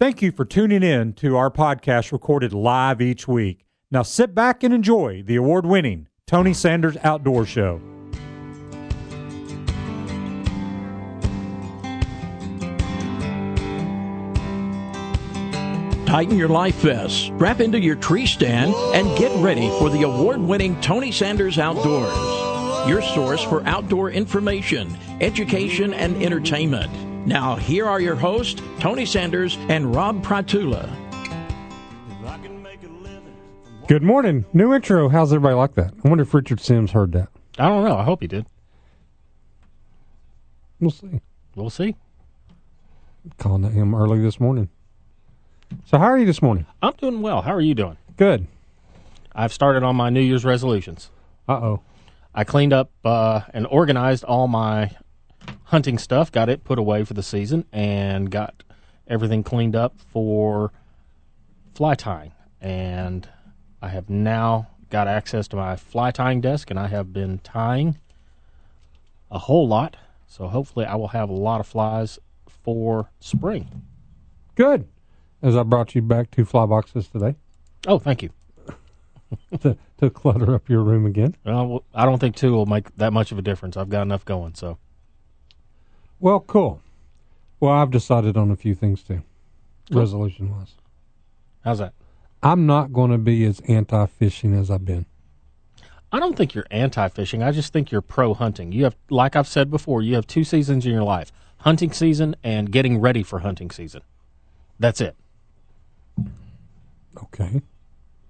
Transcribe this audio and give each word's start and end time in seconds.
Thank 0.00 0.22
you 0.22 0.32
for 0.32 0.44
tuning 0.44 0.82
in 0.82 1.12
to 1.14 1.36
our 1.36 1.52
podcast 1.52 2.10
recorded 2.10 2.52
live 2.52 3.00
each 3.00 3.28
week. 3.28 3.64
Now 3.92 4.02
sit 4.02 4.34
back 4.34 4.64
and 4.64 4.74
enjoy 4.74 5.22
the 5.22 5.36
award 5.36 5.64
winning 5.64 6.08
Tony 6.26 6.52
Sanders 6.52 6.96
Outdoor 7.04 7.46
Show. 7.46 7.80
Tighten 16.06 16.36
your 16.36 16.48
life 16.48 16.74
vests, 16.76 17.26
strap 17.26 17.60
into 17.60 17.78
your 17.78 17.94
tree 17.94 18.26
stand, 18.26 18.74
and 18.94 19.16
get 19.16 19.30
ready 19.44 19.68
for 19.78 19.90
the 19.90 20.02
award 20.02 20.40
winning 20.40 20.80
Tony 20.80 21.12
Sanders 21.12 21.60
Outdoors, 21.60 22.88
your 22.88 23.00
source 23.00 23.44
for 23.44 23.64
outdoor 23.64 24.10
information, 24.10 24.98
education, 25.20 25.94
and 25.94 26.20
entertainment. 26.20 27.13
Now, 27.26 27.56
here 27.56 27.86
are 27.86 28.00
your 28.00 28.16
hosts, 28.16 28.60
Tony 28.80 29.06
Sanders 29.06 29.56
and 29.70 29.94
Rob 29.94 30.22
Pratula. 30.22 30.94
Good 33.88 34.02
morning. 34.02 34.44
New 34.52 34.74
intro. 34.74 35.08
How's 35.08 35.32
everybody 35.32 35.54
like 35.54 35.74
that? 35.74 35.92
I 36.04 36.08
wonder 36.08 36.22
if 36.22 36.34
Richard 36.34 36.60
Sims 36.60 36.92
heard 36.92 37.12
that. 37.12 37.28
I 37.58 37.68
don't 37.68 37.84
know. 37.84 37.96
I 37.96 38.04
hope 38.04 38.20
he 38.20 38.26
did. 38.26 38.46
We'll 40.80 40.90
see. 40.90 41.20
We'll 41.54 41.70
see. 41.70 41.96
Calling 43.38 43.70
him 43.72 43.94
early 43.94 44.20
this 44.20 44.38
morning. 44.38 44.68
So, 45.86 45.98
how 45.98 46.04
are 46.04 46.18
you 46.18 46.26
this 46.26 46.42
morning? 46.42 46.66
I'm 46.82 46.94
doing 46.94 47.22
well. 47.22 47.42
How 47.42 47.54
are 47.54 47.60
you 47.60 47.74
doing? 47.74 47.96
Good. 48.16 48.46
I've 49.34 49.52
started 49.52 49.82
on 49.82 49.96
my 49.96 50.10
New 50.10 50.20
Year's 50.20 50.44
resolutions. 50.44 51.10
Uh 51.48 51.52
oh. 51.52 51.80
I 52.34 52.44
cleaned 52.44 52.72
up 52.72 52.90
uh, 53.04 53.42
and 53.52 53.66
organized 53.66 54.24
all 54.24 54.48
my 54.48 54.90
hunting 55.74 55.98
stuff, 55.98 56.30
got 56.30 56.48
it 56.48 56.62
put 56.62 56.78
away 56.78 57.02
for 57.02 57.14
the 57.14 57.22
season, 57.22 57.64
and 57.72 58.30
got 58.30 58.62
everything 59.08 59.42
cleaned 59.42 59.74
up 59.74 59.98
for 60.12 60.70
fly 61.74 61.96
tying. 61.96 62.30
And 62.60 63.28
I 63.82 63.88
have 63.88 64.08
now 64.08 64.68
got 64.88 65.08
access 65.08 65.48
to 65.48 65.56
my 65.56 65.74
fly 65.74 66.12
tying 66.12 66.40
desk, 66.40 66.70
and 66.70 66.78
I 66.78 66.86
have 66.86 67.12
been 67.12 67.40
tying 67.40 67.98
a 69.32 69.38
whole 69.40 69.66
lot. 69.66 69.96
So 70.28 70.46
hopefully, 70.46 70.86
I 70.86 70.94
will 70.94 71.08
have 71.08 71.28
a 71.28 71.34
lot 71.34 71.58
of 71.58 71.66
flies 71.66 72.20
for 72.46 73.10
spring. 73.18 73.82
Good. 74.54 74.86
As 75.42 75.56
I 75.56 75.64
brought 75.64 75.96
you 75.96 76.02
back 76.02 76.30
two 76.30 76.44
fly 76.44 76.66
boxes 76.66 77.08
today 77.08 77.34
Oh, 77.88 77.98
thank 77.98 78.22
you. 78.22 78.30
to, 79.60 79.76
to 79.98 80.08
clutter 80.08 80.54
up 80.54 80.68
your 80.68 80.84
room 80.84 81.04
again. 81.04 81.34
Well, 81.44 81.82
I 81.92 82.06
don't 82.06 82.20
think 82.20 82.36
two 82.36 82.52
will 82.52 82.66
make 82.66 82.94
that 82.94 83.12
much 83.12 83.32
of 83.32 83.38
a 83.38 83.42
difference. 83.42 83.76
I've 83.76 83.88
got 83.90 84.02
enough 84.02 84.24
going, 84.24 84.54
so. 84.54 84.78
Well, 86.20 86.40
cool. 86.40 86.80
Well, 87.60 87.72
I've 87.72 87.90
decided 87.90 88.36
on 88.36 88.50
a 88.50 88.56
few 88.56 88.74
things 88.74 89.02
too, 89.02 89.22
resolution 89.90 90.50
wise. 90.50 90.72
How's 91.64 91.78
that? 91.78 91.94
I'm 92.42 92.66
not 92.66 92.92
going 92.92 93.10
to 93.10 93.18
be 93.18 93.44
as 93.46 93.60
anti 93.60 94.06
fishing 94.06 94.54
as 94.54 94.70
I've 94.70 94.84
been. 94.84 95.06
I 96.14 96.20
don't 96.20 96.36
think 96.36 96.54
you're 96.54 96.66
anti-fishing. 96.70 97.42
I 97.42 97.50
just 97.50 97.72
think 97.72 97.90
you're 97.90 98.00
pro 98.00 98.34
hunting. 98.34 98.70
You 98.70 98.84
have, 98.84 98.94
like 99.10 99.34
I've 99.34 99.48
said 99.48 99.68
before, 99.68 100.00
you 100.00 100.14
have 100.14 100.28
two 100.28 100.44
seasons 100.44 100.86
in 100.86 100.92
your 100.92 101.02
life: 101.02 101.32
hunting 101.58 101.90
season 101.90 102.36
and 102.44 102.70
getting 102.70 103.00
ready 103.00 103.24
for 103.24 103.40
hunting 103.40 103.72
season. 103.72 104.02
That's 104.78 105.00
it. 105.00 105.16
Okay. 107.20 107.62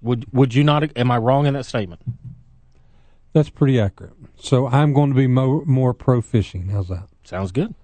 Would 0.00 0.32
Would 0.32 0.54
you 0.54 0.64
not? 0.64 0.96
Am 0.96 1.10
I 1.10 1.18
wrong 1.18 1.44
in 1.44 1.52
that 1.52 1.66
statement? 1.66 2.00
That's 3.34 3.50
pretty 3.50 3.78
accurate. 3.78 4.14
So, 4.36 4.66
I'm 4.68 4.94
going 4.94 5.10
to 5.10 5.16
be 5.16 5.26
mo- 5.26 5.64
more 5.66 5.92
pro 5.92 6.22
fishing. 6.22 6.68
How's 6.68 6.88
that? 6.88 7.08
Sounds 7.24 7.52
good. 7.52 7.74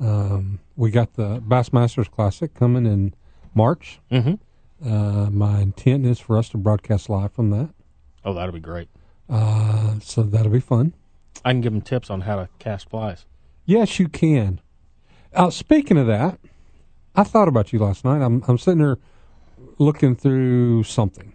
Um, 0.00 0.60
we 0.76 0.90
got 0.90 1.14
the 1.14 1.40
Bassmasters 1.40 2.10
Classic 2.10 2.52
coming 2.54 2.86
in 2.86 3.14
March. 3.54 4.00
Mm-hmm. 4.10 4.34
Uh, 4.88 5.30
my 5.30 5.60
intent 5.60 6.06
is 6.06 6.20
for 6.20 6.38
us 6.38 6.48
to 6.50 6.56
broadcast 6.56 7.08
live 7.08 7.32
from 7.32 7.50
that. 7.50 7.70
Oh, 8.24 8.32
that'll 8.34 8.52
be 8.52 8.60
great. 8.60 8.88
Uh, 9.28 9.98
so 10.00 10.22
that'll 10.22 10.52
be 10.52 10.60
fun. 10.60 10.94
I 11.44 11.50
can 11.52 11.60
give 11.60 11.72
them 11.72 11.82
tips 11.82 12.10
on 12.10 12.22
how 12.22 12.36
to 12.36 12.48
cast 12.58 12.88
flies. 12.88 13.26
Yes, 13.64 13.98
you 13.98 14.08
can. 14.08 14.60
Uh, 15.34 15.50
speaking 15.50 15.98
of 15.98 16.06
that, 16.06 16.38
I 17.14 17.24
thought 17.24 17.48
about 17.48 17.72
you 17.72 17.78
last 17.78 18.04
night. 18.04 18.22
I'm 18.22 18.42
I'm 18.48 18.58
sitting 18.58 18.78
there 18.78 18.98
looking 19.78 20.14
through 20.16 20.84
something. 20.84 21.32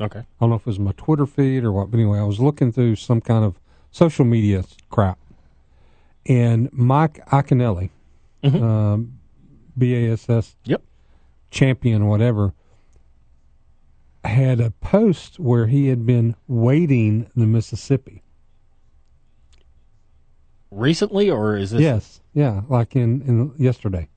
Okay. 0.00 0.20
I 0.20 0.24
don't 0.40 0.50
know 0.50 0.56
if 0.56 0.62
it 0.62 0.66
was 0.66 0.78
my 0.78 0.92
Twitter 0.92 1.26
feed 1.26 1.64
or 1.64 1.72
what, 1.72 1.90
but 1.90 1.98
anyway, 1.98 2.18
I 2.18 2.24
was 2.24 2.40
looking 2.40 2.72
through 2.72 2.96
some 2.96 3.20
kind 3.20 3.44
of 3.44 3.60
social 3.90 4.24
media 4.24 4.64
crap. 4.90 5.18
And 6.28 6.68
Mike 6.72 7.24
Iaconelli, 7.28 7.90
Mhm. 8.44 8.62
um, 8.62 9.18
BASS 9.76 10.56
Yep. 10.64 10.82
champion, 11.50 12.06
whatever, 12.06 12.52
had 14.24 14.60
a 14.60 14.70
post 14.72 15.40
where 15.40 15.66
he 15.68 15.86
had 15.88 16.04
been 16.04 16.36
wading 16.46 17.30
the 17.34 17.46
Mississippi. 17.46 18.22
Recently, 20.70 21.30
or 21.30 21.56
is 21.56 21.70
this? 21.70 21.80
Yes, 21.80 22.20
yeah, 22.34 22.62
like 22.68 22.94
in, 22.94 23.22
in 23.22 23.52
yesterday. 23.56 24.08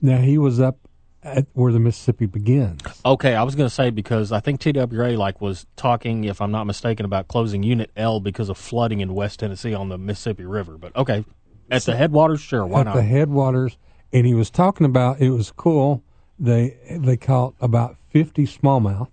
Now 0.00 0.18
he 0.18 0.38
was 0.38 0.60
up 0.60 0.78
at 1.22 1.46
where 1.52 1.72
the 1.72 1.78
Mississippi 1.78 2.26
begins. 2.26 2.80
Okay, 3.04 3.34
I 3.34 3.42
was 3.42 3.54
going 3.54 3.68
to 3.68 3.74
say 3.74 3.90
because 3.90 4.32
I 4.32 4.40
think 4.40 4.60
TWRA 4.60 5.16
like 5.16 5.40
was 5.40 5.66
talking, 5.76 6.24
if 6.24 6.40
I'm 6.40 6.50
not 6.50 6.64
mistaken, 6.64 7.06
about 7.06 7.28
closing 7.28 7.62
Unit 7.62 7.90
L 7.96 8.20
because 8.20 8.48
of 8.48 8.58
flooding 8.58 9.00
in 9.00 9.14
West 9.14 9.40
Tennessee 9.40 9.74
on 9.74 9.88
the 9.88 9.98
Mississippi 9.98 10.44
River. 10.44 10.78
But 10.78 10.94
okay, 10.96 11.24
at 11.70 11.82
the 11.84 11.96
headwaters, 11.96 12.40
sure, 12.40 12.66
why 12.66 12.80
at 12.80 12.86
not? 12.86 12.96
the 12.96 13.02
headwaters, 13.02 13.78
and 14.12 14.26
he 14.26 14.34
was 14.34 14.50
talking 14.50 14.84
about 14.84 15.20
it 15.20 15.30
was 15.30 15.50
cool. 15.52 16.02
They 16.38 16.76
they 16.90 17.16
caught 17.16 17.54
about 17.60 17.96
fifty 18.10 18.46
smallmouth. 18.46 19.08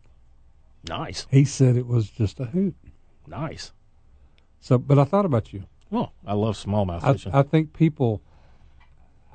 nice, 0.87 1.27
He 1.29 1.45
said 1.45 1.75
it 1.75 1.85
was 1.87 2.09
just 2.09 2.39
a 2.39 2.45
hoot. 2.45 2.75
nice. 3.27 3.71
So, 4.61 4.77
but 4.77 4.99
I 4.99 5.05
thought 5.05 5.25
about 5.25 5.53
you. 5.53 5.63
Well, 5.89 6.11
I 6.25 6.33
love 6.33 6.55
smallmouth 6.57 7.03
I, 7.03 7.13
fishing. 7.13 7.31
I 7.33 7.43
think 7.43 7.73
people. 7.73 8.21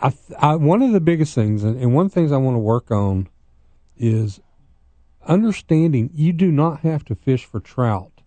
I, 0.05 0.13
I 0.39 0.55
one 0.57 0.83
of 0.83 0.93
the 0.93 1.01
biggest 1.01 1.35
things, 1.35 1.65
and, 1.65 1.81
and 1.81 1.95
one 1.95 2.07
of 2.07 2.13
the 2.13 2.15
things 2.15 2.31
I 2.31 2.37
want 2.37 2.55
to 2.57 2.61
work 2.61 2.91
on, 2.91 3.29
is 3.97 4.41
understanding 5.27 6.11
you 6.13 6.33
do 6.33 6.53
not 6.53 6.81
have 6.81 7.05
to 7.07 7.15
fish 7.15 7.45
for 7.47 7.59
trout, 7.59 8.21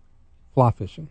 fly 0.52 0.72
fishing. 0.72 1.08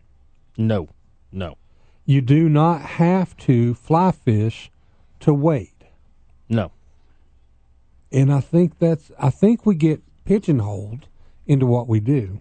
no, 0.57 0.89
no, 1.31 1.57
You 2.05 2.21
do 2.21 2.49
not 2.49 2.81
have 2.81 3.35
to 3.37 3.73
fly 3.73 4.11
fish 4.11 4.69
to 5.21 5.33
wait. 5.33 5.85
no. 6.49 6.71
And 8.11 8.31
I 8.31 8.39
think 8.39 8.79
that's 8.79 9.11
I 9.19 9.29
think 9.29 9.65
we 9.65 9.75
get 9.75 10.01
pigeonholed 10.23 11.07
into 11.45 11.65
what 11.65 11.87
we 11.89 11.99
do. 11.99 12.39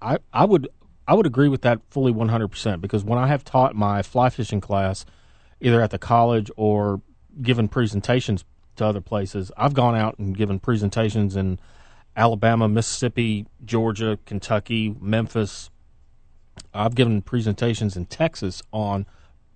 I, 0.00 0.18
I 0.32 0.44
would 0.44 0.68
I 1.08 1.14
would 1.14 1.26
agree 1.26 1.48
with 1.48 1.62
that 1.62 1.80
fully 1.90 2.12
100% 2.12 2.80
because 2.80 3.02
when 3.04 3.18
I 3.18 3.26
have 3.26 3.44
taught 3.44 3.74
my 3.74 4.02
fly 4.02 4.28
fishing 4.30 4.60
class 4.60 5.04
either 5.60 5.80
at 5.80 5.90
the 5.90 5.98
college 5.98 6.50
or 6.56 7.00
given 7.42 7.68
presentations 7.68 8.44
to 8.76 8.84
other 8.84 9.00
places 9.00 9.50
I've 9.56 9.74
gone 9.74 9.94
out 9.94 10.18
and 10.18 10.36
given 10.36 10.58
presentations 10.58 11.36
in 11.36 11.58
Alabama, 12.16 12.68
Mississippi, 12.68 13.46
Georgia, 13.64 14.18
Kentucky, 14.26 14.94
Memphis 15.00 15.70
I've 16.72 16.94
given 16.94 17.22
presentations 17.22 17.96
in 17.96 18.06
Texas 18.06 18.62
on 18.72 19.06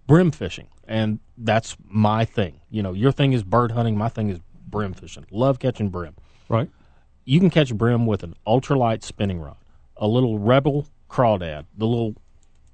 brim 0.06 0.30
fishing 0.30 0.68
and 0.88 1.20
that's 1.38 1.76
my 1.86 2.24
thing 2.24 2.60
you 2.70 2.82
know 2.82 2.92
your 2.92 3.12
thing 3.12 3.32
is 3.32 3.42
bird 3.42 3.70
hunting 3.72 3.96
my 3.96 4.08
thing 4.08 4.28
is 4.28 4.40
brim 4.66 4.92
fishing 4.92 5.24
love 5.30 5.58
catching 5.58 5.88
brim 5.88 6.14
Right. 6.48 6.68
you 7.24 7.38
can 7.38 7.48
catch 7.48 7.72
brim 7.74 8.06
with 8.06 8.24
an 8.24 8.34
ultralight 8.44 9.04
spinning 9.04 9.40
rod, 9.40 9.56
a 9.96 10.08
little 10.08 10.38
Rebel 10.40 10.88
crawdad, 11.08 11.66
the 11.76 11.86
little, 11.86 12.16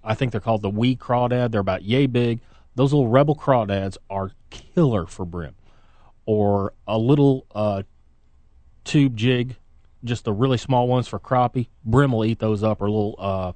I 0.03 0.15
think 0.15 0.33
they're 0.33 0.41
called 0.41 0.63
the 0.63 0.71
wee 0.71 0.97
crawdad. 0.97 1.51
They're 1.51 1.61
about 1.61 1.83
yay 1.83 2.07
big. 2.07 2.41
Those 2.77 2.93
little 2.93 3.09
Rebel 3.09 3.35
crawdads 3.35 3.97
are 4.09 4.31
killer 4.51 5.07
for 5.07 5.25
brim, 5.25 5.57
or 6.27 6.75
a 6.87 6.99
little 6.99 7.47
uh, 7.55 7.83
tube 8.85 9.17
jig, 9.17 9.57
just 10.05 10.25
the 10.25 10.33
really 10.33 10.59
small 10.59 10.87
ones 10.87 11.09
for 11.09 11.19
crappie. 11.19 11.69
Brim 11.85 12.13
will 12.13 12.25
eat 12.25 12.39
those 12.39 12.63
up, 12.63 12.83
or 12.83 12.87
a 12.87 12.91
little 12.91 13.17
uh, 13.19 13.53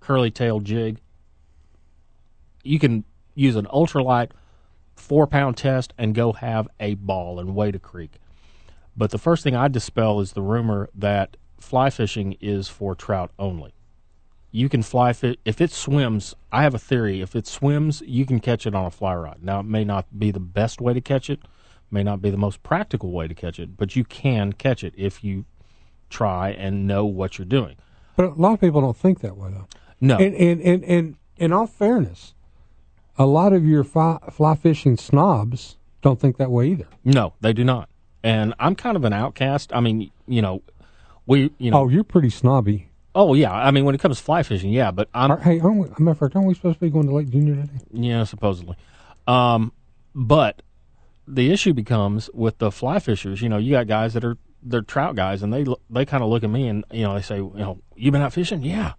curly 0.00 0.30
tail 0.30 0.60
jig. 0.60 1.00
You 2.62 2.78
can 2.78 3.04
use 3.34 3.56
an 3.56 3.66
ultralight 3.66 4.32
four 4.96 5.26
pound 5.26 5.56
test 5.56 5.94
and 5.96 6.14
go 6.14 6.32
have 6.32 6.68
a 6.78 6.94
ball 6.94 7.40
and 7.40 7.54
wade 7.54 7.74
a 7.74 7.78
creek. 7.78 8.18
But 8.94 9.12
the 9.12 9.18
first 9.18 9.44
thing 9.44 9.56
I 9.56 9.68
dispel 9.68 10.20
is 10.20 10.32
the 10.32 10.42
rumor 10.42 10.90
that 10.94 11.38
fly 11.58 11.88
fishing 11.88 12.36
is 12.40 12.68
for 12.68 12.94
trout 12.94 13.30
only. 13.38 13.72
You 14.50 14.68
can 14.68 14.82
fly 14.82 15.12
fish 15.12 15.36
if 15.44 15.60
it 15.60 15.70
swims. 15.70 16.34
I 16.50 16.62
have 16.62 16.74
a 16.74 16.78
theory: 16.78 17.20
if 17.20 17.36
it 17.36 17.46
swims, 17.46 18.02
you 18.06 18.24
can 18.24 18.40
catch 18.40 18.66
it 18.66 18.74
on 18.74 18.86
a 18.86 18.90
fly 18.90 19.14
rod. 19.14 19.38
Now, 19.42 19.60
it 19.60 19.66
may 19.66 19.84
not 19.84 20.18
be 20.18 20.30
the 20.30 20.40
best 20.40 20.80
way 20.80 20.94
to 20.94 21.00
catch 21.00 21.28
it, 21.28 21.40
may 21.90 22.02
not 22.02 22.22
be 22.22 22.30
the 22.30 22.36
most 22.38 22.62
practical 22.62 23.10
way 23.12 23.28
to 23.28 23.34
catch 23.34 23.58
it, 23.58 23.76
but 23.76 23.94
you 23.94 24.04
can 24.04 24.52
catch 24.54 24.82
it 24.82 24.94
if 24.96 25.22
you 25.22 25.44
try 26.08 26.50
and 26.50 26.86
know 26.86 27.04
what 27.04 27.38
you're 27.38 27.44
doing. 27.44 27.76
But 28.16 28.26
a 28.26 28.28
lot 28.34 28.54
of 28.54 28.60
people 28.60 28.80
don't 28.80 28.96
think 28.96 29.20
that 29.20 29.36
way 29.36 29.50
though. 29.50 29.68
No, 30.00 30.16
And 30.16 30.34
and 30.34 30.60
and, 30.62 30.84
and 30.84 31.16
in 31.36 31.52
all 31.52 31.66
fairness, 31.66 32.34
a 33.18 33.26
lot 33.26 33.52
of 33.52 33.64
your 33.66 33.84
fly, 33.84 34.18
fly 34.30 34.54
fishing 34.54 34.96
snobs 34.96 35.76
don't 36.02 36.18
think 36.20 36.36
that 36.38 36.50
way 36.50 36.68
either. 36.68 36.86
No, 37.04 37.34
they 37.40 37.52
do 37.52 37.64
not. 37.64 37.88
And 38.22 38.54
I'm 38.58 38.74
kind 38.74 38.96
of 38.96 39.04
an 39.04 39.12
outcast. 39.12 39.72
I 39.74 39.80
mean, 39.80 40.10
you 40.26 40.40
know, 40.42 40.62
we, 41.26 41.50
you 41.58 41.70
know, 41.70 41.80
Oh, 41.82 41.88
you're 41.88 42.04
pretty 42.04 42.30
snobby. 42.30 42.87
Oh, 43.14 43.34
yeah. 43.34 43.52
I 43.52 43.70
mean, 43.70 43.84
when 43.84 43.94
it 43.94 44.00
comes 44.00 44.18
to 44.18 44.22
fly 44.24 44.42
fishing, 44.42 44.70
yeah, 44.72 44.90
but 44.90 45.08
I'm, 45.14 45.30
Are- 45.32 45.38
hey, 45.38 45.60
aren't 45.60 45.78
we, 45.78 45.88
matter 46.04 46.10
of 46.12 46.18
fact, 46.18 46.36
aren't 46.36 46.48
we 46.48 46.54
supposed 46.54 46.78
to 46.78 46.84
be 46.84 46.90
going 46.90 47.06
to 47.06 47.12
Lake 47.14 47.28
Junior 47.30 47.54
today? 47.56 47.78
Yeah, 47.92 48.24
supposedly. 48.24 48.76
Um, 49.26 49.72
but 50.14 50.62
the 51.26 51.50
issue 51.52 51.72
becomes 51.72 52.30
with 52.32 52.58
the 52.58 52.70
fly 52.70 52.98
fishers. 52.98 53.42
You 53.42 53.48
know, 53.48 53.58
you 53.58 53.72
got 53.72 53.86
guys 53.86 54.14
that 54.14 54.24
are 54.24 54.36
they're 54.62 54.82
trout 54.82 55.14
guys, 55.14 55.42
and 55.42 55.52
they 55.52 55.64
lo- 55.64 55.80
they 55.90 56.04
kind 56.04 56.22
of 56.22 56.30
look 56.30 56.42
at 56.42 56.50
me 56.50 56.66
and 56.68 56.84
you 56.90 57.02
know 57.02 57.14
they 57.14 57.22
say, 57.22 57.36
you 57.36 57.52
know, 57.54 57.78
you 57.94 58.10
been 58.10 58.22
out 58.22 58.32
fishing? 58.32 58.62
Yeah, 58.62 58.94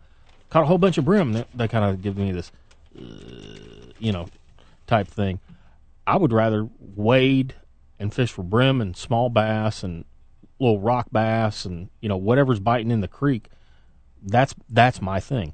caught 0.50 0.64
a 0.64 0.66
whole 0.68 0.78
bunch 0.78 0.98
of 0.98 1.06
brim. 1.06 1.34
They, 1.34 1.46
they 1.54 1.68
kind 1.68 1.84
of 1.86 2.02
give 2.02 2.18
me 2.18 2.32
this, 2.32 2.52
uh, 2.98 3.02
you 4.00 4.12
know, 4.12 4.28
type 4.88 5.08
thing. 5.08 5.40
I 6.08 6.18
would 6.18 6.32
rather 6.32 6.68
wade 6.80 7.56
and 8.00 8.14
fish 8.14 8.32
for 8.32 8.44
brim 8.44 8.80
and 8.82 8.96
small 8.96 9.30
bass 9.30 9.84
and 9.84 10.06
little 10.60 10.80
rock 10.80 11.08
bass 11.12 11.66
and 11.66 11.90
you 12.02 12.08
know 12.10 12.18
whatever's 12.18 12.60
biting 12.60 12.92
in 12.92 13.02
the 13.02 13.08
creek. 13.08 13.48
That's 14.22 14.54
that's 14.70 15.02
my 15.02 15.20
thing 15.20 15.54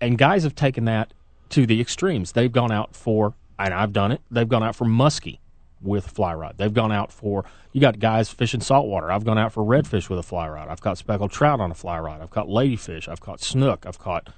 and 0.00 0.18
guys 0.18 0.42
have 0.42 0.54
taken 0.54 0.84
that 0.86 1.12
to 1.50 1.66
the 1.66 1.80
extremes. 1.80 2.32
They've 2.32 2.52
gone 2.52 2.72
out 2.72 2.94
for, 2.94 3.34
and 3.58 3.72
I've 3.72 3.92
done 3.92 4.12
it. 4.12 4.20
They've 4.30 4.48
gone 4.48 4.62
out 4.62 4.76
for 4.76 4.84
muskie 4.84 5.38
with 5.80 6.08
fly 6.08 6.34
rod. 6.34 6.56
They've 6.58 6.72
gone 6.72 6.92
out 6.92 7.12
for. 7.12 7.44
You 7.72 7.80
got 7.80 7.98
guys 7.98 8.30
fishing 8.30 8.60
saltwater. 8.60 9.10
I've 9.10 9.24
gone 9.24 9.38
out 9.38 9.52
for 9.52 9.62
redfish 9.62 10.08
with 10.08 10.18
a 10.18 10.22
fly 10.22 10.48
rod. 10.48 10.68
I've 10.68 10.80
caught 10.80 10.98
speckled 10.98 11.30
trout 11.30 11.60
on 11.60 11.70
a 11.70 11.74
fly 11.74 11.98
rod. 11.98 12.20
I've 12.20 12.30
caught 12.30 12.48
ladyfish. 12.48 13.08
I've 13.08 13.20
caught 13.20 13.40
snook. 13.40 13.86
I've 13.86 13.98
caught, 13.98 14.28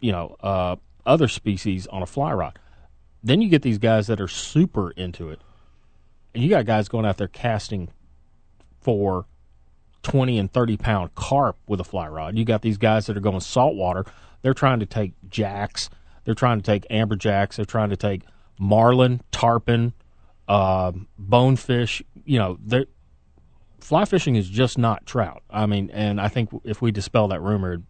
you 0.00 0.12
know, 0.12 0.36
uh, 0.40 0.76
other 1.06 1.28
species 1.28 1.86
on 1.86 2.02
a 2.02 2.06
fly 2.06 2.32
rod. 2.32 2.58
Then 3.22 3.42
you 3.42 3.48
get 3.48 3.62
these 3.62 3.78
guys 3.78 4.06
that 4.06 4.20
are 4.20 4.28
super 4.28 4.92
into 4.92 5.30
it, 5.30 5.40
and 6.34 6.42
you 6.42 6.48
got 6.48 6.66
guys 6.66 6.88
going 6.88 7.04
out 7.04 7.16
there 7.16 7.28
casting 7.28 7.88
for 8.80 9.26
20 10.02 10.38
and 10.38 10.52
30 10.52 10.76
pound 10.76 11.14
carp 11.14 11.56
with 11.66 11.80
a 11.80 11.84
fly 11.84 12.08
rod. 12.08 12.36
You 12.38 12.44
got 12.44 12.62
these 12.62 12.78
guys 12.78 13.06
that 13.06 13.16
are 13.16 13.20
going 13.20 13.40
saltwater. 13.40 14.04
They're 14.42 14.54
trying 14.54 14.80
to 14.80 14.86
take 14.86 15.12
jacks. 15.28 15.90
They're 16.24 16.34
trying 16.34 16.60
to 16.60 16.64
take 16.64 16.86
amberjacks. 16.88 17.56
They're 17.56 17.64
trying 17.64 17.90
to 17.90 17.96
take 17.96 18.22
marlin, 18.58 19.20
tarpon, 19.32 19.92
um, 20.46 21.08
bonefish. 21.18 22.02
You 22.24 22.38
know, 22.38 22.84
fly 23.80 24.04
fishing 24.04 24.36
is 24.36 24.48
just 24.48 24.78
not 24.78 25.06
trout. 25.06 25.42
I 25.50 25.66
mean, 25.66 25.90
and 25.92 26.20
I 26.20 26.28
think 26.28 26.50
if 26.64 26.82
we 26.82 26.90
dispel 26.90 27.28
that 27.28 27.40
rumor 27.40 27.82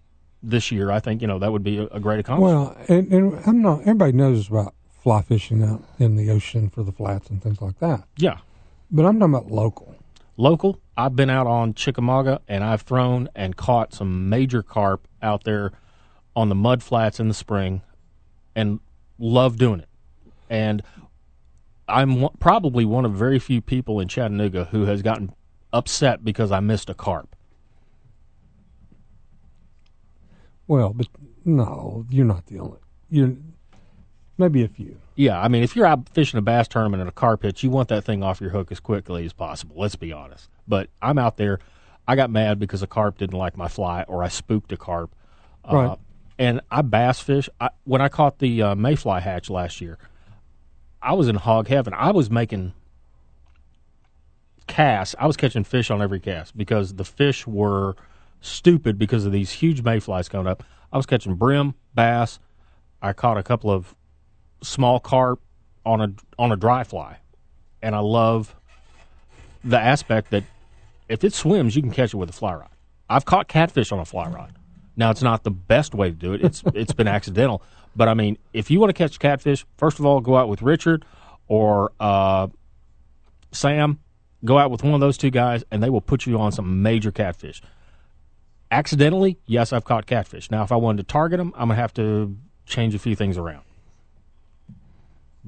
this 0.42 0.70
year, 0.70 0.90
I 0.90 1.00
think, 1.00 1.20
you 1.20 1.26
know, 1.26 1.38
that 1.38 1.50
would 1.50 1.64
be 1.64 1.78
a, 1.78 1.86
a 1.86 2.00
great 2.00 2.20
accomplishment. 2.20 2.76
Well, 2.88 2.98
and, 2.98 3.12
and 3.12 3.42
I'm 3.46 3.60
not. 3.62 3.80
Everybody 3.80 4.12
knows 4.12 4.48
about 4.48 4.74
fly 5.02 5.22
fishing 5.22 5.62
out 5.62 5.82
in 5.98 6.16
the 6.16 6.30
ocean 6.30 6.68
for 6.68 6.82
the 6.82 6.92
flats 6.92 7.30
and 7.30 7.42
things 7.42 7.60
like 7.60 7.78
that. 7.80 8.04
yeah. 8.16 8.38
But 8.90 9.04
I'm 9.04 9.18
talking 9.18 9.34
about 9.34 9.50
local. 9.50 9.94
Local. 10.38 10.80
I've 10.96 11.14
been 11.14 11.28
out 11.28 11.46
on 11.46 11.74
Chickamauga 11.74 12.40
and 12.48 12.64
I've 12.64 12.82
thrown 12.82 13.28
and 13.34 13.54
caught 13.56 13.92
some 13.92 14.30
major 14.30 14.62
carp 14.62 15.06
out 15.20 15.44
there 15.44 15.72
on 16.34 16.48
the 16.48 16.54
mud 16.54 16.82
flats 16.82 17.20
in 17.20 17.28
the 17.28 17.34
spring 17.34 17.82
and 18.56 18.80
love 19.18 19.58
doing 19.58 19.80
it. 19.80 19.88
And 20.48 20.82
I'm 21.86 22.28
probably 22.38 22.84
one 22.84 23.04
of 23.04 23.12
very 23.12 23.38
few 23.38 23.60
people 23.60 24.00
in 24.00 24.08
Chattanooga 24.08 24.66
who 24.66 24.86
has 24.86 25.02
gotten 25.02 25.34
upset 25.72 26.24
because 26.24 26.50
I 26.52 26.60
missed 26.60 26.88
a 26.88 26.94
carp. 26.94 27.34
Well, 30.66 30.92
but 30.92 31.08
no, 31.44 32.06
you're 32.10 32.26
not 32.26 32.46
the 32.46 32.60
only. 32.60 32.78
You're 33.10 33.36
maybe 34.38 34.62
a 34.64 34.68
few. 34.68 34.96
Yeah, 35.16 35.40
I 35.40 35.48
mean, 35.48 35.62
if 35.62 35.74
you're 35.74 35.86
out 35.86 36.08
fishing 36.10 36.38
a 36.38 36.42
bass 36.42 36.68
tournament 36.68 37.00
and 37.00 37.08
a 37.08 37.12
carp 37.12 37.42
hits, 37.42 37.62
you 37.62 37.70
want 37.70 37.88
that 37.88 38.04
thing 38.04 38.22
off 38.22 38.40
your 38.40 38.50
hook 38.50 38.70
as 38.70 38.80
quickly 38.80 39.24
as 39.24 39.32
possible. 39.32 39.74
Let's 39.78 39.96
be 39.96 40.12
honest. 40.12 40.48
But 40.66 40.88
I'm 41.02 41.18
out 41.18 41.36
there. 41.36 41.58
I 42.06 42.14
got 42.16 42.30
mad 42.30 42.58
because 42.58 42.82
a 42.82 42.86
carp 42.86 43.18
didn't 43.18 43.36
like 43.38 43.56
my 43.56 43.68
fly, 43.68 44.04
or 44.08 44.22
I 44.22 44.28
spooked 44.28 44.72
a 44.72 44.76
carp. 44.76 45.14
Uh, 45.64 45.74
Right. 45.76 45.98
and 46.38 46.60
I 46.70 46.82
bass 46.82 47.20
fish. 47.20 47.48
I, 47.60 47.70
when 47.84 48.00
I 48.00 48.08
caught 48.08 48.38
the 48.38 48.62
uh, 48.62 48.74
mayfly 48.74 49.20
hatch 49.20 49.50
last 49.50 49.80
year, 49.80 49.98
I 51.02 51.12
was 51.14 51.28
in 51.28 51.34
hog 51.36 51.68
heaven. 51.68 51.92
I 51.94 52.12
was 52.12 52.30
making 52.30 52.72
casts. 54.66 55.14
I 55.18 55.26
was 55.26 55.36
catching 55.36 55.64
fish 55.64 55.90
on 55.90 56.00
every 56.02 56.20
cast 56.20 56.56
because 56.56 56.94
the 56.94 57.04
fish 57.04 57.46
were 57.46 57.96
stupid 58.40 58.98
because 58.98 59.24
of 59.26 59.32
these 59.32 59.50
huge 59.50 59.82
mayflies 59.82 60.28
coming 60.28 60.46
up. 60.46 60.62
I 60.92 60.96
was 60.96 61.06
catching 61.06 61.34
brim, 61.34 61.74
bass. 61.94 62.38
I 63.02 63.12
caught 63.12 63.36
a 63.38 63.42
couple 63.42 63.70
of 63.70 63.94
small 64.62 65.00
carp 65.00 65.40
on 65.84 66.00
a 66.00 66.12
on 66.38 66.52
a 66.52 66.56
dry 66.56 66.84
fly, 66.84 67.18
and 67.82 67.94
I 67.94 68.00
love 68.00 68.54
the 69.64 69.78
aspect 69.78 70.30
that 70.30 70.44
if 71.08 71.24
it 71.24 71.32
swims, 71.32 71.74
you 71.74 71.82
can 71.82 71.90
catch 71.90 72.14
it 72.14 72.16
with 72.16 72.30
a 72.30 72.32
fly 72.32 72.54
rod. 72.54 72.70
I've 73.08 73.24
caught 73.24 73.48
catfish 73.48 73.92
on 73.92 73.98
a 73.98 74.04
fly 74.04 74.28
rod. 74.28 74.52
Now 74.96 75.10
it's 75.10 75.22
not 75.22 75.44
the 75.44 75.50
best 75.50 75.94
way 75.94 76.10
to 76.10 76.14
do 76.14 76.32
it. 76.32 76.42
It's 76.44 76.62
it's 76.74 76.92
been 76.92 77.08
accidental, 77.18 77.62
but 77.96 78.08
I 78.08 78.14
mean, 78.14 78.38
if 78.52 78.70
you 78.70 78.80
want 78.80 78.90
to 78.90 78.94
catch 78.94 79.18
catfish, 79.18 79.64
first 79.76 79.98
of 79.98 80.06
all, 80.06 80.20
go 80.20 80.36
out 80.36 80.48
with 80.48 80.62
Richard 80.62 81.04
or 81.46 81.92
uh, 81.98 82.48
Sam. 83.52 84.00
Go 84.44 84.56
out 84.56 84.70
with 84.70 84.84
one 84.84 84.94
of 84.94 85.00
those 85.00 85.18
two 85.18 85.30
guys, 85.30 85.64
and 85.72 85.82
they 85.82 85.90
will 85.90 86.00
put 86.00 86.24
you 86.24 86.38
on 86.38 86.52
some 86.52 86.80
major 86.80 87.10
catfish. 87.10 87.60
Accidentally, 88.70 89.36
yes, 89.46 89.72
I've 89.72 89.84
caught 89.84 90.06
catfish. 90.06 90.48
Now, 90.48 90.62
if 90.62 90.70
I 90.70 90.76
wanted 90.76 90.98
to 90.98 91.12
target 91.12 91.38
them, 91.38 91.52
I'm 91.56 91.68
gonna 91.68 91.74
have 91.74 91.92
to 91.94 92.36
change 92.64 92.94
a 92.94 93.00
few 93.00 93.16
things 93.16 93.36
around. 93.36 93.64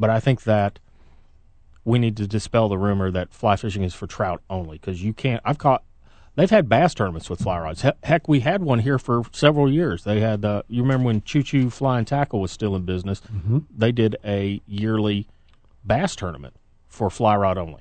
But 0.00 0.10
I 0.10 0.18
think 0.18 0.42
that 0.44 0.78
we 1.84 1.98
need 1.98 2.16
to 2.16 2.26
dispel 2.26 2.68
the 2.70 2.78
rumor 2.78 3.10
that 3.10 3.32
fly 3.32 3.54
fishing 3.56 3.82
is 3.84 3.94
for 3.94 4.06
trout 4.06 4.42
only 4.50 4.78
because 4.78 5.04
you 5.04 5.12
can't. 5.12 5.42
I've 5.44 5.58
caught. 5.58 5.84
They've 6.36 6.48
had 6.48 6.68
bass 6.68 6.94
tournaments 6.94 7.28
with 7.28 7.42
fly 7.42 7.58
rods. 7.58 7.84
Heck, 8.02 8.26
we 8.28 8.40
had 8.40 8.62
one 8.62 8.78
here 8.78 8.98
for 8.98 9.22
several 9.32 9.70
years. 9.70 10.04
They 10.04 10.20
had. 10.20 10.44
Uh, 10.44 10.62
you 10.68 10.80
remember 10.82 11.04
when 11.06 11.22
Choo 11.22 11.42
Choo 11.42 11.68
Fly 11.68 11.98
and 11.98 12.06
Tackle 12.06 12.40
was 12.40 12.50
still 12.50 12.74
in 12.74 12.82
business? 12.84 13.20
Mm-hmm. 13.20 13.58
They 13.76 13.92
did 13.92 14.16
a 14.24 14.62
yearly 14.66 15.28
bass 15.84 16.16
tournament 16.16 16.54
for 16.88 17.10
fly 17.10 17.36
rod 17.36 17.58
only, 17.58 17.80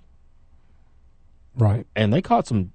Right. 1.55 1.85
and 1.95 2.11
they 2.13 2.21
caught 2.21 2.47
some 2.47 2.71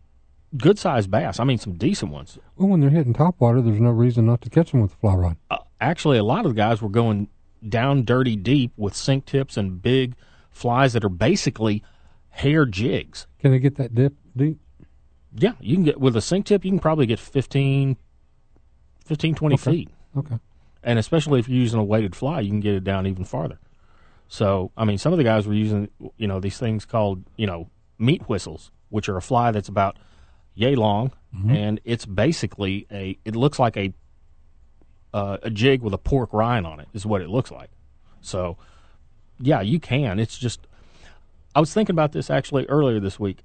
good 0.56 0.78
sized 0.78 1.10
bass. 1.10 1.38
I 1.40 1.44
mean, 1.44 1.58
some 1.58 1.74
decent 1.74 2.12
ones. 2.12 2.38
Well, 2.56 2.68
when 2.68 2.80
they're 2.80 2.90
hitting 2.90 3.12
top 3.12 3.40
water, 3.40 3.60
there's 3.60 3.80
no 3.80 3.90
reason 3.90 4.26
not 4.26 4.40
to 4.42 4.50
catch 4.50 4.70
them 4.72 4.80
with 4.80 4.92
a 4.92 4.96
fly 4.96 5.14
rod. 5.14 5.36
uh, 5.50 5.58
actually 5.80 6.18
a 6.18 6.24
lot 6.24 6.44
of 6.46 6.52
the 6.54 6.56
guys 6.56 6.80
were 6.80 6.88
going 6.88 7.28
down 7.68 8.04
dirty 8.04 8.36
deep 8.36 8.72
with 8.76 8.94
sink 8.94 9.24
tips 9.26 9.56
and 9.56 9.80
big 9.80 10.14
flies 10.50 10.92
that 10.92 11.04
are 11.04 11.08
basically 11.08 11.82
hair 12.30 12.64
jigs. 12.66 13.26
Can 13.40 13.50
they 13.52 13.58
get 13.58 13.76
that 13.76 13.94
dip 13.94 14.14
deep? 14.36 14.58
Yeah, 15.36 15.52
you 15.60 15.74
can 15.76 15.84
get 15.84 16.00
with 16.00 16.16
a 16.16 16.20
sink 16.20 16.46
tip, 16.46 16.64
you 16.64 16.70
can 16.70 16.78
probably 16.78 17.06
get 17.06 17.18
15, 17.18 17.96
15 19.04 19.34
20 19.34 19.54
Okay. 19.54 19.62
feet. 19.70 19.88
Okay. 20.16 20.38
And 20.82 20.98
especially 20.98 21.40
if 21.40 21.48
you're 21.48 21.58
using 21.58 21.80
a 21.80 21.84
weighted 21.84 22.14
fly, 22.14 22.40
you 22.40 22.50
can 22.50 22.60
get 22.60 22.74
it 22.74 22.84
down 22.84 23.06
even 23.06 23.24
farther. 23.24 23.58
So, 24.28 24.70
I 24.76 24.84
mean, 24.84 24.98
some 24.98 25.12
of 25.12 25.18
the 25.18 25.24
guys 25.24 25.46
were 25.46 25.54
using, 25.54 25.88
you 26.16 26.26
know, 26.26 26.40
these 26.40 26.58
things 26.58 26.84
called, 26.84 27.24
you 27.36 27.46
know, 27.46 27.68
meat 27.98 28.28
whistles, 28.28 28.70
which 28.90 29.08
are 29.08 29.16
a 29.16 29.22
fly 29.22 29.50
that's 29.50 29.68
about 29.68 29.96
yay 30.54 30.74
long, 30.74 31.12
mm-hmm. 31.34 31.50
and 31.50 31.80
it's 31.84 32.06
basically 32.06 32.86
a, 32.90 33.18
it 33.24 33.34
looks 33.34 33.58
like 33.58 33.76
a, 33.76 33.92
uh, 35.14 35.38
a 35.44 35.48
jig 35.48 35.80
with 35.80 35.94
a 35.94 35.98
pork 35.98 36.32
rind 36.32 36.66
on 36.66 36.80
it, 36.80 36.88
is 36.92 37.06
what 37.06 37.22
it 37.22 37.30
looks 37.30 37.52
like. 37.52 37.70
So, 38.20 38.58
yeah, 39.38 39.60
you 39.60 39.78
can. 39.78 40.18
It's 40.18 40.36
just, 40.36 40.66
I 41.54 41.60
was 41.60 41.72
thinking 41.72 41.94
about 41.94 42.10
this 42.10 42.30
actually 42.30 42.66
earlier 42.66 42.98
this 42.98 43.18
week. 43.18 43.38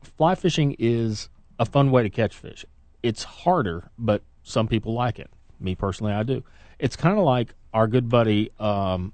Fly 0.00 0.36
fishing 0.36 0.76
is 0.78 1.28
a 1.58 1.66
fun 1.66 1.90
way 1.90 2.04
to 2.04 2.08
catch 2.08 2.36
fish. 2.36 2.64
It's 3.02 3.24
harder, 3.24 3.90
but 3.98 4.22
some 4.44 4.68
people 4.68 4.94
like 4.94 5.18
it. 5.18 5.28
Me 5.58 5.74
personally, 5.74 6.12
I 6.12 6.22
do. 6.22 6.44
It's 6.78 6.94
kind 6.94 7.18
of 7.18 7.24
like 7.24 7.52
our 7.74 7.88
good 7.88 8.08
buddy 8.08 8.52
um, 8.60 9.12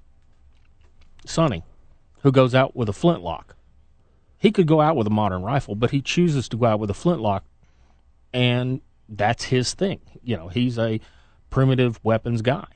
Sonny, 1.25 1.65
who 2.21 2.31
goes 2.31 2.55
out 2.55 2.77
with 2.77 2.91
a 2.91 2.93
flintlock. 2.93 3.57
He 4.37 4.53
could 4.53 4.67
go 4.67 4.83
out 4.83 4.95
with 4.95 5.07
a 5.07 5.11
modern 5.11 5.43
rifle, 5.43 5.75
but 5.75 5.91
he 5.91 6.03
chooses 6.03 6.51
to 6.51 6.59
go 6.59 6.67
out 6.67 6.81
with 6.81 6.91
a 6.91 6.95
flintlock, 6.95 7.47
and 8.35 8.83
that's 9.09 9.45
his 9.45 9.73
thing. 9.73 10.01
You 10.23 10.37
know, 10.37 10.49
he's 10.49 10.79
a 10.79 11.01
primitive 11.55 12.01
weapons 12.03 12.43
guy, 12.43 12.67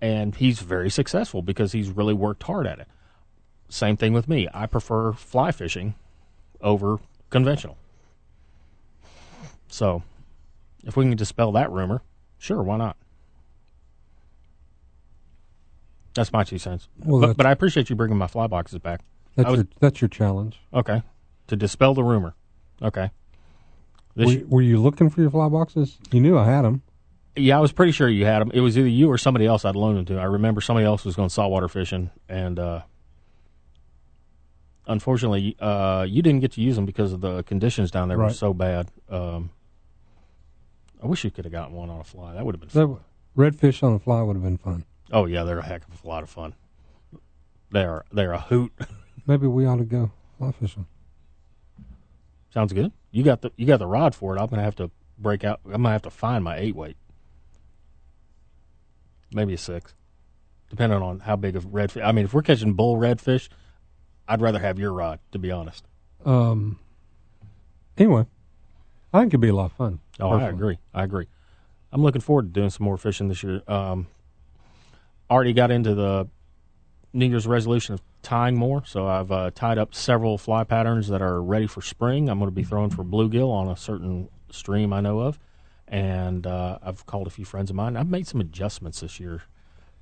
and 0.00 0.34
he's 0.36 0.60
very 0.60 0.88
successful 0.88 1.42
because 1.42 1.72
he's 1.72 1.90
really 1.90 2.14
worked 2.14 2.42
hard 2.44 2.66
at 2.66 2.78
it. 2.78 2.88
Same 3.68 3.94
thing 3.94 4.14
with 4.14 4.26
me. 4.26 4.48
I 4.54 4.64
prefer 4.64 5.12
fly 5.12 5.52
fishing 5.52 5.94
over 6.62 6.98
conventional. 7.28 7.76
So, 9.68 10.02
if 10.84 10.96
we 10.96 11.04
can 11.04 11.14
dispel 11.14 11.52
that 11.52 11.70
rumor, 11.70 12.00
sure, 12.38 12.62
why 12.62 12.78
not? 12.78 12.96
That's 16.14 16.32
my 16.32 16.42
two 16.42 16.56
cents. 16.56 16.88
Well, 17.04 17.20
but, 17.20 17.36
but 17.36 17.44
I 17.44 17.50
appreciate 17.50 17.90
you 17.90 17.96
bringing 17.96 18.16
my 18.16 18.28
fly 18.28 18.46
boxes 18.46 18.78
back. 18.78 19.02
That's 19.36 19.50
was- 19.50 19.58
your 19.58 19.66
that's 19.80 20.00
your 20.00 20.08
challenge. 20.08 20.58
Okay, 20.72 21.02
to 21.48 21.56
dispel 21.56 21.92
the 21.92 22.04
rumor. 22.04 22.34
Okay. 22.80 23.10
This, 24.16 24.42
Were, 24.42 24.46
were 24.46 24.62
you 24.62 24.80
looking 24.80 25.10
for 25.10 25.20
your 25.20 25.30
fly 25.30 25.48
boxes? 25.48 25.98
You 26.12 26.20
knew 26.20 26.38
I 26.38 26.46
had 26.46 26.62
them. 26.62 26.82
Yeah, 27.36 27.56
I 27.56 27.60
was 27.60 27.72
pretty 27.72 27.92
sure 27.92 28.08
you 28.08 28.24
had 28.24 28.40
them. 28.40 28.50
It 28.54 28.60
was 28.60 28.78
either 28.78 28.88
you 28.88 29.10
or 29.10 29.18
somebody 29.18 29.46
else 29.46 29.64
I'd 29.64 29.76
loaned 29.76 29.98
them 29.98 30.04
to. 30.06 30.18
I 30.18 30.24
remember 30.24 30.60
somebody 30.60 30.86
else 30.86 31.04
was 31.04 31.16
going 31.16 31.28
saltwater 31.28 31.68
fishing, 31.68 32.10
and 32.28 32.58
uh, 32.58 32.82
unfortunately, 34.86 35.56
uh, 35.60 36.06
you 36.08 36.22
didn't 36.22 36.40
get 36.40 36.52
to 36.52 36.60
use 36.60 36.76
them 36.76 36.86
because 36.86 37.12
of 37.12 37.20
the 37.20 37.42
conditions 37.42 37.90
down 37.90 38.08
there 38.08 38.18
were 38.18 38.30
so 38.30 38.54
bad. 38.54 38.88
Um, 39.08 39.50
I 41.02 41.06
wish 41.06 41.24
you 41.24 41.30
could 41.30 41.44
have 41.44 41.52
gotten 41.52 41.74
one 41.74 41.90
on 41.90 42.00
a 42.00 42.04
fly. 42.04 42.34
That 42.34 42.46
would 42.46 42.54
have 42.54 42.60
been 42.60 42.70
fun. 42.70 42.98
Redfish 43.36 43.82
on 43.82 43.94
a 43.94 43.98
fly 43.98 44.22
would 44.22 44.36
have 44.36 44.42
been 44.44 44.58
fun. 44.58 44.84
Oh 45.12 45.26
yeah, 45.26 45.44
they're 45.44 45.58
a 45.58 45.64
heck 45.64 45.82
of 45.88 46.04
a 46.04 46.08
lot 46.08 46.22
of 46.22 46.30
fun. 46.30 46.54
They 47.72 47.84
are 47.84 48.04
they're 48.12 48.32
a 48.32 48.40
hoot. 48.40 48.72
Maybe 49.26 49.46
we 49.46 49.66
ought 49.66 49.76
to 49.76 49.84
go 49.84 50.12
fly 50.38 50.52
fishing. 50.52 50.86
Sounds 52.50 52.72
good. 52.72 52.92
You 53.10 53.24
got 53.24 53.42
the 53.42 53.50
you 53.56 53.66
got 53.66 53.78
the 53.78 53.86
rod 53.86 54.14
for 54.14 54.36
it. 54.36 54.40
I'm 54.40 54.46
gonna 54.46 54.62
have 54.62 54.76
to 54.76 54.90
break 55.18 55.42
out. 55.42 55.60
I'm 55.64 55.72
gonna 55.72 55.90
have 55.90 56.02
to 56.02 56.10
find 56.10 56.44
my 56.44 56.56
eight 56.56 56.76
weight. 56.76 56.96
Maybe 59.34 59.54
a 59.54 59.58
six, 59.58 59.94
depending 60.70 61.02
on 61.02 61.20
how 61.20 61.36
big 61.36 61.56
of 61.56 61.66
redfish. 61.66 62.04
I 62.04 62.12
mean, 62.12 62.24
if 62.24 62.32
we're 62.32 62.42
catching 62.42 62.74
bull 62.74 62.96
redfish, 62.96 63.48
I'd 64.28 64.40
rather 64.40 64.58
have 64.60 64.78
your 64.78 64.92
rod. 64.92 65.18
To 65.32 65.38
be 65.38 65.50
honest. 65.50 65.84
Um. 66.24 66.78
Anyway, 67.98 68.26
I 69.12 69.20
think 69.20 69.30
it'd 69.30 69.40
be 69.40 69.48
a 69.48 69.54
lot 69.54 69.66
of 69.66 69.72
fun. 69.72 70.00
Oh, 70.18 70.30
I 70.30 70.48
agree. 70.48 70.78
I 70.92 71.04
agree. 71.04 71.26
I'm 71.92 72.02
looking 72.02 72.20
forward 72.20 72.52
to 72.52 72.60
doing 72.60 72.70
some 72.70 72.84
more 72.84 72.96
fishing 72.96 73.28
this 73.28 73.42
year. 73.42 73.62
Um, 73.68 74.08
already 75.30 75.52
got 75.52 75.70
into 75.70 75.94
the 75.94 76.28
New 77.12 77.26
Year's 77.26 77.46
resolution 77.46 77.94
of 77.94 78.02
tying 78.22 78.56
more, 78.56 78.84
so 78.84 79.06
I've 79.06 79.30
uh, 79.30 79.52
tied 79.54 79.78
up 79.78 79.94
several 79.94 80.36
fly 80.36 80.64
patterns 80.64 81.06
that 81.08 81.22
are 81.22 81.40
ready 81.40 81.68
for 81.68 81.82
spring. 81.82 82.28
I'm 82.28 82.38
going 82.38 82.50
to 82.50 82.54
be 82.54 82.64
throwing 82.64 82.90
for 82.90 83.04
bluegill 83.04 83.48
on 83.50 83.68
a 83.68 83.76
certain 83.76 84.28
stream 84.50 84.92
I 84.92 85.00
know 85.00 85.20
of, 85.20 85.38
and 85.88 86.46
uh, 86.46 86.78
I've 86.82 87.06
called 87.06 87.26
a 87.26 87.30
few 87.30 87.44
friends 87.44 87.70
of 87.70 87.76
mine. 87.76 87.96
I've 87.96 88.08
made 88.08 88.26
some 88.26 88.40
adjustments 88.40 89.00
this 89.00 89.20
year 89.20 89.42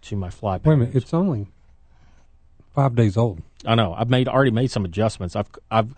to 0.03 0.17
my 0.17 0.31
fly 0.31 0.59
Wait 0.65 0.75
a 0.75 0.77
minute, 0.77 0.95
it's 0.95 1.15
only 1.15 1.49
five 2.75 2.95
days 2.95 3.17
old. 3.17 3.43
I 3.65 3.75
know. 3.75 3.95
I've 3.95 4.11
made 4.11 4.29
already 4.29 4.51
made 4.51 4.71
some 4.71 4.85
adjustments. 4.85 5.37
I've 5.37 5.49
I've 5.71 5.95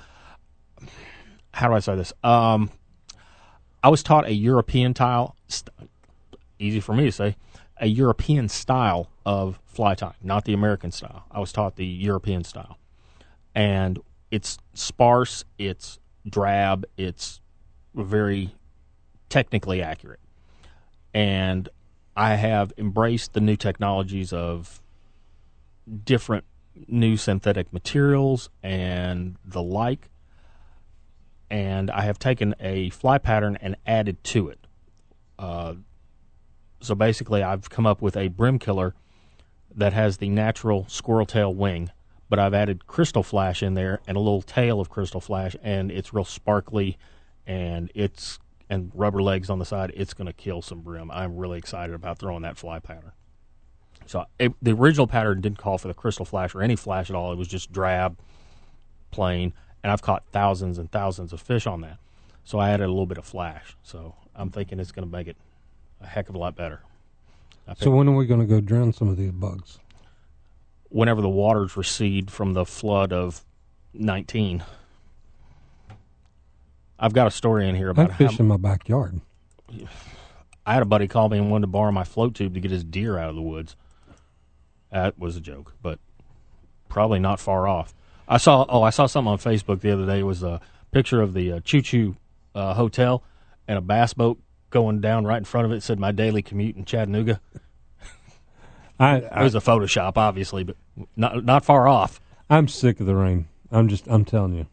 how 1.52 1.68
do 1.68 1.74
I 1.74 1.78
say 1.78 1.94
this? 1.96 2.12
Um, 2.22 2.70
I 3.82 3.88
was 3.88 4.02
taught 4.02 4.26
a 4.26 4.32
European 4.32 4.92
tile. 4.94 5.36
St- 5.48 5.70
easy 6.58 6.80
for 6.80 6.94
me 6.94 7.04
to 7.04 7.12
say, 7.12 7.36
a 7.78 7.86
European 7.86 8.48
style 8.48 9.10
of 9.26 9.60
fly 9.66 9.94
tying, 9.94 10.14
not 10.22 10.44
the 10.44 10.52
American 10.52 10.90
style. 10.90 11.24
I 11.30 11.40
was 11.40 11.52
taught 11.52 11.76
the 11.76 11.86
European 11.86 12.44
style, 12.44 12.78
and 13.54 13.98
it's 14.30 14.58
sparse. 14.74 15.44
It's 15.58 15.98
drab. 16.28 16.84
It's 16.96 17.40
very 17.94 18.54
technically 19.34 19.82
accurate, 19.82 20.20
and 21.12 21.68
I 22.16 22.36
have 22.36 22.72
embraced 22.78 23.32
the 23.32 23.40
new 23.40 23.56
technologies 23.56 24.32
of 24.32 24.80
different 26.04 26.44
new 26.86 27.16
synthetic 27.16 27.72
materials 27.72 28.48
and 28.62 29.34
the 29.44 29.60
like. 29.60 30.08
And 31.50 31.90
I 31.90 32.02
have 32.02 32.16
taken 32.20 32.54
a 32.60 32.90
fly 32.90 33.18
pattern 33.18 33.58
and 33.60 33.74
added 33.84 34.22
to 34.24 34.50
it. 34.50 34.68
Uh, 35.36 35.74
so 36.80 36.94
basically, 36.94 37.42
I've 37.42 37.68
come 37.68 37.86
up 37.86 38.00
with 38.00 38.16
a 38.16 38.28
brim 38.28 38.60
killer 38.60 38.94
that 39.74 39.92
has 39.92 40.18
the 40.18 40.28
natural 40.28 40.86
squirrel 40.88 41.26
tail 41.26 41.52
wing, 41.52 41.90
but 42.28 42.38
I've 42.38 42.54
added 42.54 42.86
crystal 42.86 43.24
flash 43.24 43.64
in 43.64 43.74
there 43.74 44.00
and 44.06 44.16
a 44.16 44.20
little 44.20 44.42
tail 44.42 44.80
of 44.80 44.90
crystal 44.90 45.20
flash, 45.20 45.56
and 45.60 45.90
it's 45.90 46.14
real 46.14 46.24
sparkly, 46.24 46.98
and 47.48 47.90
it's 47.96 48.38
and 48.68 48.90
rubber 48.94 49.22
legs 49.22 49.50
on 49.50 49.58
the 49.58 49.64
side. 49.64 49.92
It's 49.94 50.14
going 50.14 50.26
to 50.26 50.32
kill 50.32 50.62
some 50.62 50.80
brim. 50.80 51.10
I'm 51.10 51.36
really 51.36 51.58
excited 51.58 51.94
about 51.94 52.18
throwing 52.18 52.42
that 52.42 52.56
fly 52.56 52.78
pattern. 52.78 53.12
So 54.06 54.24
it, 54.38 54.52
the 54.60 54.72
original 54.72 55.06
pattern 55.06 55.40
didn't 55.40 55.58
call 55.58 55.78
for 55.78 55.88
the 55.88 55.94
crystal 55.94 56.24
flash 56.24 56.54
or 56.54 56.62
any 56.62 56.76
flash 56.76 57.10
at 57.10 57.16
all. 57.16 57.32
It 57.32 57.38
was 57.38 57.48
just 57.48 57.72
drab, 57.72 58.18
plain, 59.10 59.54
and 59.82 59.90
I've 59.90 60.02
caught 60.02 60.24
thousands 60.32 60.78
and 60.78 60.90
thousands 60.90 61.32
of 61.32 61.40
fish 61.40 61.66
on 61.66 61.80
that. 61.82 61.98
So 62.44 62.58
I 62.58 62.70
added 62.70 62.84
a 62.84 62.88
little 62.88 63.06
bit 63.06 63.18
of 63.18 63.24
flash. 63.24 63.76
So 63.82 64.14
I'm 64.34 64.50
thinking 64.50 64.78
it's 64.78 64.92
going 64.92 65.08
to 65.08 65.12
make 65.12 65.26
it 65.26 65.36
a 66.00 66.06
heck 66.06 66.28
of 66.28 66.34
a 66.34 66.38
lot 66.38 66.54
better. 66.54 66.80
So 67.78 67.90
when 67.90 68.08
are 68.08 68.14
we 68.14 68.26
going 68.26 68.40
to 68.40 68.46
go 68.46 68.60
drown 68.60 68.92
some 68.92 69.08
of 69.08 69.16
these 69.16 69.32
bugs? 69.32 69.78
whenever 70.94 71.20
the 71.20 71.28
waters 71.28 71.76
recede 71.76 72.30
from 72.30 72.52
the 72.52 72.64
flood 72.64 73.12
of 73.12 73.44
19. 73.94 74.62
I've 76.98 77.12
got 77.12 77.26
a 77.26 77.30
story 77.30 77.68
in 77.68 77.74
here 77.74 77.88
I 77.88 77.90
about 77.90 78.10
how 78.12 78.28
fish 78.28 78.40
in 78.40 78.46
my 78.46 78.56
backyard. 78.56 79.20
I 80.66 80.72
had 80.72 80.82
a 80.82 80.86
buddy 80.86 81.08
call 81.08 81.28
me 81.28 81.38
and 81.38 81.50
wanted 81.50 81.62
to 81.62 81.68
borrow 81.68 81.92
my 81.92 82.04
float 82.04 82.34
tube 82.34 82.54
to 82.54 82.60
get 82.60 82.70
his 82.70 82.84
deer 82.84 83.18
out 83.18 83.30
of 83.30 83.36
the 83.36 83.42
woods. 83.42 83.76
That 84.90 85.18
was 85.18 85.36
a 85.36 85.40
joke, 85.40 85.74
but 85.82 85.98
probably 86.88 87.18
not 87.18 87.40
far 87.40 87.66
off. 87.66 87.94
I 88.28 88.38
saw 88.38 88.64
oh 88.68 88.82
I 88.82 88.90
saw 88.90 89.06
something 89.06 89.32
on 89.32 89.38
Facebook 89.38 89.80
the 89.80 89.90
other 89.90 90.06
day. 90.06 90.20
It 90.20 90.24
was 90.24 90.42
a 90.42 90.60
picture 90.92 91.20
of 91.20 91.34
the 91.34 91.52
uh, 91.52 91.60
Choo 91.60 91.82
Choo 91.82 92.16
uh, 92.54 92.74
Hotel 92.74 93.22
and 93.66 93.76
a 93.76 93.80
bass 93.80 94.14
boat 94.14 94.38
going 94.70 95.00
down 95.00 95.26
right 95.26 95.38
in 95.38 95.44
front 95.44 95.66
of 95.66 95.72
it. 95.72 95.76
It 95.76 95.82
said 95.82 95.98
my 95.98 96.12
daily 96.12 96.42
commute 96.42 96.76
in 96.76 96.84
Chattanooga. 96.84 97.40
I, 98.98 99.16
It 99.16 99.42
was 99.42 99.56
a 99.56 99.60
Photoshop, 99.60 100.16
obviously, 100.16 100.62
but 100.64 100.76
not 101.16 101.44
not 101.44 101.64
far 101.64 101.88
off. 101.88 102.20
I'm 102.48 102.68
sick 102.68 103.00
of 103.00 103.06
the 103.06 103.16
rain. 103.16 103.48
I'm 103.72 103.88
just 103.88 104.06
I'm 104.06 104.24
telling 104.24 104.54
you. 104.54 104.66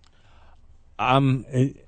I'm 1.00 1.46
It, 1.50 1.88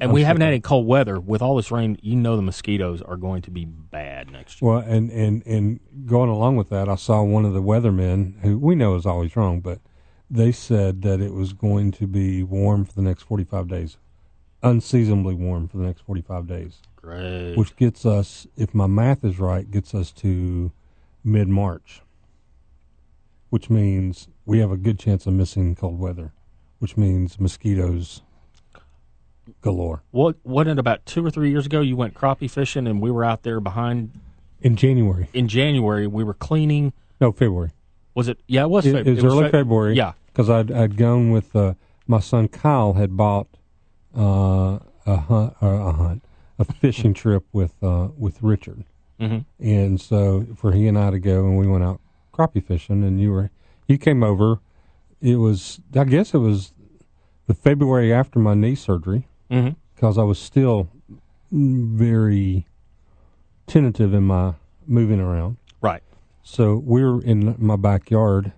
and 0.00 0.10
I'm 0.10 0.14
we 0.14 0.22
haven't 0.22 0.40
had 0.42 0.48
any 0.48 0.60
cold 0.60 0.86
weather. 0.86 1.20
With 1.20 1.42
all 1.42 1.56
this 1.56 1.70
rain, 1.70 1.98
you 2.02 2.16
know 2.16 2.36
the 2.36 2.42
mosquitoes 2.42 3.02
are 3.02 3.16
going 3.16 3.42
to 3.42 3.50
be 3.50 3.64
bad 3.64 4.30
next 4.30 4.60
year. 4.60 4.70
well, 4.70 4.80
and 4.80 5.10
and 5.10 5.46
and 5.46 5.80
going 6.06 6.30
along 6.30 6.56
with 6.56 6.70
that, 6.70 6.88
I 6.88 6.94
saw 6.94 7.22
one 7.22 7.44
of 7.44 7.52
the 7.52 7.62
weathermen 7.62 8.40
who 8.40 8.58
we 8.58 8.74
know 8.74 8.94
is 8.96 9.06
always 9.06 9.36
wrong, 9.36 9.60
but 9.60 9.80
they 10.30 10.52
said 10.52 11.02
that 11.02 11.20
it 11.20 11.34
was 11.34 11.52
going 11.52 11.90
to 11.92 12.06
be 12.06 12.42
warm 12.42 12.84
for 12.84 12.92
the 12.94 13.02
next 13.02 13.22
45 13.22 13.68
days, 13.68 13.96
unseasonably 14.62 15.34
warm 15.34 15.66
for 15.68 15.76
the 15.76 15.84
next 15.84 16.02
45 16.02 16.46
days, 16.46 16.82
Great. 16.96 17.56
which 17.56 17.74
gets 17.76 18.06
us, 18.06 18.46
if 18.56 18.72
my 18.72 18.86
math 18.86 19.24
is 19.24 19.38
right, 19.40 19.68
gets 19.70 19.94
us 19.94 20.12
to 20.12 20.70
mid 21.24 21.48
March, 21.48 22.02
which 23.50 23.68
means 23.68 24.28
we 24.46 24.60
have 24.60 24.70
a 24.70 24.76
good 24.76 24.98
chance 24.98 25.26
of 25.26 25.32
missing 25.32 25.74
cold 25.74 25.98
weather, 25.98 26.32
which 26.78 26.96
means 26.96 27.40
mosquitoes 27.40 28.22
galore 29.60 30.02
What 30.10 30.36
wasn't 30.44 30.70
it 30.72 30.78
about 30.78 31.04
two 31.06 31.24
or 31.24 31.30
three 31.30 31.50
years 31.50 31.66
ago? 31.66 31.80
You 31.80 31.96
went 31.96 32.14
crappie 32.14 32.50
fishing, 32.50 32.86
and 32.86 33.00
we 33.00 33.10
were 33.10 33.24
out 33.24 33.42
there 33.42 33.60
behind 33.60 34.10
in 34.60 34.76
January. 34.76 35.28
in 35.32 35.48
January. 35.48 36.06
We 36.06 36.22
were 36.24 36.34
cleaning. 36.34 36.92
No, 37.20 37.32
February. 37.32 37.70
Was 38.14 38.28
it? 38.28 38.38
Yeah, 38.46 38.62
it 38.64 38.70
was. 38.70 38.86
It, 38.86 38.94
Feb- 38.94 39.06
it 39.06 39.14
was 39.16 39.24
early 39.24 39.44
Feb- 39.44 39.50
February. 39.52 39.94
Yeah, 39.94 40.12
because 40.26 40.50
I'd 40.50 40.70
I'd 40.70 40.96
gone 40.96 41.30
with 41.30 41.54
uh, 41.56 41.74
my 42.06 42.20
son 42.20 42.48
Kyle 42.48 42.94
had 42.94 43.16
bought 43.16 43.46
uh, 44.16 44.78
a 45.06 45.16
hunt 45.16 45.54
a 45.60 45.92
hunt 45.92 46.24
a 46.58 46.64
fishing 46.64 47.14
trip 47.14 47.44
with 47.52 47.74
uh, 47.82 48.08
with 48.18 48.42
Richard, 48.42 48.84
hmm 49.18 49.38
and 49.58 50.00
so 50.00 50.46
for 50.56 50.72
he 50.72 50.86
and 50.86 50.98
I 50.98 51.10
to 51.10 51.18
go 51.18 51.44
and 51.46 51.58
we 51.58 51.66
went 51.66 51.84
out 51.84 52.00
crappie 52.34 52.64
fishing, 52.64 53.02
and 53.04 53.20
you 53.20 53.30
were 53.32 53.50
you 53.86 53.96
came 53.98 54.22
over. 54.22 54.60
It 55.22 55.36
was 55.36 55.80
I 55.94 56.04
guess 56.04 56.34
it 56.34 56.38
was 56.38 56.72
the 57.46 57.54
February 57.54 58.12
after 58.12 58.38
my 58.38 58.54
knee 58.54 58.74
surgery 58.74 59.26
hmm 59.50 59.70
because 59.94 60.16
I 60.16 60.22
was 60.22 60.38
still 60.38 60.88
very 61.52 62.66
tentative 63.66 64.14
in 64.14 64.24
my 64.24 64.54
moving 64.86 65.20
around. 65.20 65.56
right. 65.80 66.02
So 66.42 66.76
we 66.84 67.04
were 67.04 67.22
in 67.22 67.54
my 67.58 67.76
backyard 67.76 68.52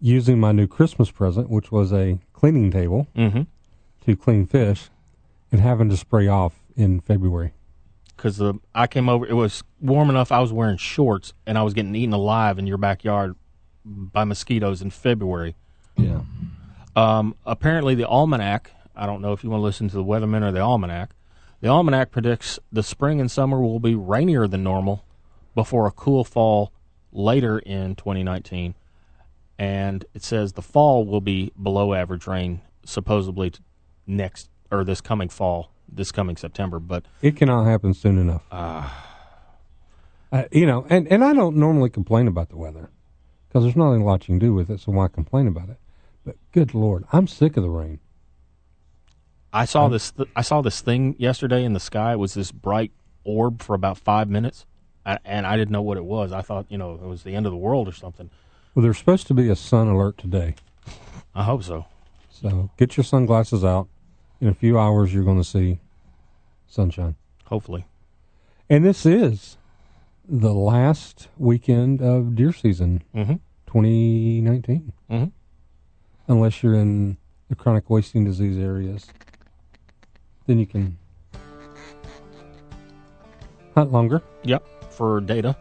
using 0.00 0.38
my 0.40 0.52
new 0.52 0.66
Christmas 0.66 1.10
present, 1.10 1.48
which 1.48 1.70
was 1.70 1.92
a 1.92 2.18
cleaning 2.32 2.70
table 2.70 3.06
hmm 3.14 3.42
to 4.04 4.16
clean 4.16 4.46
fish, 4.46 4.90
and 5.50 5.60
having 5.60 5.88
to 5.90 5.96
spray 5.96 6.28
off 6.28 6.54
in 6.76 7.00
February. 7.00 7.52
Because 8.16 8.36
the 8.38 8.54
I 8.74 8.86
came 8.86 9.08
over. 9.08 9.26
It 9.26 9.34
was 9.34 9.62
warm 9.80 10.10
enough. 10.10 10.32
I 10.32 10.40
was 10.40 10.52
wearing 10.52 10.76
shorts, 10.78 11.32
and 11.46 11.56
I 11.58 11.62
was 11.62 11.74
getting 11.74 11.94
eaten 11.94 12.12
alive 12.12 12.58
in 12.58 12.66
your 12.66 12.78
backyard 12.78 13.36
by 13.84 14.24
mosquitoes 14.24 14.82
in 14.82 14.90
February. 14.90 15.54
Yeah. 15.96 16.20
Um, 16.94 17.34
apparently, 17.44 17.94
the 17.94 18.06
almanac. 18.08 18.72
I 18.96 19.06
don't 19.06 19.20
know 19.20 19.32
if 19.32 19.44
you 19.44 19.50
want 19.50 19.60
to 19.60 19.64
listen 19.64 19.88
to 19.88 19.96
the 19.96 20.04
weatherman 20.04 20.42
or 20.42 20.52
the 20.52 20.60
almanac. 20.60 21.10
The 21.60 21.68
almanac 21.68 22.10
predicts 22.10 22.58
the 22.72 22.82
spring 22.82 23.20
and 23.20 23.30
summer 23.30 23.60
will 23.60 23.80
be 23.80 23.94
rainier 23.94 24.46
than 24.46 24.62
normal 24.62 25.04
before 25.54 25.86
a 25.86 25.90
cool 25.90 26.24
fall 26.24 26.72
later 27.12 27.58
in 27.58 27.94
2019, 27.94 28.74
and 29.58 30.04
it 30.14 30.22
says 30.22 30.52
the 30.52 30.62
fall 30.62 31.04
will 31.06 31.20
be 31.20 31.52
below 31.60 31.94
average 31.94 32.26
rain 32.26 32.60
supposedly 32.84 33.52
next 34.06 34.48
or 34.70 34.84
this 34.84 35.00
coming 35.00 35.28
fall, 35.28 35.70
this 35.88 36.12
coming 36.12 36.36
September. 36.36 36.78
But 36.78 37.04
It 37.22 37.36
cannot 37.36 37.64
happen 37.64 37.94
soon 37.94 38.18
enough. 38.18 38.42
Uh, 38.50 38.88
you 40.52 40.66
know, 40.66 40.86
and, 40.90 41.06
and 41.08 41.24
I 41.24 41.32
don't 41.32 41.56
normally 41.56 41.88
complain 41.88 42.28
about 42.28 42.50
the 42.50 42.56
weather 42.56 42.90
because 43.48 43.64
there's 43.64 43.76
nothing 43.76 44.02
a 44.02 44.04
lot 44.04 44.28
you 44.28 44.34
can 44.34 44.38
do 44.38 44.52
with 44.52 44.70
it, 44.70 44.80
so 44.80 44.92
why 44.92 45.08
complain 45.08 45.46
about 45.46 45.70
it? 45.70 45.78
But 46.24 46.36
good 46.52 46.74
Lord, 46.74 47.04
I'm 47.12 47.26
sick 47.26 47.56
of 47.56 47.62
the 47.62 47.70
rain. 47.70 48.00
I 49.56 49.64
saw 49.64 49.88
this. 49.88 50.10
Th- 50.12 50.28
I 50.36 50.42
saw 50.42 50.60
this 50.62 50.80
thing 50.80 51.16
yesterday 51.18 51.64
in 51.64 51.72
the 51.72 51.80
sky. 51.80 52.12
It 52.12 52.18
was 52.18 52.34
this 52.34 52.52
bright 52.52 52.92
orb 53.24 53.62
for 53.62 53.74
about 53.74 53.98
five 53.98 54.28
minutes, 54.28 54.66
I, 55.04 55.18
and 55.24 55.46
I 55.46 55.56
didn't 55.56 55.72
know 55.72 55.82
what 55.82 55.96
it 55.96 56.04
was. 56.04 56.32
I 56.32 56.42
thought, 56.42 56.66
you 56.68 56.78
know, 56.78 56.94
it 56.94 57.06
was 57.06 57.22
the 57.22 57.34
end 57.34 57.46
of 57.46 57.52
the 57.52 57.56
world 57.58 57.88
or 57.88 57.92
something. 57.92 58.30
Well, 58.74 58.82
there's 58.82 58.98
supposed 58.98 59.26
to 59.28 59.34
be 59.34 59.48
a 59.48 59.56
sun 59.56 59.88
alert 59.88 60.18
today. 60.18 60.54
I 61.34 61.44
hope 61.44 61.62
so. 61.64 61.86
So 62.30 62.70
get 62.76 62.96
your 62.96 63.04
sunglasses 63.04 63.64
out. 63.64 63.88
In 64.40 64.48
a 64.48 64.54
few 64.54 64.78
hours, 64.78 65.14
you're 65.14 65.24
going 65.24 65.38
to 65.40 65.44
see 65.48 65.80
sunshine. 66.66 67.16
Hopefully. 67.46 67.86
And 68.68 68.84
this 68.84 69.06
is 69.06 69.56
the 70.28 70.52
last 70.52 71.28
weekend 71.38 72.02
of 72.02 72.34
deer 72.34 72.52
season 72.52 73.02
Mm-hmm. 73.14 73.34
2019. 73.66 74.92
Mhm. 75.10 75.32
Unless 76.28 76.62
you're 76.62 76.74
in 76.74 77.16
the 77.48 77.54
chronic 77.54 77.88
wasting 77.88 78.24
disease 78.24 78.58
areas, 78.58 79.06
then 80.46 80.58
you 80.58 80.66
can 80.66 80.96
hunt 83.74 83.92
longer. 83.92 84.22
Yep. 84.44 84.64
For 84.90 85.20
data. 85.20 85.56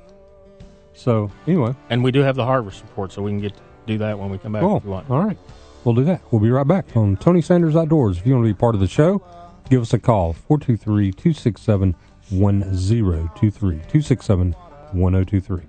So, 0.94 1.30
anyway, 1.46 1.76
And 1.90 2.04
we 2.04 2.12
do 2.12 2.22
have 2.22 2.36
the 2.36 2.46
harvest 2.46 2.82
report, 2.82 3.12
so 3.12 3.22
we 3.22 3.32
can 3.32 3.42
get 3.42 3.54
do 3.86 3.98
that 4.00 4.18
when 4.18 4.30
we 4.30 4.38
come 4.38 4.54
back 4.54 4.64
oh, 4.64 4.78
if 4.78 4.84
you 4.84 4.90
want. 4.90 5.10
all 5.10 5.24
right. 5.24 5.38
We'll 5.84 5.94
do 5.94 6.04
that. 6.06 6.22
We'll 6.32 6.42
be 6.42 6.50
right 6.50 6.68
back 6.68 6.96
on 6.98 7.18
Tony 7.18 7.42
Sanders 7.42 7.76
Outdoors. 7.76 8.18
If 8.18 8.26
you 8.26 8.34
want 8.34 8.46
to 8.46 8.54
be 8.54 8.58
part 8.58 8.74
of 8.74 8.82
the 8.82 8.88
show, 8.88 9.22
give 9.70 9.82
us 9.82 9.94
a 9.94 10.00
call 10.00 10.34
423 10.34 11.12
267 11.12 11.96
1023. 12.30 13.52
267 13.52 14.56
1023. 14.94 15.62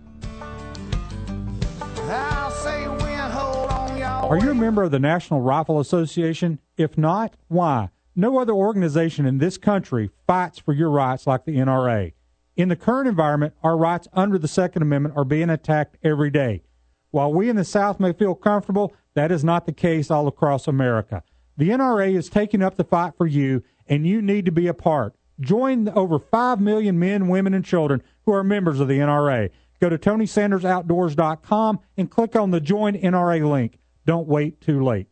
Are 4.29 4.39
you 4.39 4.51
a 4.51 4.55
member 4.55 4.83
of 4.83 4.91
the 4.91 4.99
National 4.99 5.41
Rifle 5.41 5.79
Association? 5.79 6.59
If 6.77 6.99
not, 6.99 7.35
why? 7.49 7.91
No 8.19 8.39
other 8.39 8.55
organization 8.55 9.27
in 9.27 9.37
this 9.37 9.59
country 9.59 10.11
fights 10.27 10.59
for 10.59 10.73
your 10.73 10.89
rights 10.89 11.27
like 11.27 11.45
the 11.45 11.57
NRA. 11.57 12.15
In 12.57 12.71
the 12.71 12.77
current 12.77 13.07
environment, 13.07 13.53
our 13.63 13.77
rights 13.77 14.09
under 14.15 14.39
the 14.39 14.49
Second 14.49 14.81
Amendment 14.81 15.15
are 15.19 15.25
being 15.25 15.51
attacked 15.51 15.99
every 16.03 16.31
day. 16.31 16.63
While 17.11 17.35
we 17.35 17.51
in 17.51 17.57
the 17.57 17.65
South 17.65 18.01
may 18.01 18.15
feel 18.15 18.35
comfortable, 18.35 18.95
that 19.13 19.31
is 19.31 19.45
not 19.45 19.67
the 19.67 19.73
case 19.73 20.11
all 20.11 20.27
across 20.27 20.67
America. 20.67 21.23
The 21.59 21.69
NRA 21.69 22.17
is 22.17 22.31
taking 22.31 22.63
up 22.63 22.77
the 22.77 22.85
fight 22.85 23.13
for 23.19 23.27
you, 23.27 23.63
and 23.87 24.07
you 24.07 24.23
need 24.23 24.47
to 24.47 24.53
be 24.53 24.67
a 24.67 24.75
part. 24.75 25.15
Join 25.39 25.85
the 25.85 25.95
over 25.95 26.19
5 26.19 26.59
million 26.59 26.99
men, 26.99 27.29
women, 27.29 27.53
and 27.53 27.65
children 27.65 28.03
who 28.25 28.33
are 28.33 28.43
members 28.43 28.81
of 28.81 28.89
the 28.89 28.99
NRA. 28.99 29.51
Go 29.79 29.91
to 29.91 29.99
TonySandersOutdoors.com 29.99 31.81
and 31.99 32.11
click 32.11 32.35
on 32.35 32.51
the 32.51 32.61
Join 32.61 32.95
NRA 32.95 33.47
link. 33.47 33.79
Don't 34.07 34.27
wait 34.27 34.63
too 34.63 34.83
late. 34.83 35.09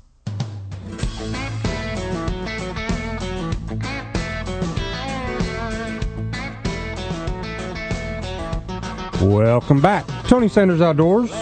Welcome 9.27 9.81
back. 9.81 10.07
Tony 10.29 10.49
Sanders 10.49 10.81
Outdoors. 10.81 11.33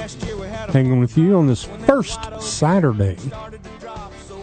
Hanging 0.73 1.01
with 1.01 1.19
you 1.19 1.37
on 1.37 1.47
this 1.47 1.65
first 1.65 2.19
Saturday 2.41 3.19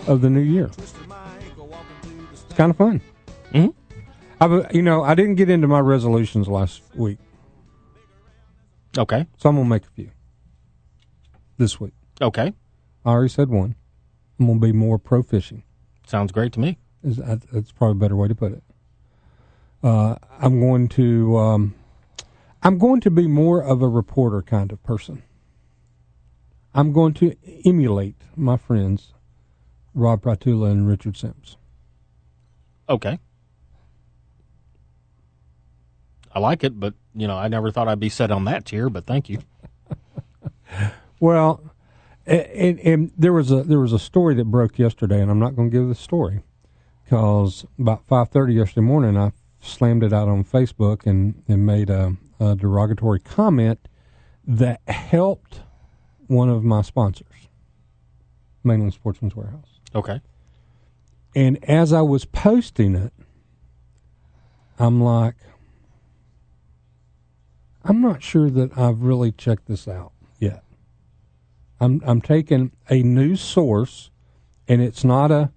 of 0.05 0.21
the 0.21 0.29
new 0.29 0.39
year. 0.41 0.69
It's 0.77 0.93
kind 2.55 2.69
of 2.69 2.77
fun. 2.77 3.01
Mhm. 3.51 3.73
I, 4.39 4.67
you 4.71 4.83
know, 4.83 5.01
I 5.01 5.15
didn't 5.15 5.35
get 5.35 5.49
into 5.49 5.67
my 5.67 5.79
resolutions 5.79 6.47
last 6.47 6.83
week, 6.95 7.17
Okay. 8.95 9.25
so 9.37 9.49
I'm 9.49 9.55
gonna 9.55 9.67
make 9.67 9.85
a 9.85 9.89
few 9.89 10.11
this 11.57 11.79
week. 11.79 11.93
Okay. 12.21 12.53
I 13.03 13.09
already 13.09 13.29
said 13.29 13.49
one. 13.49 13.73
I'm 14.39 14.45
gonna 14.45 14.59
be 14.59 14.71
more 14.71 14.99
pro 14.99 15.23
fishing. 15.23 15.63
Sounds 16.05 16.31
great 16.31 16.53
to 16.53 16.59
me. 16.59 16.77
Is 17.03 17.17
that, 17.17 17.41
that's 17.51 17.71
probably 17.71 17.93
a 17.97 18.01
better 18.01 18.15
way 18.15 18.27
to 18.27 18.35
put 18.35 18.51
it. 18.51 18.63
Uh, 19.81 20.15
I'm 20.39 20.59
going 20.59 20.87
to 20.89 21.37
um, 21.37 21.73
I'm 22.63 22.77
going 22.77 23.01
to 23.01 23.11
be 23.11 23.27
more 23.27 23.63
of 23.63 23.81
a 23.81 23.87
reporter 23.87 24.41
kind 24.41 24.71
of 24.71 24.83
person. 24.83 25.23
I'm 26.73 26.93
going 26.93 27.13
to 27.15 27.35
emulate 27.65 28.15
my 28.35 28.57
friends 28.57 29.13
Rob 29.93 30.21
Pratula 30.21 30.69
and 30.69 30.87
Richard 30.87 31.17
Sims. 31.17 31.57
Okay. 32.87 33.19
I 36.33 36.39
like 36.39 36.63
it, 36.63 36.79
but 36.79 36.93
you 37.13 37.27
know, 37.27 37.35
I 37.35 37.49
never 37.49 37.71
thought 37.71 37.87
I'd 37.87 37.99
be 37.99 38.09
set 38.09 38.31
on 38.31 38.45
that 38.45 38.65
tier. 38.65 38.89
But 38.89 39.05
thank 39.05 39.29
you. 39.29 39.39
Well, 41.21 41.61
and, 42.25 42.79
and 42.79 43.11
there 43.15 43.31
was 43.31 43.51
a 43.51 43.61
there 43.63 43.79
was 43.79 43.93
a 43.93 43.99
story 43.99 44.33
that 44.35 44.45
broke 44.45 44.79
yesterday, 44.79 45.21
and 45.21 45.29
I'm 45.29 45.37
not 45.37 45.55
going 45.55 45.69
to 45.69 45.77
give 45.77 45.87
the 45.87 45.95
story 45.95 46.41
because 47.03 47.63
about 47.77 48.07
five 48.07 48.29
thirty 48.29 48.55
yesterday 48.55 48.81
morning, 48.81 49.15
I 49.15 49.31
slammed 49.61 50.03
it 50.03 50.13
out 50.13 50.27
on 50.27 50.43
Facebook 50.43 51.05
and 51.05 51.43
and 51.47 51.63
made 51.63 51.91
a, 51.91 52.17
a 52.41 52.55
derogatory 52.55 53.19
comment 53.19 53.87
that 54.45 54.81
helped 54.87 55.61
one 56.25 56.49
of 56.49 56.63
my 56.63 56.81
sponsors, 56.81 57.49
Mainland 58.63 58.93
Sportsman's 58.93 59.35
Warehouse. 59.35 59.79
Okay. 59.93 60.21
And 61.35 61.63
as 61.63 61.93
I 61.93 62.01
was 62.01 62.25
posting 62.25 62.95
it, 62.95 63.13
I'm 64.79 65.01
like, 65.01 65.35
I'm 67.83 68.01
not 68.01 68.23
sure 68.23 68.49
that 68.49 68.75
I've 68.77 69.03
really 69.03 69.31
checked 69.31 69.67
this 69.67 69.87
out 69.87 70.11
yet. 70.39 70.63
I'm 71.79 72.01
I'm 72.05 72.21
taking 72.21 72.71
a 72.89 73.03
news 73.03 73.41
source, 73.41 74.09
and 74.67 74.81
it's 74.81 75.03
not 75.03 75.31
a 75.31 75.51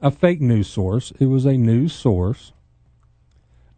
a 0.00 0.10
fake 0.10 0.40
news 0.40 0.68
source. 0.68 1.12
It 1.20 1.26
was 1.26 1.44
a 1.44 1.56
news 1.56 1.92
source. 1.92 2.52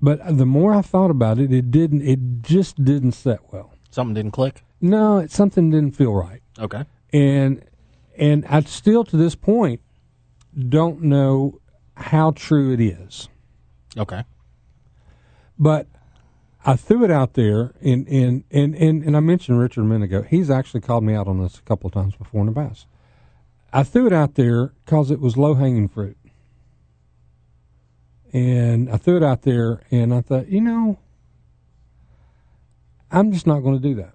But 0.00 0.36
the 0.36 0.46
more 0.46 0.74
I 0.74 0.82
thought 0.82 1.10
about 1.10 1.38
it, 1.38 1.52
it 1.52 1.70
didn't. 1.70 2.02
It 2.02 2.42
just 2.42 2.82
didn't 2.84 3.12
set 3.12 3.52
well. 3.52 3.72
Something 3.90 4.14
didn't 4.14 4.32
click. 4.32 4.62
No, 4.80 5.18
it, 5.18 5.30
something 5.30 5.70
didn't 5.70 5.92
feel 5.92 6.12
right 6.12 6.42
Okay. 6.58 6.84
and 7.12 7.64
and 8.18 8.44
I 8.46 8.60
still 8.62 9.02
to 9.04 9.16
this 9.16 9.34
point 9.34 9.80
don't 10.68 11.02
know 11.02 11.60
how 11.96 12.32
true 12.32 12.72
it 12.72 12.80
is. 12.80 13.28
Okay. 13.96 14.24
But 15.58 15.86
I 16.66 16.76
threw 16.76 17.04
it 17.04 17.10
out 17.10 17.34
there, 17.34 17.72
and 17.80 18.06
and 18.08 18.44
and 18.50 18.74
and, 18.74 19.02
and 19.04 19.16
I 19.16 19.20
mentioned 19.20 19.58
Richard 19.58 19.82
a 19.82 19.84
minute 19.84 20.04
ago. 20.06 20.22
He's 20.22 20.50
actually 20.50 20.80
called 20.80 21.04
me 21.04 21.14
out 21.14 21.28
on 21.28 21.40
this 21.42 21.58
a 21.58 21.62
couple 21.62 21.86
of 21.88 21.94
times 21.94 22.14
before 22.16 22.40
in 22.40 22.46
the 22.46 22.52
past. 22.52 22.86
I 23.72 23.82
threw 23.84 24.06
it 24.06 24.12
out 24.12 24.34
there 24.34 24.72
because 24.84 25.10
it 25.10 25.20
was 25.20 25.36
low 25.36 25.54
hanging 25.54 25.88
fruit, 25.88 26.16
and 28.34 28.90
I 28.90 28.96
threw 28.96 29.16
it 29.16 29.22
out 29.22 29.42
there, 29.42 29.80
and 29.92 30.12
I 30.12 30.20
thought, 30.20 30.48
you 30.48 30.60
know, 30.60 30.98
I'm 33.10 33.32
just 33.32 33.46
not 33.46 33.60
going 33.60 33.80
to 33.80 33.88
do 33.88 33.94
that. 33.94 34.14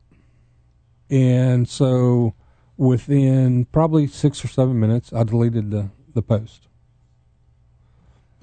And 1.09 1.67
so, 1.67 2.35
within 2.75 3.65
probably 3.65 4.05
six 4.07 4.43
or 4.43 4.49
seven 4.49 4.77
minutes, 4.79 5.13
I 5.13 5.23
deleted 5.23 5.71
the 5.71 5.89
the 6.13 6.21
post. 6.21 6.67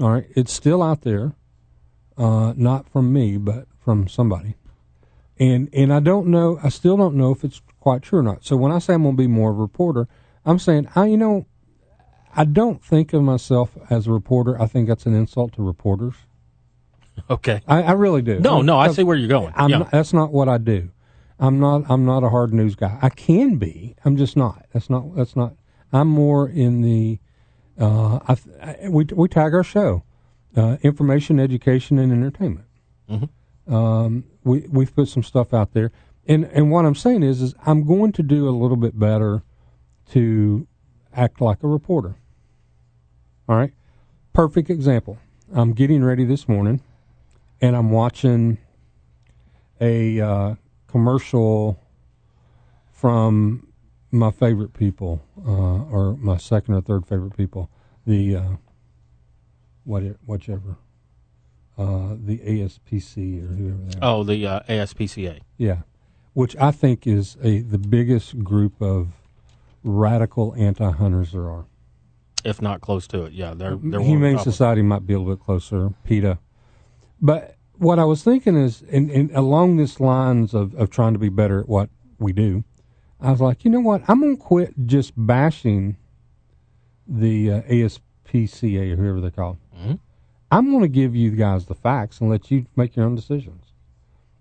All 0.01 0.11
right, 0.11 0.27
it's 0.35 0.53
still 0.53 0.83
out 0.83 1.03
there 1.03 1.35
uh, 2.17 2.55
not 2.57 2.89
from 2.89 3.13
me, 3.13 3.37
but 3.37 3.67
from 3.79 4.09
somebody. 4.09 4.55
And 5.39 5.69
and 5.75 5.93
I 5.93 6.01
don't 6.01 6.29
know. 6.29 6.59
I 6.63 6.71
still 6.71 6.97
don't 6.97 7.17
know 7.17 7.33
if 7.33 7.45
it's 7.45 7.61
quite 7.81 8.01
true 8.01 8.21
or 8.21 8.23
not. 8.23 8.47
So 8.47 8.57
when 8.57 8.73
I 8.73 8.79
say 8.79 8.95
I'm 8.95 9.03
going 9.03 9.17
to 9.17 9.23
be 9.23 9.27
more 9.27 9.51
of 9.51 9.59
a 9.59 9.61
reporter, 9.61 10.09
I'm 10.47 10.59
saying 10.59 10.89
I, 10.97 11.05
you 11.05 11.19
know, 11.19 11.45
I 12.37 12.45
don't 12.45 12.85
think 12.85 13.13
of 13.13 13.23
myself 13.23 13.77
as 13.89 14.07
a 14.07 14.13
reporter. 14.13 14.61
I 14.61 14.67
think 14.67 14.89
that's 14.89 15.07
an 15.07 15.15
insult 15.15 15.55
to 15.55 15.63
reporters. 15.63 16.15
Okay. 17.31 17.63
I, 17.67 17.83
I 17.83 17.93
really 17.93 18.21
do. 18.23 18.41
No, 18.41 18.61
no, 18.61 18.79
I 18.79 18.93
see 18.93 19.03
where 19.03 19.17
you're 19.17 19.29
going. 19.29 19.53
I'm 19.57 19.71
yeah. 19.71 19.79
not, 19.79 19.91
that's 19.91 20.13
not 20.13 20.33
what 20.33 20.49
I 20.49 20.59
do. 20.59 20.91
I'm 21.39 21.61
not. 21.61 21.85
I'm 21.89 22.05
not 22.07 22.25
a 22.25 22.31
hard 22.31 22.53
news 22.55 22.77
guy. 22.77 22.99
I 23.03 23.11
can 23.11 23.57
be. 23.57 23.95
I'm 24.05 24.17
just 24.17 24.37
not. 24.37 24.65
That's 24.73 24.89
not. 24.89 25.15
That's 25.15 25.37
not. 25.37 25.55
I'm 25.93 26.09
more 26.09 26.49
in 26.49 26.81
the. 26.83 27.19
Uh, 27.79 28.21
I, 28.27 28.37
I, 28.63 28.89
we 28.89 29.05
we 29.05 29.29
tag 29.29 29.53
our 29.53 29.63
show, 29.63 30.03
uh, 30.57 30.79
information, 30.83 31.39
education, 31.39 31.99
and 31.99 32.11
entertainment. 32.11 32.67
Um, 33.69 34.25
we 34.45 34.67
we've 34.71 34.95
put 34.95 35.09
some 35.09 35.23
stuff 35.23 35.53
out 35.53 35.73
there, 35.75 35.93
and 36.27 36.45
and 36.45 36.71
what 36.71 36.87
I'm 36.87 36.95
saying 36.95 37.23
is 37.23 37.43
is 37.43 37.55
I'm 37.67 37.87
going 37.87 38.13
to 38.13 38.23
do 38.23 38.49
a 38.49 38.51
little 38.51 38.77
bit 38.77 38.99
better 38.99 39.43
to 40.13 40.67
act 41.15 41.41
like 41.41 41.63
a 41.63 41.69
reporter. 41.69 42.17
All 43.49 43.57
right, 43.57 43.73
perfect 44.33 44.71
example. 44.71 45.19
I'm 45.55 45.73
getting 45.73 46.03
ready 46.03 46.25
this 46.25 46.49
morning, 46.49 46.81
and 47.61 47.77
I'm 47.77 47.91
watching 47.91 48.59
a 49.81 50.21
uh, 50.21 50.55
commercial 50.89 51.81
from 52.91 53.69
my 54.11 54.33
favorite 54.33 54.73
people, 54.73 55.23
uh, 55.47 55.51
or 55.51 56.17
my 56.17 56.39
second 56.39 56.75
or 56.75 56.81
third 56.81 57.07
favorite 57.07 57.37
people, 57.37 57.71
the 58.05 58.35
uh, 58.35 58.49
what 59.85 60.03
whichever, 60.25 60.77
uh, 61.79 62.17
the 62.19 62.39
ASPC 62.39 63.45
or 63.45 63.55
whoever 63.55 63.83
they 63.85 64.01
are. 64.01 64.17
Oh, 64.17 64.25
the 64.25 64.45
uh, 64.45 64.61
ASPCA. 64.69 65.39
Yeah, 65.57 65.83
which 66.33 66.57
I 66.57 66.73
think 66.73 67.07
is 67.07 67.37
a 67.45 67.61
the 67.61 67.79
biggest 67.79 68.43
group 68.43 68.83
of 68.83 69.09
radical 69.85 70.53
anti-hunters 70.57 71.31
there 71.31 71.49
are. 71.49 71.67
If 72.47 72.63
not 72.63 72.81
close 72.81 73.07
to 73.09 73.25
it. 73.25 73.33
Yeah, 73.33 73.55
they're 73.55 73.77
they're 73.77 74.01
Humane 74.01 74.15
of 74.15 74.21
the 74.21 74.29
top 74.39 74.47
ones. 74.47 74.55
Society 74.57 74.83
might 74.83 75.07
be 75.07 75.15
a 75.15 75.19
little 75.19 75.35
bit 75.35 75.45
closer, 75.45 75.93
PETA. 76.05 76.39
But 77.21 77.57
what 77.79 77.99
I 77.99 78.05
was 78.05 78.23
thinking 78.23 78.57
is, 78.57 78.83
and, 78.91 79.11
and 79.11 79.31
along 79.33 79.77
this 79.77 80.01
lines 80.01 80.55
of, 80.55 80.75
of 80.75 80.91
trying 80.91 81.13
to 81.13 81.19
be 81.19 81.29
better 81.29 81.61
at 81.61 81.69
what 81.69 81.91
we 82.19 82.33
do, 82.33 82.65
I 83.21 83.31
was 83.31 83.41
like, 83.41 83.65
you 83.65 83.71
know 83.71 83.81
what? 83.81 84.03
I'm 84.09 84.21
going 84.21 84.37
to 84.37 84.43
quit 84.43 84.75
just 84.87 85.13
bashing 85.17 85.97
the 87.09 87.51
uh, 87.53 87.63
ASPCA 87.63 88.93
or 88.93 88.97
whoever 88.97 89.21
they're 89.21 89.31
called. 89.31 89.59
Mhm. 89.77 89.99
I'm 90.51 90.71
going 90.71 90.83
to 90.83 90.89
give 90.89 91.17
you 91.17 91.33
guys 91.33 91.67
the 91.67 91.75
facts 91.75 92.21
and 92.21 92.31
let 92.31 92.51
you 92.51 92.67
make 92.77 92.95
your 92.97 93.05
own 93.07 93.17
decisions. 93.17 93.65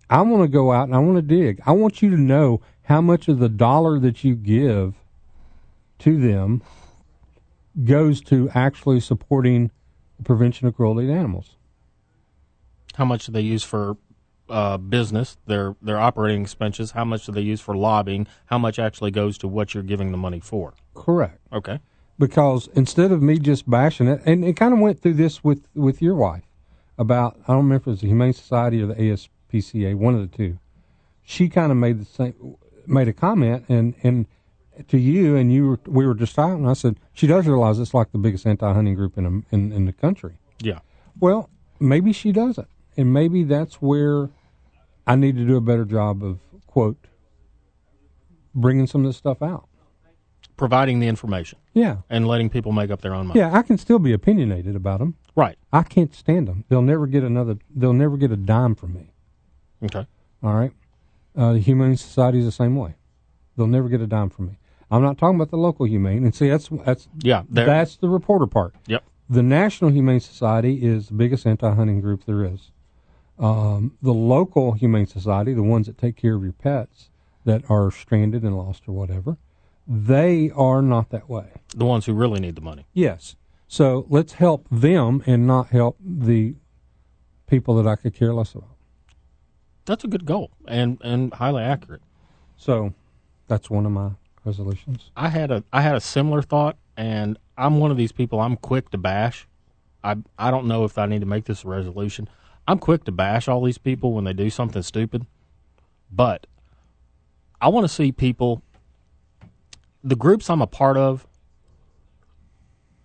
I 0.09 0.21
want 0.21 0.43
to 0.43 0.47
go 0.47 0.71
out 0.71 0.83
and 0.83 0.95
I 0.95 0.99
want 0.99 1.15
to 1.17 1.21
dig. 1.23 1.61
I 1.65 1.71
want 1.71 2.01
you 2.03 2.11
to 2.11 2.17
know 2.17 2.61
how 2.83 3.01
much 3.01 3.27
of 3.27 3.39
the 3.39 3.49
dollar 3.49 3.97
that 3.99 4.23
you 4.23 4.35
give 4.35 4.93
to 5.99 6.19
them 6.19 6.61
goes 7.83 8.21
to 8.21 8.49
actually 8.53 8.99
supporting 8.99 9.71
the 10.17 10.23
prevention 10.23 10.67
of 10.67 10.75
cruelty 10.75 11.07
to 11.07 11.13
animals. 11.13 11.55
How 12.95 13.05
much 13.05 13.25
do 13.25 13.31
they 13.31 13.41
use 13.41 13.63
for 13.63 13.97
uh, 14.49 14.77
business? 14.77 15.37
Their 15.45 15.75
their 15.81 15.99
operating 15.99 16.41
expenses. 16.41 16.91
How 16.91 17.03
much 17.03 17.25
do 17.25 17.31
they 17.31 17.41
use 17.41 17.59
for 17.59 17.75
lobbying? 17.75 18.27
How 18.45 18.57
much 18.57 18.79
actually 18.79 19.11
goes 19.11 19.37
to 19.39 19.47
what 19.47 19.73
you're 19.73 19.83
giving 19.83 20.11
the 20.11 20.17
money 20.17 20.39
for? 20.39 20.73
Correct. 20.93 21.39
Okay. 21.51 21.79
Because 22.17 22.69
instead 22.73 23.11
of 23.11 23.21
me 23.21 23.37
just 23.39 23.69
bashing 23.69 24.07
it, 24.07 24.21
and 24.25 24.45
it 24.45 24.55
kind 24.55 24.73
of 24.73 24.79
went 24.79 25.01
through 25.01 25.15
this 25.15 25.43
with, 25.43 25.67
with 25.75 26.01
your 26.01 26.15
wife 26.15 26.43
about, 26.97 27.37
I 27.43 27.47
don't 27.47 27.57
remember 27.57 27.75
if 27.75 27.87
it 27.87 27.89
was 27.89 28.01
the 28.01 28.07
Humane 28.07 28.33
Society 28.33 28.81
or 28.81 28.85
the 28.85 28.95
ASPCA, 28.95 29.95
one 29.95 30.15
of 30.15 30.21
the 30.21 30.37
two. 30.37 30.57
She 31.23 31.49
kind 31.49 31.73
of 31.73 31.77
made 31.77 31.99
the 31.99 32.05
same, 32.05 32.55
made 32.87 33.09
a 33.09 33.13
comment 33.13 33.65
and, 33.67 33.95
and 34.01 34.27
to 34.87 34.97
you, 34.97 35.35
and 35.35 35.51
you 35.53 35.67
were, 35.69 35.79
we 35.87 36.05
were 36.05 36.13
just 36.15 36.35
talking, 36.35 36.57
and 36.59 36.69
I 36.69 36.73
said, 36.73 36.99
she 37.13 37.27
does 37.27 37.47
realize 37.47 37.79
it's 37.79 37.93
like 37.93 38.11
the 38.11 38.17
biggest 38.17 38.45
anti-hunting 38.45 38.95
group 38.95 39.17
in, 39.17 39.25
a, 39.25 39.55
in, 39.55 39.71
in 39.71 39.85
the 39.85 39.93
country. 39.93 40.37
Yeah. 40.59 40.79
Well, 41.19 41.49
maybe 41.79 42.11
she 42.13 42.31
doesn't, 42.31 42.67
and 42.97 43.13
maybe 43.13 43.43
that's 43.43 43.75
where 43.75 44.29
I 45.07 45.15
need 45.15 45.35
to 45.37 45.45
do 45.45 45.55
a 45.55 45.61
better 45.61 45.85
job 45.85 46.23
of 46.23 46.39
quote 46.67 46.97
bringing 48.53 48.87
some 48.87 49.01
of 49.01 49.09
this 49.09 49.17
stuff 49.17 49.41
out. 49.41 49.67
Providing 50.57 51.01
the 51.01 51.07
information 51.07 51.59
Yeah, 51.73 51.97
and 52.09 52.25
letting 52.27 52.49
people 52.49 52.71
make 52.71 52.89
up 52.89 53.01
their 53.01 53.13
own 53.13 53.27
mind. 53.27 53.37
yeah, 53.37 53.53
I 53.53 53.61
can 53.61 53.77
still 53.77 53.99
be 53.99 54.13
opinionated 54.13 54.73
about 54.75 54.99
them. 54.99 55.15
Right. 55.35 55.57
I 55.73 55.83
can't 55.83 56.15
stand 56.15 56.47
them. 56.47 56.63
They'll 56.69 56.81
never 56.81 57.07
get 57.07 57.23
another. 57.23 57.57
They'll 57.75 57.91
never 57.91 58.15
get 58.15 58.31
a 58.31 58.37
dime 58.37 58.73
from 58.75 58.93
me. 58.93 59.11
Okay. 59.83 60.07
All 60.41 60.53
right. 60.53 60.71
Uh, 61.35 61.51
the 61.53 61.59
Humane 61.59 61.97
Society 61.97 62.39
is 62.39 62.45
the 62.45 62.53
same 62.53 62.77
way. 62.77 62.95
They'll 63.57 63.67
never 63.67 63.89
get 63.89 63.99
a 63.99 64.07
dime 64.07 64.29
from 64.29 64.47
me. 64.47 64.57
I'm 64.91 65.01
not 65.01 65.17
talking 65.17 65.35
about 65.35 65.49
the 65.51 65.57
local 65.57 65.85
humane. 65.85 66.23
And 66.23 66.33
see, 66.35 66.49
that's 66.49 66.69
that's 66.85 67.07
Yeah. 67.21 67.43
They're, 67.49 67.65
that's 67.65 67.97
the 67.97 68.09
reporter 68.09 68.47
part. 68.47 68.75
Yep. 68.87 69.03
The 69.29 69.43
National 69.43 69.89
Humane 69.91 70.19
Society 70.19 70.85
is 70.85 71.07
the 71.07 71.15
biggest 71.15 71.47
anti-hunting 71.47 71.99
group 72.01 72.25
there 72.25 72.43
is. 72.43 72.71
Um, 73.39 73.97
the 74.01 74.13
local 74.13 74.73
Humane 74.73 75.07
Society, 75.07 75.53
the 75.53 75.63
ones 75.63 75.87
that 75.87 75.97
take 75.97 76.15
care 76.15 76.35
of 76.35 76.43
your 76.43 76.53
pets 76.53 77.09
that 77.43 77.63
are 77.69 77.89
stranded 77.91 78.43
and 78.43 78.55
lost 78.55 78.83
or 78.87 78.91
whatever, 78.93 79.37
they 79.87 80.51
are 80.55 80.81
not 80.81 81.09
that 81.09 81.27
way. 81.29 81.51
the 81.75 81.85
ones 81.85 82.05
who 82.05 82.13
really 82.13 82.39
need 82.39 82.55
the 82.55 82.61
money. 82.61 82.85
Yes. 82.93 83.35
So 83.67 84.05
let's 84.09 84.33
help 84.33 84.67
them 84.71 85.23
and 85.25 85.45
not 85.47 85.69
help 85.69 85.97
the 85.99 86.55
people 87.47 87.75
that 87.75 87.87
I 87.87 87.95
could 87.95 88.13
care 88.13 88.33
less 88.33 88.53
about. 88.53 88.75
That's 89.85 90.03
a 90.03 90.07
good 90.07 90.25
goal 90.25 90.51
and 90.67 90.99
and 91.03 91.33
highly 91.33 91.63
accurate. 91.63 92.01
So 92.57 92.93
that's 93.47 93.69
one 93.69 93.85
of 93.85 93.91
my 93.91 94.11
resolutions. 94.45 95.11
I 95.15 95.29
had 95.29 95.51
a 95.51 95.63
I 95.73 95.81
had 95.81 95.95
a 95.95 96.01
similar 96.01 96.41
thought, 96.41 96.77
and 96.95 97.37
I'm 97.57 97.79
one 97.79 97.91
of 97.91 97.97
these 97.97 98.11
people. 98.11 98.39
I'm 98.39 98.55
quick 98.55 98.89
to 98.91 98.97
bash. 98.97 99.47
I 100.03 100.17
I 100.37 100.51
don't 100.51 100.67
know 100.67 100.83
if 100.83 100.97
I 100.97 101.05
need 101.05 101.21
to 101.21 101.25
make 101.25 101.45
this 101.45 101.63
a 101.63 101.67
resolution. 101.67 102.29
I'm 102.67 102.79
quick 102.79 103.03
to 103.05 103.11
bash 103.11 103.47
all 103.47 103.63
these 103.63 103.77
people 103.77 104.13
when 104.13 104.23
they 104.23 104.33
do 104.33 104.49
something 104.49 104.81
stupid, 104.81 105.25
but 106.11 106.47
I 107.61 107.69
want 107.69 107.85
to 107.85 107.93
see 107.93 108.11
people. 108.11 108.61
The 110.03 110.15
groups 110.15 110.49
I'm 110.49 110.61
a 110.61 110.67
part 110.67 110.97
of. 110.97 111.25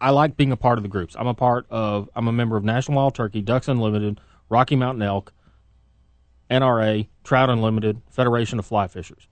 I 0.02 0.10
like 0.10 0.34
being 0.34 0.50
a 0.50 0.56
part 0.56 0.78
of 0.78 0.82
the 0.82 0.88
groups. 0.88 1.14
I'm 1.18 1.26
a 1.26 1.34
part 1.34 1.66
of. 1.70 2.08
I'm 2.14 2.28
a 2.28 2.32
member 2.32 2.56
of 2.56 2.64
National 2.64 2.96
Wild 2.96 3.14
Turkey, 3.14 3.42
Ducks 3.42 3.68
Unlimited, 3.68 4.20
Rocky 4.48 4.76
Mountain 4.76 5.02
Elk, 5.02 5.32
NRA, 6.50 7.08
Trout 7.22 7.50
Unlimited, 7.50 8.00
Federation 8.10 8.58
of 8.58 8.66
Fly 8.66 8.86
Fishers 8.86 9.28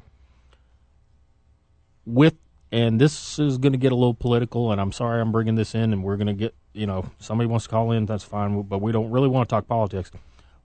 with 2.09 2.35
and 2.73 3.01
this 3.01 3.39
is 3.39 3.59
going 3.59 3.73
to 3.73 3.79
get 3.79 3.93
a 3.93 3.95
little 3.95 4.15
political 4.15 4.73
and 4.73 4.81
i'm 4.81 4.93
sorry 4.93 5.21
i'm 5.21 5.31
bringing 5.31 5.55
this 5.55 5.75
in 5.75 5.93
and 5.93 6.03
we're 6.03 6.17
going 6.17 6.27
to 6.27 6.33
get 6.33 6.55
you 6.73 6.87
know 6.87 7.05
somebody 7.19 7.47
wants 7.47 7.67
to 7.67 7.71
call 7.71 7.93
in 7.93 8.07
that's 8.07 8.25
fine 8.25 8.63
but 8.63 8.81
we 8.81 8.93
don't 8.93 9.11
really 9.11 9.29
want 9.29 9.49
to 9.49 9.55
talk 9.55 9.67
politics. 9.67 10.11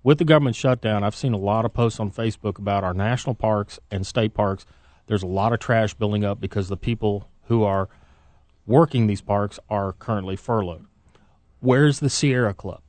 With 0.04 0.18
the 0.18 0.26
government 0.26 0.56
shutdown 0.56 1.04
i've 1.04 1.16
seen 1.16 1.34
a 1.34 1.38
lot 1.38 1.66
of 1.66 1.74
posts 1.74 2.00
on 2.00 2.12
facebook 2.12 2.58
about 2.58 2.84
our 2.84 2.94
national 2.94 3.36
parks 3.36 3.80
and 3.92 4.06
state 4.08 4.34
parks. 4.34 4.66
There's 5.08 5.24
a 5.24 5.28
lot 5.28 5.52
of 5.52 5.60
trash 5.60 5.94
building 5.94 6.24
up 6.24 6.40
because 6.40 6.70
the 6.70 6.78
people 6.78 7.28
who 7.48 7.64
are 7.64 7.90
working 8.66 9.08
these 9.08 9.22
parks 9.22 9.60
are 9.70 9.94
currently 9.94 10.38
furloughed. 10.38 10.86
Where's 11.60 12.00
the 12.00 12.10
sierra 12.10 12.54
club? 12.54 12.82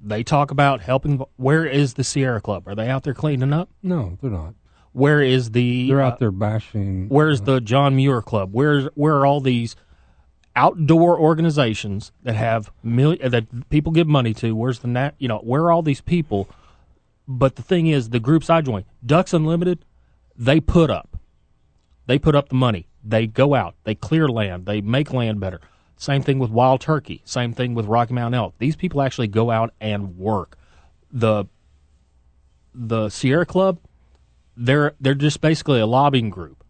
They 0.00 0.22
talk 0.22 0.50
about 0.50 0.80
helping 0.80 1.22
where 1.36 1.66
is 1.66 1.94
the 1.94 2.04
sierra 2.04 2.40
club? 2.40 2.66
Are 2.66 2.74
they 2.74 2.88
out 2.88 3.04
there 3.04 3.14
cleaning 3.14 3.52
up? 3.52 3.68
No, 3.82 4.18
they're 4.20 4.30
not. 4.30 4.54
Where 4.94 5.20
is 5.20 5.50
the 5.50 5.88
They're 5.88 6.00
uh, 6.00 6.06
out 6.06 6.18
there 6.20 6.30
bashing. 6.30 7.08
Where's 7.08 7.42
the 7.42 7.60
John 7.60 7.96
Muir 7.96 8.22
Club? 8.22 8.50
Where's 8.52 8.86
where 8.94 9.16
are 9.16 9.26
all 9.26 9.40
these 9.40 9.76
outdoor 10.56 11.18
organizations 11.18 12.12
that 12.22 12.36
have 12.36 12.72
million 12.82 13.30
that 13.30 13.68
people 13.70 13.92
give 13.92 14.06
money 14.06 14.32
to? 14.34 14.54
Where's 14.54 14.78
the 14.78 14.88
nat? 14.88 15.16
You 15.18 15.28
know, 15.28 15.38
where 15.38 15.62
are 15.62 15.72
all 15.72 15.82
these 15.82 16.00
people? 16.00 16.48
But 17.26 17.56
the 17.56 17.62
thing 17.62 17.88
is, 17.88 18.10
the 18.10 18.20
groups 18.20 18.48
I 18.48 18.60
join, 18.60 18.84
Ducks 19.04 19.34
Unlimited, 19.34 19.84
they 20.36 20.60
put 20.60 20.90
up, 20.90 21.18
they 22.06 22.18
put 22.18 22.34
up 22.36 22.48
the 22.48 22.54
money. 22.54 22.86
They 23.02 23.26
go 23.26 23.54
out, 23.54 23.74
they 23.84 23.94
clear 23.94 24.28
land, 24.28 24.64
they 24.64 24.80
make 24.80 25.12
land 25.12 25.40
better. 25.40 25.60
Same 25.96 26.22
thing 26.22 26.38
with 26.38 26.50
Wild 26.50 26.80
Turkey. 26.80 27.22
Same 27.24 27.52
thing 27.52 27.74
with 27.74 27.86
Rocky 27.86 28.14
Mountain 28.14 28.38
Elk. 28.38 28.54
These 28.58 28.76
people 28.76 29.02
actually 29.02 29.28
go 29.28 29.50
out 29.50 29.74
and 29.80 30.16
work. 30.16 30.56
The 31.10 31.46
the 32.74 33.08
Sierra 33.08 33.46
Club, 33.46 33.78
they're 34.56 34.94
they're 35.00 35.14
just 35.14 35.40
basically 35.40 35.80
a 35.80 35.86
lobbying 35.86 36.30
group. 36.30 36.64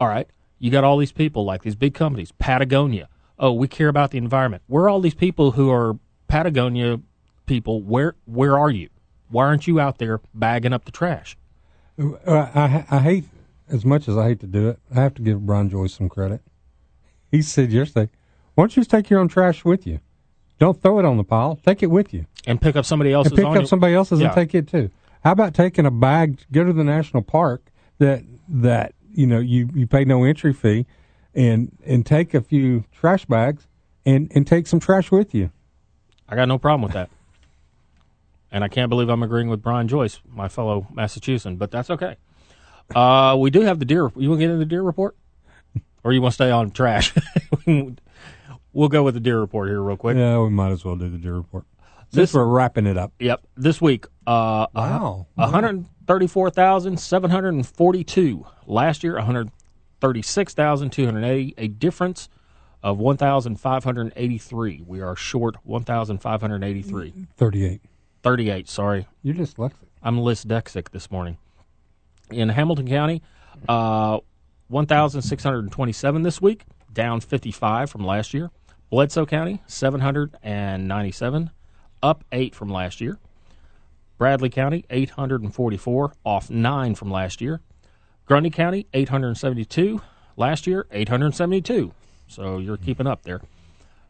All 0.00 0.08
right, 0.08 0.28
you 0.58 0.70
got 0.70 0.84
all 0.84 0.98
these 0.98 1.12
people 1.12 1.44
like 1.44 1.62
these 1.62 1.74
big 1.76 1.94
companies, 1.94 2.32
Patagonia. 2.32 3.08
Oh, 3.38 3.52
we 3.52 3.66
care 3.68 3.88
about 3.88 4.10
the 4.10 4.18
environment. 4.18 4.62
Where 4.66 4.84
are 4.84 4.88
all 4.88 5.00
these 5.00 5.14
people 5.14 5.52
who 5.52 5.70
are 5.70 5.98
Patagonia 6.28 7.00
people? 7.46 7.80
Where 7.82 8.14
where 8.26 8.58
are 8.58 8.70
you? 8.70 8.88
Why 9.28 9.44
aren't 9.46 9.66
you 9.66 9.80
out 9.80 9.98
there 9.98 10.20
bagging 10.34 10.72
up 10.72 10.84
the 10.84 10.92
trash? 10.92 11.36
Uh, 11.98 12.12
I, 12.54 12.84
I 12.90 12.98
hate, 13.00 13.24
as 13.68 13.84
much 13.84 14.08
as 14.08 14.16
I 14.16 14.28
hate 14.28 14.40
to 14.40 14.46
do 14.46 14.68
it, 14.68 14.78
I 14.94 15.00
have 15.00 15.14
to 15.14 15.22
give 15.22 15.46
Brian 15.46 15.70
Joyce 15.70 15.94
some 15.94 16.08
credit. 16.08 16.40
He 17.30 17.40
said 17.42 17.72
yesterday, 17.72 18.10
why 18.54 18.62
don't 18.62 18.76
you 18.76 18.80
just 18.80 18.90
take 18.90 19.10
your 19.10 19.20
own 19.20 19.28
trash 19.28 19.64
with 19.64 19.86
you? 19.86 20.00
Don't 20.58 20.80
throw 20.80 20.98
it 20.98 21.04
on 21.04 21.16
the 21.16 21.24
pile. 21.24 21.58
Take 21.64 21.82
it 21.82 21.86
with 21.90 22.12
you. 22.14 22.26
And 22.46 22.60
pick 22.60 22.76
up 22.76 22.84
somebody 22.84 23.12
else's. 23.12 23.32
and 23.32 23.38
pick 23.38 23.46
up 23.46 23.54
your- 23.54 23.66
somebody 23.66 23.94
else's 23.94 24.20
Yeah. 24.20 24.26
and 24.26 24.34
take 24.34 24.54
it 24.54 24.68
too. 24.68 24.90
How 25.24 25.32
about 25.32 25.54
taking 25.54 25.86
a 25.86 25.90
bag, 25.90 26.44
go 26.52 26.64
to 26.64 26.72
the 26.72 26.84
national 26.84 27.22
park 27.22 27.70
that 27.98 28.22
that 28.48 28.94
you 29.12 29.26
know 29.26 29.38
you 29.38 29.70
you 29.74 29.86
pay 29.86 30.04
no 30.04 30.24
entry 30.24 30.52
fee, 30.52 30.86
and 31.34 31.72
and 31.84 32.04
take 32.04 32.34
a 32.34 32.42
few 32.42 32.84
trash 32.92 33.24
bags 33.24 33.66
and 34.04 34.30
and 34.34 34.46
take 34.46 34.66
some 34.66 34.80
trash 34.80 35.10
with 35.10 35.34
you. 35.34 35.50
I 36.28 36.36
got 36.36 36.46
no 36.48 36.58
problem 36.58 36.82
with 36.82 36.92
that. 36.92 37.10
And 38.52 38.62
I 38.62 38.68
can't 38.68 38.88
believe 38.88 39.08
I'm 39.08 39.22
agreeing 39.22 39.48
with 39.48 39.62
Brian 39.62 39.88
Joyce, 39.88 40.20
my 40.30 40.48
fellow 40.48 40.86
Massachusetts, 40.92 41.56
but 41.58 41.70
that's 41.72 41.90
okay. 41.90 42.16
Uh, 42.94 43.36
we 43.38 43.50
do 43.50 43.62
have 43.62 43.78
the 43.78 43.84
deer. 43.84 44.12
You 44.14 44.28
want 44.28 44.40
to 44.40 44.46
get 44.46 44.50
into 44.52 44.58
the 44.58 44.64
deer 44.66 44.82
report, 44.82 45.16
or 46.04 46.12
you 46.12 46.20
want 46.22 46.32
to 46.32 46.34
stay 46.34 46.50
on 46.50 46.70
trash? 46.70 47.12
we'll 47.66 48.88
go 48.88 49.02
with 49.02 49.14
the 49.14 49.20
deer 49.20 49.40
report 49.40 49.68
here 49.70 49.80
real 49.82 49.96
quick. 49.96 50.16
Yeah, 50.16 50.38
we 50.40 50.50
might 50.50 50.70
as 50.70 50.84
well 50.84 50.96
do 50.96 51.08
the 51.08 51.18
deer 51.18 51.34
report. 51.34 51.64
This- 52.12 52.30
Since 52.30 52.34
we're 52.34 52.44
wrapping 52.46 52.86
it 52.86 52.96
up. 52.98 53.12
Yep, 53.18 53.42
this 53.56 53.80
week. 53.80 54.06
Uh, 54.26 54.66
Wow. 54.74 55.26
one 55.34 55.50
hundred 55.50 55.84
thirty-four 56.06 56.50
thousand 56.50 56.98
seven 56.98 57.30
hundred 57.30 57.54
and 57.54 57.66
forty-two. 57.66 58.46
Last 58.66 59.04
year, 59.04 59.14
one 59.16 59.24
hundred 59.26 59.50
thirty-six 60.00 60.54
thousand 60.54 60.90
two 60.90 61.04
hundred 61.04 61.24
eighty. 61.24 61.54
A 61.58 61.68
difference 61.68 62.28
of 62.82 62.98
one 62.98 63.16
thousand 63.16 63.56
five 63.60 63.84
hundred 63.84 64.12
eighty-three. 64.16 64.82
We 64.86 65.00
are 65.00 65.14
short 65.16 65.56
one 65.64 65.84
thousand 65.84 66.18
five 66.18 66.40
hundred 66.40 66.64
eighty-three. 66.64 67.12
Thirty-eight. 67.36 67.82
Thirty-eight. 68.22 68.68
Sorry. 68.68 69.06
You're 69.22 69.34
dyslexic. 69.34 69.74
I'm 70.02 70.16
dyslexic 70.18 70.90
this 70.90 71.10
morning. 71.10 71.36
In 72.30 72.48
Hamilton 72.48 72.88
County, 72.88 73.22
uh, 73.68 74.18
1,627 74.68 76.22
this 76.22 76.40
week, 76.40 76.64
down 76.92 77.20
55 77.20 77.90
from 77.90 78.04
last 78.06 78.32
year. 78.32 78.50
Bledsoe 78.90 79.26
County, 79.26 79.60
797, 79.66 81.50
up 82.02 82.24
8 82.32 82.54
from 82.54 82.70
last 82.70 83.00
year. 83.00 83.18
Bradley 84.16 84.50
County, 84.50 84.84
844, 84.90 86.12
off 86.24 86.50
9 86.50 86.94
from 86.94 87.10
last 87.10 87.40
year. 87.40 87.60
Grundy 88.26 88.50
County, 88.50 88.86
872, 88.94 90.00
last 90.36 90.66
year, 90.66 90.86
872. 90.90 91.92
So 92.26 92.58
you're 92.58 92.76
hmm. 92.76 92.84
keeping 92.84 93.06
up 93.06 93.22
there. 93.22 93.40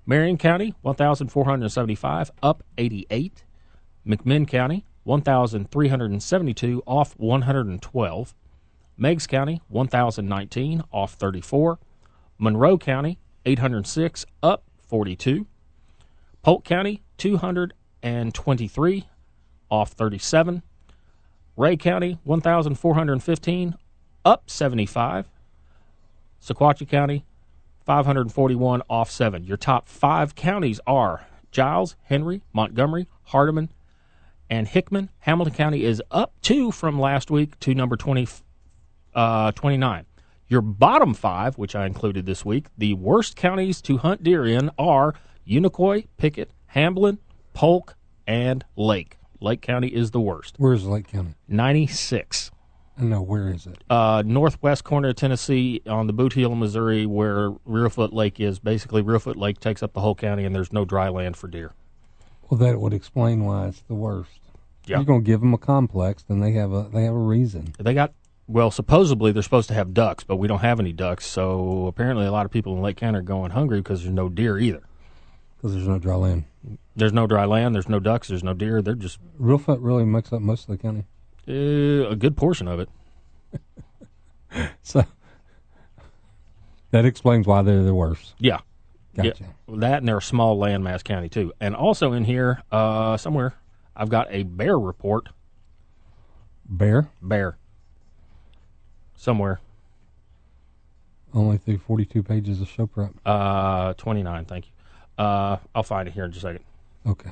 Marion 0.06 0.36
County, 0.36 0.74
1,475, 0.82 2.30
up 2.42 2.62
88. 2.76 3.44
McMinn 4.06 4.46
County, 4.46 4.84
1,372, 5.04 6.82
off 6.86 7.18
112. 7.18 8.34
Meigs 8.96 9.26
County, 9.26 9.60
1,019, 9.68 10.82
off 10.92 11.14
34. 11.14 11.78
Monroe 12.38 12.78
County, 12.78 13.18
806, 13.46 14.26
up 14.42 14.64
42. 14.86 15.46
Polk 16.42 16.64
County, 16.64 17.02
223, 17.16 19.08
off 19.70 19.92
37. 19.92 20.62
Rhea 21.56 21.76
County, 21.76 22.18
1,415, 22.24 23.74
up 24.24 24.50
75. 24.50 25.28
Sequatchie 26.42 26.88
County, 26.88 27.24
541, 27.86 28.82
off 28.88 29.10
7. 29.10 29.44
Your 29.44 29.56
top 29.56 29.88
five 29.88 30.34
counties 30.34 30.80
are 30.86 31.26
Giles, 31.50 31.96
Henry, 32.02 32.42
Montgomery, 32.52 33.06
Hardeman, 33.28 33.68
and 34.50 34.66
Hickman. 34.66 35.10
Hamilton 35.20 35.54
County 35.54 35.84
is 35.84 36.02
up 36.10 36.32
two 36.42 36.70
from 36.70 36.98
last 36.98 37.30
week 37.30 37.58
to 37.60 37.74
number 37.74 37.96
20, 37.96 38.26
uh, 39.14 39.52
29. 39.52 40.06
Your 40.48 40.60
bottom 40.60 41.14
five, 41.14 41.56
which 41.56 41.74
I 41.74 41.86
included 41.86 42.26
this 42.26 42.44
week, 42.44 42.66
the 42.76 42.94
worst 42.94 43.36
counties 43.36 43.80
to 43.82 43.98
hunt 43.98 44.22
deer 44.22 44.44
in 44.44 44.70
are 44.78 45.14
Unicoi, 45.48 46.06
Pickett, 46.16 46.50
Hamblen, 46.74 47.18
Polk, 47.54 47.96
and 48.26 48.64
Lake. 48.76 49.16
Lake 49.44 49.60
County 49.60 49.88
is 49.88 50.10
the 50.10 50.20
worst. 50.20 50.56
Where's 50.58 50.84
Lake 50.86 51.08
County? 51.08 51.34
96. 51.48 52.50
I 52.96 53.02
know. 53.02 53.22
Where 53.22 53.48
is 53.48 53.66
it? 53.66 53.82
Uh, 53.90 54.22
northwest 54.24 54.84
corner 54.84 55.08
of 55.08 55.16
Tennessee 55.16 55.82
on 55.86 56.06
the 56.06 56.12
Boot 56.12 56.32
Heel, 56.32 56.54
Missouri, 56.54 57.06
where 57.06 57.50
Reelfoot 57.68 58.12
Lake 58.12 58.40
is. 58.40 58.58
Basically, 58.58 59.02
Reelfoot 59.02 59.36
Lake 59.36 59.60
takes 59.60 59.82
up 59.82 59.92
the 59.92 60.00
whole 60.00 60.14
county, 60.14 60.44
and 60.44 60.54
there's 60.54 60.72
no 60.72 60.84
dry 60.84 61.08
land 61.08 61.36
for 61.36 61.48
deer. 61.48 61.72
Well, 62.48 62.58
that 62.58 62.80
would 62.80 62.94
explain 62.94 63.44
why 63.44 63.68
it's 63.68 63.82
the 63.82 63.94
worst. 63.94 64.40
Yeah. 64.86 64.98
You're 64.98 65.06
going 65.06 65.22
to 65.22 65.26
give 65.26 65.40
them 65.40 65.54
a 65.54 65.58
complex, 65.58 66.22
then 66.22 66.40
they 66.40 66.52
have 66.52 66.72
a 66.72 66.88
they 66.92 67.04
have 67.04 67.14
a 67.14 67.18
reason. 67.18 67.74
They 67.78 67.94
got 67.94 68.12
well, 68.46 68.70
supposedly 68.70 69.32
they're 69.32 69.42
supposed 69.42 69.68
to 69.68 69.74
have 69.74 69.94
ducks, 69.94 70.24
but 70.24 70.36
we 70.36 70.46
don't 70.46 70.60
have 70.60 70.78
any 70.78 70.92
ducks. 70.92 71.26
So 71.26 71.86
apparently, 71.86 72.26
a 72.26 72.32
lot 72.32 72.44
of 72.44 72.52
people 72.52 72.74
in 72.76 72.82
Lake 72.82 72.98
County 72.98 73.18
are 73.18 73.22
going 73.22 73.50
hungry 73.52 73.80
because 73.80 74.02
there's 74.02 74.14
no 74.14 74.28
deer 74.28 74.58
either. 74.58 74.82
Because 75.56 75.74
there's 75.74 75.88
no 75.88 75.98
dry 75.98 76.16
land. 76.16 76.44
There's 76.96 77.12
no 77.12 77.26
dry 77.26 77.44
land. 77.44 77.74
There's 77.74 77.88
no 77.88 77.98
ducks. 78.00 78.28
There's 78.28 78.44
no 78.44 78.54
deer. 78.54 78.80
They're 78.82 78.94
just 78.94 79.18
Reelfoot 79.40 79.78
really 79.80 80.04
makes 80.04 80.32
up 80.32 80.40
most 80.40 80.68
of 80.68 80.76
the 80.76 80.78
county. 80.78 81.04
uh, 81.48 82.08
a 82.10 82.16
good 82.16 82.36
portion 82.36 82.68
of 82.68 82.80
it. 82.80 82.88
So 84.84 85.04
that 86.92 87.04
explains 87.04 87.44
why 87.46 87.62
they're 87.62 87.82
the 87.82 87.94
worst. 87.94 88.34
Yeah. 88.38 88.58
Gotcha. 89.16 89.34
Yeah, 89.68 89.76
that 89.78 89.98
and 89.98 90.06
they're 90.08 90.18
a 90.18 90.22
small 90.22 90.56
landmass 90.56 91.02
county 91.02 91.28
too. 91.28 91.52
And 91.60 91.74
also 91.74 92.12
in 92.12 92.24
here, 92.24 92.62
uh, 92.70 93.16
somewhere, 93.16 93.54
I've 93.96 94.08
got 94.10 94.28
a 94.30 94.44
bear 94.44 94.78
report. 94.78 95.28
Bear 96.68 97.08
Bear. 97.20 97.56
Somewhere, 99.16 99.60
only 101.32 101.56
through 101.58 101.78
42 101.78 102.22
pages 102.22 102.60
of 102.60 102.68
show 102.68 102.86
prep. 102.86 103.12
uh, 103.26 103.94
twenty 103.94 104.22
nine. 104.22 104.44
Thank 104.44 104.66
you. 104.66 105.24
Uh, 105.24 105.56
I'll 105.74 105.82
find 105.82 106.06
it 106.08 106.14
here 106.14 106.24
in 106.24 106.30
just 106.32 106.44
a 106.44 106.48
second. 106.48 106.64
Okay. 107.06 107.30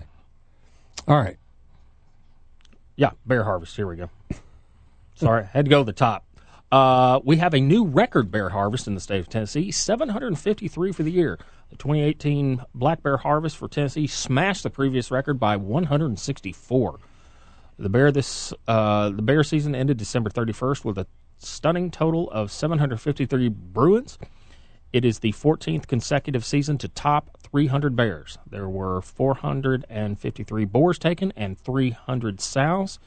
All 1.08 1.16
right. 1.16 1.36
Yeah, 2.96 3.10
bear 3.26 3.44
harvest. 3.44 3.74
Here 3.74 3.86
we 3.86 3.96
go. 3.96 4.10
Sorry, 5.14 5.44
had 5.44 5.64
to 5.64 5.70
go 5.70 5.80
to 5.80 5.84
the 5.84 5.92
top. 5.92 6.24
Uh, 6.70 7.20
we 7.24 7.36
have 7.36 7.52
a 7.52 7.60
new 7.60 7.84
record 7.84 8.30
bear 8.30 8.48
harvest 8.48 8.86
in 8.86 8.94
the 8.94 9.00
state 9.00 9.20
of 9.20 9.28
Tennessee 9.28 9.70
753 9.70 10.92
for 10.92 11.02
the 11.02 11.12
year. 11.12 11.38
The 11.70 11.76
2018 11.76 12.62
black 12.74 13.02
bear 13.02 13.18
harvest 13.18 13.56
for 13.56 13.68
Tennessee 13.68 14.06
smashed 14.06 14.62
the 14.62 14.70
previous 14.70 15.10
record 15.10 15.38
by 15.38 15.56
164. 15.56 16.98
The 17.78 17.88
bear 17.88 18.12
this 18.12 18.52
uh, 18.68 19.10
the 19.10 19.22
bear 19.22 19.42
season 19.42 19.74
ended 19.74 19.96
December 19.96 20.30
31st 20.30 20.84
with 20.84 20.98
a 20.98 21.06
stunning 21.38 21.90
total 21.90 22.30
of 22.30 22.50
753 22.50 23.48
Bruins. 23.48 24.18
It 24.92 25.04
is 25.04 25.20
the 25.20 25.32
14th 25.32 25.86
consecutive 25.86 26.44
season 26.44 26.76
to 26.78 26.88
top 26.88 27.38
300 27.38 27.96
bears. 27.96 28.38
There 28.48 28.68
were 28.68 29.00
453 29.00 30.64
boars 30.66 30.98
taken 30.98 31.32
and 31.34 31.58
300 31.58 32.40
sows. 32.40 32.98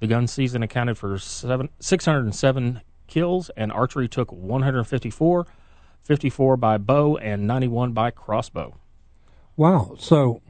The 0.00 0.06
gun 0.08 0.26
season 0.26 0.62
accounted 0.62 0.98
for 0.98 1.16
seven, 1.18 1.68
607 1.80 2.80
kills, 3.06 3.50
and 3.56 3.70
archery 3.72 4.08
took 4.08 4.32
154, 4.32 5.46
54 6.02 6.56
by 6.56 6.78
bow, 6.78 7.16
and 7.16 7.46
91 7.46 7.92
by 7.92 8.10
crossbow. 8.10 8.76
Wow. 9.56 9.94
So 9.98 10.42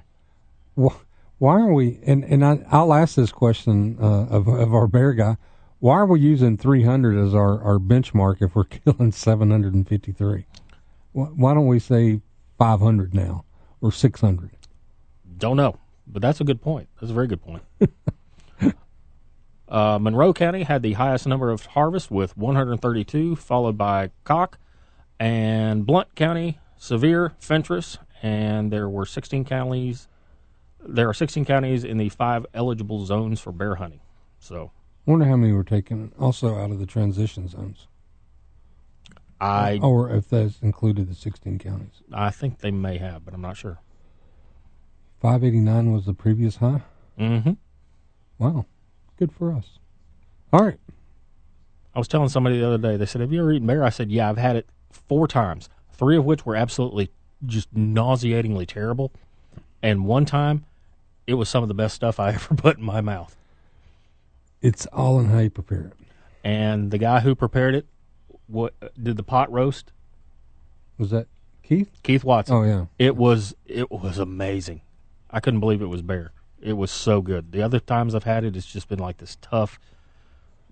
wh- 0.80 0.96
why 1.38 1.60
are 1.60 1.72
we? 1.72 2.00
And 2.04 2.24
and 2.24 2.44
I, 2.44 2.64
I'll 2.70 2.92
ask 2.94 3.14
this 3.14 3.30
question 3.30 3.98
uh, 4.00 4.26
of 4.26 4.48
of 4.48 4.74
our 4.74 4.88
bear 4.88 5.12
guy. 5.12 5.36
Why 5.78 5.96
are 5.96 6.06
we 6.06 6.20
using 6.20 6.56
300 6.56 7.18
as 7.18 7.34
our, 7.34 7.62
our 7.62 7.78
benchmark 7.78 8.40
if 8.40 8.54
we're 8.54 8.64
killing 8.64 9.12
753? 9.12 10.46
Why, 11.12 11.54
don't 11.54 11.66
we 11.66 11.78
say 11.78 12.20
500 12.58 13.14
now 13.14 13.44
or 13.80 13.92
600? 13.92 14.50
Don't 15.38 15.56
know, 15.56 15.76
but 16.06 16.22
that's 16.22 16.40
a 16.40 16.44
good 16.44 16.62
point. 16.62 16.88
That's 17.00 17.10
a 17.10 17.14
very 17.14 17.26
good 17.26 17.42
point. 17.42 17.62
uh, 19.68 19.98
Monroe 20.00 20.32
County 20.32 20.62
had 20.62 20.82
the 20.82 20.94
highest 20.94 21.26
number 21.26 21.50
of 21.50 21.66
harvests 21.66 22.10
with 22.10 22.36
132, 22.36 23.36
followed 23.36 23.76
by 23.76 24.10
Cocke 24.24 24.58
and 25.18 25.86
Blount 25.86 26.14
County, 26.14 26.58
Sevier, 26.78 27.34
Fentress, 27.38 27.98
and 28.22 28.70
there 28.70 28.88
were 28.88 29.06
16 29.06 29.44
counties. 29.44 30.08
There 30.80 31.08
are 31.08 31.14
16 31.14 31.44
counties 31.44 31.84
in 31.84 31.98
the 31.98 32.08
five 32.08 32.46
eligible 32.54 33.04
zones 33.04 33.40
for 33.40 33.52
bear 33.52 33.74
hunting. 33.74 34.00
So 34.38 34.70
wonder 35.06 35.24
how 35.24 35.36
many 35.36 35.52
were 35.52 35.64
taken 35.64 36.12
also 36.18 36.56
out 36.58 36.70
of 36.70 36.78
the 36.78 36.86
transition 36.86 37.48
zones, 37.48 37.86
I 39.40 39.78
or 39.82 40.10
if 40.10 40.28
that's 40.28 40.60
included 40.60 41.08
the 41.08 41.14
16 41.14 41.58
counties. 41.58 42.02
I 42.12 42.30
think 42.30 42.58
they 42.58 42.70
may 42.70 42.98
have, 42.98 43.24
but 43.24 43.32
I'm 43.32 43.40
not 43.40 43.56
sure. 43.56 43.78
589 45.20 45.92
was 45.92 46.04
the 46.04 46.12
previous 46.12 46.56
high. 46.56 46.82
Mm-hmm. 47.18 47.52
Wow, 48.38 48.66
good 49.16 49.32
for 49.32 49.52
us. 49.52 49.78
All 50.52 50.60
right. 50.60 50.78
I 51.94 51.98
was 51.98 52.08
telling 52.08 52.28
somebody 52.28 52.58
the 52.58 52.66
other 52.66 52.78
day. 52.78 52.98
They 52.98 53.06
said, 53.06 53.22
"Have 53.22 53.32
you 53.32 53.40
ever 53.40 53.52
eaten 53.52 53.66
bear?" 53.66 53.82
I 53.82 53.88
said, 53.88 54.10
"Yeah, 54.10 54.28
I've 54.28 54.36
had 54.36 54.56
it 54.56 54.68
four 54.90 55.26
times. 55.26 55.70
Three 55.92 56.16
of 56.18 56.26
which 56.26 56.44
were 56.44 56.54
absolutely 56.54 57.10
just 57.46 57.74
nauseatingly 57.74 58.66
terrible, 58.66 59.12
and 59.82 60.04
one 60.04 60.26
time, 60.26 60.66
it 61.26 61.34
was 61.34 61.48
some 61.48 61.62
of 61.62 61.68
the 61.68 61.74
best 61.74 61.94
stuff 61.94 62.20
I 62.20 62.30
ever 62.34 62.54
put 62.54 62.76
in 62.76 62.84
my 62.84 63.00
mouth." 63.00 63.34
It's 64.62 64.86
all 64.86 65.20
in 65.20 65.26
how 65.26 65.38
you 65.38 65.50
prepare 65.50 65.80
it. 65.80 65.92
And 66.44 66.90
the 66.90 66.98
guy 66.98 67.20
who 67.20 67.34
prepared 67.34 67.74
it, 67.74 67.86
what 68.46 68.74
did 69.02 69.16
the 69.16 69.22
pot 69.22 69.50
roast? 69.50 69.92
Was 70.98 71.10
that 71.10 71.26
Keith? 71.62 71.90
Keith 72.02 72.24
Watson. 72.24 72.56
Oh 72.56 72.62
yeah. 72.62 72.86
It 72.98 73.16
was 73.16 73.54
it 73.66 73.90
was 73.90 74.18
amazing. 74.18 74.82
I 75.30 75.40
couldn't 75.40 75.60
believe 75.60 75.82
it 75.82 75.86
was 75.86 76.02
bear. 76.02 76.32
It 76.60 76.74
was 76.74 76.90
so 76.90 77.20
good. 77.20 77.52
The 77.52 77.62
other 77.62 77.80
times 77.80 78.14
I've 78.14 78.24
had 78.24 78.44
it, 78.44 78.56
it's 78.56 78.66
just 78.66 78.88
been 78.88 78.98
like 78.98 79.18
this 79.18 79.36
tough, 79.40 79.78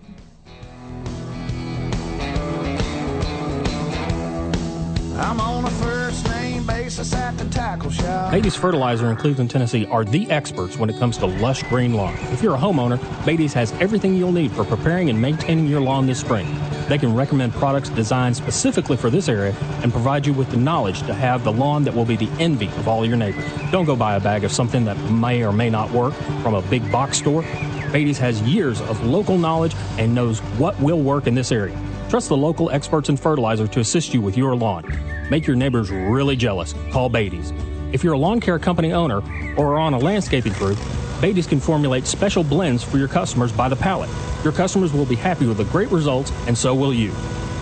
Beatty's 8.31 8.55
Fertilizer 8.55 9.09
in 9.11 9.15
Cleveland, 9.15 9.51
Tennessee 9.51 9.85
are 9.85 10.03
the 10.03 10.29
experts 10.31 10.77
when 10.77 10.89
it 10.89 10.97
comes 10.97 11.17
to 11.19 11.27
lush 11.27 11.61
green 11.63 11.93
lawn. 11.93 12.15
If 12.31 12.41
you're 12.41 12.55
a 12.55 12.57
homeowner, 12.57 12.99
Beatty's 13.25 13.53
has 13.53 13.71
everything 13.73 14.15
you'll 14.15 14.31
need 14.31 14.51
for 14.51 14.63
preparing 14.63 15.09
and 15.09 15.21
maintaining 15.21 15.67
your 15.67 15.79
lawn 15.79 16.07
this 16.07 16.19
spring. 16.19 16.47
They 16.89 16.97
can 16.97 17.13
recommend 17.13 17.53
products 17.53 17.89
designed 17.89 18.35
specifically 18.35 18.97
for 18.97 19.09
this 19.09 19.29
area 19.29 19.55
and 19.83 19.91
provide 19.91 20.25
you 20.25 20.33
with 20.33 20.49
the 20.49 20.57
knowledge 20.57 21.01
to 21.03 21.13
have 21.13 21.43
the 21.43 21.51
lawn 21.51 21.83
that 21.83 21.93
will 21.93 22.05
be 22.05 22.15
the 22.15 22.29
envy 22.39 22.67
of 22.67 22.87
all 22.87 23.05
your 23.05 23.15
neighbors. 23.15 23.45
Don't 23.71 23.85
go 23.85 23.95
buy 23.95 24.15
a 24.15 24.19
bag 24.19 24.43
of 24.43 24.51
something 24.51 24.85
that 24.85 24.97
may 25.11 25.43
or 25.43 25.53
may 25.53 25.69
not 25.69 25.91
work 25.91 26.13
from 26.41 26.55
a 26.55 26.61
big 26.63 26.91
box 26.91 27.19
store. 27.19 27.43
Beatty's 27.91 28.17
has 28.17 28.41
years 28.41 28.81
of 28.81 29.05
local 29.05 29.37
knowledge 29.37 29.75
and 29.97 30.15
knows 30.15 30.39
what 30.57 30.79
will 30.79 31.01
work 31.01 31.27
in 31.27 31.35
this 31.35 31.51
area. 31.51 31.77
Trust 32.11 32.27
the 32.27 32.35
local 32.35 32.69
experts 32.71 33.07
in 33.07 33.15
fertilizer 33.15 33.67
to 33.67 33.79
assist 33.79 34.13
you 34.13 34.19
with 34.19 34.35
your 34.35 34.53
lawn. 34.53 34.83
Make 35.29 35.47
your 35.47 35.55
neighbors 35.55 35.89
really 35.89 36.35
jealous. 36.35 36.75
Call 36.91 37.07
Beatty's. 37.07 37.53
If 37.93 38.03
you're 38.03 38.15
a 38.15 38.17
lawn 38.17 38.41
care 38.41 38.59
company 38.59 38.91
owner 38.91 39.21
or 39.55 39.75
are 39.75 39.79
on 39.79 39.93
a 39.93 39.97
landscaping 39.97 40.51
crew, 40.55 40.75
Beatty's 41.21 41.47
can 41.47 41.61
formulate 41.61 42.05
special 42.05 42.43
blends 42.43 42.83
for 42.83 42.97
your 42.97 43.07
customers 43.07 43.53
by 43.53 43.69
the 43.69 43.77
pallet. 43.77 44.09
Your 44.43 44.51
customers 44.51 44.91
will 44.91 45.05
be 45.05 45.15
happy 45.15 45.47
with 45.47 45.55
the 45.55 45.63
great 45.63 45.89
results, 45.89 46.33
and 46.47 46.57
so 46.57 46.75
will 46.75 46.93
you. 46.93 47.13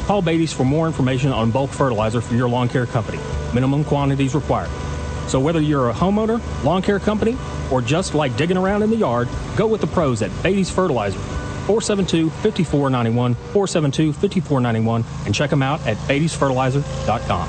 Call 0.08 0.24
Beatty's 0.24 0.52
for 0.52 0.64
more 0.64 0.88
information 0.88 1.32
on 1.32 1.52
bulk 1.52 1.70
fertilizer 1.70 2.20
for 2.20 2.34
your 2.34 2.50
lawn 2.50 2.70
care 2.70 2.88
company. 2.88 3.20
Minimum 3.54 3.84
quantities 3.84 4.34
required. 4.34 4.72
So 5.28 5.40
whether 5.40 5.62
you're 5.62 5.92
a 5.92 5.94
homeowner, 5.94 6.42
lawn 6.64 6.82
care 6.82 6.98
company, 6.98 7.38
or 7.72 7.84
just 7.84 8.16
like 8.16 8.36
digging 8.36 8.58
around 8.58 8.82
in 8.82 8.90
the 8.90 8.96
yard, 8.96 9.30
go 9.56 9.68
with 9.68 9.82
the 9.82 9.86
pros 9.86 10.24
at 10.24 10.32
Beatty's 10.42 10.72
Fertilizer. 10.72 11.20
472-5491, 11.70 13.36
472-5491, 13.54 15.06
and 15.28 15.36
check 15.36 15.52
them 15.52 15.62
out 15.62 15.80
at 15.86 15.98
beattysfertilizer.com. 15.98 17.48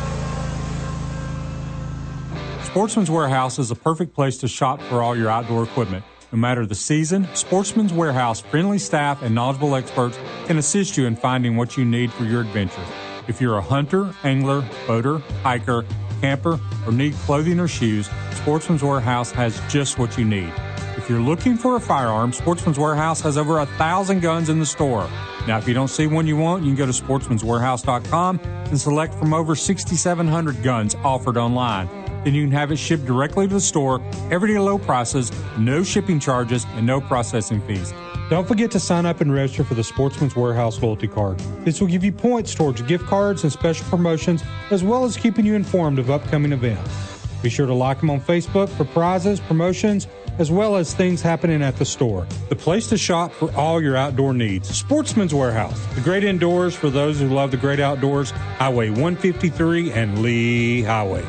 Sportsman's 2.62 3.10
Warehouse 3.10 3.58
is 3.58 3.70
a 3.70 3.74
perfect 3.74 4.14
place 4.14 4.36
to 4.38 4.48
shop 4.48 4.82
for 4.82 5.02
all 5.02 5.16
your 5.16 5.30
outdoor 5.30 5.64
equipment. 5.64 6.04
No 6.32 6.38
matter 6.38 6.66
the 6.66 6.74
season, 6.74 7.26
Sportsman's 7.34 7.94
Warehouse 7.94 8.40
friendly 8.40 8.78
staff 8.78 9.22
and 9.22 9.34
knowledgeable 9.34 9.74
experts 9.74 10.18
can 10.46 10.58
assist 10.58 10.98
you 10.98 11.06
in 11.06 11.16
finding 11.16 11.56
what 11.56 11.78
you 11.78 11.84
need 11.86 12.12
for 12.12 12.24
your 12.24 12.42
adventure. 12.42 12.84
If 13.26 13.40
you're 13.40 13.56
a 13.56 13.62
hunter, 13.62 14.14
angler, 14.22 14.64
boater, 14.86 15.18
hiker, 15.42 15.84
camper, 16.20 16.60
or 16.86 16.92
need 16.92 17.14
clothing 17.14 17.58
or 17.58 17.68
shoes, 17.68 18.10
Sportsman's 18.34 18.82
Warehouse 18.82 19.30
has 19.30 19.60
just 19.72 19.98
what 19.98 20.18
you 20.18 20.26
need. 20.26 20.52
If 21.00 21.08
you're 21.08 21.18
looking 21.18 21.56
for 21.56 21.76
a 21.76 21.80
firearm, 21.80 22.30
Sportsman's 22.30 22.78
Warehouse 22.78 23.22
has 23.22 23.38
over 23.38 23.60
a 23.60 23.64
thousand 23.64 24.20
guns 24.20 24.50
in 24.50 24.58
the 24.58 24.66
store. 24.66 25.08
Now, 25.48 25.56
if 25.56 25.66
you 25.66 25.72
don't 25.72 25.88
see 25.88 26.06
one 26.06 26.26
you 26.26 26.36
want, 26.36 26.62
you 26.62 26.68
can 26.68 26.76
go 26.76 26.84
to 26.84 26.92
sportsmanswarehouse.com 26.92 28.38
and 28.44 28.78
select 28.78 29.14
from 29.14 29.32
over 29.32 29.54
6,700 29.54 30.62
guns 30.62 30.94
offered 30.96 31.38
online. 31.38 31.88
Then 32.22 32.34
you 32.34 32.42
can 32.44 32.52
have 32.52 32.70
it 32.70 32.76
shipped 32.76 33.06
directly 33.06 33.48
to 33.48 33.54
the 33.54 33.62
store, 33.62 34.02
everyday 34.30 34.58
low 34.58 34.78
prices, 34.78 35.32
no 35.56 35.82
shipping 35.82 36.20
charges, 36.20 36.66
and 36.74 36.86
no 36.86 37.00
processing 37.00 37.62
fees. 37.62 37.94
Don't 38.28 38.46
forget 38.46 38.70
to 38.72 38.78
sign 38.78 39.06
up 39.06 39.22
and 39.22 39.32
register 39.32 39.64
for 39.64 39.72
the 39.72 39.82
Sportsman's 39.82 40.36
Warehouse 40.36 40.82
loyalty 40.82 41.08
card. 41.08 41.38
This 41.64 41.80
will 41.80 41.88
give 41.88 42.04
you 42.04 42.12
points 42.12 42.54
towards 42.54 42.82
gift 42.82 43.06
cards 43.06 43.42
and 43.42 43.50
special 43.50 43.86
promotions, 43.86 44.42
as 44.70 44.84
well 44.84 45.06
as 45.06 45.16
keeping 45.16 45.46
you 45.46 45.54
informed 45.54 45.98
of 45.98 46.10
upcoming 46.10 46.52
events. 46.52 47.19
Be 47.42 47.48
sure 47.48 47.66
to 47.66 47.74
like 47.74 48.00
them 48.00 48.10
on 48.10 48.20
Facebook 48.20 48.68
for 48.68 48.84
prizes, 48.84 49.40
promotions, 49.40 50.06
as 50.38 50.50
well 50.50 50.76
as 50.76 50.94
things 50.94 51.22
happening 51.22 51.62
at 51.62 51.76
the 51.76 51.84
store. 51.84 52.26
The 52.48 52.56
place 52.56 52.88
to 52.88 52.98
shop 52.98 53.32
for 53.32 53.54
all 53.54 53.82
your 53.82 53.96
outdoor 53.96 54.34
needs. 54.34 54.68
Sportsman's 54.74 55.34
Warehouse, 55.34 55.78
the 55.94 56.00
great 56.00 56.24
indoors 56.24 56.74
for 56.74 56.90
those 56.90 57.18
who 57.20 57.28
love 57.28 57.50
the 57.50 57.56
great 57.56 57.80
outdoors. 57.80 58.30
Highway 58.30 58.90
153 58.90 59.92
and 59.92 60.22
Lee 60.22 60.82
Highway. 60.82 61.24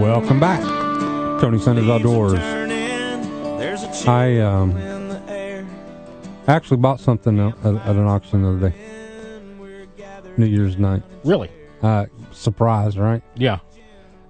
Welcome 0.00 0.40
back. 0.40 0.62
Tony 1.40 1.58
Sanders 1.58 1.88
Outdoors. 1.88 2.63
I 4.06 4.38
um, 4.40 4.76
actually 6.46 6.76
bought 6.76 7.00
something 7.00 7.38
at, 7.40 7.56
at 7.64 7.96
an 7.96 8.06
auction 8.06 8.42
the 8.42 8.48
other 8.50 8.70
day. 8.70 8.74
New 10.36 10.46
Year's 10.46 10.76
night. 10.76 11.02
Really? 11.24 11.50
Uh, 11.82 12.06
surprise, 12.32 12.98
right? 12.98 13.22
Yeah. 13.36 13.60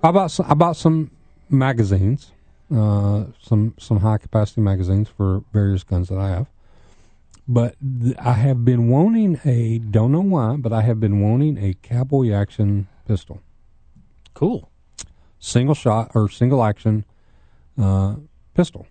I 0.03 0.11
bought 0.13 0.31
some, 0.31 0.47
I 0.49 0.55
bought 0.55 0.77
some 0.77 1.11
magazines, 1.49 2.33
uh, 2.75 3.25
some 3.43 3.75
some 3.79 4.01
high 4.01 4.19
capacity 4.19 4.61
magazines 4.61 5.09
for 5.09 5.43
various 5.53 5.83
guns 5.83 6.09
that 6.11 6.19
I 6.19 6.29
have. 6.29 6.47
But 7.49 7.77
th- 8.03 8.17
I 8.19 8.33
have 8.35 8.65
been 8.65 8.89
wanting 8.89 9.41
a 9.45 9.79
don't 9.79 10.13
know 10.13 10.21
why, 10.21 10.57
but 10.57 10.73
I 10.73 10.83
have 10.83 11.01
been 11.01 11.21
wanting 11.21 11.57
a 11.59 11.75
cowboy 11.83 12.33
action 12.33 12.87
pistol, 13.09 13.41
Cool. 14.35 14.71
single 15.39 15.75
shot 15.75 16.13
or 16.15 16.29
single 16.29 16.63
action 16.63 17.05
uh, 17.81 18.17
pistol. 18.55 18.87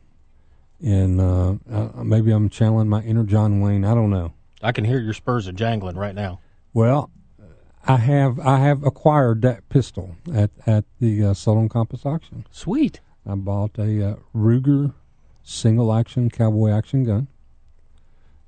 And 0.84 1.22
uh, 1.22 1.56
uh, 1.72 2.04
maybe 2.04 2.32
I'm 2.32 2.50
channeling 2.50 2.90
my 2.90 3.02
inner 3.04 3.24
John 3.24 3.62
Wayne. 3.62 3.86
I 3.86 3.96
don't 3.96 4.10
know. 4.10 4.34
I 4.62 4.74
can 4.74 4.84
hear 4.84 5.00
your 5.00 5.14
spurs 5.14 5.48
are 5.48 5.54
jangling 5.54 5.96
right 5.96 6.14
now. 6.14 6.40
Well, 6.74 7.10
I 7.86 7.98
have 7.98 8.40
I 8.40 8.60
have 8.60 8.84
acquired 8.84 9.42
that 9.42 9.68
pistol 9.70 10.16
at 10.34 10.52
at 10.66 10.86
the 11.00 11.26
uh, 11.26 11.34
Solon 11.34 11.70
Compass 11.70 12.06
auction. 12.06 12.46
Sweet. 12.52 13.00
I 13.26 13.36
bought 13.36 13.78
a 13.78 14.12
uh, 14.12 14.16
Ruger 14.36 14.94
single 15.44 15.94
action 15.94 16.30
cowboy 16.30 16.72
action 16.72 17.04
gun, 17.04 17.28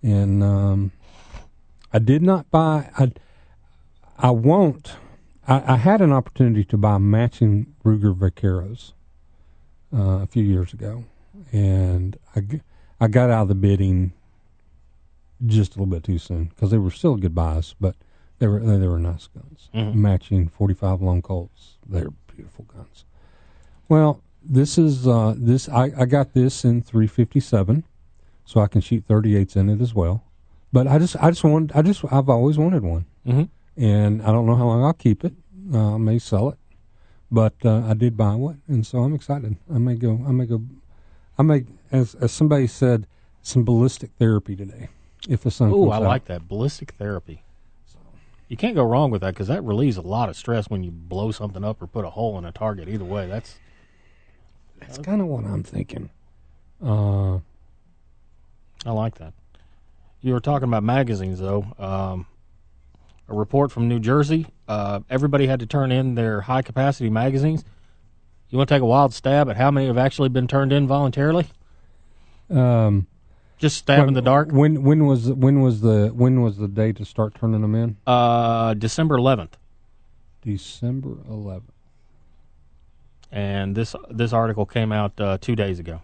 and 0.01 0.43
um, 0.43 0.91
I 1.93 1.99
did 1.99 2.21
not 2.21 2.49
buy. 2.51 2.89
I 2.97 3.11
I 4.17 4.31
won't. 4.31 4.93
I, 5.47 5.73
I 5.73 5.77
had 5.77 6.01
an 6.01 6.11
opportunity 6.11 6.63
to 6.65 6.77
buy 6.77 6.97
matching 6.97 7.73
Ruger 7.83 8.15
Vaqueros 8.15 8.93
uh, 9.93 10.23
a 10.23 10.27
few 10.27 10.43
years 10.43 10.73
ago, 10.73 11.03
and 11.51 12.17
I, 12.35 12.43
I 12.99 13.07
got 13.07 13.29
out 13.29 13.43
of 13.43 13.47
the 13.49 13.55
bidding 13.55 14.13
just 15.45 15.75
a 15.75 15.79
little 15.79 15.85
bit 15.93 16.03
too 16.03 16.17
soon 16.17 16.45
because 16.45 16.71
they 16.71 16.77
were 16.77 16.91
still 16.91 17.15
good 17.15 17.35
buys, 17.35 17.75
but 17.79 17.95
they 18.39 18.47
were 18.47 18.59
they 18.59 18.87
were 18.87 18.99
nice 18.99 19.27
guns, 19.27 19.69
Mhm. 19.73 19.95
matching 19.95 20.47
forty 20.47 20.73
five 20.73 21.01
long 21.01 21.21
Colts. 21.21 21.77
They're 21.87 22.09
beautiful 22.35 22.65
guns. 22.65 23.05
Well, 23.89 24.21
this 24.43 24.77
is 24.77 25.07
uh, 25.07 25.35
this 25.37 25.67
I, 25.69 25.91
I 25.97 26.05
got 26.05 26.33
this 26.33 26.63
in 26.65 26.81
three 26.81 27.07
fifty 27.07 27.39
seven, 27.39 27.83
so 28.45 28.59
I 28.61 28.67
can 28.67 28.81
shoot 28.81 29.03
thirty 29.07 29.35
eights 29.35 29.55
in 29.55 29.69
it 29.69 29.81
as 29.81 29.93
well. 29.93 30.23
But 30.73 30.87
I 30.87 30.99
just 30.99 31.15
I 31.17 31.29
just 31.31 31.43
want 31.43 31.75
I 31.75 31.81
just 31.81 32.03
I've 32.11 32.29
always 32.29 32.57
wanted 32.57 32.83
one, 32.83 33.05
Mhm. 33.25 33.49
and 33.77 34.21
I 34.21 34.31
don't 34.31 34.45
know 34.45 34.55
how 34.55 34.65
long 34.65 34.83
I'll 34.83 34.93
keep 34.93 35.23
it. 35.23 35.33
Uh, 35.73 35.95
I 35.95 35.97
may 35.97 36.19
sell 36.19 36.49
it, 36.49 36.57
but 37.31 37.53
uh, 37.65 37.83
I 37.87 37.93
did 37.93 38.15
buy 38.17 38.35
one, 38.35 38.61
and 38.67 38.85
so 38.85 38.99
I'm 38.99 39.13
excited. 39.15 39.55
I 39.73 39.77
may 39.79 39.95
go. 39.95 40.21
I 40.27 40.31
may 40.31 40.45
go. 40.45 40.61
I 41.37 41.43
may, 41.43 41.65
as 41.91 42.15
as 42.15 42.31
somebody 42.31 42.67
said, 42.67 43.07
some 43.41 43.63
ballistic 43.63 44.11
therapy 44.17 44.55
today. 44.55 44.89
If 45.27 45.41
the 45.41 45.51
sun 45.51 45.71
comes 45.71 45.91
I 45.91 45.95
out. 45.97 46.03
like 46.03 46.25
that 46.25 46.47
ballistic 46.47 46.91
therapy. 46.93 47.41
You 48.47 48.57
can't 48.57 48.75
go 48.75 48.83
wrong 48.83 49.09
with 49.09 49.21
that 49.21 49.33
because 49.33 49.47
that 49.47 49.63
relieves 49.63 49.97
a 49.97 50.01
lot 50.01 50.29
of 50.29 50.35
stress 50.35 50.69
when 50.69 50.83
you 50.83 50.91
blow 50.91 51.31
something 51.31 51.63
up 51.63 51.81
or 51.81 51.87
put 51.87 52.05
a 52.05 52.11
hole 52.11 52.37
in 52.37 52.45
a 52.45 52.51
target. 52.51 52.87
Either 52.87 53.03
way, 53.05 53.27
that's 53.27 53.55
That's 54.79 54.99
kind 54.99 55.19
of 55.21 55.27
what 55.27 55.45
I'm 55.45 55.63
thinking. 55.63 56.09
Uh, 56.83 57.37
I 58.85 58.91
like 58.91 59.15
that. 59.15 59.33
You 60.21 60.33
were 60.33 60.39
talking 60.39 60.67
about 60.67 60.83
magazines, 60.83 61.39
though. 61.39 61.65
Um, 61.79 62.27
a 63.27 63.33
report 63.33 63.71
from 63.71 63.87
New 63.87 63.99
Jersey. 63.99 64.45
Uh, 64.67 64.99
everybody 65.09 65.47
had 65.47 65.59
to 65.61 65.65
turn 65.65 65.91
in 65.91 66.13
their 66.13 66.41
high 66.41 66.61
capacity 66.61 67.09
magazines. 67.09 67.63
You 68.55 68.59
want 68.59 68.69
to 68.69 68.75
take 68.75 68.83
a 68.83 68.85
wild 68.85 69.13
stab 69.13 69.49
at 69.49 69.57
how 69.57 69.69
many 69.69 69.87
have 69.87 69.97
actually 69.97 70.29
been 70.29 70.47
turned 70.47 70.71
in 70.71 70.87
voluntarily? 70.87 71.45
um, 72.49 73.05
Just 73.57 73.75
stab 73.75 74.07
in 74.07 74.13
the 74.13 74.21
dark. 74.21 74.49
When 74.49 74.81
when 74.81 75.05
was 75.05 75.29
when 75.29 75.59
was 75.59 75.81
the 75.81 76.07
when 76.15 76.41
was 76.41 76.55
the 76.55 76.69
day 76.69 76.93
to 76.93 77.03
start 77.03 77.35
turning 77.35 77.59
them 77.61 77.75
in? 77.75 77.97
Uh, 78.07 78.73
December 78.75 79.17
11th. 79.17 79.55
December 80.41 81.15
11th. 81.29 81.63
And 83.29 83.75
this 83.75 83.93
this 84.09 84.31
article 84.31 84.65
came 84.65 84.93
out 84.93 85.19
uh, 85.19 85.37
two 85.41 85.57
days 85.57 85.77
ago. 85.77 86.01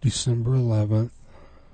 December 0.00 0.52
11th. 0.52 1.10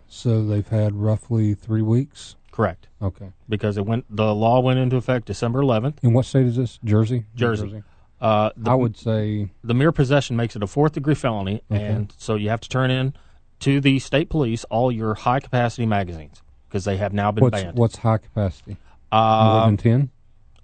So 0.09 0.45
they've 0.45 0.67
had 0.67 0.97
roughly 0.97 1.55
three 1.55 1.83
weeks. 1.83 2.35
Correct. 2.51 2.89
Okay. 3.01 3.31
Because 3.49 3.77
it 3.77 3.87
went 3.87 4.05
the 4.11 4.35
law 4.35 4.59
went 4.59 4.81
into 4.81 4.97
effect 4.97 5.27
December 5.27 5.61
11th. 5.61 5.99
In 6.03 6.13
what 6.13 6.25
state 6.27 6.47
is 6.47 6.57
this? 6.57 6.81
Jersey. 6.83 7.27
Jersey. 7.37 7.85
Uh, 8.21 8.51
the, 8.57 8.71
I 8.71 8.75
would 8.75 8.97
say 8.97 9.51
the 9.63 9.75
mere 9.75 9.93
possession 9.93 10.37
makes 10.37 10.57
it 10.57 10.63
a 10.63 10.67
fourth 10.67 10.93
degree 10.93 11.15
felony, 11.15 11.63
Okay. 11.71 11.85
and 11.85 12.13
so 12.17 12.35
you 12.35 12.49
have 12.49 12.61
to 12.61 12.69
turn 12.69 12.91
in 12.91 13.13
to 13.61 13.81
the 13.81 13.99
state 13.99 14.31
police 14.31 14.65
all 14.65 14.91
your 14.91 15.15
high 15.15 15.41
capacity 15.41 15.85
magazines 15.87 16.43
because 16.69 16.85
they 16.85 16.97
have 16.97 17.13
now 17.13 17.31
been 17.31 17.43
what's 17.43 17.63
banned. 17.63 17.79
what's 17.79 17.97
high 17.97 18.19
capacity? 18.19 18.77
More 19.13 19.21
Um, 19.23 19.77
than 19.77 20.11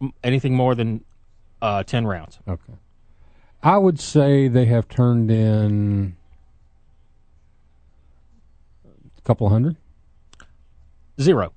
ten. 0.01 0.11
anything 0.25 0.55
more 0.55 0.75
than 0.75 1.05
uh, 1.61 1.83
ten 1.85 2.07
rounds. 2.07 2.39
Okay. 2.49 2.73
I 3.63 3.77
would 3.79 4.01
say 4.01 4.49
they 4.49 4.65
have 4.65 4.89
turned 4.89 5.31
in 5.31 6.17
a 9.17 9.21
couple 9.23 9.49
hundred. 9.49 9.77
Zero. 11.21 11.53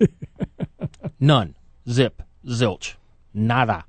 None. 1.20 1.54
Zip. 1.88 2.22
Zilch. 2.46 2.94
Nada. 3.34 3.84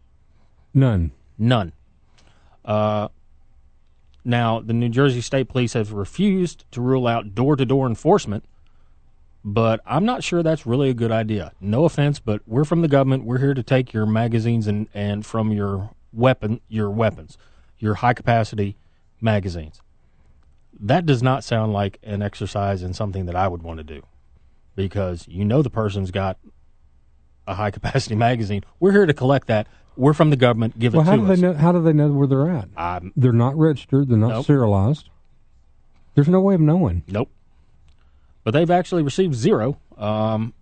None. 0.74 1.11
None. 1.38 1.74
Uh, 2.65 3.09
now, 4.26 4.61
the 4.61 4.74
New 4.74 4.89
Jersey 4.89 5.21
State 5.21 5.49
Police 5.49 5.74
have 5.74 5.91
refused 5.91 6.65
to 6.71 6.82
rule 6.82 7.07
out 7.07 7.36
door 7.36 7.55
to 7.55 7.65
door 7.65 7.88
enforcement 7.88 8.45
but 9.43 9.82
I'm 9.86 10.05
not 10.05 10.24
sure 10.24 10.41
that's 10.41 10.65
really 10.65 10.89
a 10.89 10.93
good 10.93 11.11
idea. 11.11 11.51
No 11.59 11.86
offense, 11.86 12.19
but 12.19 12.41
we're 12.47 12.63
from 12.63 12.82
the 12.82 12.88
government. 12.88 13.26
We're 13.26 13.39
here 13.39 13.53
to 13.53 13.63
take 13.63 13.91
your 13.91 14.05
magazines 14.05 14.67
and, 14.67 14.88
and 14.93 15.26
from 15.26 15.51
your 15.51 15.91
weapon 16.13 16.61
your 16.69 16.89
weapons, 16.89 17.38
your 17.80 17.95
high 17.95 18.13
capacity 18.13 18.78
magazines. 19.19 19.82
That 20.80 21.05
does 21.05 21.21
not 21.21 21.43
sound 21.43 21.74
like 21.74 21.99
an 22.03 22.21
exercise 22.21 22.84
in 22.84 22.93
something 22.93 23.26
that 23.26 23.36
I 23.36 23.47
would 23.47 23.63
want 23.63 23.80
to 23.80 23.84
do, 23.84 24.03
because 24.76 25.28
you 25.28 25.43
know 25.43 25.61
the 25.61 25.69
person's 25.69 26.11
got 26.11 26.38
a 27.47 27.53
high 27.55 27.71
capacity 27.71 28.15
magazine. 28.29 28.63
We're 28.79 28.91
here 28.91 29.05
to 29.05 29.13
collect 29.13 29.47
that. 29.47 29.67
We're 29.95 30.13
from 30.13 30.29
the 30.31 30.35
government. 30.35 30.79
Give 30.79 30.93
Well, 30.93 31.03
it 31.03 31.05
how 31.05 31.15
to 31.15 31.17
do 31.21 31.31
us. 31.31 31.39
they 31.39 31.47
know? 31.47 31.53
How 31.53 31.71
do 31.71 31.81
they 31.83 31.93
know 31.93 32.07
where 32.11 32.25
they're 32.27 32.49
at? 32.49 32.67
I'm, 32.75 33.13
They're 33.15 33.31
not 33.31 33.55
registered. 33.57 34.07
They're 34.09 34.17
not 34.17 34.29
Nope. 34.29 34.45
serialized. 34.45 35.09
There's 36.15 36.27
no 36.29 36.39
way 36.41 36.55
of 36.55 36.61
knowing. 36.61 37.03
Nope. 37.07 37.29
But 38.43 38.51
they've 38.51 38.69
actually 38.71 39.03
received 39.03 39.35
zero. 39.35 39.77
Um, 39.97 40.53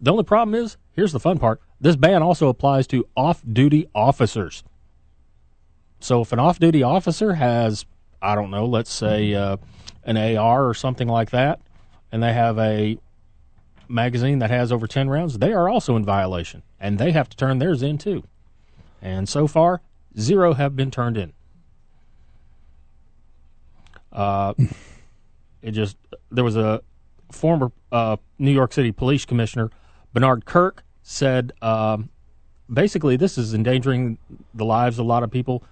the 0.00 0.10
only 0.12 0.24
problem 0.24 0.54
is 0.54 0.76
here's 0.92 1.12
the 1.12 1.20
fun 1.20 1.38
part 1.38 1.60
this 1.80 1.96
ban 1.96 2.22
also 2.22 2.48
applies 2.48 2.86
to 2.88 3.06
off 3.16 3.42
duty 3.50 3.88
officers. 3.94 4.62
So 6.00 6.20
if 6.22 6.32
an 6.32 6.38
off 6.38 6.58
duty 6.58 6.82
officer 6.82 7.34
has, 7.34 7.84
I 8.22 8.34
don't 8.34 8.50
know, 8.50 8.66
let's 8.66 8.92
say 8.92 9.34
uh, 9.34 9.56
an 10.04 10.16
AR 10.16 10.66
or 10.68 10.74
something 10.74 11.08
like 11.08 11.30
that, 11.30 11.60
and 12.12 12.22
they 12.22 12.32
have 12.32 12.58
a 12.58 12.98
magazine 13.88 14.38
that 14.38 14.50
has 14.50 14.72
over 14.72 14.86
10 14.86 15.08
rounds, 15.08 15.38
they 15.38 15.52
are 15.52 15.68
also 15.68 15.96
in 15.96 16.04
violation. 16.04 16.62
And 16.80 16.98
they 16.98 17.12
have 17.12 17.28
to 17.28 17.36
turn 17.36 17.58
theirs 17.58 17.82
in 17.82 17.98
too. 17.98 18.24
And 19.02 19.28
so 19.28 19.46
far, 19.46 19.80
zero 20.18 20.54
have 20.54 20.76
been 20.76 20.90
turned 20.90 21.16
in. 21.16 21.32
Uh, 24.12 24.54
it 25.62 25.72
just 25.72 25.96
there 26.30 26.44
was 26.44 26.56
a 26.56 26.82
former 27.32 27.72
uh, 27.90 28.16
New 28.38 28.52
York 28.52 28.72
City 28.72 28.92
police 28.92 29.24
commissioner 29.24 29.70
Bernard 30.14 30.44
Kerik 30.46 30.78
said 31.02 31.52
um, 31.60 32.08
basically 32.72 33.16
this 33.16 33.36
is 33.36 33.52
endangering 33.52 34.16
the 34.54 34.64
lives 34.64 34.98
of 34.98 35.04
a 35.04 35.08
lot 35.08 35.22
of 35.22 35.30
people. 35.30 35.62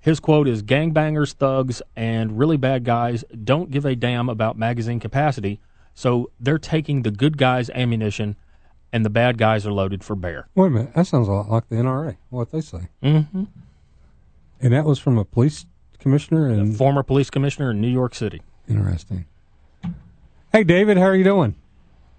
His 0.00 0.18
quote 0.18 0.48
is 0.48 0.62
gangbangers, 0.62 1.34
thugs, 1.34 1.82
and 1.94 2.38
really 2.38 2.56
bad 2.56 2.84
guys 2.84 3.22
don't 3.44 3.70
give 3.70 3.84
a 3.84 3.94
damn 3.94 4.30
about 4.30 4.56
magazine 4.56 5.00
capacity, 5.00 5.60
so 5.94 6.30
they're 6.40 6.58
taking 6.58 7.02
the 7.02 7.10
good 7.10 7.36
guys' 7.38 7.70
ammunition 7.70 8.36
and 8.92 9.04
the 9.04 9.10
bad 9.10 9.38
guys 9.38 9.66
are 9.66 9.72
loaded 9.72 10.02
for 10.02 10.16
bear. 10.16 10.48
Wait 10.54 10.66
a 10.66 10.70
minute. 10.70 10.94
That 10.94 11.06
sounds 11.06 11.28
a 11.28 11.32
lot 11.32 11.50
like 11.50 11.68
the 11.68 11.76
NRA. 11.76 12.16
What 12.30 12.50
they 12.50 12.60
say. 12.60 12.88
Mm-hmm. 13.02 13.44
And 14.60 14.72
that 14.72 14.84
was 14.84 14.98
from 14.98 15.16
a 15.18 15.24
police 15.24 15.64
commissioner. 15.98 16.48
And 16.48 16.76
Former 16.76 17.02
police 17.02 17.30
commissioner 17.30 17.70
in 17.70 17.80
New 17.80 17.88
York 17.88 18.14
City. 18.14 18.42
interesting. 18.68 19.26
Hey, 20.52 20.64
David, 20.64 20.96
how 20.98 21.04
are 21.04 21.14
you 21.14 21.22
doing? 21.24 21.54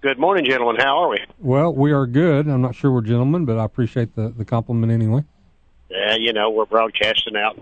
Good 0.00 0.18
morning, 0.18 0.46
gentlemen. 0.46 0.80
How 0.80 1.02
are 1.04 1.08
we? 1.10 1.18
Well, 1.38 1.72
we 1.74 1.92
are 1.92 2.06
good. 2.06 2.48
I'm 2.48 2.62
not 2.62 2.74
sure 2.74 2.90
we're 2.90 3.02
gentlemen, 3.02 3.44
but 3.44 3.58
I 3.58 3.64
appreciate 3.64 4.16
the, 4.16 4.30
the 4.30 4.44
compliment 4.44 4.90
anyway. 4.90 5.24
Yeah, 5.90 6.16
you 6.18 6.32
know, 6.32 6.50
we're 6.50 6.64
broadcasting 6.64 7.36
out 7.36 7.58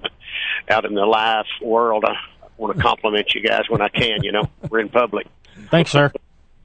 out 0.71 0.85
in 0.85 0.95
the 0.95 1.05
live 1.05 1.47
world. 1.61 2.05
I 2.07 2.15
want 2.57 2.77
to 2.77 2.81
compliment 2.83 3.35
you 3.35 3.43
guys 3.43 3.63
when 3.69 3.83
I 3.83 3.89
can. 3.89 4.23
You 4.23 4.31
know, 4.33 4.49
we're 4.71 4.79
in 4.79 4.89
public. 4.89 5.27
Thanks, 5.71 5.91
sir. 5.91 6.13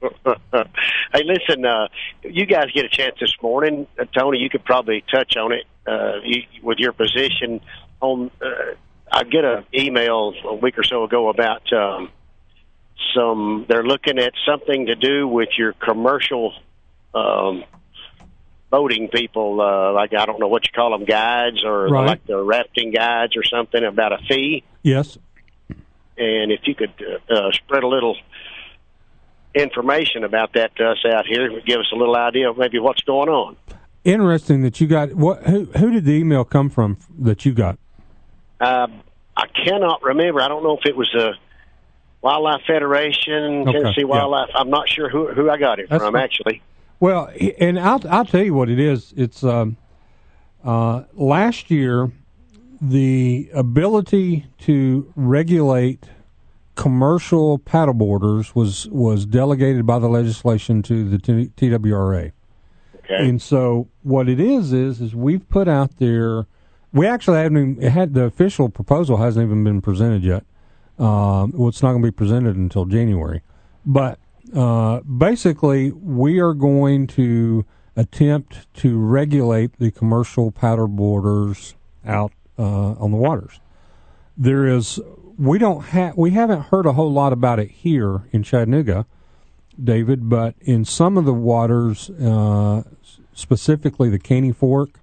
hey, 0.00 1.22
listen, 1.24 1.64
uh, 1.64 1.88
you 2.22 2.46
guys 2.46 2.66
get 2.74 2.84
a 2.84 2.88
chance 2.88 3.16
this 3.20 3.32
morning. 3.42 3.86
Uh, 3.98 4.04
Tony, 4.16 4.38
you 4.38 4.50
could 4.50 4.64
probably 4.64 5.02
touch 5.10 5.36
on 5.36 5.52
it 5.52 5.64
uh, 5.86 6.20
you, 6.22 6.42
with 6.62 6.78
your 6.78 6.92
position 6.92 7.60
on. 8.00 8.30
Uh, 8.40 8.74
I 9.10 9.24
get 9.24 9.44
an 9.44 9.64
email 9.72 10.34
a 10.44 10.54
week 10.54 10.78
or 10.78 10.84
so 10.84 11.04
ago 11.04 11.28
about 11.28 11.72
um, 11.72 12.10
some. 13.14 13.64
They're 13.68 13.84
looking 13.84 14.18
at 14.18 14.32
something 14.46 14.86
to 14.86 14.94
do 14.94 15.26
with 15.26 15.50
your 15.56 15.72
commercial 15.72 16.52
um, 17.14 17.64
boating 18.70 19.08
people. 19.08 19.60
Uh, 19.60 19.92
like 19.92 20.12
I 20.12 20.26
don't 20.26 20.38
know 20.40 20.48
what 20.48 20.64
you 20.66 20.72
call 20.74 20.90
them, 20.90 21.04
guides 21.04 21.64
or 21.64 21.88
Right. 21.88 22.06
like 22.06 22.26
the 22.26 22.42
rafting 22.42 22.90
guides 22.90 23.36
or 23.36 23.44
something 23.44 23.82
about 23.82 24.12
a 24.12 24.18
fee 24.28 24.64
Yes. 24.82 25.18
and 26.18 26.50
if 26.52 26.60
you 26.66 26.74
could 26.74 26.92
uh, 27.30 27.32
uh, 27.32 27.52
spread 27.52 27.82
a 27.84 27.88
little 27.88 28.16
information 29.56 30.22
about 30.22 30.52
that 30.52 30.76
to 30.76 30.90
us 30.90 31.04
out 31.04 31.26
here, 31.26 31.46
it 31.50 31.64
give 31.64 31.80
us 31.80 31.90
a 31.92 31.96
little 31.96 32.16
idea 32.16 32.50
of 32.50 32.58
maybe 32.58 32.78
what's 32.78 33.00
going 33.02 33.28
on. 33.28 33.56
Interesting 34.04 34.62
that 34.62 34.80
you 34.80 34.86
got 34.86 35.14
what? 35.14 35.42
Who, 35.44 35.64
who 35.64 35.90
did 35.90 36.04
the 36.04 36.12
email 36.12 36.44
come 36.44 36.70
from 36.70 36.98
that 37.18 37.44
you 37.44 37.52
got? 37.52 37.78
Uh, 38.60 38.86
I 39.36 39.46
cannot 39.48 40.02
remember. 40.02 40.40
I 40.40 40.48
don't 40.48 40.62
know 40.62 40.76
if 40.76 40.86
it 40.86 40.96
was 40.96 41.12
a 41.14 41.32
Wildlife 42.22 42.62
Federation, 42.66 43.68
Okay, 43.68 43.72
Tennessee 43.72 44.00
yeah. 44.02 44.04
Wildlife. 44.04 44.50
I'm 44.54 44.70
not 44.70 44.88
sure 44.88 45.08
who 45.08 45.32
who 45.32 45.50
I 45.50 45.56
got 45.56 45.80
it 45.80 45.88
That's 45.88 46.04
from 46.04 46.14
actually. 46.14 46.62
Well, 47.00 47.30
and 47.58 47.80
I'll 47.80 48.00
I'll 48.08 48.24
tell 48.24 48.44
you 48.44 48.54
what 48.54 48.68
it 48.68 48.78
is. 48.78 49.12
It's 49.16 49.42
um, 49.42 49.76
uh, 50.64 51.04
last 51.14 51.70
year 51.70 52.10
the 52.80 53.50
ability 53.54 54.46
to 54.60 55.12
regulate 55.16 56.04
commercial 56.76 57.58
paddleboarders 57.58 58.54
was 58.54 58.86
was 58.88 59.26
delegated 59.26 59.84
by 59.86 59.98
the 59.98 60.08
legislation 60.08 60.82
to 60.82 61.08
the 61.08 61.18
T- 61.18 61.50
TWRA. 61.56 62.32
Okay. 62.98 63.28
And 63.28 63.40
so 63.42 63.88
what 64.02 64.28
it 64.28 64.38
is 64.38 64.72
is 64.72 65.00
is 65.00 65.14
we've 65.14 65.48
put 65.48 65.66
out 65.66 65.98
there. 65.98 66.46
We 66.92 67.06
actually 67.06 67.38
haven't 67.38 67.78
even, 67.78 67.90
had 67.90 68.14
the 68.14 68.24
official 68.24 68.68
proposal 68.68 69.16
hasn't 69.18 69.44
even 69.44 69.64
been 69.64 69.82
presented 69.82 70.22
yet. 70.22 70.44
Um, 70.98 71.52
well, 71.54 71.68
it's 71.68 71.82
not 71.82 71.90
going 71.90 72.02
to 72.02 72.06
be 72.08 72.12
presented 72.12 72.56
until 72.56 72.86
January. 72.86 73.42
But 73.84 74.18
uh, 74.54 75.00
basically, 75.00 75.92
we 75.92 76.38
are 76.38 76.54
going 76.54 77.06
to 77.08 77.66
attempt 77.96 78.72
to 78.74 78.98
regulate 78.98 79.78
the 79.78 79.90
commercial 79.90 80.52
paddleboarders 80.52 81.74
out 82.06 82.32
uh, 82.58 82.92
on 82.92 83.10
the 83.10 83.16
waters. 83.16 83.60
There 84.36 84.66
is 84.66 85.00
we 85.38 85.58
don't 85.58 85.82
have 85.86 86.16
we 86.16 86.30
haven't 86.32 86.62
heard 86.62 86.86
a 86.86 86.92
whole 86.92 87.12
lot 87.12 87.32
about 87.32 87.58
it 87.58 87.70
here 87.70 88.22
in 88.32 88.42
Chattanooga. 88.42 89.06
David, 89.82 90.30
but 90.30 90.54
in 90.60 90.86
some 90.86 91.18
of 91.18 91.26
the 91.26 91.34
waters, 91.34 92.08
uh, 92.08 92.82
specifically 93.34 94.08
the 94.08 94.18
Caney 94.18 94.50
Fork, 94.52 95.00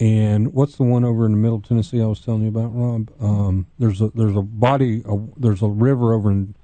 and 0.00 0.52
what's 0.52 0.76
the 0.76 0.82
one 0.82 1.04
over 1.04 1.26
in 1.26 1.30
the 1.32 1.38
Middle 1.38 1.60
Tennessee 1.60 2.02
I 2.02 2.06
was 2.06 2.20
telling 2.20 2.42
you 2.42 2.48
about, 2.48 2.74
Rob? 2.74 3.10
Um, 3.20 3.66
there's 3.78 4.00
a 4.00 4.08
there's 4.08 4.34
a 4.34 4.42
body, 4.42 5.02
a, 5.06 5.16
there's 5.36 5.62
a 5.62 5.68
river 5.68 6.12
over 6.12 6.30
in 6.30 6.54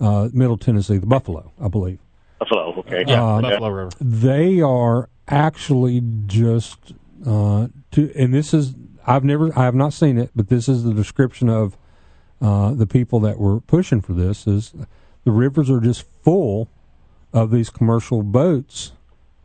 uh, 0.00 0.30
Middle 0.32 0.58
Tennessee, 0.58 0.98
the 0.98 1.06
Buffalo, 1.06 1.52
I 1.62 1.68
believe. 1.68 2.00
Buffalo. 2.40 2.74
Okay. 2.80 3.04
Yeah, 3.06 3.22
Uh, 3.24 3.40
Buffalo 3.42 3.68
River. 3.68 3.90
They 4.00 4.60
are 4.60 5.08
actually 5.28 6.02
just 6.26 6.92
uh, 7.24 7.68
to, 7.92 8.12
and 8.16 8.34
this 8.34 8.52
is 8.52 8.74
I've 9.06 9.24
never 9.24 9.56
I 9.56 9.64
have 9.64 9.76
not 9.76 9.92
seen 9.92 10.18
it, 10.18 10.30
but 10.34 10.48
this 10.48 10.68
is 10.68 10.82
the 10.82 10.92
description 10.92 11.48
of 11.48 11.76
uh, 12.40 12.72
the 12.72 12.86
people 12.86 13.20
that 13.20 13.38
were 13.38 13.60
pushing 13.60 14.00
for 14.00 14.12
this 14.12 14.46
is 14.46 14.72
the 15.24 15.30
rivers 15.30 15.70
are 15.70 15.80
just 15.80 16.04
full 16.22 16.68
of 17.32 17.50
these 17.50 17.70
commercial 17.70 18.22
boats, 18.22 18.92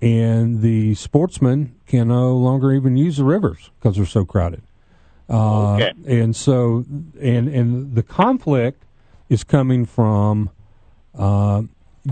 and 0.02 0.62
the 0.62 0.96
sportsmen 0.96 1.76
can 1.86 2.08
no 2.08 2.36
longer 2.36 2.72
even 2.72 2.96
use 2.98 3.18
the 3.18 3.24
rivers 3.24 3.70
because 3.80 3.98
they're 3.98 4.06
so 4.06 4.26
crowded. 4.26 4.62
Uh, 5.30 5.76
Okay. 5.76 5.92
And 6.08 6.36
so, 6.36 6.86
and 7.20 7.48
and 7.48 7.96
the 7.96 8.04
conflict 8.04 8.84
is 9.30 9.44
coming 9.44 9.86
from 9.86 10.50
uh, 11.18 11.64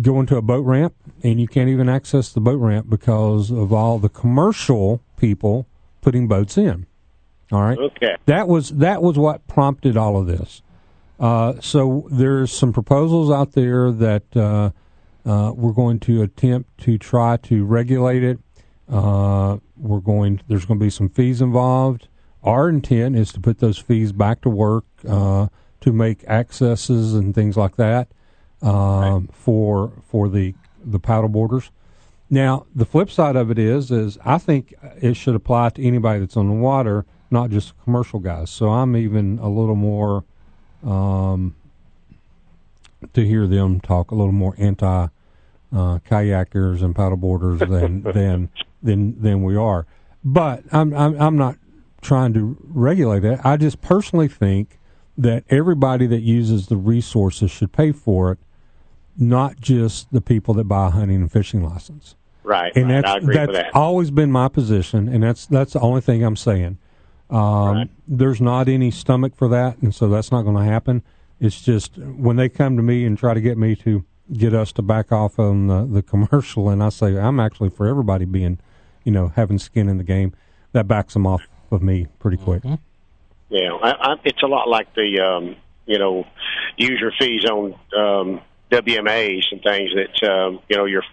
going 0.01 0.25
to 0.27 0.37
a 0.37 0.41
boat 0.41 0.65
ramp, 0.65 0.95
and 1.23 1.39
you 1.39 1.47
can't 1.47 1.69
even 1.69 1.87
access 1.87 2.31
the 2.33 2.41
boat 2.41 2.57
ramp 2.59 2.89
because 2.89 3.51
of 3.51 3.71
all 3.71 3.99
the 3.99 4.09
commercial 4.09 4.99
people 5.17 5.67
putting 6.01 6.27
boats 6.27 6.57
in. 6.57 6.87
All 7.51 7.61
right 7.61 7.77
Okay. 7.77 8.15
that 8.25 8.47
was 8.47 8.69
that 8.71 9.03
was 9.03 9.17
what 9.17 9.47
prompted 9.47 9.95
all 9.95 10.17
of 10.17 10.25
this. 10.25 10.62
Uh, 11.23 11.57
so 11.61 12.05
there's 12.11 12.51
some 12.51 12.73
proposals 12.73 13.31
out 13.31 13.53
there 13.53 13.93
that 13.93 14.23
uh, 14.35 14.69
uh, 15.25 15.53
we're 15.55 15.71
going 15.71 15.97
to 15.97 16.21
attempt 16.21 16.77
to 16.77 16.97
try 16.97 17.37
to 17.37 17.63
regulate 17.63 18.21
it. 18.21 18.39
Uh, 18.89 19.55
we're 19.77 20.01
going. 20.01 20.41
There's 20.49 20.65
going 20.65 20.81
to 20.81 20.85
be 20.85 20.89
some 20.89 21.07
fees 21.07 21.39
involved. 21.39 22.09
Our 22.43 22.67
intent 22.67 23.15
is 23.15 23.31
to 23.31 23.39
put 23.39 23.59
those 23.59 23.77
fees 23.77 24.11
back 24.11 24.41
to 24.41 24.49
work 24.49 24.83
uh, 25.07 25.47
to 25.79 25.93
make 25.93 26.25
accesses 26.25 27.13
and 27.13 27.33
things 27.33 27.55
like 27.55 27.77
that 27.77 28.09
um, 28.61 29.29
for 29.31 29.93
for 30.05 30.27
the 30.27 30.53
the 30.83 30.99
paddle 30.99 31.29
boarders. 31.29 31.71
Now, 32.29 32.65
the 32.75 32.85
flip 32.85 33.09
side 33.09 33.37
of 33.37 33.49
it 33.49 33.57
is, 33.57 33.91
is 33.91 34.17
I 34.25 34.39
think 34.39 34.73
it 35.01 35.15
should 35.15 35.35
apply 35.35 35.69
to 35.69 35.83
anybody 35.85 36.19
that's 36.19 36.35
on 36.35 36.49
the 36.49 36.53
water, 36.53 37.05
not 37.31 37.49
just 37.49 37.81
commercial 37.85 38.19
guys. 38.19 38.49
So 38.49 38.71
I'm 38.71 38.97
even 38.97 39.39
a 39.39 39.47
little 39.47 39.77
more 39.77 40.25
um, 40.83 41.55
to 43.13 43.25
hear 43.25 43.47
them 43.47 43.79
talk 43.79 44.11
a 44.11 44.15
little 44.15 44.33
more 44.33 44.55
anti 44.57 45.07
uh, 45.71 45.99
kayakers 46.09 46.83
and 46.83 46.95
paddleboarders 46.95 47.59
than 47.67 48.03
than 48.13 48.49
than 48.81 49.21
than 49.21 49.43
we 49.43 49.55
are. 49.55 49.85
But 50.23 50.63
I'm 50.71 50.93
I'm 50.93 51.19
I'm 51.19 51.37
not 51.37 51.57
trying 52.01 52.33
to 52.33 52.57
regulate 52.61 53.23
it. 53.23 53.39
I 53.43 53.57
just 53.57 53.81
personally 53.81 54.27
think 54.27 54.79
that 55.17 55.43
everybody 55.49 56.07
that 56.07 56.21
uses 56.21 56.67
the 56.67 56.75
resources 56.75 57.51
should 57.51 57.71
pay 57.71 57.91
for 57.91 58.31
it 58.31 58.39
not 59.17 59.59
just 59.59 60.11
the 60.11 60.21
people 60.21 60.53
that 60.55 60.65
buy 60.65 60.87
a 60.87 60.89
hunting 60.89 61.17
and 61.17 61.31
fishing 61.31 61.63
license. 61.63 62.15
Right. 62.43 62.75
And 62.75 62.85
right. 62.85 63.01
that's 63.01 63.13
I 63.13 63.17
agree 63.17 63.35
that's 63.35 63.47
with 63.47 63.55
that. 63.57 63.75
always 63.75 64.11
been 64.11 64.31
my 64.31 64.47
position, 64.47 65.07
and 65.07 65.23
that's 65.23 65.45
that's 65.45 65.73
the 65.73 65.79
only 65.79 66.01
thing 66.01 66.23
I'm 66.23 66.35
saying. 66.35 66.77
Um, 67.33 67.75
Right. 67.75 67.89
There's 68.07 68.39
not 68.39 68.69
any 68.69 68.91
stomach 68.91 69.35
for 69.35 69.47
that, 69.47 69.81
and 69.81 69.93
so 69.93 70.07
that's 70.07 70.31
not 70.31 70.43
going 70.43 70.55
to 70.55 70.63
happen. 70.63 71.01
It's 71.39 71.61
just 71.61 71.97
when 71.97 72.35
they 72.35 72.47
come 72.47 72.77
to 72.77 72.83
me 72.83 73.05
and 73.05 73.17
try 73.17 73.33
to 73.33 73.41
get 73.41 73.57
me 73.57 73.75
to 73.77 74.05
get 74.31 74.53
us 74.53 74.71
to 74.73 74.81
back 74.81 75.11
off 75.11 75.39
on 75.39 75.67
the, 75.67 75.85
the 75.85 76.01
commercial, 76.03 76.69
and 76.69 76.83
I 76.83 76.89
say 76.89 77.17
I'm 77.17 77.39
actually 77.39 77.69
for 77.69 77.87
everybody 77.87 78.25
being, 78.25 78.59
you 79.03 79.11
know, 79.11 79.29
having 79.29 79.57
skin 79.57 79.89
in 79.89 79.97
the 79.97 80.03
game. 80.03 80.33
That 80.73 80.87
backs 80.87 81.13
them 81.13 81.27
off 81.27 81.43
of 81.71 81.83
me 81.83 82.07
pretty 82.19 82.37
quick. 82.37 82.63
Yeah, 83.49 83.73
I, 83.73 83.91
I, 83.91 84.15
it's 84.23 84.41
a 84.41 84.47
lot 84.47 84.67
like 84.67 84.93
the 84.95 85.19
um, 85.19 85.55
you 85.85 85.99
know 85.99 86.25
user 86.77 87.11
fees 87.19 87.45
on 87.45 87.73
um, 87.95 88.41
WMAs 88.71 89.43
and 89.51 89.61
things 89.61 89.91
that 89.95 90.29
um, 90.29 90.59
you 90.69 90.77
know 90.77 90.85
your 90.85 91.03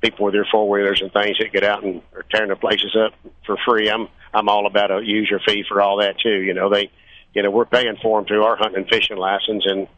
people 0.00 0.26
with 0.26 0.34
their 0.34 0.46
four 0.50 0.68
wheelers 0.68 1.00
and 1.00 1.12
things 1.12 1.38
that 1.38 1.52
get 1.52 1.64
out 1.64 1.82
and 1.82 2.02
are 2.14 2.24
tearing 2.30 2.50
the 2.50 2.56
places 2.56 2.96
up 2.96 3.12
for 3.46 3.56
free. 3.66 3.90
I'm 3.90 4.08
I'm 4.32 4.48
all 4.48 4.66
about 4.66 4.90
a 4.90 5.00
user 5.04 5.40
fee 5.46 5.64
for 5.68 5.80
all 5.80 5.98
that 5.98 6.18
too. 6.18 6.40
You 6.42 6.54
know 6.54 6.68
they 6.70 6.90
you 7.34 7.42
know 7.42 7.50
we're 7.50 7.66
paying 7.66 7.96
for 8.02 8.18
them 8.18 8.26
through 8.26 8.44
our 8.44 8.56
hunting 8.56 8.82
and 8.82 8.88
fishing 8.88 9.16
license 9.16 9.64
and 9.66 9.88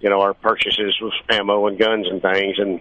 you 0.00 0.10
know 0.10 0.20
our 0.20 0.34
purchases 0.34 0.98
with 1.00 1.14
ammo 1.28 1.66
and 1.66 1.78
guns 1.78 2.06
and 2.08 2.20
things 2.22 2.58
and 2.58 2.80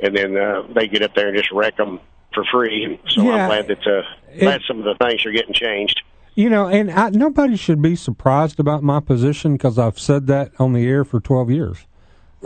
and 0.00 0.16
then 0.16 0.36
uh, 0.36 0.62
they 0.74 0.86
get 0.86 1.02
up 1.02 1.14
there 1.14 1.28
and 1.28 1.36
just 1.36 1.50
wreck 1.50 1.76
them 1.76 2.00
for 2.32 2.44
free. 2.52 3.00
So 3.08 3.22
Yeah. 3.22 3.32
I'm 3.32 3.48
glad 3.48 3.68
that 3.68 3.86
uh, 3.86 4.02
glad 4.38 4.60
some 4.66 4.78
of 4.78 4.84
the 4.84 4.94
things 5.04 5.24
are 5.26 5.32
getting 5.32 5.54
changed. 5.54 6.02
You 6.34 6.48
know, 6.48 6.68
and 6.68 6.90
I, 6.90 7.10
nobody 7.10 7.56
should 7.56 7.82
be 7.82 7.96
surprised 7.96 8.60
about 8.60 8.84
my 8.84 9.00
position 9.00 9.54
because 9.54 9.76
I've 9.76 9.98
said 9.98 10.28
that 10.28 10.52
on 10.60 10.72
the 10.72 10.86
air 10.86 11.04
for 11.04 11.18
12 11.18 11.50
years. 11.50 11.78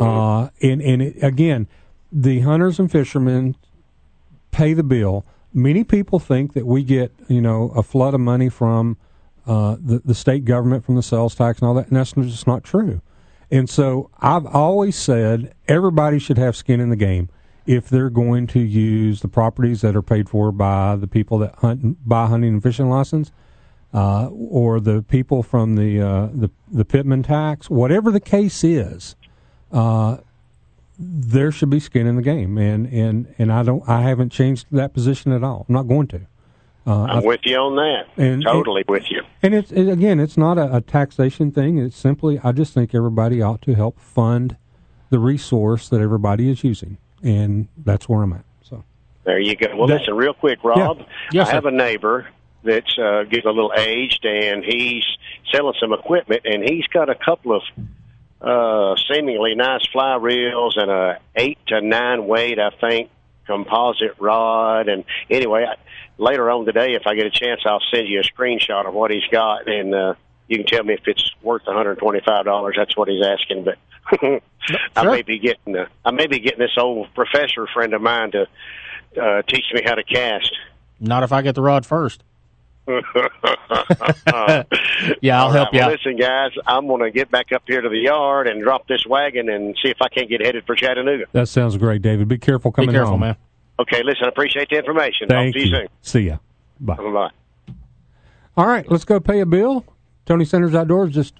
Uh, 0.00 0.48
and 0.62 0.80
and 0.80 1.02
it, 1.02 1.22
again, 1.22 1.68
the 2.10 2.40
hunters 2.40 2.78
and 2.78 2.90
fishermen 2.90 3.54
pay 4.50 4.72
the 4.72 4.82
bill. 4.82 5.26
Many 5.54 5.84
people 5.84 6.18
think 6.18 6.54
that 6.54 6.66
we 6.66 6.82
get, 6.82 7.12
you 7.28 7.40
know, 7.40 7.70
a 7.76 7.82
flood 7.82 8.14
of 8.14 8.20
money 8.20 8.48
from 8.48 8.96
uh, 9.46 9.76
the, 9.80 10.00
the 10.04 10.14
state 10.14 10.44
government 10.44 10.84
from 10.84 10.96
the 10.96 11.02
sales 11.02 11.34
tax 11.34 11.60
and 11.60 11.68
all 11.68 11.74
that, 11.74 11.88
and 11.88 11.96
that's 11.96 12.12
just 12.12 12.46
not 12.46 12.64
true. 12.64 13.02
And 13.50 13.68
so 13.68 14.10
I've 14.18 14.46
always 14.46 14.96
said 14.96 15.54
everybody 15.68 16.18
should 16.18 16.38
have 16.38 16.56
skin 16.56 16.80
in 16.80 16.88
the 16.88 16.96
game 16.96 17.28
if 17.66 17.88
they're 17.88 18.10
going 18.10 18.46
to 18.48 18.60
use 18.60 19.20
the 19.20 19.28
properties 19.28 19.82
that 19.82 19.94
are 19.94 20.02
paid 20.02 20.28
for 20.28 20.52
by 20.52 20.96
the 20.96 21.06
people 21.06 21.38
that 21.38 21.54
hunt, 21.56 22.08
buy 22.08 22.26
hunting 22.26 22.54
and 22.54 22.62
fishing 22.62 22.88
license 22.88 23.30
uh, 23.92 24.28
or 24.28 24.80
the 24.80 25.02
people 25.02 25.42
from 25.42 25.76
the, 25.76 26.00
uh, 26.00 26.28
the 26.32 26.50
the 26.72 26.84
Pittman 26.84 27.22
tax, 27.22 27.68
whatever 27.68 28.10
the 28.10 28.20
case 28.20 28.64
is, 28.64 29.14
uh, 29.70 30.16
there 30.98 31.50
should 31.50 31.70
be 31.70 31.80
skin 31.80 32.06
in 32.06 32.16
the 32.16 32.22
game, 32.22 32.58
and, 32.58 32.86
and, 32.86 33.34
and 33.38 33.52
I 33.52 33.62
don't 33.62 33.86
I 33.88 34.02
haven't 34.02 34.30
changed 34.30 34.66
that 34.72 34.92
position 34.94 35.32
at 35.32 35.42
all. 35.42 35.66
I'm 35.68 35.74
not 35.74 35.88
going 35.88 36.06
to. 36.08 36.20
Uh, 36.86 37.04
I'm 37.04 37.24
with 37.24 37.40
you 37.44 37.56
on 37.56 37.76
that. 37.76 38.06
And- 38.22 38.42
totally 38.42 38.84
with 38.88 39.10
you. 39.10 39.22
and 39.42 39.54
it's 39.54 39.70
it, 39.70 39.88
again, 39.88 40.18
it's 40.20 40.36
not 40.36 40.58
a, 40.58 40.76
a 40.76 40.80
taxation 40.80 41.52
thing. 41.52 41.78
It's 41.78 41.96
simply 41.96 42.40
I 42.42 42.52
just 42.52 42.74
think 42.74 42.94
everybody 42.94 43.40
ought 43.40 43.62
to 43.62 43.74
help 43.74 44.00
fund 44.00 44.56
the 45.10 45.18
resource 45.18 45.88
that 45.90 46.00
everybody 46.00 46.50
is 46.50 46.64
using, 46.64 46.98
and 47.22 47.68
that's 47.76 48.08
where 48.08 48.22
I'm 48.22 48.32
at. 48.32 48.44
So 48.62 48.82
There 49.24 49.38
you 49.38 49.54
go. 49.56 49.76
Well, 49.76 49.86
That- 49.86 50.00
listen, 50.00 50.14
real 50.14 50.34
quick, 50.34 50.58
Rob. 50.64 50.98
Yes, 51.32 51.46
I 51.48 51.50
sir. 51.50 51.54
have 51.56 51.66
a 51.66 51.70
neighbor 51.70 52.26
that's 52.64 52.96
uh, 52.98 53.24
getting 53.24 53.46
a 53.46 53.52
little 53.52 53.72
aged, 53.76 54.24
and 54.24 54.64
he's 54.64 55.04
selling 55.52 55.74
some 55.80 55.92
equipment, 55.92 56.42
and 56.44 56.62
he's 56.62 56.86
got 56.88 57.08
a 57.10 57.14
couple 57.14 57.54
of 57.56 57.62
uh, 58.42 58.96
seemingly 59.10 59.54
nice 59.54 59.86
fly 59.92 60.16
reels 60.16 60.76
and 60.76 60.90
a 60.90 61.20
eight 61.36 61.58
to 61.68 61.80
nine 61.80 62.26
weight, 62.26 62.58
I 62.58 62.70
think, 62.70 63.10
composite 63.46 64.16
rod. 64.18 64.88
And 64.88 65.04
anyway, 65.30 65.64
I, 65.68 65.76
later 66.18 66.50
on 66.50 66.64
today, 66.66 66.94
if 66.94 67.06
I 67.06 67.14
get 67.14 67.26
a 67.26 67.30
chance, 67.30 67.60
I'll 67.64 67.82
send 67.92 68.08
you 68.08 68.20
a 68.20 68.22
screenshot 68.22 68.86
of 68.86 68.94
what 68.94 69.10
he's 69.10 69.26
got, 69.30 69.68
and 69.68 69.94
uh, 69.94 70.14
you 70.48 70.58
can 70.58 70.66
tell 70.66 70.84
me 70.84 70.94
if 70.94 71.06
it's 71.06 71.30
worth 71.42 71.62
one 71.66 71.76
hundred 71.76 71.98
twenty-five 71.98 72.44
dollars. 72.44 72.74
That's 72.76 72.96
what 72.96 73.08
he's 73.08 73.24
asking, 73.24 73.64
but. 73.64 73.78
I 74.96 75.04
may 75.04 75.22
be 75.22 75.38
getting 75.38 75.76
uh, 75.76 75.86
I 76.04 76.10
may 76.10 76.26
be 76.26 76.40
getting 76.40 76.58
this 76.58 76.76
old 76.76 77.14
professor 77.14 77.66
friend 77.72 77.94
of 77.94 78.02
mine 78.02 78.32
to 78.32 78.46
uh, 79.20 79.42
teach 79.42 79.64
me 79.72 79.82
how 79.84 79.94
to 79.94 80.02
cast. 80.02 80.52
Not 81.00 81.22
if 81.22 81.32
I 81.32 81.42
get 81.42 81.54
the 81.54 81.62
rod 81.62 81.86
first. 81.86 82.22
Yeah, 85.20 85.38
I'll 85.40 85.46
All 85.46 85.52
help 85.52 85.66
right, 85.66 85.72
you 85.72 85.78
well, 85.80 85.88
out. 85.88 85.92
Listen, 85.92 86.16
guys, 86.16 86.50
I'm 86.66 86.86
going 86.86 87.02
to 87.02 87.10
get 87.10 87.30
back 87.30 87.52
up 87.52 87.62
here 87.66 87.80
to 87.80 87.88
the 87.88 87.98
yard 87.98 88.46
and 88.48 88.62
drop 88.62 88.86
this 88.88 89.04
wagon 89.06 89.48
and 89.48 89.76
see 89.82 89.88
if 89.90 89.96
I 90.00 90.08
can't 90.08 90.28
get 90.28 90.44
headed 90.44 90.64
for 90.66 90.74
Chattanooga. 90.74 91.24
that 91.32 91.48
sounds 91.48 91.76
great, 91.76 92.02
David. 92.02 92.28
Be 92.28 92.38
careful 92.38 92.70
Be 92.70 92.76
coming 92.76 92.92
careful, 92.94 93.12
home. 93.12 93.20
man. 93.20 93.36
Okay, 93.78 94.02
listen, 94.02 94.24
I 94.24 94.28
appreciate 94.28 94.68
the 94.70 94.76
information. 94.78 95.28
Thank 95.28 95.54
Talk 95.54 95.62
to 95.62 95.68
you, 95.68 95.76
soon. 95.76 95.88
See 96.02 96.20
ya. 96.20 96.38
Bye. 96.80 96.96
Bye. 96.96 97.30
All 98.56 98.66
right, 98.66 98.88
let's 98.90 99.04
go 99.04 99.18
pay 99.20 99.40
a 99.40 99.46
bill. 99.46 99.84
Tony 100.26 100.44
Sanders 100.44 100.74
Outdoors, 100.74 101.12
just 101.12 101.34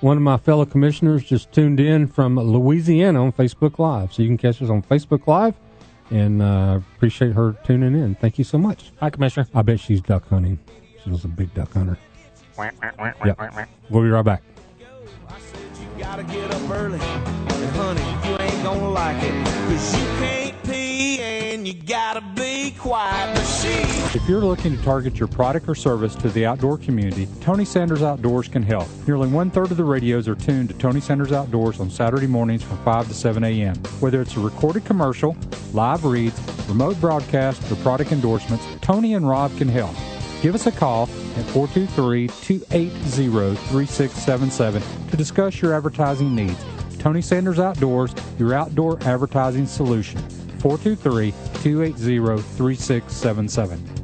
one 0.00 0.16
of 0.16 0.22
my 0.22 0.36
fellow 0.36 0.64
commissioners, 0.64 1.22
just 1.24 1.52
tuned 1.52 1.78
in 1.78 2.06
from 2.06 2.36
Louisiana 2.36 3.22
on 3.24 3.32
Facebook 3.32 3.78
Live. 3.78 4.12
So 4.12 4.22
you 4.22 4.28
can 4.28 4.38
catch 4.38 4.60
us 4.62 4.70
on 4.70 4.82
Facebook 4.82 5.26
Live, 5.26 5.54
and 6.10 6.42
uh, 6.42 6.80
appreciate 6.96 7.32
her 7.32 7.54
tuning 7.64 7.94
in. 7.94 8.14
Thank 8.16 8.38
you 8.38 8.44
so 8.44 8.58
much. 8.58 8.92
Hi, 9.00 9.10
Commissioner. 9.10 9.46
I 9.54 9.62
bet 9.62 9.78
she's 9.80 10.00
duck 10.00 10.28
hunting. 10.28 10.58
She 11.04 11.10
was 11.10 11.24
a 11.24 11.28
big 11.28 11.52
duck 11.52 11.72
hunter. 11.72 11.98
Yep. 12.58 13.68
We'll 13.90 14.02
be 14.02 14.08
right 14.08 14.24
back. 14.24 14.42
You 15.28 16.02
gotta 16.02 16.22
get 16.24 16.50
up 16.50 16.70
early. 16.70 16.98
And 16.98 17.76
honey, 17.76 18.28
you 18.28 18.36
ain't 18.40 18.62
gonna 18.64 18.88
like 18.90 19.22
it. 19.22 19.46
Cause 19.68 19.94
you 19.94 20.06
can't 20.18 20.62
pee 20.64 21.20
and 21.20 21.66
you 21.68 21.74
gotta 21.74 22.22
be 22.34 22.74
quiet. 22.78 23.34
But 23.34 23.44
she 23.44 23.68
If 24.16 24.26
you're 24.28 24.40
looking 24.40 24.76
to 24.76 24.82
target 24.82 25.18
your 25.18 25.28
product 25.28 25.68
or 25.68 25.74
service 25.74 26.14
to 26.16 26.30
the 26.30 26.46
outdoor 26.46 26.78
community, 26.78 27.28
Tony 27.40 27.64
Sanders 27.66 28.02
Outdoors 28.02 28.48
can 28.48 28.62
help. 28.62 28.88
Nearly 29.06 29.28
one 29.28 29.50
third 29.50 29.70
of 29.70 29.76
the 29.76 29.84
radios 29.84 30.26
are 30.26 30.34
tuned 30.34 30.70
to 30.70 30.74
Tony 30.78 31.00
Sanders 31.00 31.32
Outdoors 31.32 31.80
on 31.80 31.90
Saturday 31.90 32.26
mornings 32.26 32.62
from 32.62 32.78
5 32.78 33.08
to 33.08 33.14
7 33.14 33.44
a.m. 33.44 33.76
Whether 34.00 34.22
it's 34.22 34.36
a 34.36 34.40
recorded 34.40 34.84
commercial, 34.86 35.36
live 35.74 36.04
reads, 36.04 36.40
remote 36.68 36.98
broadcast, 37.00 37.70
or 37.70 37.76
product 37.76 38.10
endorsements, 38.10 38.64
Tony 38.80 39.14
and 39.14 39.28
Rob 39.28 39.54
can 39.58 39.68
help. 39.68 39.94
Give 40.44 40.54
us 40.54 40.66
a 40.66 40.72
call 40.72 41.04
at 41.04 41.46
423 41.54 42.28
280 42.28 43.56
3677 43.70 44.82
to 45.08 45.16
discuss 45.16 45.62
your 45.62 45.72
advertising 45.72 46.34
needs. 46.34 46.62
Tony 46.98 47.22
Sanders 47.22 47.58
Outdoors, 47.58 48.14
your 48.38 48.52
outdoor 48.52 49.02
advertising 49.04 49.64
solution. 49.64 50.20
423 50.58 51.30
280 51.62 52.42
3677. 52.42 54.03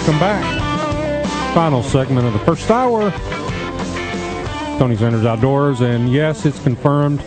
Welcome 0.00 0.18
back. 0.18 1.54
Final 1.54 1.82
segment 1.82 2.26
of 2.26 2.32
the 2.32 2.38
first 2.40 2.70
hour. 2.70 3.10
Tony 4.78 4.96
Sanders 4.96 5.26
Outdoors, 5.26 5.82
and 5.82 6.10
yes, 6.10 6.46
it's 6.46 6.58
confirmed 6.62 7.22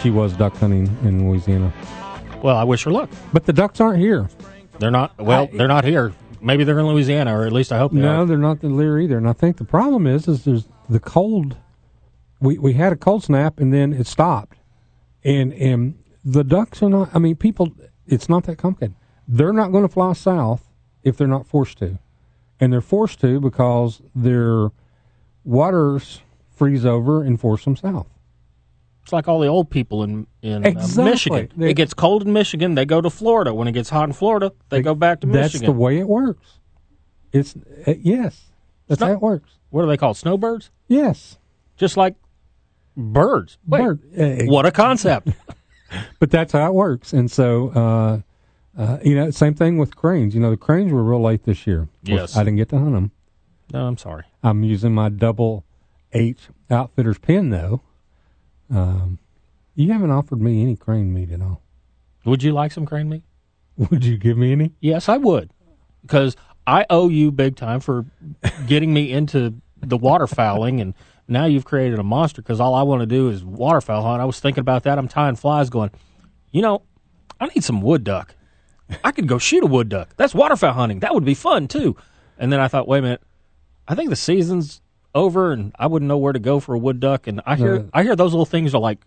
she 0.00 0.10
was 0.10 0.32
duck 0.34 0.54
hunting 0.56 0.86
in 1.02 1.28
Louisiana. 1.28 1.72
Well, 2.44 2.56
I 2.56 2.62
wish 2.62 2.84
her 2.84 2.92
luck. 2.92 3.10
But 3.32 3.44
the 3.44 3.52
ducks 3.52 3.80
aren't 3.80 3.98
here. 3.98 4.28
They're 4.78 4.92
not. 4.92 5.18
Well, 5.18 5.48
I- 5.52 5.56
they're 5.56 5.66
not 5.68 5.84
here. 5.84 6.12
Maybe 6.40 6.62
they're 6.62 6.78
in 6.78 6.86
Louisiana, 6.86 7.36
or 7.36 7.44
at 7.44 7.52
least 7.52 7.72
I 7.72 7.78
hope 7.78 7.92
they 7.92 7.98
No, 8.00 8.22
are. 8.22 8.24
they're 8.24 8.38
not 8.38 8.60
the 8.60 8.68
Lear 8.68 9.00
either. 9.00 9.18
And 9.18 9.28
I 9.28 9.32
think 9.32 9.56
the 9.56 9.64
problem 9.64 10.06
is, 10.06 10.28
is 10.28 10.44
there's 10.44 10.68
the 10.88 11.00
cold. 11.00 11.56
We 12.40 12.56
we 12.58 12.74
had 12.74 12.92
a 12.92 12.96
cold 12.96 13.24
snap 13.24 13.58
and 13.58 13.72
then 13.74 13.92
it 13.92 14.06
stopped, 14.06 14.58
and 15.24 15.52
and 15.54 15.98
the 16.24 16.44
ducks 16.44 16.82
are 16.84 16.88
not. 16.88 17.10
I 17.12 17.18
mean, 17.18 17.34
people. 17.34 17.72
It's 18.06 18.28
not 18.28 18.44
that 18.44 18.56
complicated. 18.58 18.94
They're 19.26 19.52
not 19.52 19.72
going 19.72 19.82
to 19.86 19.92
fly 19.92 20.12
south 20.14 20.64
if 21.08 21.16
they're 21.16 21.26
not 21.26 21.46
forced 21.46 21.78
to, 21.78 21.98
and 22.60 22.72
they're 22.72 22.80
forced 22.80 23.20
to 23.20 23.40
because 23.40 24.00
their 24.14 24.68
waters 25.44 26.20
freeze 26.50 26.84
over 26.84 27.22
and 27.22 27.40
force 27.40 27.64
them 27.64 27.76
south. 27.76 28.06
It's 29.02 29.12
like 29.12 29.26
all 29.26 29.40
the 29.40 29.46
old 29.48 29.70
people 29.70 30.02
in 30.02 30.26
in 30.42 30.64
uh, 30.66 30.86
Michigan. 30.98 31.50
They- 31.56 31.70
it 31.70 31.74
gets 31.74 31.94
cold 31.94 32.22
in 32.26 32.32
Michigan, 32.32 32.74
they 32.74 32.84
go 32.84 33.00
to 33.00 33.08
Florida. 33.10 33.54
When 33.54 33.66
it 33.66 33.72
gets 33.72 33.88
hot 33.88 34.08
in 34.08 34.12
Florida, 34.12 34.52
they 34.68 34.82
go 34.82 34.94
back 34.94 35.20
to 35.20 35.26
That's 35.26 35.54
Michigan. 35.54 35.66
That's 35.66 35.76
the 35.76 35.80
way 35.80 35.98
it 35.98 36.06
works. 36.08 36.58
It's 37.32 37.54
uh, 37.86 37.94
yes, 38.00 38.44
that's 38.86 38.98
Snow- 38.98 39.06
how 39.08 39.12
it 39.14 39.22
works. 39.22 39.50
what 39.70 39.82
are 39.84 39.86
they 39.88 39.96
called? 39.96 40.16
Snowbirds? 40.16 40.70
Yes, 40.88 41.38
Just 41.76 41.96
like 41.96 42.16
birds. 42.96 43.56
Wait, 43.66 43.80
Bird- 43.82 44.00
uh, 44.18 44.44
what 44.50 44.66
a 44.66 44.70
concept! 44.70 45.28
but 46.18 46.30
that's 46.30 46.52
how 46.52 46.66
it 46.66 46.74
works. 46.74 47.12
And 47.14 47.30
so, 47.30 48.22
uh, 48.78 48.98
you 49.04 49.14
know, 49.16 49.30
same 49.30 49.54
thing 49.54 49.76
with 49.76 49.96
cranes. 49.96 50.34
You 50.34 50.40
know, 50.40 50.50
the 50.50 50.56
cranes 50.56 50.92
were 50.92 51.02
real 51.02 51.20
late 51.20 51.44
this 51.44 51.66
year. 51.66 51.88
Yes. 52.04 52.36
I 52.36 52.44
didn't 52.44 52.56
get 52.56 52.68
to 52.70 52.78
hunt 52.78 52.92
them. 52.92 53.10
no, 53.72 53.86
I'm 53.86 53.98
sorry. 53.98 54.24
I'm 54.42 54.62
using 54.62 54.94
my 54.94 55.08
double 55.08 55.64
H 56.12 56.48
outfitter's 56.70 57.18
pin 57.18 57.50
though. 57.50 57.82
Um, 58.70 59.18
you 59.74 59.92
haven't 59.92 60.10
offered 60.10 60.40
me 60.40 60.62
any 60.62 60.76
crane 60.76 61.12
meat 61.12 61.30
at 61.32 61.42
all. 61.42 61.60
Would 62.24 62.42
you 62.42 62.52
like 62.52 62.72
some 62.72 62.86
crane 62.86 63.08
meat? 63.08 63.22
Would 63.90 64.04
you 64.04 64.16
give 64.16 64.36
me 64.38 64.52
any? 64.52 64.72
Yes, 64.80 65.08
I 65.08 65.16
would, 65.16 65.50
because 66.02 66.36
I 66.66 66.84
owe 66.90 67.08
you 67.08 67.30
big 67.30 67.56
time 67.56 67.80
for 67.80 68.04
getting 68.66 68.92
me 68.92 69.10
into 69.12 69.54
the 69.80 69.96
waterfowling, 69.98 70.80
and 70.80 70.94
now 71.28 71.44
you've 71.44 71.64
created 71.64 71.98
a 71.98 72.02
monster. 72.02 72.42
Because 72.42 72.60
all 72.60 72.74
I 72.74 72.82
want 72.82 73.00
to 73.00 73.06
do 73.06 73.28
is 73.28 73.44
waterfowl 73.44 74.02
hunt. 74.02 74.20
I 74.20 74.24
was 74.24 74.40
thinking 74.40 74.60
about 74.60 74.82
that. 74.84 74.98
I'm 74.98 75.08
tying 75.08 75.36
flies, 75.36 75.70
going, 75.70 75.90
you 76.50 76.60
know, 76.60 76.82
I 77.40 77.46
need 77.46 77.62
some 77.64 77.80
wood 77.80 78.04
duck. 78.04 78.34
I 79.04 79.12
could 79.12 79.26
go 79.28 79.38
shoot 79.38 79.62
a 79.62 79.66
wood 79.66 79.88
duck. 79.88 80.10
That's 80.16 80.34
waterfowl 80.34 80.72
hunting. 80.72 81.00
That 81.00 81.14
would 81.14 81.24
be 81.24 81.34
fun 81.34 81.68
too. 81.68 81.96
And 82.38 82.52
then 82.52 82.60
I 82.60 82.68
thought, 82.68 82.86
wait 82.88 83.00
a 83.00 83.02
minute, 83.02 83.22
I 83.86 83.94
think 83.94 84.10
the 84.10 84.16
season's 84.16 84.80
over, 85.14 85.52
and 85.52 85.74
I 85.78 85.86
wouldn't 85.86 86.08
know 86.08 86.18
where 86.18 86.32
to 86.32 86.38
go 86.38 86.60
for 86.60 86.74
a 86.74 86.78
wood 86.78 87.00
duck. 87.00 87.26
And 87.26 87.40
I 87.46 87.56
hear, 87.56 87.78
No. 87.80 87.90
I 87.92 88.02
hear 88.02 88.14
those 88.16 88.32
little 88.32 88.46
things 88.46 88.74
are 88.74 88.80
like, 88.80 89.04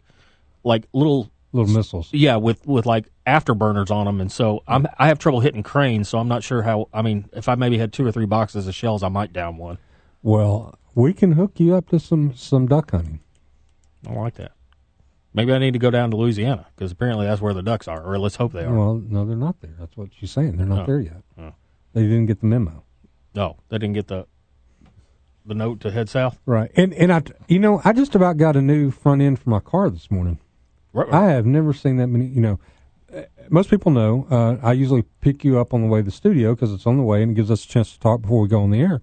like 0.63 0.85
little 0.93 1.31
Little 1.53 1.73
missiles. 1.75 2.09
yeah, 2.13 2.37
with 2.37 2.65
with 2.65 2.85
like 2.85 3.07
afterburners 3.27 3.91
on 3.91 4.05
them, 4.05 4.21
and 4.21 4.31
so 4.31 4.63
I'm 4.69 4.87
I 4.97 5.07
have 5.07 5.19
trouble 5.19 5.41
hitting 5.41 5.63
cranes, 5.63 6.07
so 6.07 6.17
I'm 6.17 6.29
not 6.29 6.43
sure 6.43 6.61
how. 6.61 6.87
I 6.93 7.01
mean, 7.01 7.27
if 7.33 7.49
I 7.49 7.55
maybe 7.55 7.77
had 7.77 7.91
two 7.91 8.05
or 8.07 8.11
three 8.13 8.25
boxes 8.25 8.67
of 8.69 8.73
shells, 8.75 9.03
I 9.03 9.09
might 9.09 9.33
down 9.33 9.57
one. 9.57 9.77
Well, 10.23 10.79
we 10.95 11.11
can 11.11 11.33
hook 11.33 11.59
you 11.59 11.75
up 11.75 11.89
to 11.89 11.99
some 11.99 12.33
some 12.35 12.67
duck 12.67 12.91
hunting. 12.91 13.19
I 14.07 14.13
like 14.13 14.35
that. 14.35 14.53
Maybe 15.33 15.53
I 15.53 15.59
need 15.59 15.71
to 15.73 15.79
go 15.79 15.89
down 15.91 16.11
to 16.11 16.17
Louisiana 16.17 16.67
because 16.75 16.91
apparently 16.91 17.25
that's 17.25 17.41
where 17.41 17.53
the 17.53 17.61
ducks 17.63 17.87
are, 17.87 18.03
or 18.03 18.19
let's 18.19 18.35
hope 18.35 18.51
they 18.51 18.65
are. 18.65 18.73
Well, 18.75 18.95
no, 18.95 19.25
they're 19.25 19.37
not 19.37 19.61
there. 19.61 19.73
That's 19.79 19.95
what 19.95 20.09
she's 20.13 20.31
saying. 20.31 20.57
They're 20.57 20.65
not 20.65 20.83
Oh. 20.83 20.85
there 20.85 20.99
yet. 20.99 21.23
Oh. 21.37 21.53
They 21.93 22.03
didn't 22.03 22.25
get 22.25 22.41
the 22.41 22.47
memo. 22.47 22.83
No, 23.33 23.57
they 23.69 23.77
didn't 23.77 23.93
get 23.95 24.07
the 24.07 24.25
the 25.45 25.55
note 25.55 25.79
to 25.81 25.89
head 25.91 26.07
south. 26.09 26.39
Right. 26.45 26.69
And 26.75 26.93
and 26.93 27.11
I, 27.11 27.21
you 27.47 27.59
know, 27.59 27.81
I 27.83 27.93
just 27.93 28.13
about 28.13 28.37
got 28.37 28.55
a 28.55 28.61
new 28.61 28.91
front 28.91 29.21
end 29.21 29.39
for 29.39 29.49
my 29.49 29.59
car 29.59 29.89
this 29.89 30.11
morning. 30.11 30.37
I 30.93 31.27
have 31.29 31.45
never 31.45 31.73
seen 31.73 31.95
that 31.97 32.07
many. 32.07 32.25
You 32.25 32.41
know, 32.41 32.59
uh, 33.15 33.21
most 33.49 33.69
people 33.69 33.91
know 33.91 34.27
uh, 34.29 34.57
I 34.61 34.73
usually 34.73 35.03
pick 35.21 35.43
you 35.45 35.57
up 35.59 35.73
on 35.73 35.81
the 35.81 35.87
way 35.87 36.01
to 36.01 36.03
the 36.03 36.11
studio 36.11 36.53
because 36.53 36.73
it's 36.73 36.85
on 36.85 36.97
the 36.97 37.03
way 37.03 37.23
and 37.23 37.31
it 37.31 37.35
gives 37.35 37.49
us 37.49 37.63
a 37.63 37.67
chance 37.67 37.93
to 37.93 37.99
talk 37.99 38.21
before 38.21 38.41
we 38.41 38.49
go 38.49 38.61
on 38.61 38.69
the 38.71 38.81
air. 38.81 39.01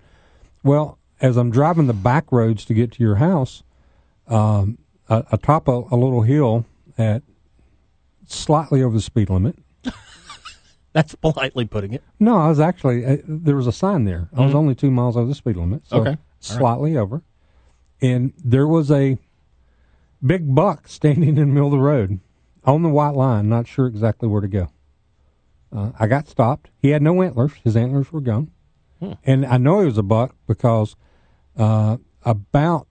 Well, 0.63 0.99
as 1.21 1.37
I'm 1.39 1.51
driving 1.51 1.87
the 1.87 1.93
back 1.95 2.31
roads 2.31 2.65
to 2.67 2.75
get 2.75 2.93
to 2.93 3.03
your 3.03 3.17
house, 3.17 3.63
um, 4.29 4.79
I, 5.09 5.23
I 5.33 5.37
top 5.37 5.69
a, 5.69 5.73
a 5.73 5.97
little 5.97 6.23
hill 6.23 6.67
at 6.97 7.23
slightly 8.27 8.83
over 8.83 8.95
the 8.97 9.03
speed 9.03 9.31
limit. 9.31 9.57
That's 10.93 11.15
politely 11.15 11.65
putting 11.67 11.93
it. 11.93 12.03
No, 12.19 12.37
I 12.39 12.49
was 12.49 12.61
actually 12.61 13.05
uh, 13.05 13.17
there 13.25 13.57
was 13.57 13.67
a 13.67 13.73
sign 13.73 14.05
there. 14.05 14.29
I 14.37 14.45
was 14.45 14.55
only 14.55 14.75
two 14.75 14.91
miles 14.91 15.17
over 15.17 15.27
the 15.27 15.35
speed 15.35 15.57
limit, 15.57 15.87
so 15.87 15.99
Okay. 15.99 16.11
All 16.11 16.15
right. 16.17 16.19
slightly 16.41 16.97
over. 16.97 17.23
And 18.01 18.33
there 18.43 18.67
was 18.67 18.91
a 18.91 19.19
big 20.25 20.55
buck 20.55 20.89
standing 20.89 21.29
in 21.31 21.35
the 21.37 21.47
middle 21.47 21.67
of 21.69 21.73
the 21.73 21.79
road 21.79 22.21
on 22.65 22.83
the 22.83 22.89
white 22.89 23.15
line, 23.15 23.49
not 23.49 23.67
sure 23.67 23.87
exactly 23.87 24.29
where 24.29 24.41
to 24.41 24.49
go. 24.49 24.69
Uh, 25.75 25.93
I 25.99 26.07
got 26.07 26.29
stopped. 26.29 26.71
He 26.81 26.91
had 26.91 27.03
no 27.03 27.23
antlers; 27.23 27.53
his 27.63 27.77
antlers 27.77 28.11
were 28.13 28.21
gone. 28.21 28.51
And 29.23 29.47
I 29.47 29.59
know 29.59 29.79
he 29.81 29.87
was 29.87 29.99
a 29.99 30.03
buck 30.03 30.35
because 30.49 30.97
uh, 31.57 31.99
about 32.25 32.89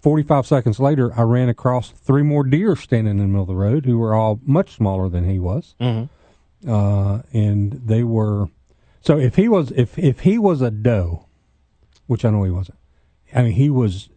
forty-five 0.00 0.46
seconds 0.46 0.78
later, 0.80 1.12
I 1.18 1.22
ran 1.22 1.48
across 1.48 1.90
three 1.90 2.22
more 2.22 2.44
deer 2.44 2.76
standing 2.76 3.12
in 3.12 3.18
the 3.18 3.26
middle 3.26 3.42
of 3.42 3.48
the 3.48 3.54
road, 3.56 3.84
who 3.86 3.98
were 3.98 4.14
all 4.14 4.40
much 4.44 4.74
smaller 4.76 5.08
than 5.08 5.28
he 5.28 5.38
was 5.38 5.74
uh, 6.66 7.22
and 7.32 7.72
they 7.72 8.02
were. 8.02 8.48
So 9.00 9.18
if 9.18 9.36
he 9.36 9.48
was 9.48 9.70
if 9.72 9.98
if 9.98 10.20
he 10.20 10.38
was 10.38 10.60
a 10.60 10.70
doe, 10.70 11.26
which 12.06 12.24
I 12.24 12.30
know 12.30 12.42
he 12.44 12.50
wasn't, 12.50 12.78
I 13.34 13.42
mean 13.42 13.52
he 13.52 13.70
was 13.70 14.08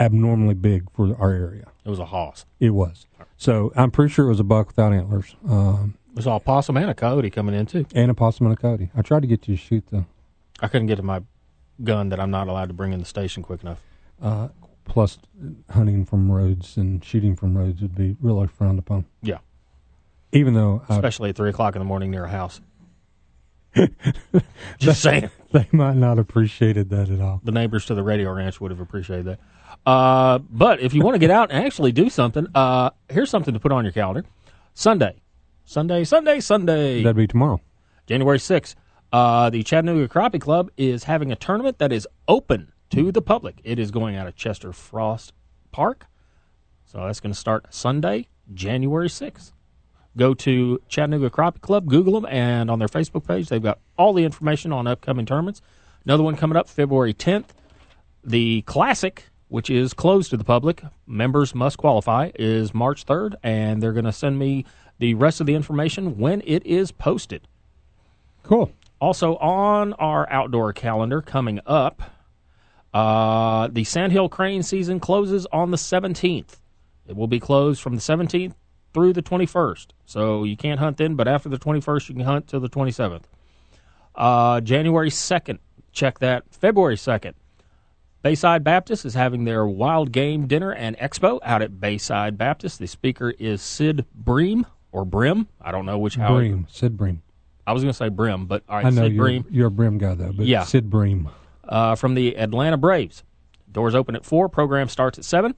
abnormally 0.00 0.54
big 0.54 0.90
for 0.92 1.14
our 1.20 1.30
area. 1.32 1.66
It 1.84 1.90
was 1.90 1.98
a 1.98 2.06
hoss. 2.06 2.46
It 2.60 2.70
was. 2.70 3.06
So 3.36 3.72
I'm 3.76 3.90
pretty 3.90 4.12
sure 4.12 4.26
it 4.26 4.30
was 4.30 4.40
a 4.40 4.44
buck 4.44 4.68
without 4.68 4.92
antlers, 4.92 5.34
um, 5.48 5.94
It 6.10 6.16
was 6.16 6.26
all 6.26 6.40
possum 6.40 6.76
and 6.76 6.88
a 6.88 6.94
coyote 6.94 7.28
coming 7.30 7.54
in 7.54 7.66
too. 7.66 7.84
and 7.94 8.10
a 8.10 8.14
possum 8.14 8.46
and 8.46 8.56
a 8.56 8.60
coyote. 8.60 8.90
I 8.96 9.02
tried 9.02 9.20
to 9.20 9.26
get 9.26 9.46
you 9.48 9.56
to 9.56 9.62
shoot 9.62 9.84
the 9.88 10.04
I 10.60 10.68
couldn't 10.68 10.86
get 10.86 10.96
to 10.96 11.02
my 11.02 11.22
gun 11.82 12.08
that 12.10 12.20
I'm 12.20 12.30
not 12.30 12.48
allowed 12.48 12.68
to 12.68 12.74
bring 12.74 12.92
in 12.92 13.00
the 13.00 13.04
station 13.06 13.42
quick 13.42 13.62
enough. 13.62 13.80
uh, 14.22 14.48
plus 14.84 15.18
hunting 15.70 16.04
from 16.04 16.30
roads 16.30 16.76
and 16.76 17.04
shooting 17.04 17.36
from 17.36 17.56
roads 17.56 17.80
would 17.82 17.94
be 17.94 18.16
really 18.20 18.46
frowned 18.46 18.78
upon. 18.78 19.04
Yeah, 19.22 19.38
Even 20.32 20.54
though 20.54 20.82
I, 20.88 20.94
especially 20.94 21.30
at 21.30 21.36
three 21.36 21.50
o'clock 21.50 21.74
in 21.74 21.80
the 21.80 21.84
morning 21.84 22.10
near 22.10 22.24
a 22.24 22.28
house. 22.30 22.60
Just 24.78 25.00
saying. 25.02 25.30
they 25.52 25.66
might 25.72 25.96
not 25.96 26.18
appreciated 26.18 26.90
that 26.90 27.08
at 27.08 27.20
all. 27.20 27.40
the 27.42 27.52
neighbors 27.52 27.86
to 27.86 27.94
the 27.94 28.02
radio 28.02 28.30
ranch 28.32 28.60
would 28.60 28.70
have 28.70 28.80
appreciated 28.80 29.24
that. 29.26 29.40
Uh, 29.86 30.38
but 30.38 30.80
if 30.80 30.92
you 30.94 31.02
want 31.02 31.14
to 31.14 31.18
get 31.18 31.30
out 31.30 31.50
and 31.50 31.64
actually 31.64 31.90
do 31.92 32.10
something, 32.10 32.46
uh, 32.54 32.90
here's 33.08 33.30
something 33.30 33.54
to 33.54 33.60
put 33.60 33.72
on 33.72 33.84
your 33.84 33.92
calendar: 33.92 34.24
Sunday, 34.74 35.22
Sunday, 35.64 36.04
Sunday, 36.04 36.38
Sunday, 36.40 37.02
That'd 37.02 37.16
be 37.16 37.26
tomorrow. 37.26 37.60
January 38.06 38.38
sixth. 38.38 38.76
Uh, 39.12 39.50
the 39.50 39.62
Chattanooga 39.62 40.08
Crappie 40.08 40.40
Club 40.40 40.70
is 40.78 41.04
having 41.04 41.32
a 41.32 41.36
tournament 41.36 41.78
that 41.78 41.92
is 41.92 42.08
open 42.28 42.71
to 42.92 43.10
the 43.10 43.22
public. 43.22 43.58
It 43.64 43.78
is 43.78 43.90
going 43.90 44.16
out 44.16 44.26
of 44.26 44.36
Chester 44.36 44.70
Frost 44.70 45.32
Park, 45.70 46.06
so 46.84 46.98
that's 46.98 47.20
going 47.20 47.32
to 47.32 47.38
start 47.38 47.72
Sunday, 47.72 48.28
January 48.52 49.08
sixth. 49.08 49.54
Go 50.14 50.34
to 50.34 50.78
Chattanooga 50.88 51.30
Crappie 51.30 51.62
Club, 51.62 51.86
Google 51.86 52.20
them, 52.20 52.26
and 52.30 52.70
on 52.70 52.78
their 52.78 52.88
Facebook 52.88 53.26
page, 53.26 53.48
they've 53.48 53.62
got 53.62 53.78
all 53.96 54.12
the 54.12 54.24
information 54.24 54.72
on 54.72 54.86
upcoming 54.86 55.24
tournaments. 55.24 55.62
Another 56.04 56.22
one 56.22 56.36
coming 56.36 56.54
up 56.54 56.68
February 56.68 57.14
10th. 57.14 57.46
The 58.22 58.60
Classic, 58.62 59.24
which 59.48 59.70
is 59.70 59.94
closed 59.94 60.28
to 60.28 60.36
the 60.36 60.44
public, 60.44 60.82
members 61.06 61.54
must 61.54 61.78
qualify, 61.78 62.30
is 62.34 62.74
March 62.74 63.06
3rd, 63.06 63.36
and 63.42 63.82
they're 63.82 63.94
going 63.94 64.04
to 64.04 64.12
send 64.12 64.38
me 64.38 64.66
the 64.98 65.14
rest 65.14 65.40
of 65.40 65.46
the 65.46 65.54
information 65.54 66.18
when 66.18 66.42
it 66.44 66.66
is 66.66 66.92
posted. 66.92 67.48
Cool. 68.42 68.70
Also, 69.00 69.36
on 69.36 69.94
our 69.94 70.28
outdoor 70.30 70.74
calendar 70.74 71.22
coming 71.22 71.58
up, 71.64 72.02
uh, 72.94 73.68
the 73.72 73.84
Sandhill 73.84 74.28
Crane 74.28 74.62
season 74.62 75.00
closes 75.00 75.46
on 75.52 75.70
the 75.70 75.76
17th. 75.76 76.56
It 77.06 77.16
will 77.16 77.26
be 77.26 77.40
closed 77.40 77.80
from 77.80 77.94
the 77.94 78.00
17th 78.00 78.54
through 78.94 79.12
the 79.14 79.22
21st. 79.22 79.86
So 80.04 80.44
you 80.44 80.56
can't 80.56 80.78
hunt 80.78 80.98
then, 80.98 81.14
but 81.14 81.26
after 81.26 81.48
the 81.48 81.58
21st, 81.58 82.08
you 82.10 82.14
can 82.16 82.24
hunt 82.24 82.48
till 82.48 82.60
the 82.60 82.68
27th. 82.68 83.22
Uh, 84.14 84.60
January 84.60 85.08
2nd, 85.10 85.58
check 85.92 86.18
that. 86.18 86.44
February 86.50 86.96
2nd, 86.96 87.32
Bayside 88.20 88.62
Baptist 88.62 89.04
is 89.04 89.14
having 89.14 89.44
their 89.44 89.66
wild 89.66 90.12
game 90.12 90.46
dinner 90.46 90.72
and 90.72 90.96
expo 90.98 91.40
out 91.42 91.62
at 91.62 91.80
Bayside 91.80 92.36
Baptist. 92.38 92.78
The 92.78 92.86
speaker 92.86 93.30
is 93.30 93.62
Sid 93.62 94.04
Bream 94.14 94.66
or 94.92 95.04
Brim. 95.04 95.48
I 95.60 95.72
don't 95.72 95.86
know 95.86 95.98
which 95.98 96.16
how. 96.16 96.34
Bream, 96.36 96.66
Sid 96.70 96.96
Bream. 96.96 97.22
I 97.66 97.72
was 97.72 97.82
going 97.82 97.90
to 97.92 97.96
say 97.96 98.10
Brim, 98.10 98.46
but 98.46 98.62
all 98.68 98.76
right, 98.76 98.86
I 98.86 98.90
know 98.90 99.02
Sid 99.02 99.12
you're, 99.14 99.24
Bream 99.24 99.44
you're 99.50 99.66
a 99.68 99.70
Brim 99.70 99.96
guy 99.98 100.14
though, 100.14 100.32
but 100.32 100.46
Yeah. 100.46 100.64
Sid 100.64 100.90
Bream. 100.90 101.30
Uh, 101.72 101.94
from 101.94 102.14
the 102.14 102.36
Atlanta 102.36 102.76
Braves. 102.76 103.24
Doors 103.70 103.94
open 103.94 104.14
at 104.14 104.26
4, 104.26 104.48
program 104.50 104.88
starts 104.88 105.18
at 105.18 105.24
7. 105.24 105.54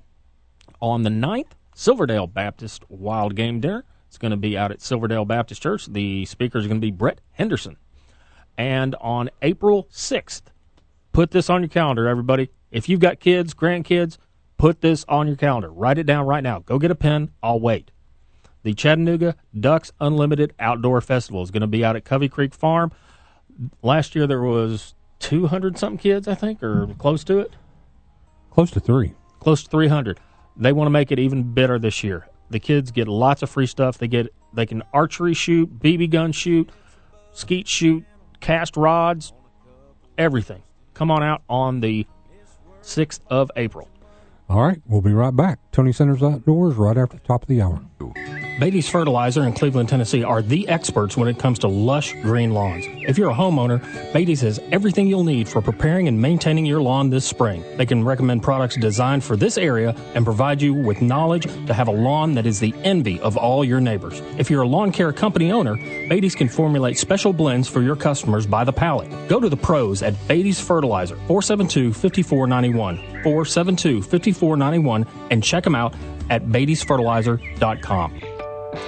On 0.81 1.03
the 1.03 1.11
9th, 1.11 1.53
Silverdale 1.75 2.29
Baptist 2.29 2.85
Wild 2.89 3.35
Game 3.35 3.61
Dinner. 3.61 3.85
It's 4.07 4.17
going 4.17 4.31
to 4.31 4.37
be 4.37 4.57
out 4.57 4.71
at 4.71 4.81
Silverdale 4.81 5.25
Baptist 5.25 5.61
Church. 5.61 5.87
The 5.87 6.25
speaker 6.27 6.59
is 6.59 6.69
going 6.69 6.81
to 6.81 6.87
be 6.87 6.93
Brett 6.93 7.21
Henderson. 7.33 7.77
And 8.57 8.95
on 9.01 9.29
April 9.43 9.89
6th, 9.93 10.43
put 11.13 11.33
this 11.33 11.51
on 11.51 11.63
your 11.63 11.69
calendar, 11.69 12.07
everybody. 12.07 12.51
If 12.71 12.89
you've 12.89 13.01
got 13.01 13.19
kids, 13.19 13.53
grandkids, 13.53 14.17
put 14.57 14.83
this 14.83 15.05
on 15.09 15.27
your 15.27 15.37
calendar. 15.37 15.73
Write 15.73 15.99
it 15.99 16.07
down 16.07 16.27
right 16.27 16.45
now. 16.45 16.61
Go 16.61 16.79
get 16.79 16.93
a 16.93 16.95
pen. 16.95 17.33
I'll 17.43 17.59
wait. 17.59 17.91
The 18.63 18.73
Chattanooga 18.73 19.35
Ducks 19.59 19.91
Unlimited 20.01 20.55
Outdoor 20.61 21.01
Festival 21.01 21.43
is 21.43 21.51
going 21.51 21.63
to 21.63 21.67
be 21.67 21.85
out 21.85 21.97
at 21.97 22.05
Covey 22.05 22.29
Creek 22.29 22.55
Farm. 22.55 22.93
Last 23.83 24.15
year 24.15 24.29
there 24.29 24.43
was 24.43 24.95
200 25.25 25.79
something 25.79 25.99
kids, 25.99 26.29
I 26.29 26.35
think, 26.35 26.63
or 26.63 26.87
close 26.99 27.25
to 27.25 27.39
it, 27.39 27.53
Close 28.51 28.71
to 28.73 28.81
three. 28.81 29.15
close 29.41 29.65
to 29.65 29.71
300. 29.71 30.21
They 30.57 30.73
want 30.73 30.87
to 30.87 30.91
make 30.91 31.11
it 31.11 31.19
even 31.19 31.55
better 31.55 31.79
this 31.79 32.05
year. 32.05 32.29
The 32.51 32.61
kids 32.61 32.91
get 32.93 33.09
lots 33.09 33.43
of 33.43 33.51
free 33.51 33.67
stuff. 33.67 33.99
They 33.99 34.07
get 34.07 34.33
they 34.53 34.67
can 34.67 34.83
archery 34.93 35.35
shoot, 35.35 35.81
BB 35.81 36.11
gun 36.11 36.31
shoot, 36.31 36.71
skeet 37.33 37.67
shoot, 37.67 38.05
cast 38.41 38.77
rods, 38.77 39.33
everything. 40.19 40.63
Come 40.93 41.11
on 41.11 41.23
out 41.25 41.43
on 41.49 41.81
the 41.81 42.07
6th 42.83 43.21
of 43.29 43.51
April. 43.57 43.89
All 44.49 44.63
right, 44.63 44.81
we'll 44.87 45.01
be 45.01 45.13
right 45.15 45.35
back. 45.35 45.59
Tony 45.73 45.91
Sanders 45.91 46.23
Outdoors 46.23 46.75
right 46.77 46.97
after 46.99 47.17
the 47.17 47.23
top 47.25 47.43
of 47.43 47.49
the 47.49 47.61
hour. 47.63 47.81
Beatty's 48.61 48.89
Fertilizer 48.89 49.43
in 49.43 49.53
Cleveland, 49.53 49.89
Tennessee 49.89 50.23
are 50.23 50.41
the 50.41 50.69
experts 50.69 51.17
when 51.17 51.27
it 51.27 51.41
comes 51.41 51.59
to 51.59 51.67
lush 51.67 52.13
green 52.23 52.53
lawns. 52.53 52.85
If 52.89 53.19
you're 53.19 53.31
a 53.31 53.35
homeowner, 53.35 53.83
Beatty's 54.13 54.43
has 54.43 54.61
everything 54.71 55.09
you'll 55.09 55.25
need 55.25 55.49
for 55.49 55.61
preparing 55.61 56.07
and 56.07 56.23
maintaining 56.23 56.65
your 56.65 56.81
lawn 56.81 57.11
this 57.11 57.25
spring. 57.25 57.65
They 57.77 57.85
can 57.85 58.05
recommend 58.05 58.45
products 58.45 58.77
designed 58.77 59.25
for 59.25 59.37
this 59.37 59.59
area 59.59 59.97
and 60.15 60.25
provide 60.25 60.63
you 60.63 60.73
with 60.73 61.03
knowledge 61.03 61.47
to 61.67 61.75
have 61.75 61.89
a 61.89 61.93
lawn 61.93 62.35
that 62.35 62.47
is 62.47 62.61
the 62.61 62.73
envy 62.85 63.19
of 63.19 63.37
all 63.37 63.65
your 63.65 63.81
neighbors. 63.81 64.23
If 64.39 64.51
you're 64.51 64.63
a 64.63 64.69
lawn 64.69 64.93
care 64.93 65.13
company 65.13 65.51
owner, 65.51 65.75
Beatty's 66.09 66.37
can 66.37 66.49
formulate 66.49 66.97
special 66.97 67.33
blends 67.33 67.67
for 67.67 67.83
your 67.83 67.97
customers 67.97 68.47
by 68.47 68.63
the 68.63 68.73
pallet. 68.73 69.11
Go 69.29 69.41
to 69.41 69.49
the 69.49 69.57
pros 69.57 70.01
at 70.01 70.15
Beatty's 70.29 70.61
Fertilizer, 70.61 71.17
472 71.27 71.93
5491, 71.93 72.99
472 73.25 74.01
5491, 74.01 75.07
and 75.33 75.43
check 75.43 75.65
them 75.65 75.75
out 75.75 75.93
at 76.31 76.47
Beatty'sFertilizer.com. 76.47 78.34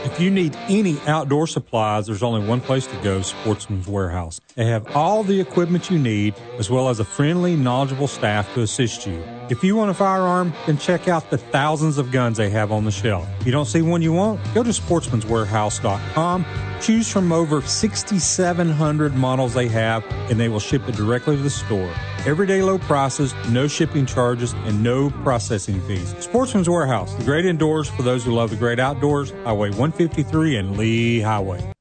If 0.04 0.20
you 0.20 0.30
need 0.30 0.56
any 0.68 0.98
outdoor 1.06 1.46
supplies, 1.46 2.06
there's 2.06 2.22
only 2.22 2.46
one 2.46 2.60
place 2.60 2.86
to 2.86 2.96
go 3.02 3.22
Sportsman's 3.22 3.86
Warehouse. 3.86 4.40
They 4.54 4.66
have 4.66 4.96
all 4.96 5.22
the 5.22 5.40
equipment 5.40 5.90
you 5.90 5.98
need, 5.98 6.34
as 6.58 6.70
well 6.70 6.88
as 6.88 7.00
a 7.00 7.04
friendly, 7.04 7.56
knowledgeable 7.56 8.08
staff 8.08 8.52
to 8.54 8.62
assist 8.62 9.06
you. 9.06 9.22
If 9.48 9.62
you 9.62 9.76
want 9.76 9.90
a 9.90 9.94
firearm, 9.94 10.52
then 10.66 10.78
check 10.78 11.08
out 11.08 11.30
the 11.30 11.38
thousands 11.38 11.98
of 11.98 12.10
guns 12.10 12.36
they 12.38 12.50
have 12.50 12.72
on 12.72 12.84
the 12.84 12.90
shelf. 12.90 13.28
If 13.40 13.46
you 13.46 13.52
don't 13.52 13.66
see 13.66 13.82
one 13.82 14.02
you 14.02 14.12
want, 14.12 14.40
go 14.54 14.62
to 14.62 14.70
sportsmanswarehouse.com. 14.70 16.44
Choose 16.80 17.10
from 17.10 17.32
over 17.32 17.62
6,700 17.62 19.14
models 19.14 19.54
they 19.54 19.68
have, 19.68 20.04
and 20.30 20.38
they 20.38 20.48
will 20.48 20.60
ship 20.60 20.88
it 20.88 20.94
directly 20.94 21.36
to 21.36 21.42
the 21.42 21.50
store. 21.50 21.92
Everyday 22.26 22.62
low 22.62 22.78
prices, 22.78 23.34
no 23.50 23.66
shipping 23.66 24.06
charges, 24.06 24.52
and 24.52 24.82
no 24.82 25.10
processing 25.10 25.80
fees. 25.82 26.14
Sportsman's 26.18 26.68
Warehouse, 26.68 27.14
the 27.14 27.24
great 27.24 27.46
indoors 27.46 27.88
for 27.88 28.02
those 28.02 28.24
who 28.24 28.32
love 28.32 28.50
the 28.50 28.56
great 28.56 28.78
outdoors, 28.78 29.30
Highway 29.44 29.70
153 29.70 30.56
and 30.56 30.76
Lee 30.76 31.20
Highway. 31.20 31.72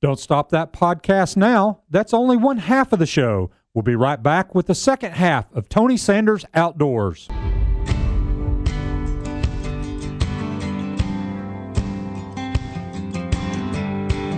Don't 0.00 0.20
stop 0.20 0.50
that 0.50 0.72
podcast 0.72 1.36
now. 1.36 1.80
That's 1.88 2.12
only 2.12 2.36
one 2.36 2.58
half 2.58 2.92
of 2.92 2.98
the 2.98 3.06
show. 3.06 3.50
We'll 3.72 3.82
be 3.82 3.96
right 3.96 4.22
back 4.22 4.54
with 4.54 4.66
the 4.66 4.74
second 4.74 5.12
half 5.12 5.50
of 5.52 5.68
Tony 5.68 5.96
Sanders 5.96 6.44
Outdoors. 6.54 7.28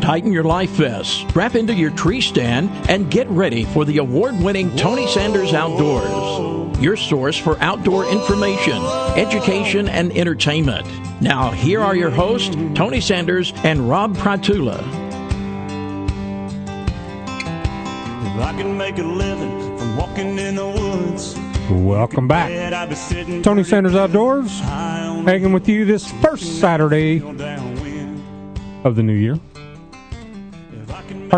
Tighten 0.06 0.32
your 0.32 0.44
life 0.44 0.70
vests, 0.70 1.14
strap 1.28 1.56
into 1.56 1.74
your 1.74 1.90
tree 1.90 2.20
stand, 2.20 2.70
and 2.88 3.10
get 3.10 3.28
ready 3.28 3.64
for 3.64 3.84
the 3.84 3.98
award 3.98 4.38
winning 4.38 4.70
Tony 4.76 5.04
Sanders 5.08 5.52
Outdoors. 5.52 6.80
Your 6.80 6.94
source 6.96 7.36
for 7.36 7.58
outdoor 7.58 8.06
information, 8.06 8.80
education, 9.16 9.88
and 9.88 10.16
entertainment. 10.16 10.86
Now, 11.20 11.50
here 11.50 11.80
are 11.80 11.96
your 11.96 12.10
hosts, 12.10 12.54
Tony 12.76 13.00
Sanders 13.00 13.52
and 13.64 13.90
Rob 13.90 14.16
Pratula. 14.16 14.78
If 18.22 18.40
I 18.40 18.54
can 18.56 18.78
make 18.78 18.98
a 18.98 19.02
living 19.02 19.76
from 19.76 19.96
walking 19.96 20.38
in 20.38 20.54
the 20.54 20.68
woods, 20.68 21.36
Welcome 21.68 22.28
back. 22.28 22.50
bet 22.50 22.72
I'd 22.72 22.90
be 22.90 22.94
sitting 22.94 23.42
Tony 23.42 23.64
Sanders 23.64 23.96
Outdoors, 23.96 24.60
hanging 24.60 25.52
with 25.52 25.68
you 25.68 25.84
this 25.84 26.08
first 26.22 26.60
Saturday 26.60 27.20
of 28.84 28.94
the 28.94 29.02
new 29.02 29.12
year. 29.12 29.40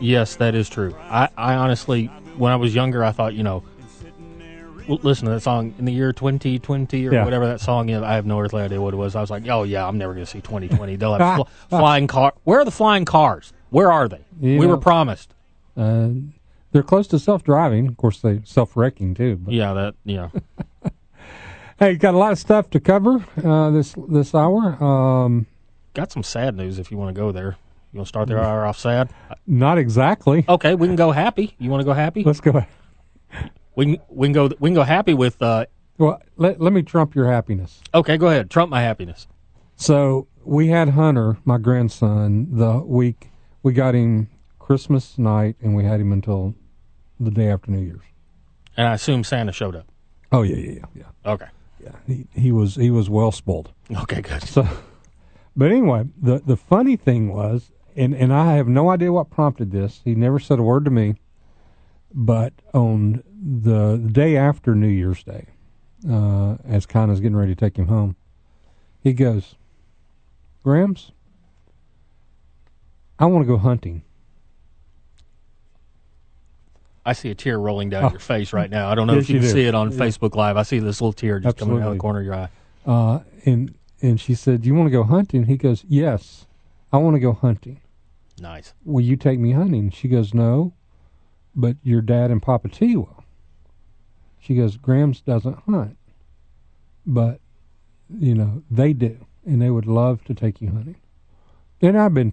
Yes, 0.00 0.36
that 0.36 0.54
is 0.54 0.68
true. 0.68 0.94
I, 1.00 1.28
I 1.36 1.54
honestly, 1.54 2.06
when 2.36 2.52
I 2.52 2.56
was 2.56 2.74
younger, 2.74 3.04
I 3.04 3.10
thought, 3.12 3.34
you 3.34 3.42
know, 3.42 3.64
listen 4.88 5.26
to 5.26 5.32
that 5.32 5.40
song 5.40 5.74
in 5.78 5.84
the 5.84 5.92
year 5.92 6.12
2020 6.12 7.08
or 7.08 7.12
Yeah. 7.12 7.24
whatever 7.24 7.46
that 7.46 7.60
song 7.60 7.88
is. 7.88 8.02
I 8.02 8.14
have 8.14 8.26
no 8.26 8.40
earthly 8.40 8.62
idea 8.62 8.80
what 8.80 8.94
it 8.94 8.96
was. 8.96 9.16
I 9.16 9.20
was 9.20 9.30
like, 9.30 9.46
oh, 9.48 9.64
yeah, 9.64 9.86
I'm 9.86 9.98
never 9.98 10.14
going 10.14 10.24
to 10.24 10.30
see 10.30 10.40
2020. 10.40 10.96
They'll 10.96 11.14
have 11.18 11.36
fl- 11.36 11.42
flying 11.76 12.06
car. 12.06 12.32
Where 12.44 12.60
are 12.60 12.64
the 12.64 12.70
flying 12.70 13.04
cars? 13.04 13.52
Where 13.70 13.90
are 13.92 14.08
they? 14.08 14.24
We 14.40 14.66
were 14.66 14.78
promised. 14.78 15.34
Uh, 15.76 16.10
they're 16.72 16.82
close 16.82 17.06
to 17.08 17.18
self-driving. 17.18 17.86
Of 17.88 17.96
course, 17.96 18.20
they 18.20 18.40
self-wrecking 18.44 19.14
too. 19.14 19.36
But. 19.36 19.54
Yeah, 19.54 19.72
that, 19.74 19.94
yeah. 20.04 20.28
Hey, 21.78 21.94
got 21.94 22.12
a 22.14 22.18
lot 22.18 22.32
of 22.32 22.40
stuff 22.40 22.68
to 22.70 22.80
cover 22.80 23.24
uh, 23.44 23.70
this 23.70 23.94
this 24.08 24.34
hour. 24.34 24.82
Um, 24.82 25.46
Got 25.98 26.12
some 26.12 26.22
sad 26.22 26.54
news 26.54 26.78
if 26.78 26.92
you 26.92 26.96
want 26.96 27.12
to 27.12 27.20
go 27.20 27.32
there. 27.32 27.56
You 27.92 27.98
want 27.98 28.06
to 28.06 28.08
start 28.08 28.28
the 28.28 28.38
hour 28.38 28.64
off 28.64 28.78
sad? 28.78 29.10
not 29.48 29.78
exactly. 29.78 30.44
Okay, 30.48 30.76
we 30.76 30.86
can 30.86 30.94
go 30.94 31.10
happy. 31.10 31.56
You 31.58 31.70
want 31.70 31.80
to 31.80 31.84
go 31.84 31.92
happy? 31.92 32.22
Let's 32.22 32.38
go. 32.40 32.64
We 33.74 33.84
can, 33.96 33.98
we 34.08 34.28
can 34.28 34.32
go 34.32 34.48
we 34.60 34.70
can 34.70 34.74
go 34.74 34.84
happy 34.84 35.12
with 35.14 35.42
uh 35.42 35.66
Well, 35.98 36.22
let, 36.36 36.60
let 36.60 36.72
me 36.72 36.82
trump 36.82 37.16
your 37.16 37.26
happiness. 37.26 37.80
okay, 37.92 38.16
go 38.16 38.28
ahead. 38.28 38.48
Trump 38.48 38.70
my 38.70 38.80
happiness. 38.80 39.26
So 39.74 40.28
we 40.44 40.68
had 40.68 40.90
Hunter, 40.90 41.38
my 41.44 41.58
grandson, 41.58 42.46
the 42.56 42.78
week 42.78 43.30
we 43.64 43.72
got 43.72 43.96
him 43.96 44.28
Christmas 44.60 45.18
night, 45.18 45.56
and 45.60 45.74
we 45.74 45.82
had 45.82 46.00
him 46.00 46.12
until 46.12 46.54
the 47.18 47.32
day 47.32 47.50
after 47.50 47.72
New 47.72 47.84
Year's. 47.84 48.04
And 48.76 48.86
I 48.86 48.94
assume 48.94 49.24
Santa 49.24 49.50
showed 49.50 49.74
up. 49.74 49.88
Oh 50.30 50.42
yeah, 50.42 50.54
yeah, 50.54 50.70
yeah, 50.70 50.84
yeah. 50.94 51.32
Okay. 51.32 51.46
yeah. 51.82 51.90
He, 52.06 52.26
he 52.36 52.52
was 52.52 52.76
he 52.76 52.92
was 52.92 53.10
well 53.10 53.32
spoiled. 53.32 53.72
Okay, 53.90 54.20
good. 54.20 54.44
So, 54.44 54.64
but 55.58 55.70
anyway, 55.70 56.04
the 56.20 56.38
the 56.38 56.56
funny 56.56 56.96
thing 56.96 57.30
was, 57.34 57.70
and 57.96 58.14
and 58.14 58.32
I 58.32 58.54
have 58.54 58.68
no 58.68 58.88
idea 58.90 59.12
what 59.12 59.28
prompted 59.28 59.70
this. 59.72 60.00
He 60.04 60.14
never 60.14 60.38
said 60.38 60.58
a 60.58 60.62
word 60.62 60.84
to 60.86 60.90
me. 60.90 61.16
But 62.14 62.54
on 62.72 63.22
the 63.38 63.98
day 63.98 64.34
after 64.38 64.74
New 64.74 64.88
Year's 64.88 65.22
Day, 65.22 65.44
uh, 66.08 66.56
as 66.66 66.86
Connor's 66.86 67.20
getting 67.20 67.36
ready 67.36 67.54
to 67.54 67.60
take 67.60 67.76
him 67.76 67.88
home, 67.88 68.16
he 69.02 69.12
goes, 69.12 69.56
"Grams, 70.64 71.12
I 73.18 73.26
want 73.26 73.44
to 73.44 73.46
go 73.46 73.58
hunting." 73.58 74.02
I 77.04 77.14
see 77.14 77.30
a 77.30 77.34
tear 77.34 77.58
rolling 77.58 77.88
down 77.88 78.04
Oh. 78.04 78.10
your 78.10 78.20
face 78.20 78.52
right 78.52 78.68
now. 78.70 78.90
I 78.90 78.94
don't 78.94 79.06
know 79.06 79.14
Yes, 79.14 79.24
if 79.24 79.30
you, 79.30 79.34
you 79.36 79.40
can 79.40 79.48
do. 79.48 79.52
see 79.54 79.64
it 79.66 79.74
on 79.74 79.90
Facebook 79.90 80.34
Live. 80.34 80.56
I 80.58 80.62
see 80.62 80.78
this 80.78 81.00
little 81.00 81.12
tear 81.14 81.40
just 81.40 81.56
coming 81.56 81.80
out 81.82 81.88
of 81.88 81.94
the 81.94 81.98
corner 82.00 82.18
of 82.20 82.24
your 82.26 82.34
eye. 82.34 82.48
Uh, 82.86 83.20
and 83.46 83.74
and 84.00 84.20
she 84.20 84.34
said, 84.34 84.64
"You 84.64 84.74
want 84.74 84.86
to 84.86 84.92
go 84.92 85.04
hunting?" 85.04 85.44
He 85.44 85.56
goes, 85.56 85.84
"Yes, 85.88 86.46
I 86.92 86.98
want 86.98 87.16
to 87.16 87.20
go 87.20 87.32
hunting." 87.32 87.80
Nice. 88.40 88.74
will 88.84 89.04
you 89.04 89.16
take 89.16 89.38
me 89.38 89.52
hunting? 89.52 89.90
She 89.90 90.08
goes, 90.08 90.34
no, 90.34 90.72
but 91.54 91.76
your 91.82 92.00
dad 92.00 92.30
and 92.30 92.42
Papa 92.42 92.68
T 92.68 92.96
will. 92.96 93.24
She 94.38 94.54
goes, 94.54 94.76
Grams 94.76 95.20
doesn't 95.20 95.58
hunt, 95.68 95.98
but, 97.04 97.40
you 98.08 98.34
know, 98.34 98.62
they 98.70 98.92
do, 98.92 99.26
and 99.44 99.60
they 99.60 99.70
would 99.70 99.86
love 99.86 100.24
to 100.24 100.34
take 100.34 100.60
you 100.60 100.68
hunting. 100.68 100.96
And 101.82 101.98
I've 101.98 102.14
been 102.14 102.32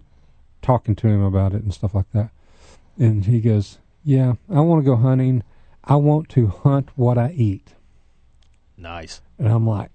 talking 0.62 0.94
to 0.96 1.08
him 1.08 1.22
about 1.22 1.52
it 1.52 1.62
and 1.62 1.74
stuff 1.74 1.94
like 1.94 2.10
that. 2.12 2.30
And 2.98 3.24
he 3.26 3.40
goes, 3.40 3.78
yeah, 4.04 4.34
I 4.48 4.60
want 4.60 4.82
to 4.84 4.90
go 4.90 4.96
hunting. 4.96 5.42
I 5.84 5.96
want 5.96 6.28
to 6.30 6.46
hunt 6.46 6.90
what 6.96 7.18
I 7.18 7.32
eat. 7.32 7.74
Nice. 8.76 9.20
And 9.38 9.48
I'm 9.48 9.66
like, 9.66 9.90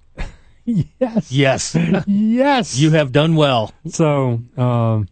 yes, 0.65 1.31
Yes. 1.31 1.75
yes. 2.07 2.77
you 2.77 2.91
have 2.91 3.11
done 3.11 3.35
well. 3.35 3.73
So 3.89 4.41
um, 4.57 5.07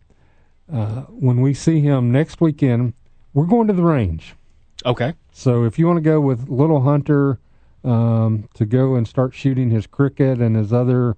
uh, 0.71 1.01
when 1.09 1.41
we 1.41 1.53
see 1.53 1.79
him 1.81 2.11
next 2.11 2.39
weekend, 2.41 2.93
we're 3.33 3.45
going 3.45 3.67
to 3.67 3.73
the 3.73 3.83
range. 3.83 4.35
Okay. 4.85 5.13
So 5.31 5.63
if 5.65 5.77
you 5.79 5.87
want 5.87 5.97
to 5.97 6.01
go 6.01 6.19
with 6.21 6.49
Little 6.49 6.81
Hunter 6.81 7.39
um, 7.83 8.47
to 8.55 8.65
go 8.65 8.95
and 8.95 9.07
start 9.07 9.33
shooting 9.33 9.69
his 9.69 9.87
cricket 9.87 10.39
and 10.39 10.55
his 10.55 10.71
other, 10.73 11.15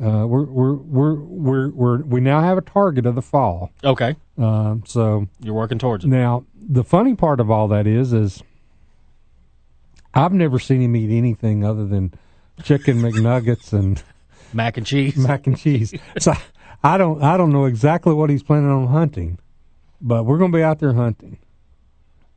uh, 0.00 0.24
we're, 0.26 0.44
we're 0.44 0.74
we're 0.74 1.14
we're 1.14 1.68
we're 1.70 1.98
we 2.02 2.20
now 2.20 2.40
have 2.40 2.56
a 2.58 2.62
target 2.62 3.06
of 3.06 3.14
the 3.14 3.22
fall. 3.22 3.70
Okay. 3.82 4.14
Um, 4.38 4.82
so 4.86 5.26
You're 5.40 5.54
working 5.54 5.78
towards 5.78 6.04
it. 6.04 6.08
now 6.08 6.44
the 6.54 6.84
funny 6.84 7.14
part 7.14 7.40
of 7.40 7.50
all 7.50 7.68
that 7.68 7.86
is 7.86 8.12
is 8.12 8.42
I've 10.14 10.32
never 10.32 10.58
seen 10.58 10.80
him 10.82 10.96
eat 10.96 11.16
anything 11.16 11.64
other 11.64 11.86
than 11.86 12.12
chicken 12.62 13.00
McNuggets 13.02 13.72
and 13.72 14.02
Mac 14.52 14.76
and 14.76 14.86
cheese. 14.86 15.16
mac 15.16 15.46
and 15.46 15.56
cheese. 15.58 15.94
So 16.18 16.32
I 16.82 16.98
don't 16.98 17.22
I 17.22 17.36
don't 17.36 17.52
know 17.52 17.66
exactly 17.66 18.12
what 18.12 18.30
he's 18.30 18.42
planning 18.42 18.70
on 18.70 18.88
hunting, 18.88 19.38
but 20.00 20.24
we're 20.24 20.38
going 20.38 20.52
to 20.52 20.58
be 20.58 20.62
out 20.62 20.78
there 20.78 20.94
hunting. 20.94 21.38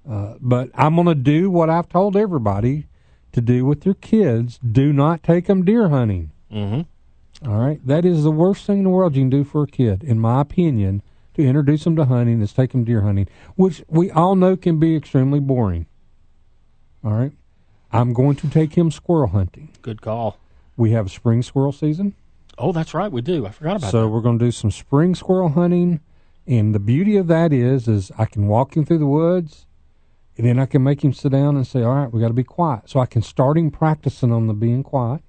Uh, 0.08 0.36
but 0.40 0.70
I'm 0.76 0.96
going 0.96 1.08
to 1.08 1.16
do 1.16 1.50
what 1.50 1.70
I've 1.70 1.88
told 1.88 2.18
everybody 2.18 2.88
to 3.32 3.42
do 3.42 3.66
with 3.66 3.82
their 3.82 3.94
kids. 3.94 4.60
Do 4.60 4.92
not 4.92 5.24
take 5.24 5.46
them 5.46 5.64
deer 5.64 5.90
hunting. 5.90 6.32
Mm-hmm. 6.52 7.50
All 7.50 7.58
right, 7.58 7.86
that 7.86 8.06
is 8.06 8.24
the 8.24 8.32
worst 8.32 8.66
thing 8.66 8.80
in 8.80 8.84
the 8.84 8.90
world 8.90 9.16
you 9.16 9.22
can 9.24 9.30
do 9.30 9.44
for 9.44 9.64
a 9.64 9.68
kid, 9.68 10.04
in 10.04 10.20
my 10.20 10.42
opinion. 10.42 11.02
To 11.36 11.42
introduce 11.42 11.84
them 11.84 11.96
to 11.96 12.06
hunting 12.06 12.42
is 12.42 12.54
take 12.54 12.74
them 12.74 12.84
deer 12.84 13.02
hunting, 13.02 13.28
which 13.56 13.84
we 13.88 14.12
all 14.12 14.36
know 14.36 14.56
can 14.56 14.78
be 14.78 14.96
extremely 14.96 15.40
boring. 15.40 15.88
All 17.04 17.14
right, 17.14 17.32
I'm 17.94 18.12
going 18.14 18.36
to 18.38 18.50
take 18.50 18.74
him 18.74 18.92
squirrel 18.92 19.28
hunting. 19.28 19.70
Good 19.82 20.02
call. 20.02 20.38
We 20.76 20.92
have 20.92 21.12
spring 21.12 21.44
squirrel 21.44 21.72
season. 21.72 22.16
Oh, 22.58 22.72
that's 22.72 22.94
right. 22.94 23.12
We 23.12 23.22
do. 23.22 23.46
I 23.46 23.52
forgot 23.52 23.78
about 23.78 23.92
So 23.92 23.98
that. 24.00 24.04
So 24.06 24.08
we're 24.10 24.22
going 24.22 24.40
to 24.40 24.46
do 24.46 24.52
some 24.52 24.72
spring 24.72 25.16
squirrel 25.16 25.50
hunting, 25.50 26.02
and 26.48 26.74
the 26.74 26.80
beauty 26.80 27.16
of 27.18 27.28
that 27.28 27.54
is, 27.54 27.88
is 27.88 28.12
I 28.18 28.26
can 28.26 28.48
walk 28.48 28.76
him 28.76 28.86
through 28.86 29.00
the 29.00 29.06
woods, 29.08 29.66
And 30.38 30.48
then 30.48 30.58
I 30.58 30.66
can 30.66 30.84
make 30.84 31.04
him 31.04 31.14
sit 31.14 31.32
down 31.32 31.56
and 31.56 31.66
say, 31.68 31.84
"All 31.84 31.94
right, 31.94 32.12
we 32.12 32.20
got 32.20 32.30
to 32.30 32.34
be 32.34 32.44
quiet." 32.44 32.90
So 32.90 33.00
I 33.00 33.06
can 33.06 33.22
start 33.22 33.58
him 33.58 33.70
practicing 33.70 34.32
on 34.32 34.48
the 34.48 34.54
being 34.56 34.82
quiet, 34.82 35.22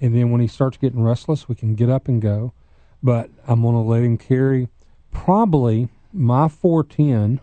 and 0.00 0.14
then 0.14 0.30
when 0.30 0.40
he 0.40 0.46
starts 0.46 0.78
getting 0.78 1.02
restless, 1.02 1.48
we 1.48 1.54
can 1.54 1.74
get 1.74 1.90
up 1.90 2.08
and 2.08 2.20
go. 2.22 2.54
But 3.02 3.30
I'm 3.46 3.60
going 3.60 3.74
to 3.74 3.80
let 3.80 4.02
him 4.02 4.16
carry 4.16 4.68
probably 5.10 5.88
my 6.14 6.48
410 6.48 7.40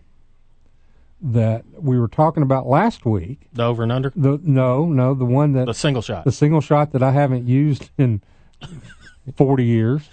that 1.22 1.65
we 1.78 1.99
were 1.99 2.07
talking 2.07 2.43
about 2.43 2.65
last 2.67 3.05
week. 3.05 3.47
The 3.53 3.63
over 3.63 3.84
and 3.84 3.91
under, 3.91 4.11
The 4.15 4.39
no, 4.43 4.86
no, 4.86 5.13
the 5.13 5.26
one 5.26 5.53
that 5.53 5.65
the 5.65 5.74
single 5.74 6.01
shot. 6.01 6.24
the 6.26 6.32
single 6.32 6.61
shot 6.61 6.91
that 6.93 7.03
I 7.03 7.11
haven't 7.11 7.47
used 7.47 7.89
in 7.97 8.22
40 9.36 9.65
years. 9.65 10.07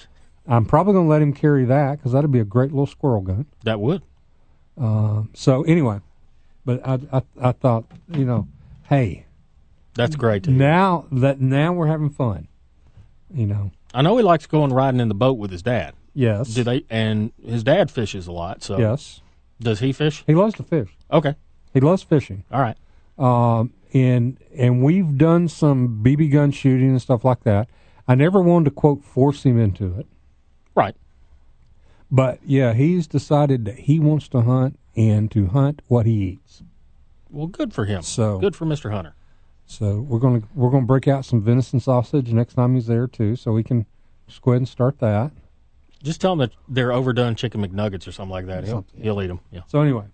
I'm 0.49 0.65
probably 0.65 0.93
going 0.93 1.07
to 1.07 1.11
let 1.11 1.23
him 1.23 1.33
carry 1.33 1.65
that 1.65 1.97
because 1.99 2.13
that'd 2.13 2.31
be 2.31 2.39
a 2.41 2.45
great 2.45 2.71
little 2.71 2.87
squirrel 2.87 3.21
gun. 3.21 3.47
That 3.65 3.81
would. 3.81 4.03
Um, 4.79 5.31
so 5.35 5.63
anyway, 5.63 6.01
but 6.65 6.87
I, 6.87 6.99
I 7.13 7.23
I 7.41 7.53
thought 7.53 7.85
you 8.11 8.25
know, 8.25 8.47
hey, 8.89 9.25
That's 9.95 10.17
great. 10.17 10.47
Now 10.47 11.07
that 11.11 11.41
now 11.41 11.73
we're 11.73 11.87
having 11.87 12.11
fun, 12.11 12.47
you 13.33 13.47
know. 13.47 13.71
I 13.95 14.03
know 14.03 14.17
he 14.19 14.23
likes 14.23 14.47
going 14.47 14.73
riding 14.73 15.01
in 15.01 15.09
the 15.09 15.15
boat 15.15 15.35
with 15.39 15.51
his 15.51 15.63
dad. 15.63 15.95
Yes. 16.13 16.49
Do 16.49 16.63
they? 16.63 16.85
And 16.91 17.33
his 17.43 17.65
dad 17.65 17.91
fishes 17.91 18.27
a 18.27 18.33
lot. 18.33 18.63
So 18.63 18.79
Yes. 18.79 19.21
does 19.61 19.81
he 19.81 19.93
fish? 19.93 20.23
He 20.27 20.35
loves 20.35 20.55
to 20.57 20.63
fish. 20.63 20.96
Okay. 21.13 21.35
He 21.73 21.81
loves 21.81 22.03
fishing. 22.03 22.45
All 22.51 22.61
right. 22.61 22.77
Um, 23.19 23.73
and 23.95 24.39
and 24.57 24.83
we've 24.83 25.17
done 25.17 25.49
some 25.49 26.03
BB 26.05 26.33
gun 26.33 26.51
shooting 26.51 26.91
and 26.91 27.01
stuff 27.03 27.25
like 27.25 27.45
that. 27.45 27.69
I 28.09 28.15
never 28.15 28.41
wanted 28.41 28.67
to 28.67 28.71
quote 28.73 29.05
force 29.05 29.43
him 29.45 29.59
into 29.59 29.99
it. 29.99 30.07
Right. 30.75 30.95
But 32.11 32.39
yeah, 32.45 32.73
he's 32.73 33.07
decided 33.07 33.65
that 33.65 33.81
he 33.81 33.99
wants 33.99 34.29
to 34.29 34.43
hunt 34.43 34.79
and 34.97 35.31
to 35.33 35.47
hunt 35.49 35.83
what 35.89 36.07
he 36.07 36.13
eats. 36.13 36.63
Well, 37.31 37.47
good 37.49 37.73
for 37.75 37.85
him. 37.85 38.03
So- 38.03 38.39
good 38.39 38.55
for 38.57 38.65
Mister 38.65 38.91
Hunter. 38.91 39.15
So 39.69 40.01
we're 40.01 40.21
gonna 40.21 40.43
we're 40.55 40.71
gonna 40.71 40.87
break 40.87 41.09
out 41.09 41.25
some 41.25 41.43
venison 41.43 41.81
sausage 41.81 42.33
next 42.33 42.55
time 42.55 42.75
he's 42.75 42.87
there 42.87 43.09
too, 43.09 43.35
so 43.35 43.53
we 43.53 43.65
can 43.65 43.85
just 44.29 44.41
go 44.43 44.53
ahead 44.53 44.61
and 44.61 44.69
start 44.69 45.01
that. 45.01 45.33
Just 46.03 46.21
tell 46.21 46.35
him 46.35 46.39
that 46.39 46.53
they're 46.69 46.93
overdone 46.93 47.35
chicken 47.35 47.67
McNuggets 47.67 48.07
or 48.07 48.13
something 48.13 48.31
like 48.31 48.47
that. 48.47 48.65
He'll 48.65 48.87
he'll 48.97 49.21
eat 49.23 49.27
them. 49.27 49.41
Yeah. 49.51 49.63
So 49.67 49.81
anyway, 49.81 50.05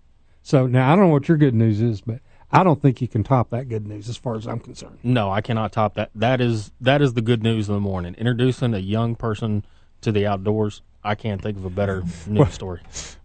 so 0.43 0.67
now 0.67 0.91
I 0.91 0.95
don't 0.95 1.05
know 1.05 1.11
what 1.11 1.27
your 1.27 1.37
good 1.37 1.55
news 1.55 1.81
is, 1.81 2.01
but 2.01 2.19
I 2.51 2.63
don't 2.63 2.79
think 2.79 3.01
you 3.01 3.07
can 3.07 3.23
top 3.23 3.49
that 3.49 3.67
good 3.67 3.87
news 3.87 4.07
as 4.07 4.15
far 4.15 4.35
as 4.35 4.45
I'm 4.45 4.59
concerned. 4.59 4.99
No, 5.01 5.31
I 5.31 5.41
cannot 5.41 5.71
top 5.71 5.95
that. 5.95 6.11
That 6.13 6.39
is 6.39 6.71
that 6.81 7.01
is 7.01 7.13
the 7.15 7.21
good 7.21 7.41
news 7.41 7.67
of 7.67 7.73
the 7.73 7.81
morning. 7.81 8.13
Introducing 8.15 8.75
a 8.75 8.79
young 8.79 9.15
person 9.15 9.65
to 10.01 10.11
the 10.11 10.27
outdoors. 10.27 10.83
I 11.03 11.15
can't 11.15 11.41
think 11.41 11.57
of 11.57 11.65
a 11.65 11.69
better 11.69 12.03
news 12.27 12.53
story. 12.53 12.81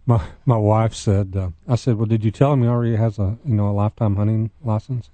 My 0.07 0.25
my 0.45 0.57
wife 0.57 0.95
said, 0.95 1.35
uh, 1.35 1.49
I 1.67 1.75
said, 1.75 1.97
well, 1.97 2.07
did 2.07 2.23
you 2.23 2.31
tell 2.31 2.53
him 2.53 2.63
he 2.63 2.67
already 2.67 2.95
has 2.95 3.19
a 3.19 3.37
you 3.45 3.53
know 3.53 3.69
a 3.69 3.71
lifetime 3.71 4.15
hunting 4.15 4.49
license? 4.63 5.11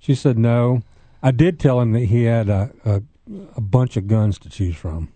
She 0.00 0.16
said 0.16 0.36
no. 0.38 0.82
I 1.22 1.30
did 1.30 1.60
tell 1.60 1.80
him 1.80 1.92
that 1.92 2.06
he 2.06 2.24
had 2.24 2.48
a 2.48 2.72
a, 2.84 3.02
a 3.56 3.60
bunch 3.60 3.96
of 3.96 4.08
guns 4.08 4.40
to 4.40 4.50
choose 4.50 4.74
from, 4.74 5.12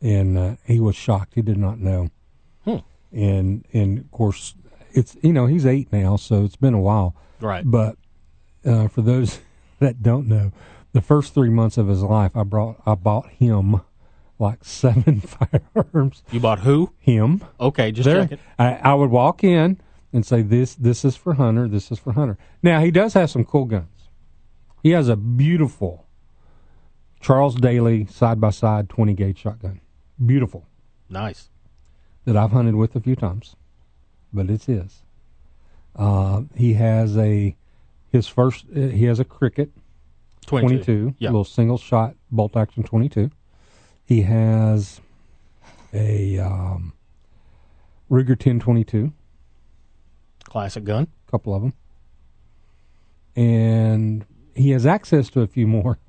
and 0.00 0.36
uh, 0.36 0.56
he 0.64 0.80
was 0.80 0.96
shocked. 0.96 1.34
He 1.34 1.42
did 1.42 1.58
not 1.58 1.78
know. 1.78 2.10
Hmm. 2.64 2.78
And 3.12 3.64
and 3.72 3.98
of 4.00 4.10
course, 4.10 4.54
it's 4.94 5.16
you 5.22 5.32
know 5.32 5.46
he's 5.46 5.66
eight 5.66 5.92
now, 5.92 6.16
so 6.16 6.44
it's 6.44 6.56
been 6.56 6.74
a 6.74 6.80
while. 6.80 7.14
Right. 7.40 7.62
But 7.66 7.96
uh, 8.64 8.88
for 8.88 9.02
those 9.02 9.40
that 9.80 10.02
don't 10.02 10.26
know, 10.28 10.52
the 10.92 11.00
first 11.02 11.34
three 11.34 11.50
months 11.50 11.76
of 11.78 11.88
his 11.88 12.02
life, 12.02 12.36
I 12.36 12.42
brought 12.44 12.80
I 12.86 12.94
bought 12.94 13.28
him 13.30 13.80
like 14.38 14.64
seven 14.64 15.20
firearms. 15.20 16.22
You 16.30 16.40
bought 16.40 16.60
who? 16.60 16.92
Him 16.98 17.42
Okay, 17.60 17.92
just 17.92 18.06
there, 18.06 18.22
checking. 18.22 18.38
I, 18.58 18.74
I 18.76 18.94
would 18.94 19.10
walk 19.10 19.44
in 19.44 19.80
and 20.12 20.24
say, 20.24 20.42
"This, 20.42 20.74
this 20.74 21.04
is 21.04 21.16
for 21.16 21.34
Hunter. 21.34 21.66
This 21.68 21.90
is 21.90 21.98
for 21.98 22.12
Hunter." 22.12 22.38
Now 22.62 22.80
he 22.80 22.90
does 22.90 23.14
have 23.14 23.30
some 23.30 23.44
cool 23.44 23.64
guns. 23.64 23.88
He 24.82 24.90
has 24.90 25.08
a 25.08 25.16
beautiful 25.16 26.06
Charles 27.20 27.54
Daly 27.56 28.06
side 28.06 28.40
by 28.40 28.50
side 28.50 28.88
twenty 28.88 29.14
gauge 29.14 29.38
shotgun, 29.38 29.80
beautiful 30.24 30.66
Nice. 31.08 31.48
that 32.26 32.36
I've 32.36 32.50
hunted 32.52 32.74
with 32.74 32.94
a 32.96 33.00
few 33.00 33.16
times, 33.16 33.56
but 34.34 34.50
it's 34.50 34.66
his. 34.66 35.02
Uh, 35.96 36.42
he 36.54 36.74
has 36.74 37.16
a 37.16 37.54
his 38.10 38.26
first. 38.26 38.66
Uh, 38.76 38.80
he 38.80 39.04
has 39.04 39.20
a 39.20 39.24
Cricket 39.24 39.70
22. 40.46 40.68
22, 40.84 41.14
Yeah. 41.18 41.30
little 41.30 41.44
single 41.44 41.78
shot 41.78 42.14
bolt 42.30 42.56
action 42.56 42.82
22. 42.82 43.30
He 44.04 44.22
has 44.22 45.00
a 45.92 46.38
um, 46.38 46.92
Ruger 48.10 48.30
1022, 48.30 49.12
Classic 50.44 50.84
gun. 50.84 51.06
a 51.26 51.30
couple 51.30 51.54
of 51.54 51.62
them, 51.62 51.72
and 53.36 54.24
he 54.54 54.70
has 54.70 54.84
access 54.86 55.30
to 55.30 55.40
a 55.40 55.46
few 55.46 55.66
more. 55.66 55.98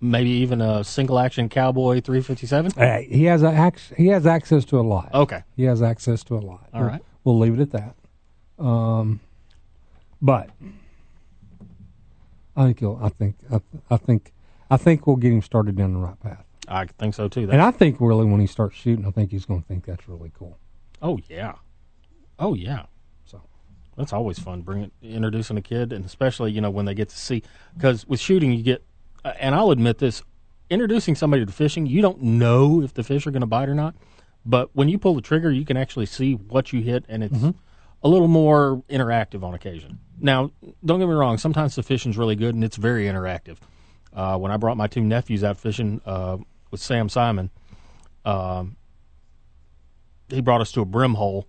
Maybe 0.00 0.28
even 0.30 0.60
a 0.60 0.84
single 0.84 1.18
action 1.18 1.48
cowboy 1.48 2.00
357. 2.02 2.72
Uh, 2.76 2.98
he 3.00 3.24
has 3.24 3.42
a, 3.42 3.48
ac- 3.48 3.94
he 3.96 4.08
has 4.08 4.26
access 4.26 4.64
to 4.66 4.78
a 4.78 4.82
lot. 4.82 5.08
Okay. 5.14 5.42
He 5.56 5.64
has 5.64 5.80
access 5.82 6.22
to 6.24 6.34
a 6.36 6.40
lot. 6.40 6.68
All 6.74 6.80
We'll- 6.82 6.90
right. 6.90 7.02
We'll 7.24 7.38
leave 7.38 7.58
it 7.58 7.62
at 7.62 7.70
that. 7.72 8.62
Um, 8.64 9.20
but 10.22 10.50
I 12.56 12.72
think. 12.72 12.82
I 13.00 13.08
think. 13.08 13.36
I, 13.50 13.60
I 13.90 13.96
think. 13.96 14.32
I 14.70 14.76
think 14.76 15.06
we'll 15.06 15.16
get 15.16 15.32
him 15.32 15.42
started 15.42 15.76
down 15.76 15.92
the 15.92 15.98
right 16.00 16.18
path. 16.20 16.44
I 16.68 16.86
think 16.86 17.14
so 17.14 17.28
too. 17.28 17.48
And 17.50 17.60
I 17.62 17.70
think 17.70 17.96
really 18.00 18.24
when 18.26 18.40
he 18.40 18.46
starts 18.46 18.76
shooting, 18.76 19.06
I 19.06 19.10
think 19.10 19.30
he's 19.30 19.44
going 19.44 19.62
to 19.62 19.66
think 19.68 19.84
that's 19.86 20.08
really 20.08 20.32
cool. 20.36 20.58
oh 21.02 21.18
yeah. 21.28 21.54
Oh 22.38 22.54
yeah. 22.54 22.86
So 23.24 23.40
That's 23.96 24.12
always 24.12 24.38
fun 24.38 24.62
bringing 24.62 24.90
introducing 25.02 25.56
a 25.56 25.62
kid, 25.62 25.92
and 25.92 26.04
especially 26.04 26.52
you 26.52 26.60
know 26.60 26.70
when 26.70 26.84
they 26.86 26.94
get 26.94 27.08
to 27.10 27.16
see 27.16 27.42
because 27.74 28.06
with 28.06 28.20
shooting 28.20 28.52
you 28.52 28.62
get, 28.62 28.84
and 29.38 29.54
I'll 29.54 29.70
admit 29.70 29.98
this, 29.98 30.22
introducing 30.70 31.14
somebody 31.14 31.44
to 31.44 31.52
fishing, 31.52 31.86
you 31.86 32.02
don't 32.02 32.22
know 32.22 32.82
if 32.82 32.94
the 32.94 33.02
fish 33.02 33.26
are 33.26 33.30
going 33.30 33.40
to 33.40 33.46
bite 33.46 33.68
or 33.68 33.74
not, 33.74 33.94
but 34.44 34.70
when 34.74 34.88
you 34.88 34.98
pull 34.98 35.14
the 35.14 35.20
trigger, 35.20 35.50
you 35.50 35.64
can 35.64 35.76
actually 35.76 36.06
see 36.06 36.34
what 36.34 36.72
you 36.72 36.80
hit, 36.80 37.04
and 37.08 37.24
it's 37.24 37.42
a 38.02 38.08
little 38.08 38.28
more 38.28 38.82
interactive 38.88 39.42
on 39.42 39.54
occasion. 39.54 39.98
Now, 40.20 40.50
don't 40.84 40.98
get 40.98 41.08
me 41.08 41.14
wrong, 41.14 41.38
sometimes 41.38 41.74
the 41.74 41.82
fishing's 41.82 42.16
really 42.16 42.36
good 42.36 42.54
and 42.54 42.64
it's 42.64 42.76
very 42.76 43.04
interactive. 43.04 43.58
Uh, 44.12 44.38
when 44.38 44.50
I 44.50 44.56
brought 44.56 44.76
my 44.76 44.86
two 44.86 45.02
nephews 45.02 45.44
out 45.44 45.58
fishing 45.58 46.00
uh, 46.06 46.38
with 46.70 46.80
Sam 46.80 47.08
Simon, 47.08 47.50
um, 48.24 48.76
he 50.28 50.40
brought 50.40 50.60
us 50.60 50.72
to 50.72 50.80
a 50.80 50.84
brim 50.84 51.14
hole 51.14 51.46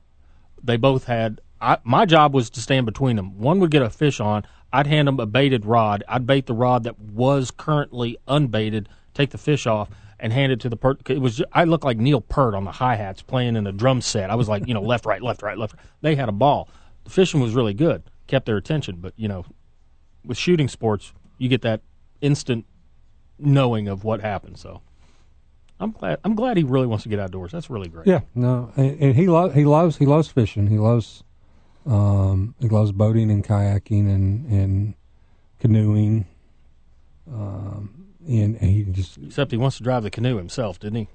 they 0.63 0.77
both 0.77 1.05
had 1.05 1.41
I, 1.59 1.77
my 1.83 2.05
job 2.05 2.33
was 2.33 2.49
to 2.51 2.61
stand 2.61 2.85
between 2.85 3.15
them. 3.15 3.39
One 3.39 3.59
would 3.59 3.71
get 3.71 3.81
a 3.81 3.89
fish 3.89 4.19
on 4.19 4.43
i'd 4.73 4.87
hand 4.87 5.07
them 5.07 5.19
a 5.19 5.25
baited 5.25 5.65
rod 5.65 6.03
i'd 6.07 6.25
bait 6.25 6.45
the 6.45 6.53
rod 6.53 6.83
that 6.83 6.99
was 6.99 7.51
currently 7.51 8.17
unbaited 8.27 8.89
take 9.13 9.29
the 9.31 9.37
fish 9.37 9.65
off 9.65 9.89
and 10.19 10.33
hand 10.33 10.51
it 10.51 10.59
to 10.59 10.69
the 10.69 10.77
per 10.77 10.95
it 11.07 11.19
was 11.19 11.41
i 11.53 11.63
looked 11.63 11.83
like 11.83 11.97
neil 11.97 12.21
peart 12.21 12.53
on 12.53 12.63
the 12.63 12.71
hi-hats 12.71 13.21
playing 13.21 13.55
in 13.55 13.67
a 13.67 13.71
drum 13.71 14.01
set. 14.01 14.29
I 14.29 14.35
was 14.35 14.49
like 14.49 14.67
you 14.67 14.73
know 14.73 14.81
left 14.81 15.05
right 15.11 15.21
left 15.21 15.41
right 15.41 15.57
left 15.57 15.75
they 16.01 16.15
had 16.15 16.29
a 16.29 16.33
ball. 16.33 16.69
The 17.03 17.09
fishing 17.09 17.39
was 17.39 17.53
really 17.53 17.73
good 17.73 18.03
kept 18.27 18.45
their 18.45 18.57
attention 18.57 18.97
but 18.97 19.13
you 19.15 19.27
know 19.27 19.45
with 20.25 20.37
shooting 20.37 20.67
sports 20.67 21.13
you 21.37 21.47
get 21.47 21.61
that 21.61 21.81
instant 22.19 22.65
knowing 23.39 23.87
of 23.87 24.03
what 24.03 24.21
happened 24.21 24.57
so. 24.57 24.81
I'm 25.79 25.91
glad 25.91 26.19
i'm 26.23 26.35
glad 26.35 26.57
he 26.57 26.63
really 26.63 26.87
wants 26.87 27.03
to 27.03 27.09
get 27.09 27.19
outdoors. 27.19 27.51
That's 27.51 27.69
really 27.69 27.87
great. 27.87 28.07
Yeah, 28.07 28.21
no, 28.33 28.71
and, 28.75 28.99
and 28.99 29.15
he 29.15 29.27
loves 29.27 29.53
he 29.53 29.63
loves 29.63 29.97
he 29.97 30.07
loves 30.07 30.27
fishing. 30.27 30.65
He 30.65 30.79
loves 30.79 31.23
um, 31.87 32.53
he 32.59 32.67
loves 32.69 32.91
boating 32.91 33.31
and 33.31 33.43
kayaking 33.43 34.07
and 34.13 34.45
and 34.51 34.93
canoeing. 35.59 36.25
Um, 37.31 38.05
and, 38.27 38.55
and 38.61 38.69
he 38.69 38.83
just 38.83 39.17
except 39.17 39.51
he 39.51 39.57
wants 39.57 39.77
to 39.77 39.83
drive 39.83 40.03
the 40.03 40.09
canoe 40.11 40.37
himself 40.37 40.79
didn't 40.79 40.95
he 40.97 41.07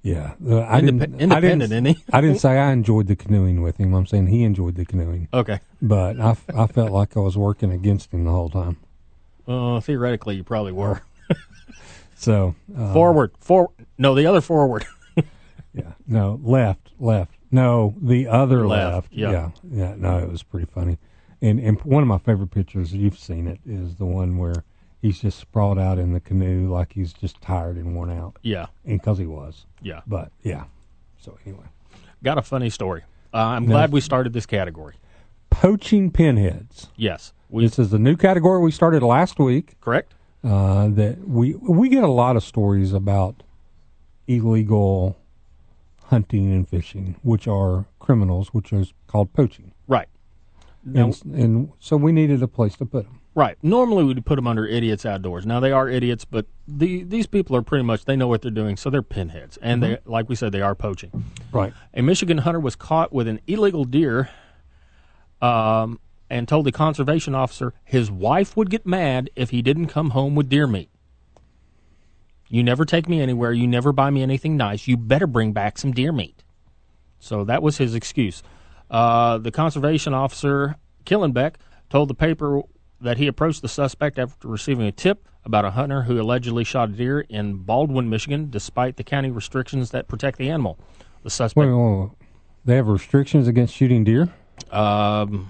yeah. 0.00 0.34
Uh, 0.48 0.60
I 0.60 0.80
Indep- 0.80 0.84
didn't, 0.84 1.02
I 1.02 1.04
independent, 1.24 1.42
didn't, 1.42 1.62
isn't 1.72 1.84
he? 1.86 2.04
I 2.12 2.20
didn't 2.20 2.38
say 2.38 2.56
I 2.56 2.70
enjoyed 2.70 3.08
the 3.08 3.16
canoeing 3.16 3.62
with 3.62 3.78
him. 3.78 3.94
I'm 3.94 4.06
saying 4.06 4.28
he 4.28 4.44
enjoyed 4.44 4.76
the 4.76 4.84
canoeing, 4.86 5.26
Okay. 5.34 5.58
but 5.82 6.20
I, 6.20 6.30
f- 6.30 6.44
I 6.56 6.66
felt 6.68 6.92
like 6.92 7.16
I 7.16 7.20
was 7.20 7.36
working 7.36 7.72
against 7.72 8.12
him 8.14 8.24
the 8.24 8.30
whole 8.30 8.48
time. 8.48 8.76
Uh, 9.46 9.80
theoretically, 9.80 10.36
you 10.36 10.44
probably 10.44 10.72
were. 10.72 11.02
So 12.14 12.54
uh, 12.76 12.92
forward, 12.92 13.32
forward. 13.40 13.70
No, 13.98 14.14
the 14.14 14.26
other 14.26 14.40
forward. 14.40 14.84
Yeah. 15.74 15.92
No, 16.06 16.40
left, 16.42 16.90
left. 16.98 17.32
No, 17.50 17.94
the 18.00 18.26
other 18.26 18.66
Left, 18.66 18.94
left. 18.94 19.08
yeah. 19.12 19.30
yeah. 19.30 19.50
Yeah. 19.70 19.94
No, 19.96 20.18
it 20.18 20.30
was 20.30 20.42
pretty 20.42 20.66
funny. 20.66 20.98
And 21.40 21.58
and 21.60 21.80
one 21.82 22.02
of 22.02 22.08
my 22.08 22.18
favorite 22.18 22.50
pictures, 22.50 22.92
you've 22.92 23.18
seen 23.18 23.46
it, 23.46 23.60
is 23.66 23.96
the 23.96 24.04
one 24.06 24.36
where 24.38 24.64
he's 25.00 25.20
just 25.20 25.38
sprawled 25.38 25.78
out 25.78 25.98
in 25.98 26.12
the 26.12 26.20
canoe 26.20 26.68
like 26.68 26.92
he's 26.92 27.12
just 27.12 27.40
tired 27.40 27.76
and 27.76 27.94
worn 27.94 28.10
out. 28.10 28.36
yeah, 28.42 28.66
And 28.84 28.98
because 29.00 29.18
he 29.18 29.26
was. 29.26 29.64
yeah. 29.80 30.00
But 30.06 30.32
yeah. 30.42 30.64
So 31.18 31.38
anyway. 31.46 31.64
Got 32.24 32.36
a 32.38 32.42
funny 32.42 32.68
story. 32.70 33.02
Uh, 33.32 33.36
I'm 33.38 33.66
glad 33.66 33.92
we 33.92 34.00
started 34.00 34.32
this 34.32 34.46
category. 34.46 34.94
Poaching 35.50 36.10
pinheads. 36.10 36.88
Yes, 36.96 37.32
we 37.48 37.62
This 37.64 37.78
is 37.78 37.90
the 37.90 37.98
new 37.98 38.16
category 38.16 38.60
we 38.60 38.70
started 38.72 39.02
last 39.02 39.38
week. 39.38 39.76
correct. 39.80 40.14
Uh, 40.44 40.88
that 40.88 41.26
we 41.28 41.54
we 41.54 41.88
get 41.88 42.02
a 42.04 42.08
lot 42.08 42.36
of 42.36 42.42
stories 42.44 42.92
about 42.92 43.42
illegal 44.26 45.16
hunting 46.08 46.52
and 46.52 46.68
fishing, 46.68 47.16
which 47.22 47.46
are 47.46 47.86
criminals, 47.98 48.48
which 48.48 48.72
is 48.72 48.92
called 49.06 49.32
poaching. 49.32 49.72
Right. 49.86 50.08
and, 50.94 51.14
and 51.34 51.72
so 51.78 51.96
we 51.96 52.12
needed 52.12 52.42
a 52.42 52.48
place 52.48 52.76
to 52.76 52.86
put 52.86 53.04
them. 53.04 53.20
Right. 53.34 53.56
Normally 53.62 54.04
we'd 54.04 54.24
put 54.24 54.36
them 54.36 54.46
under 54.46 54.66
idiots 54.66 55.06
outdoors. 55.06 55.46
Now 55.46 55.60
they 55.60 55.70
are 55.70 55.88
idiots, 55.88 56.24
but 56.24 56.46
the 56.66 57.04
these 57.04 57.26
people 57.28 57.54
are 57.54 57.62
pretty 57.62 57.84
much 57.84 58.04
they 58.04 58.16
know 58.16 58.26
what 58.26 58.42
they're 58.42 58.50
doing, 58.50 58.76
so 58.76 58.90
they're 58.90 59.02
pinheads, 59.02 59.58
and 59.58 59.80
they 59.80 59.98
like 60.06 60.28
we 60.28 60.34
said 60.34 60.50
they 60.50 60.62
are 60.62 60.74
poaching. 60.74 61.24
Right. 61.52 61.72
A 61.94 62.02
Michigan 62.02 62.38
hunter 62.38 62.58
was 62.58 62.74
caught 62.74 63.12
with 63.12 63.28
an 63.28 63.40
illegal 63.46 63.84
deer, 63.84 64.30
um, 65.40 66.00
and 66.28 66.48
told 66.48 66.66
the 66.66 66.72
conservation 66.72 67.34
officer 67.34 67.74
his 67.84 68.10
wife 68.10 68.56
would 68.56 68.70
get 68.70 68.84
mad 68.84 69.30
if 69.36 69.50
he 69.50 69.62
didn't 69.62 69.86
come 69.86 70.10
home 70.10 70.34
with 70.34 70.48
deer 70.48 70.66
meat. 70.66 70.90
You 72.48 72.62
never 72.62 72.84
take 72.84 73.08
me 73.08 73.20
anywhere. 73.20 73.52
You 73.52 73.66
never 73.66 73.92
buy 73.92 74.10
me 74.10 74.22
anything 74.22 74.56
nice. 74.56 74.88
You 74.88 74.96
better 74.96 75.26
bring 75.26 75.52
back 75.52 75.78
some 75.78 75.92
deer 75.92 76.12
meat. 76.12 76.42
So 77.20 77.44
that 77.44 77.62
was 77.62 77.78
his 77.78 77.94
excuse. 77.94 78.42
Uh, 78.90 79.38
the 79.38 79.50
conservation 79.50 80.14
officer, 80.14 80.76
Killenbeck, 81.04 81.54
told 81.90 82.08
the 82.08 82.14
paper 82.14 82.62
that 83.00 83.18
he 83.18 83.26
approached 83.26 83.62
the 83.62 83.68
suspect 83.68 84.18
after 84.18 84.48
receiving 84.48 84.86
a 84.86 84.92
tip 84.92 85.28
about 85.44 85.64
a 85.64 85.70
hunter 85.70 86.02
who 86.02 86.20
allegedly 86.20 86.64
shot 86.64 86.88
a 86.90 86.92
deer 86.92 87.20
in 87.20 87.56
Baldwin, 87.56 88.08
Michigan, 88.08 88.48
despite 88.50 88.96
the 88.96 89.04
county 89.04 89.30
restrictions 89.30 89.90
that 89.90 90.08
protect 90.08 90.38
the 90.38 90.50
animal. 90.50 90.78
The 91.22 91.30
suspect. 91.30 91.56
Wait, 91.56 91.72
wait, 91.72 92.00
wait. 92.00 92.10
They 92.64 92.76
have 92.76 92.88
restrictions 92.88 93.48
against 93.48 93.74
shooting 93.74 94.04
deer. 94.04 94.28
Um, 94.70 95.48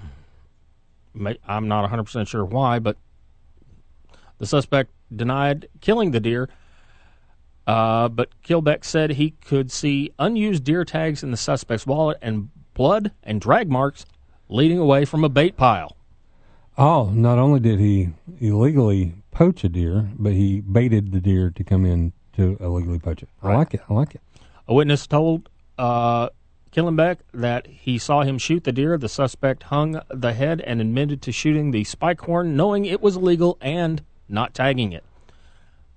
I'm 1.47 1.69
not 1.69 1.91
100% 1.91 2.29
sure 2.29 2.45
why, 2.45 2.79
but 2.79 2.97
the 4.39 4.47
suspect 4.47 4.91
denied 5.15 5.69
killing 5.81 6.13
the 6.13 6.21
deer. 6.21 6.49
Uh, 7.69 8.09
but 8.09 8.31
Kilbeck 8.43 8.83
said 8.83 9.11
he 9.11 9.33
could 9.45 9.71
see 9.71 10.11
unused 10.19 10.65
deer 10.65 10.87
tags 10.87 11.23
in 11.23 11.31
the 11.31 11.37
suspect's 11.37 11.87
wallet 11.87 12.17
and 12.23 12.49
blood 12.73 13.13
and 13.23 13.41
drag 13.43 13.69
marks 13.71 14.07
leading 14.49 14.79
away 14.79 15.05
from 15.05 15.23
a 15.23 15.29
bait 15.29 15.55
pile. 15.55 15.95
Oh, 16.79 17.11
not 17.13 17.39
only 17.39 17.61
did 17.61 17.79
he 17.79 18.09
illegally 18.41 19.13
poach 19.33 19.65
a 19.65 19.69
deer, 19.69 20.09
but 20.19 20.33
he 20.33 20.61
baited 20.63 21.13
the 21.13 21.21
deer 21.21 21.51
to 21.51 21.63
come 21.63 21.85
in 21.85 22.13
to 22.37 22.57
illegally 22.59 22.99
poach 22.99 23.23
it. 23.23 23.29
I 23.43 23.49
Right. 23.49 23.57
like 23.59 23.75
it. 23.75 23.81
I 23.91 23.93
like 23.93 24.15
it. 24.15 24.23
A 24.67 24.73
witness 24.73 25.07
told 25.07 25.51
uh, 25.77 26.31
Killenbeck 26.73 27.19
that 27.35 27.67
he 27.67 27.99
saw 27.99 28.23
him 28.23 28.39
shoot 28.39 28.65
the 28.65 28.73
deer. 28.73 28.97
The 28.97 29.09
suspect 29.11 29.65
hung 29.65 30.01
the 30.09 30.33
head 30.33 30.63
and 30.63 30.81
admitted 30.81 31.21
to 31.23 31.33
shooting 31.33 31.71
the 31.73 31.85
spike 31.85 32.23
horn, 32.23 32.57
knowing 32.57 32.87
it 32.87 33.03
was 33.03 33.17
illegal 33.17 33.59
and 33.61 34.03
not 34.27 34.55
tagging 34.55 34.93
it. 34.93 35.05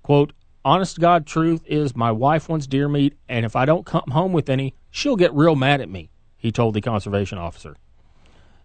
Quote, 0.02 0.32
Honest 0.64 1.00
God 1.00 1.26
truth 1.26 1.62
is 1.66 1.96
my 1.96 2.12
wife 2.12 2.48
wants 2.48 2.68
deer 2.68 2.88
meat, 2.88 3.14
and 3.28 3.44
if 3.44 3.56
I 3.56 3.64
don't 3.64 3.84
come 3.84 4.10
home 4.12 4.32
with 4.32 4.48
any, 4.48 4.74
she'll 4.90 5.16
get 5.16 5.34
real 5.34 5.56
mad 5.56 5.80
at 5.80 5.88
me, 5.88 6.10
he 6.36 6.52
told 6.52 6.74
the 6.74 6.80
conservation 6.80 7.36
officer. 7.36 7.76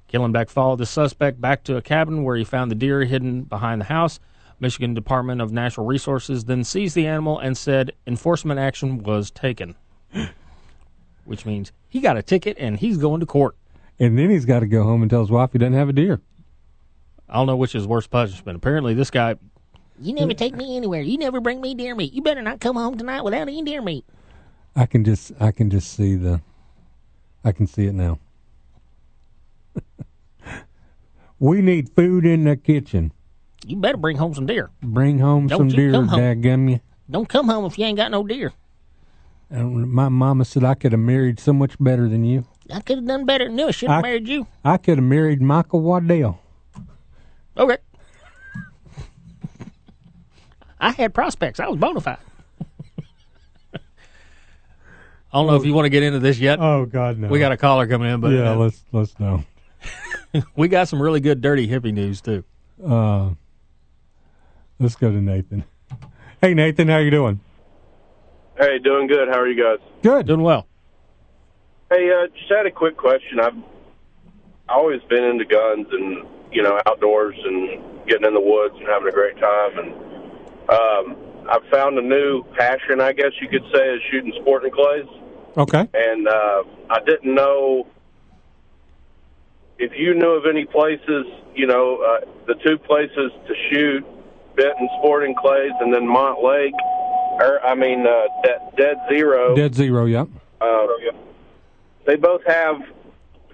Killenbeck 0.08 0.50
followed 0.50 0.78
the 0.78 0.86
suspect 0.86 1.42
back 1.42 1.64
to 1.64 1.76
a 1.76 1.82
cabin 1.82 2.24
where 2.24 2.36
he 2.36 2.44
found 2.44 2.70
the 2.70 2.76
deer 2.76 3.04
hidden 3.04 3.44
behind 3.44 3.82
the 3.82 3.86
house. 3.86 4.20
Michigan 4.60 4.94
Department 4.94 5.42
of 5.42 5.52
Natural 5.52 5.86
Resources 5.86 6.46
then 6.46 6.64
seized 6.64 6.96
the 6.96 7.08
animal 7.08 7.40
and 7.40 7.58
said 7.58 7.92
enforcement 8.06 8.60
action 8.60 9.04
was 9.04 9.32
taken. 9.32 9.76
Which 11.26 11.46
means 11.46 11.72
he 11.90 12.00
got 12.00 12.16
a 12.16 12.22
ticket 12.22 12.58
and 12.60 12.78
he's 12.78 12.98
going 12.98 13.20
to 13.20 13.26
court. 13.26 13.56
And 14.00 14.18
then 14.18 14.30
he's 14.30 14.46
got 14.46 14.60
to 14.60 14.68
go 14.68 14.84
home 14.84 15.02
and 15.02 15.10
tell 15.10 15.22
his 15.22 15.32
wife 15.32 15.52
he 15.52 15.58
doesn't 15.58 15.74
have 15.74 15.90
a 15.90 15.94
deer. 15.94 16.22
I 17.28 17.36
don't 17.36 17.48
know 17.48 17.58
which 17.58 17.76
is 17.76 17.86
worse 17.86 18.08
punishment. 18.08 18.56
Apparently, 18.56 18.94
this 18.94 19.12
guy, 19.12 19.36
You 20.00 20.14
never 20.14 20.34
take 20.34 20.56
me 20.56 20.78
anywhere. 20.78 21.02
You 21.02 21.18
never 21.18 21.40
bring 21.42 21.60
me 21.62 21.74
deer 21.74 21.96
meat. 21.96 22.14
You 22.14 22.22
better 22.22 22.42
not 22.42 22.60
come 22.60 22.76
home 22.76 22.98
tonight 22.98 23.24
without 23.24 23.42
any 23.42 23.64
deer 23.64 23.82
meat. 23.82 24.06
I 24.76 24.86
can 24.86 25.04
just 25.04 25.32
I 25.40 25.52
can 25.52 25.70
just 25.70 25.94
see 25.94 26.16
the 26.16 26.42
I 27.44 27.52
can 27.52 27.66
see 27.66 27.86
it 27.88 27.94
now. 27.94 28.20
we 31.40 31.62
need 31.62 31.90
food 31.96 32.26
in 32.26 32.44
the 32.44 32.56
kitchen. 32.56 33.12
You 33.66 33.78
better 33.78 33.98
bring 33.98 34.18
home 34.18 34.34
some 34.34 34.46
deer. 34.46 34.70
Bring 34.82 35.20
home 35.20 35.48
Don't 35.48 35.58
some 35.58 35.70
you 35.70 35.76
deer, 35.76 35.92
come 35.92 36.08
home. 36.08 36.70
you. 36.70 36.80
Don't 37.10 37.28
come 37.28 37.50
home 37.50 37.66
if 37.66 37.78
you 37.80 37.86
ain't 37.86 37.98
got 37.98 38.12
no 38.12 38.24
deer. 38.24 38.54
And 39.50 39.92
my 39.92 40.10
mama 40.10 40.46
said 40.46 40.64
I 40.64 40.74
could 40.76 40.92
have 40.92 41.02
married 41.02 41.40
so 41.40 41.54
much 41.54 41.76
better 41.80 42.08
than 42.08 42.24
you. 42.24 42.46
I 42.72 42.82
could 42.82 42.98
have 42.98 43.08
done 43.08 43.26
better 43.26 43.46
than. 43.48 43.72
Should 43.72 43.90
I- 43.90 43.96
have 43.96 44.04
married 44.04 44.28
you. 44.28 44.46
I 44.64 44.78
could 44.78 44.98
have 44.98 45.06
married 45.08 45.42
Michael 45.42 45.82
Waddell. 45.82 46.40
Okay. 47.58 47.78
I 50.80 50.92
had 50.92 51.14
prospects. 51.14 51.60
I 51.60 51.68
was 51.68 51.78
bona 51.78 52.02
fide. 52.02 52.18
I 53.74 55.40
don't 55.40 55.48
know 55.48 55.56
if 55.56 55.66
you 55.66 55.74
want 55.74 55.86
to 55.86 55.90
get 55.90 56.04
into 56.04 56.20
this 56.20 56.40
yet. 56.40 56.60
Oh 56.60 56.86
God, 56.86 57.18
no. 57.18 57.28
we 57.28 57.40
got 57.40 57.52
a 57.52 57.58
caller 57.58 57.86
coming 57.86 58.12
in, 58.12 58.22
but 58.22 58.30
yeah. 58.32 58.52
uh, 58.52 58.56
Let's 58.56 58.84
let's 58.92 59.20
know. 59.20 59.44
we 60.56 60.68
got 60.68 60.88
some 60.88 61.02
really 61.02 61.20
good 61.20 61.42
dirty 61.42 61.68
hippie 61.68 61.94
news 61.94 62.22
too. 62.22 62.44
Uh, 62.84 63.32
let's 64.80 64.96
go 64.96 65.12
to 65.12 65.22
Nathan. 65.22 65.66
Hey 66.42 66.54
Nathan, 66.54 66.88
how 66.88 67.00
you 67.00 67.12
doing? 67.12 67.42
Hey, 68.58 68.80
doing 68.80 69.08
good. 69.08 69.28
How 69.28 69.40
are 69.40 69.48
you 69.48 69.62
guys? 69.62 69.86
Good. 70.02 70.26
Doing 70.28 70.42
well. 70.42 70.66
Hey, 71.92 72.10
uh, 72.10 72.28
just 72.36 72.52
had 72.52 72.66
a 72.66 72.72
quick 72.72 72.98
question. 72.98 73.40
I've 73.40 73.54
always 74.70 75.02
been 75.10 75.24
into 75.24 75.46
guns 75.46 75.88
and 75.92 76.26
you 76.52 76.64
know 76.64 76.80
outdoors 76.88 77.36
and 77.44 78.08
getting 78.08 78.26
in 78.26 78.34
the 78.34 78.40
woods 78.42 78.76
and 78.78 78.88
having 78.88 79.08
a 79.10 79.12
great 79.12 79.38
time. 79.38 79.78
And 79.78 79.94
um, 80.70 81.16
I've 81.50 81.66
found 81.72 81.98
a 81.98 82.02
new 82.02 82.44
passion, 82.58 83.00
I 83.00 83.14
guess 83.14 83.32
you 83.42 83.48
could 83.48 83.64
say, 83.74 83.96
is 83.96 84.02
shooting 84.12 84.34
sporting 84.42 84.72
clays. 84.72 85.06
Okay. 85.58 85.88
And 85.94 86.28
uh, 86.28 86.64
I 86.90 87.00
didn't 87.06 87.34
know 87.34 87.88
if 89.80 89.92
you 89.98 90.14
knew 90.14 90.32
of 90.32 90.46
any 90.46 90.66
places. 90.66 91.26
You 91.56 91.68
know, 91.68 91.98
uh, 91.98 92.26
the 92.46 92.56
two 92.66 92.78
places 92.78 93.32
to 93.48 93.54
shoot: 93.70 94.06
Benton 94.56 94.90
Sporting 95.00 95.36
Clays 95.36 95.72
and 95.80 95.94
then 95.94 96.04
Montlake. 96.04 96.74
Or 97.40 97.64
I 97.66 97.76
mean, 97.76 98.06
uh, 98.06 98.26
Dead, 98.44 98.60
Dead 98.78 98.98
Zero. 99.10 99.56
Dead 99.56 99.74
zero. 99.74 100.06
Yep. 100.06 100.28
Uh, 100.60 100.88
they 102.06 102.16
both 102.16 102.42
have, 102.48 102.76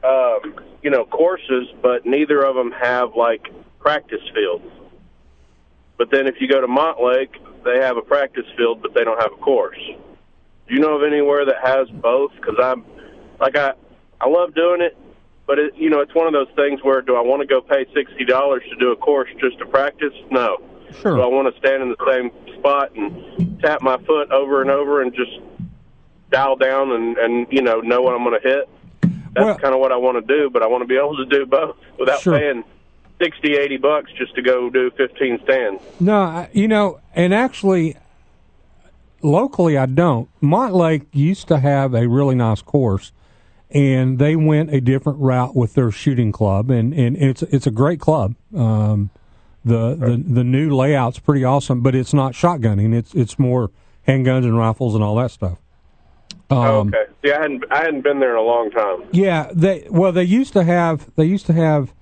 um, 0.03 0.55
you 0.81 0.89
know, 0.89 1.05
courses, 1.05 1.67
but 1.81 2.05
neither 2.05 2.43
of 2.43 2.55
them 2.55 2.71
have 2.71 3.15
like 3.15 3.47
practice 3.79 4.21
fields. 4.33 4.65
But 5.97 6.09
then 6.11 6.27
if 6.27 6.35
you 6.39 6.47
go 6.47 6.59
to 6.61 6.67
Montlake, 6.67 7.35
they 7.63 7.77
have 7.79 7.97
a 7.97 8.01
practice 8.01 8.45
field, 8.57 8.81
but 8.81 8.93
they 8.93 9.03
don't 9.03 9.21
have 9.21 9.31
a 9.33 9.37
course. 9.41 9.77
Do 10.67 10.73
you 10.73 10.79
know 10.79 10.95
of 10.95 11.03
anywhere 11.03 11.45
that 11.45 11.55
has 11.63 11.89
both? 11.89 12.31
Because 12.35 12.55
I'm, 12.61 12.83
like, 13.39 13.55
I, 13.55 13.73
I 14.19 14.27
love 14.27 14.55
doing 14.55 14.81
it, 14.81 14.97
but 15.45 15.59
it, 15.59 15.75
you 15.75 15.89
know, 15.89 15.99
it's 15.99 16.15
one 16.15 16.27
of 16.27 16.33
those 16.33 16.47
things 16.55 16.79
where 16.83 17.01
do 17.01 17.15
I 17.15 17.21
want 17.21 17.41
to 17.41 17.47
go 17.47 17.61
pay 17.61 17.85
sixty 17.93 18.23
dollars 18.25 18.63
to 18.69 18.75
do 18.77 18.91
a 18.91 18.95
course 18.95 19.29
just 19.39 19.59
to 19.59 19.65
practice? 19.65 20.13
No. 20.31 20.57
Sure. 21.01 21.15
Do 21.17 21.21
I 21.21 21.25
want 21.27 21.53
to 21.53 21.59
stand 21.59 21.83
in 21.83 21.89
the 21.89 22.05
same 22.07 22.31
spot 22.59 22.95
and 22.95 23.59
tap 23.61 23.81
my 23.81 23.97
foot 24.05 24.31
over 24.31 24.61
and 24.61 24.69
over 24.71 25.01
and 25.01 25.13
just 25.13 25.31
dial 26.31 26.55
down 26.55 26.91
and 26.91 27.17
and 27.17 27.47
you 27.51 27.61
know 27.61 27.81
know 27.81 28.01
what 28.01 28.13
I'm 28.15 28.23
going 28.23 28.39
to 28.41 28.47
hit? 28.47 28.69
That's 29.33 29.45
Well- 29.45 29.57
kind 29.57 29.73
of 29.73 29.79
what 29.81 29.91
I 29.91 29.97
want 29.97 30.25
to 30.25 30.33
do, 30.37 30.49
but 30.49 30.61
I 30.63 30.67
want 30.67 30.81
to 30.83 30.87
be 30.87 30.95
able 30.95 31.17
to 31.17 31.25
do 31.25 31.45
both 31.45 31.75
without 31.99 32.21
Sure. 32.21 32.37
paying 32.39 32.63
sixty, 33.23 33.55
eighty 33.55 33.77
bucks 33.77 34.11
just 34.17 34.35
to 34.35 34.41
go 34.41 34.69
do 34.69 34.91
fifteen 34.91 35.39
stands. 35.43 35.81
No, 35.99 36.47
you 36.51 36.67
know, 36.67 36.99
and 37.15 37.33
actually, 37.33 37.95
locally, 39.21 39.77
I 39.77 39.85
don't. 39.85 40.29
Montlake 40.41 41.05
used 41.11 41.47
to 41.47 41.59
have 41.59 41.93
a 41.93 42.07
really 42.07 42.35
nice 42.35 42.61
course, 42.61 43.11
and 43.71 44.19
they 44.19 44.35
went 44.35 44.73
a 44.73 44.81
different 44.81 45.19
route 45.19 45.55
with 45.55 45.73
their 45.73 45.91
shooting 45.91 46.31
club, 46.31 46.69
and, 46.69 46.93
and 46.93 47.15
it's 47.17 47.43
it's 47.43 47.67
a 47.67 47.71
great 47.71 47.99
club. 47.99 48.35
Um, 48.55 49.09
the, 49.65 49.95
the 49.95 50.23
the 50.25 50.43
new 50.43 50.75
layout's 50.75 51.19
pretty 51.19 51.43
awesome, 51.43 51.81
but 51.81 51.95
it's 51.95 52.13
not 52.13 52.33
shotgunning. 52.33 52.93
It's 52.93 53.13
it's 53.13 53.39
more 53.39 53.71
handguns 54.07 54.43
and 54.43 54.57
rifles 54.57 54.95
and 54.95 55.03
all 55.03 55.15
that 55.15 55.31
stuff. 55.31 55.57
Um, 56.49 56.57
Oh, 56.57 56.79
okay. 56.81 57.05
See, 57.23 57.31
I 57.31 57.41
hadn't 57.41 57.63
I 57.71 57.77
hadn't 57.77 58.01
been 58.01 58.19
there 58.19 58.31
in 58.31 58.37
a 58.37 58.41
long 58.41 58.69
time. 58.71 59.05
Yeah, 59.13 59.49
they 59.53 59.87
well 59.89 60.11
they 60.11 60.25
used 60.25 60.51
to 60.53 60.63
have 60.63 61.09
they 61.15 61.23
used 61.25 61.45
to 61.45 61.53
have 61.53 61.93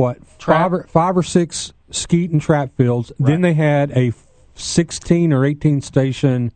what 0.00 0.26
five 0.26 0.72
or, 0.72 0.84
five 0.84 1.16
or 1.16 1.22
six 1.22 1.72
skeet 1.90 2.30
and 2.30 2.40
trap 2.40 2.74
fields. 2.76 3.12
Then 3.18 3.42
they 3.42 3.52
had 3.52 3.90
a 3.92 4.12
sixteen 4.54 5.32
or 5.32 5.44
eighteen 5.44 5.82
station 5.82 6.52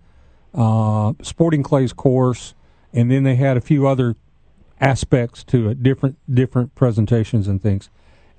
uh, 0.54 1.12
sporting 1.22 1.62
clays 1.62 1.92
course, 1.92 2.54
and 2.92 3.10
then 3.10 3.22
they 3.24 3.34
had 3.34 3.56
a 3.56 3.60
few 3.60 3.86
other 3.86 4.16
aspects 4.80 5.44
to 5.44 5.68
it, 5.68 5.82
different 5.82 6.16
different 6.32 6.74
presentations 6.74 7.46
and 7.46 7.62
things, 7.62 7.90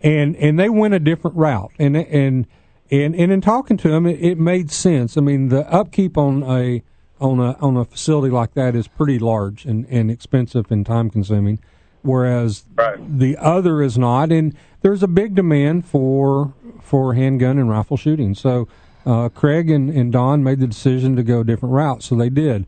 and 0.02 0.36
and 0.38 0.60
they 0.60 0.70
went 0.70 0.94
a 0.94 1.00
different 1.00 1.38
route, 1.38 1.72
and 1.78 1.96
and 1.96 2.48
and 2.90 3.16
and 3.16 3.32
in 3.32 3.42
talking 3.42 3.78
to 3.78 3.90
them, 3.90 4.08
it, 4.08 4.20
it 4.20 4.40
made 4.40 4.72
sense. 4.72 5.18
I 5.18 5.22
mean, 5.22 5.50
the 5.50 5.72
upkeep 5.72 6.18
on 6.18 6.44
a 6.44 6.82
on 7.20 7.40
a 7.40 7.54
on 7.60 7.78
a 7.78 7.86
facility 7.86 8.32
like 8.32 8.56
that 8.56 8.76
is 8.76 8.88
pretty 8.88 9.20
large 9.20 9.66
and, 9.66 9.86
and 9.90 10.10
expensive 10.10 10.72
and 10.72 10.86
time 10.86 11.10
consuming, 11.10 11.60
whereas 12.06 12.64
the 12.98 13.38
other 13.40 13.82
is 13.82 13.98
not. 13.98 14.32
And 14.32 14.56
there's 14.82 15.04
a 15.04 15.08
big 15.08 15.36
demand 15.36 15.86
for 15.86 16.54
for 16.82 17.16
handgun 17.16 17.58
and 17.58 17.70
rifle 17.70 17.98
shooting. 17.98 18.36
So 18.36 18.68
uh, 19.06 19.30
Craig 19.30 19.70
and, 19.70 19.90
and 19.90 20.12
Don 20.12 20.44
made 20.44 20.60
the 20.60 20.68
decision 20.68 21.16
to 21.16 21.24
go 21.24 21.42
a 21.42 21.44
different 21.44 21.74
route, 21.74 22.04
so 22.04 22.16
they 22.16 22.30
did. 22.30 22.66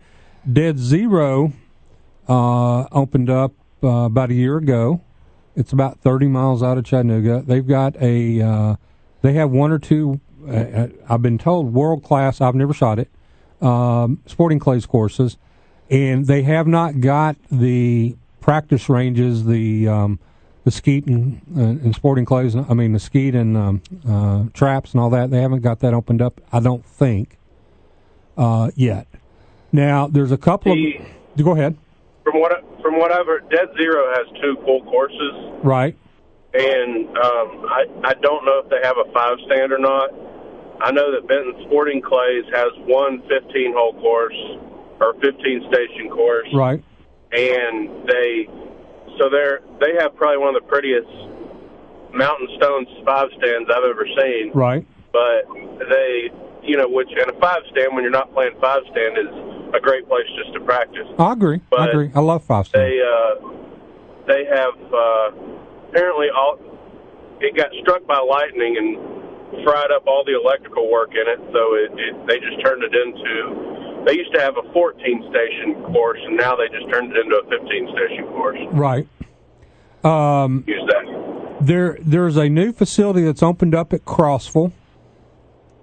Dead 0.52 0.80
Zero 0.80 1.54
uh, 2.28 2.84
opened 2.92 3.30
up 3.30 3.54
uh, 3.84 4.06
about 4.06 4.32
a 4.32 4.34
year 4.34 4.58
ago, 4.58 5.02
It's 5.56 5.74
about 5.74 6.00
30 6.00 6.28
miles 6.28 6.64
out 6.64 6.78
of 6.78 6.86
Chattanooga. 6.86 7.44
They've 7.46 7.66
got 7.66 7.96
a, 8.02 8.42
uh, 8.42 8.76
they 9.22 9.34
have 9.34 9.52
one 9.52 9.72
or 9.72 9.80
two, 9.80 10.20
uh, 10.48 10.52
uh, 10.52 10.88
I've 11.10 11.22
been 11.22 11.38
told, 11.38 11.74
world 11.74 12.04
class, 12.04 12.42
I've 12.42 12.56
never 12.56 12.74
shot 12.74 13.00
it, 13.00 13.10
um, 13.62 14.22
sporting 14.26 14.60
clays 14.60 14.86
courses. 14.86 15.38
And 15.90 16.26
they 16.28 16.42
have 16.44 16.68
not 16.68 17.00
got 17.00 17.38
the 17.52 18.16
practice 18.52 18.88
ranges, 18.88 19.44
the, 19.44 19.86
um, 19.90 20.18
the 20.64 20.72
skeet 20.72 21.06
and, 21.06 21.42
uh, 21.58 21.60
and 21.64 21.94
sporting 21.94 22.24
clays, 22.24 22.56
I 22.56 22.74
mean, 22.74 22.94
the 22.94 23.00
skeet 23.00 23.36
and 23.36 23.58
um, 23.58 23.82
uh, 24.08 24.46
traps 24.54 24.94
and 24.94 25.02
all 25.02 25.10
that. 25.10 25.32
They 25.32 25.42
haven't 25.42 25.60
got 25.64 25.82
that 25.82 25.94
opened 25.94 26.22
up, 26.22 26.40
I 26.54 26.62
don't 26.62 26.86
think, 26.86 27.38
uh, 28.38 28.72
yet. 28.74 29.06
Now, 29.74 30.08
there's 30.08 30.32
a 30.32 30.38
couple 30.38 30.74
The- 30.74 30.96
of. 31.36 31.44
Go 31.44 31.52
ahead. 31.52 31.76
From 32.24 32.40
what 32.42 32.52
from 32.82 32.98
what 33.00 33.12
I've 33.12 33.26
heard, 33.26 33.48
Dead 33.50 33.68
Zero 33.78 34.12
has 34.16 34.26
two 34.42 34.58
full 34.66 34.82
courses, 34.84 35.34
Right. 35.64 35.96
and 36.54 37.08
um, 37.18 37.66
I 37.70 37.86
I 38.04 38.14
don't 38.22 38.44
know 38.46 38.60
if 38.64 38.70
they 38.70 38.80
have 38.84 38.96
a 38.98 39.10
five 39.14 39.38
stand 39.46 39.72
or 39.72 39.78
not. 39.78 40.10
I 40.82 40.92
know 40.92 41.12
that 41.12 41.28
Benton 41.28 41.54
Sporting 41.68 42.02
Clays 42.02 42.44
has 42.54 42.72
one 42.86 43.22
15 43.30 43.74
hole 43.76 43.94
course 44.02 44.36
or 45.00 45.14
15 45.22 45.68
station 45.72 46.10
course, 46.10 46.48
Right. 46.54 46.82
And 47.32 48.08
they 48.08 48.48
so 49.20 49.30
they're 49.30 49.62
they 49.80 49.96
have 50.00 50.16
probably 50.16 50.38
one 50.38 50.56
of 50.56 50.62
the 50.62 50.68
prettiest 50.68 51.10
mountain 52.14 52.48
stones 52.58 52.88
five 53.06 53.30
stands 53.38 53.70
I've 53.70 53.84
ever 53.84 54.08
seen. 54.22 54.52
Right. 54.54 54.86
But 55.12 55.48
they, 55.90 56.30
you 56.64 56.78
know, 56.78 56.88
which 56.88 57.10
and 57.10 57.30
a 57.30 57.40
five 57.40 57.62
stand 57.72 57.94
when 57.94 58.04
you're 58.04 58.12
not 58.12 58.34
playing 58.34 58.54
five 58.62 58.82
stand 58.92 59.18
is 59.18 59.32
a 59.74 59.80
great 59.80 60.08
place 60.08 60.28
just 60.38 60.54
to 60.54 60.60
practice. 60.62 61.08
I 61.18 61.34
agree. 61.34 61.62
I 61.78 61.88
agree. 61.88 62.12
I 62.14 62.20
love 62.20 62.44
five 62.44 62.68
stars. 62.68 62.84
They 62.84 63.02
uh, 63.02 63.48
they 64.28 64.46
have 64.46 64.76
uh, 64.94 65.32
apparently 65.90 66.28
all 66.30 66.60
it 67.40 67.56
got 67.56 67.70
struck 67.82 68.06
by 68.08 68.20
lightning 68.20 68.78
and 68.78 69.64
fried 69.64 69.92
up 69.92 70.04
all 70.08 70.24
the 70.26 70.36
electrical 70.36 70.92
work 70.92 71.12
in 71.12 71.28
it, 71.28 71.40
so 71.54 71.76
it, 71.76 71.92
it 71.96 72.28
they 72.28 72.40
just 72.40 72.64
turned 72.64 72.84
it 72.84 72.94
into. 72.96 73.77
They 74.08 74.14
used 74.14 74.34
to 74.36 74.40
have 74.40 74.56
a 74.56 74.64
14 74.72 75.30
station 75.30 75.84
course, 75.92 76.20
and 76.24 76.38
now 76.38 76.56
they 76.56 76.70
just 76.70 76.90
turned 76.90 77.12
it 77.12 77.18
into 77.18 77.36
a 77.36 77.50
15 77.50 77.90
station 77.90 78.26
course. 78.28 78.60
Right. 78.72 79.06
Um, 80.02 80.64
Use 80.66 80.82
that. 80.88 81.58
there, 81.60 81.98
there's 82.00 82.38
a 82.38 82.48
new 82.48 82.72
facility 82.72 83.24
that's 83.24 83.44
opened 83.44 83.76
up 83.76 83.92
at 83.92 84.06
Crossville. 84.06 84.72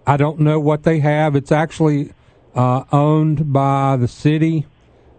I 0.07 0.16
don't 0.16 0.41
know 0.41 0.59
what 0.59 0.85
they 0.85 1.01
have. 1.01 1.37
It's 1.37 1.53
actually 1.53 2.14
uh, 2.55 2.85
owned 2.93 3.53
by 3.53 3.99
the 3.99 4.09
city. 4.09 4.64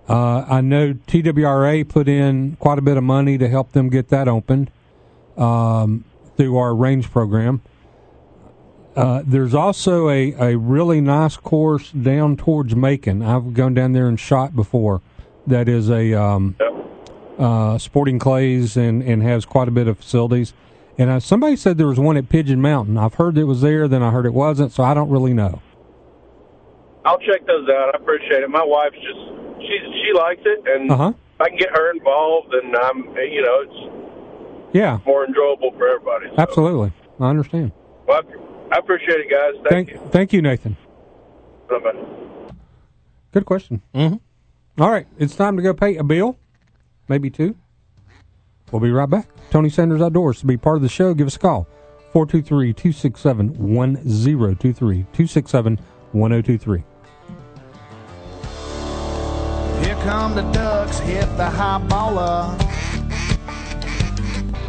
Uh, 0.09 0.43
I 0.49 0.61
know 0.61 0.93
TWRA 0.93 1.87
put 1.87 2.07
in 2.07 2.55
quite 2.55 2.79
a 2.79 2.81
bit 2.81 2.97
of 2.97 3.03
money 3.03 3.37
to 3.37 3.47
help 3.47 3.73
them 3.73 3.89
get 3.89 4.09
that 4.09 4.27
opened 4.27 4.71
um, 5.37 6.05
through 6.37 6.57
our 6.57 6.73
range 6.73 7.11
program. 7.11 7.61
Uh, 8.95 9.21
there's 9.25 9.53
also 9.53 10.09
a, 10.09 10.31
a 10.33 10.57
really 10.57 11.01
nice 11.01 11.35
course 11.37 11.91
down 11.91 12.37
towards 12.37 12.75
Macon. 12.75 13.21
I've 13.21 13.53
gone 13.53 13.73
down 13.73 13.91
there 13.91 14.07
and 14.07 14.19
shot 14.19 14.55
before. 14.55 15.01
That 15.47 15.67
is 15.67 15.89
a 15.89 16.13
um, 16.13 16.55
uh, 17.37 17.77
sporting 17.77 18.19
clays 18.19 18.77
and, 18.77 19.03
and 19.03 19.21
has 19.21 19.45
quite 19.45 19.67
a 19.67 19.71
bit 19.71 19.87
of 19.87 19.97
facilities. 19.97 20.53
And 20.97 21.09
uh, 21.09 21.19
somebody 21.19 21.57
said 21.57 21.77
there 21.77 21.87
was 21.87 21.99
one 21.99 22.15
at 22.15 22.29
Pigeon 22.29 22.61
Mountain. 22.61 22.97
I've 22.97 23.15
heard 23.15 23.37
it 23.37 23.43
was 23.43 23.61
there, 23.61 23.87
then 23.89 24.01
I 24.01 24.11
heard 24.11 24.25
it 24.25 24.33
wasn't, 24.33 24.71
so 24.71 24.81
I 24.83 24.93
don't 24.93 25.09
really 25.09 25.33
know. 25.33 25.61
I'll 27.03 27.19
check 27.19 27.45
those 27.45 27.67
out. 27.69 27.93
I 27.93 27.97
appreciate 27.97 28.43
it. 28.43 28.49
My 28.49 28.63
wife's 28.63 28.95
just 28.95 29.19
she 29.59 29.77
she 30.03 30.13
likes 30.17 30.41
it, 30.45 30.63
and 30.67 30.89
Uh 30.91 30.97
huh. 30.97 31.13
if 31.35 31.41
I 31.41 31.49
can 31.49 31.57
get 31.57 31.69
her 31.71 31.91
involved, 31.91 32.51
then 32.53 32.73
I'm 32.81 33.03
you 33.17 33.41
know 33.43 33.61
it's 33.61 34.73
Yeah, 34.73 34.99
more 35.05 35.25
enjoyable 35.25 35.71
for 35.77 35.87
everybody. 35.87 36.27
So, 36.35 36.41
absolutely. 36.41 36.93
I 37.19 37.29
understand. 37.29 37.73
Well, 38.07 38.21
I, 38.23 38.44
I 38.71 38.77
appreciate 38.77 39.19
it, 39.19 39.29
guys. 39.29 39.53
Thank, 39.69 39.89
Thank, 39.89 40.11
thank 40.11 40.33
you, 40.33 40.41
Nathan. 40.41 40.77
Bye-bye. 41.69 42.51
Good 43.31 43.45
question. 43.45 43.81
Mm-hmm. 43.93 44.81
All 44.81 44.91
right, 44.91 45.07
it's 45.17 45.35
time 45.35 45.55
to 45.57 45.63
go 45.63 45.73
pay 45.73 45.95
a 45.97 46.03
bill, 46.03 46.37
maybe 47.07 47.29
two. 47.29 47.55
We'll 48.71 48.81
be 48.81 48.91
right 48.91 49.09
back. 49.09 49.29
Tony 49.51 49.69
Sanders 49.69 50.01
Outdoors. 50.01 50.39
To 50.39 50.45
be 50.45 50.57
part 50.57 50.75
of 50.75 50.81
the 50.81 50.89
show, 50.89 51.13
give 51.13 51.27
us 51.27 51.35
a 51.35 51.39
call 51.39 51.67
423 52.11 52.73
267 52.73 53.73
1023. 53.73 54.97
267 55.13 55.79
1023. 56.11 56.83
Here 59.85 59.95
come 60.03 60.35
the 60.35 60.41
ducks, 60.51 60.99
hit 60.99 61.25
the 61.37 61.49
high 61.49 61.81
baller. 61.87 62.61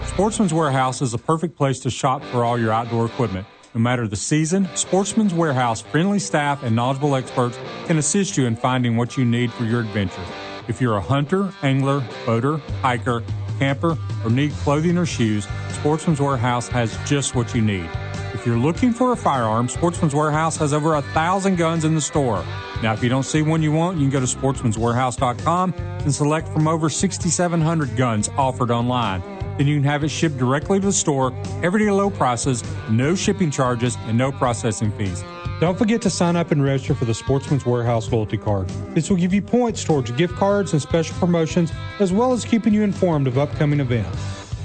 Sportsman's 0.09 0.55
Warehouse 0.55 1.03
is 1.03 1.15
a 1.15 1.19
perfect 1.19 1.57
place 1.57 1.81
to 1.81 1.91
shop 1.91 2.23
for 2.25 2.45
all 2.45 2.59
your 2.59 2.73
outdoor 2.73 3.07
equipment. 3.07 3.47
No 3.77 3.83
matter 3.83 4.09
the 4.09 4.17
season, 4.17 4.67
Sportsman's 4.75 5.35
Warehouse 5.35 5.83
friendly 5.83 6.19
staff 6.19 6.63
and 6.63 6.75
knowledgeable 6.75 7.15
experts 7.15 7.59
can 7.87 7.99
assist 7.99 8.39
you 8.39 8.47
in 8.47 8.57
finding 8.57 8.97
what 8.97 9.19
you 9.19 9.25
need 9.27 9.53
for 9.53 9.65
your 9.65 9.81
adventure. 9.81 10.25
If 10.67 10.81
you're 10.81 10.97
a 10.97 11.01
hunter, 11.03 11.53
angler, 11.63 12.03
boater, 12.25 12.57
hiker, 12.81 13.23
camper, 13.59 13.99
or 14.25 14.31
need 14.31 14.53
clothing 14.53 14.97
or 14.97 15.05
shoes, 15.05 15.47
Sportsman's 15.73 16.23
Warehouse 16.23 16.69
has 16.69 16.97
just 17.05 17.35
what 17.35 17.55
you 17.55 17.61
need. 17.61 17.87
If 18.33 18.47
you're 18.47 18.57
looking 18.57 18.95
for 18.95 19.13
a 19.13 19.17
firearm, 19.17 19.69
Sportsman's 19.69 20.15
Warehouse 20.15 20.57
has 20.57 20.73
over 20.73 20.95
a 20.95 21.03
thousand 21.03 21.57
guns 21.57 21.85
in 21.85 21.95
the 21.95 22.01
store. 22.01 22.43
Now, 22.83 22.95
if 22.95 23.03
you 23.03 23.11
don't 23.11 23.25
see 23.25 23.43
one 23.43 23.63
you 23.63 23.73
want, 23.73 23.99
you 23.99 24.05
can 24.05 24.11
go 24.11 24.21
to 24.21 24.37
sportsmanswarehouse.com 24.37 25.75
and 25.77 26.15
select 26.15 26.49
from 26.49 26.67
over 26.67 26.89
6,700 26.89 27.95
guns 27.95 28.31
offered 28.39 28.71
online. 28.71 29.36
Then 29.59 29.67
you 29.67 29.77
can 29.77 29.85
have 29.85 30.05
it 30.05 30.09
shipped 30.09 30.39
directly 30.39 30.81
to 30.81 30.87
the 30.87 30.93
store, 30.93 31.33
everyday 31.63 31.91
low 31.91 32.11
prices, 32.11 32.63
no 32.91 33.15
shipping 33.15 33.51
charges, 33.51 33.97
and 34.07 34.19
no 34.19 34.33
processing 34.33 34.93
fees. 34.93 35.25
Don't 35.61 35.79
forget 35.79 36.03
to 36.03 36.11
sign 36.11 36.37
up 36.37 36.51
and 36.51 36.63
register 36.63 36.95
for 36.95 37.07
the 37.07 37.15
Sportsman's 37.15 37.65
Warehouse 37.65 38.13
loyalty 38.13 38.37
card. 38.37 38.69
This 38.95 39.09
will 39.09 39.17
give 39.17 39.33
you 39.33 39.41
points 39.41 39.83
towards 39.85 40.11
gift 40.11 40.35
cards 40.35 40.73
and 40.73 40.83
special 40.83 41.17
promotions, 41.19 41.73
as 41.99 42.13
well 42.13 42.33
as 42.33 42.45
keeping 42.45 42.75
you 42.75 42.83
informed 42.83 43.27
of 43.27 43.39
upcoming 43.39 43.81
events. 43.81 44.19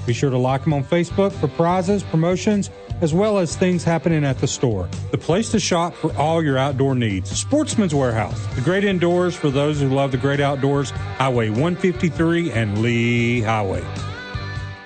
Be 0.04 0.12
sure 0.12 0.30
to 0.30 0.36
like 0.36 0.64
them 0.64 0.74
on 0.74 0.84
Facebook 0.84 1.32
for 1.32 1.48
prizes, 1.48 2.02
promotions, 2.02 2.68
as 3.00 3.14
well 3.14 3.38
as 3.38 3.56
things 3.56 3.84
happening 3.84 4.24
at 4.24 4.38
the 4.38 4.46
store. 4.46 4.88
The 5.12 5.18
place 5.18 5.50
to 5.52 5.60
shop 5.60 5.94
for 5.94 6.14
all 6.16 6.42
your 6.42 6.58
outdoor 6.58 6.94
needs. 6.94 7.30
Sportsman's 7.30 7.94
Warehouse, 7.94 8.44
the 8.54 8.60
great 8.60 8.84
indoors 8.84 9.34
for 9.34 9.50
those 9.50 9.80
who 9.80 9.88
love 9.88 10.12
the 10.12 10.18
great 10.18 10.40
outdoors. 10.40 10.90
Highway 10.90 11.48
153 11.48 12.52
and 12.52 12.82
Lee 12.82 13.40
Highway. 13.40 13.84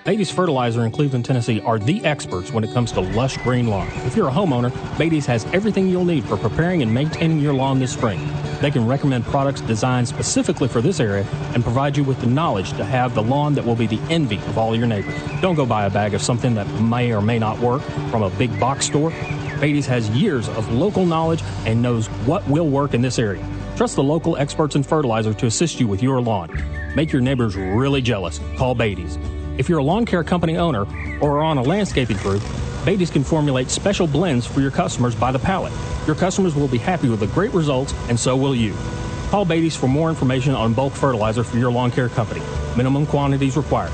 Beatty's 0.06 0.30
Fertilizer 0.30 0.84
in 0.84 0.92
Cleveland, 0.92 1.24
Tennessee 1.24 1.60
are 1.62 1.80
the 1.80 2.02
experts 2.04 2.52
when 2.52 2.62
it 2.62 2.72
comes 2.72 2.92
to 2.92 3.00
lush 3.00 3.36
green 3.38 3.66
lawn. 3.66 3.88
If 4.06 4.14
you're 4.14 4.28
a 4.28 4.32
homeowner, 4.32 4.70
Beatty's 4.96 5.26
has 5.26 5.44
everything 5.46 5.88
you'll 5.88 6.04
need 6.04 6.24
for 6.26 6.36
preparing 6.36 6.80
and 6.80 6.94
maintaining 6.94 7.40
your 7.40 7.52
lawn 7.52 7.80
this 7.80 7.92
spring. 7.92 8.20
They 8.60 8.70
can 8.70 8.86
recommend 8.86 9.24
products 9.24 9.62
designed 9.62 10.06
specifically 10.06 10.68
for 10.68 10.80
this 10.80 11.00
area 11.00 11.26
and 11.54 11.64
provide 11.64 11.96
you 11.96 12.04
with 12.04 12.20
the 12.20 12.28
knowledge 12.28 12.70
to 12.74 12.84
have 12.84 13.16
the 13.16 13.22
lawn 13.24 13.56
that 13.56 13.66
will 13.66 13.74
be 13.74 13.88
the 13.88 13.98
envy 14.08 14.36
of 14.36 14.56
all 14.56 14.76
your 14.76 14.86
neighbors. 14.86 15.20
Don't 15.40 15.56
go 15.56 15.66
buy 15.66 15.86
a 15.86 15.90
bag 15.90 16.14
of 16.14 16.22
something 16.22 16.54
that 16.54 16.68
may 16.80 17.12
or 17.12 17.20
may 17.20 17.40
not 17.40 17.58
work 17.58 17.82
from 18.12 18.22
a 18.22 18.30
big 18.30 18.60
box 18.60 18.86
store. 18.86 19.10
Beatty's 19.60 19.86
has 19.86 20.08
years 20.10 20.48
of 20.50 20.72
local 20.72 21.04
knowledge 21.04 21.42
and 21.64 21.82
knows 21.82 22.06
what 22.26 22.46
will 22.48 22.68
work 22.68 22.94
in 22.94 23.02
this 23.02 23.18
area. 23.18 23.44
Trust 23.74 23.96
the 23.96 24.04
local 24.04 24.36
experts 24.36 24.76
in 24.76 24.84
fertilizer 24.84 25.34
to 25.34 25.46
assist 25.46 25.80
you 25.80 25.88
with 25.88 26.00
your 26.00 26.20
lawn. 26.20 26.62
Make 26.94 27.12
your 27.12 27.22
neighbors 27.22 27.56
really 27.56 28.00
jealous. 28.00 28.38
Call 28.56 28.76
Beatty's. 28.76 29.18
If 29.58 29.70
you're 29.70 29.78
a 29.78 29.82
lawn 29.82 30.04
care 30.04 30.22
company 30.22 30.58
owner 30.58 30.86
or 31.20 31.38
are 31.38 31.44
on 31.44 31.56
a 31.56 31.62
landscaping 31.62 32.18
crew, 32.18 32.40
Beatty's 32.84 33.10
can 33.10 33.24
formulate 33.24 33.70
special 33.70 34.06
blends 34.06 34.46
for 34.46 34.60
your 34.60 34.70
customers 34.70 35.14
by 35.14 35.32
the 35.32 35.38
pallet. 35.38 35.72
Your 36.06 36.14
customers 36.14 36.54
will 36.54 36.68
be 36.68 36.78
happy 36.78 37.08
with 37.08 37.20
the 37.20 37.26
great 37.28 37.52
results, 37.52 37.94
and 38.08 38.20
so 38.20 38.36
will 38.36 38.54
you. 38.54 38.74
Call 39.30 39.44
Beatty's 39.44 39.74
for 39.74 39.88
more 39.88 40.10
information 40.10 40.54
on 40.54 40.74
bulk 40.74 40.92
fertilizer 40.92 41.42
for 41.42 41.56
your 41.56 41.72
lawn 41.72 41.90
care 41.90 42.08
company. 42.08 42.42
Minimum 42.76 43.06
quantities 43.06 43.56
required. 43.56 43.92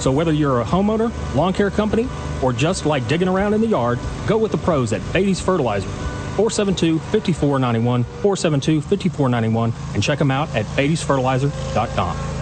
So 0.00 0.10
whether 0.10 0.32
you're 0.32 0.60
a 0.60 0.64
homeowner, 0.64 1.12
lawn 1.34 1.52
care 1.52 1.70
company, 1.70 2.08
or 2.42 2.52
just 2.52 2.84
like 2.84 3.06
digging 3.08 3.28
around 3.28 3.54
in 3.54 3.60
the 3.60 3.68
yard, 3.68 3.98
go 4.26 4.36
with 4.36 4.50
the 4.50 4.58
pros 4.58 4.92
at 4.92 5.00
Beatty's 5.12 5.40
Fertilizer. 5.40 5.88
472-5491, 6.36 8.04
472-5491, 8.20 9.94
and 9.94 10.02
check 10.02 10.18
them 10.18 10.30
out 10.30 10.54
at 10.54 10.66
beattysfertilizer.com. 10.66 12.35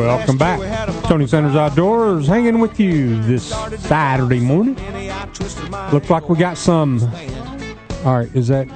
Welcome 0.00 0.38
back. 0.38 0.58
Tony 1.04 1.26
Sanders 1.26 1.54
Outdoors 1.54 2.26
hanging 2.26 2.58
with 2.58 2.80
you 2.80 3.22
this 3.24 3.50
Saturday 3.80 4.40
morning. 4.40 4.74
Looks 5.92 6.08
like 6.08 6.26
we 6.30 6.38
got 6.38 6.56
some. 6.56 7.02
All 8.06 8.16
right, 8.16 8.34
is 8.34 8.48
that 8.48 8.66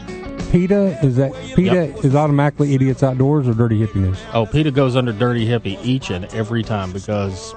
PETA? 0.53 0.99
Is 1.03 1.17
that 1.17 1.33
PETA 1.55 1.87
Yep. 1.95 2.05
is 2.05 2.15
automatically 2.15 2.75
Idiots 2.75 3.03
Outdoors 3.03 3.49
or 3.49 3.55
Dirty 3.55 3.79
Hippie 3.81 3.97
News? 4.03 4.19
Oh, 4.35 4.45
PETA 4.45 4.71
goes 4.71 4.97
under 4.97 5.13
Dirty 5.13 5.47
Hippie 5.47 5.79
each 5.83 6.11
and 6.11 6.27
every 6.27 6.63
time 6.63 6.93
because 6.93 7.55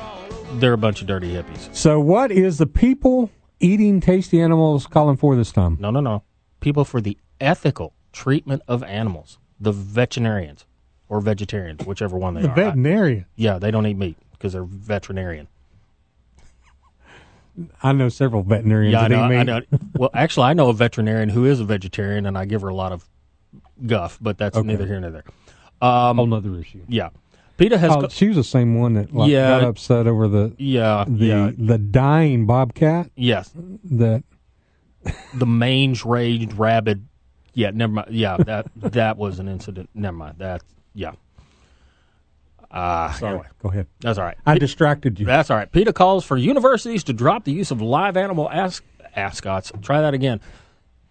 they're 0.60 0.72
a 0.72 0.77
bunch 0.77 1.02
of 1.02 1.07
dirty 1.07 1.34
hippies. 1.34 1.68
So, 1.76 1.99
what 1.99 2.31
is 2.31 2.60
the 2.60 2.68
people 2.68 3.30
eating 3.60 3.99
tasty 3.99 4.39
animals 4.39 4.88
calling 4.88 5.18
for 5.18 5.35
this 5.35 5.52
time? 5.52 5.76
No, 5.81 5.91
no, 5.91 5.99
no. 5.99 6.23
People 6.61 6.85
for 6.85 7.02
the 7.02 7.18
ethical 7.41 7.94
treatment 8.14 8.61
of 8.65 8.81
animals. 8.84 9.39
The 9.60 9.73
veterinarians 9.73 10.65
or 11.10 11.22
vegetarians, 11.22 11.86
whichever 11.86 12.18
one 12.18 12.34
they 12.34 12.42
The 12.44 12.50
are. 12.50 12.56
veterinarian. 12.56 13.26
yeah, 13.36 13.60
they 13.60 13.72
don't 13.72 13.86
eat 13.88 13.98
meat 13.98 14.18
because 14.34 14.54
they're 14.54 14.64
veterinarian. 14.64 15.48
I 17.82 17.92
know 17.92 18.10
several 18.10 18.44
veterinarians 18.44 18.94
Yeah, 18.94 19.00
I 19.02 19.08
that 19.08 19.16
know, 19.16 19.26
eat 19.26 19.30
meat. 19.30 19.38
I 19.40 19.44
know. 19.44 19.62
Well, 19.96 20.10
actually, 20.14 20.46
I 20.48 20.54
know 20.54 20.70
a 20.70 20.74
veterinarian 20.74 21.30
who 21.30 21.46
is 21.46 21.60
a 21.60 21.66
vegetarian, 21.66 22.26
and 22.28 22.38
I 22.38 22.46
give 22.46 22.62
her 22.62 22.68
a 22.68 22.76
lot 22.76 22.92
of 22.92 23.08
guff, 23.86 24.20
but 24.22 24.38
that's 24.38 24.56
Okay. 24.58 24.68
neither 24.68 24.86
here 24.86 25.00
nor 25.00 25.10
there. 25.10 25.24
Um, 25.82 26.18
Whole 26.18 26.28
nother 26.28 26.56
issue. 26.56 26.82
yeah, 26.88 27.10
PETA 27.58 27.78
has. 27.80 27.92
Oh, 27.92 28.02
co- 28.02 28.08
she 28.10 28.28
was 28.28 28.36
the 28.38 28.44
same 28.44 28.80
one 28.80 28.94
that 28.94 29.14
like, 29.14 29.30
Yeah. 29.32 29.60
got 29.60 29.64
upset 29.70 30.06
over 30.08 30.28
the 30.28 30.54
yeah, 30.60 31.06
the 31.08 31.26
yeah, 31.26 31.52
the 31.58 31.78
dying 31.80 32.46
bobcat 32.46 33.10
yes. 33.16 33.52
that 33.86 34.24
The 35.36 35.46
mange 35.46 36.04
raged 36.06 36.54
rabid. 36.54 37.08
Yeah, 37.54 37.72
never 37.74 37.94
mind. 37.94 38.08
Yeah, 38.12 38.38
that 38.38 38.68
that 38.76 39.18
was 39.18 39.40
an 39.40 39.48
incident. 39.48 39.90
Never 39.96 40.18
mind. 40.18 40.36
That 40.40 40.62
yeah. 40.98 41.11
Uh, 42.69 43.11
sorry. 43.14 43.34
anyway, 43.36 43.48
Go 43.64 43.69
ahead. 43.69 43.88
that's 44.02 44.19
all 44.19 44.26
right. 44.26 44.38
I 44.45 44.57
distracted 44.57 45.19
you. 45.19 45.26
That's 45.26 45.49
all 45.49 45.57
right. 45.57 45.72
PETA 45.72 45.94
calls 45.94 46.26
for 46.26 46.36
universities 46.36 47.03
to 47.06 47.14
drop 47.14 47.45
the 47.45 47.52
use 47.53 47.72
of 47.72 47.82
live 47.82 48.18
animal 48.18 48.49
as- 48.52 48.82
ascots. 49.15 49.72
Try 49.82 50.02
that 50.02 50.14
again. 50.14 50.41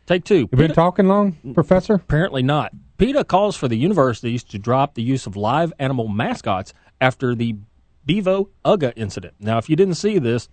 Take 0.07 0.25
two. 0.25 0.41
You 0.41 0.47
been 0.49 0.59
PETA- 0.59 0.75
talking 0.75 1.09
long, 1.09 1.33
Professor? 1.55 1.95
Apparently 1.95 2.43
not. 2.43 2.73
PETA 2.99 3.25
calls 3.25 3.57
for 3.57 3.69
the 3.69 3.77
universities 3.77 4.45
to 4.45 4.59
drop 4.59 4.95
the 4.95 5.03
use 5.03 5.27
of 5.27 5.35
live 5.35 5.73
animal 5.79 6.09
mascots 6.09 6.75
after 7.01 7.35
the 7.35 7.57
Bevo 8.05 8.51
Uga 8.65 8.93
incident. 8.97 9.35
Now, 9.41 9.57
if 9.59 9.69
you 9.71 9.77
didn't 9.77 9.95
see 9.95 10.19
this, 10.19 10.49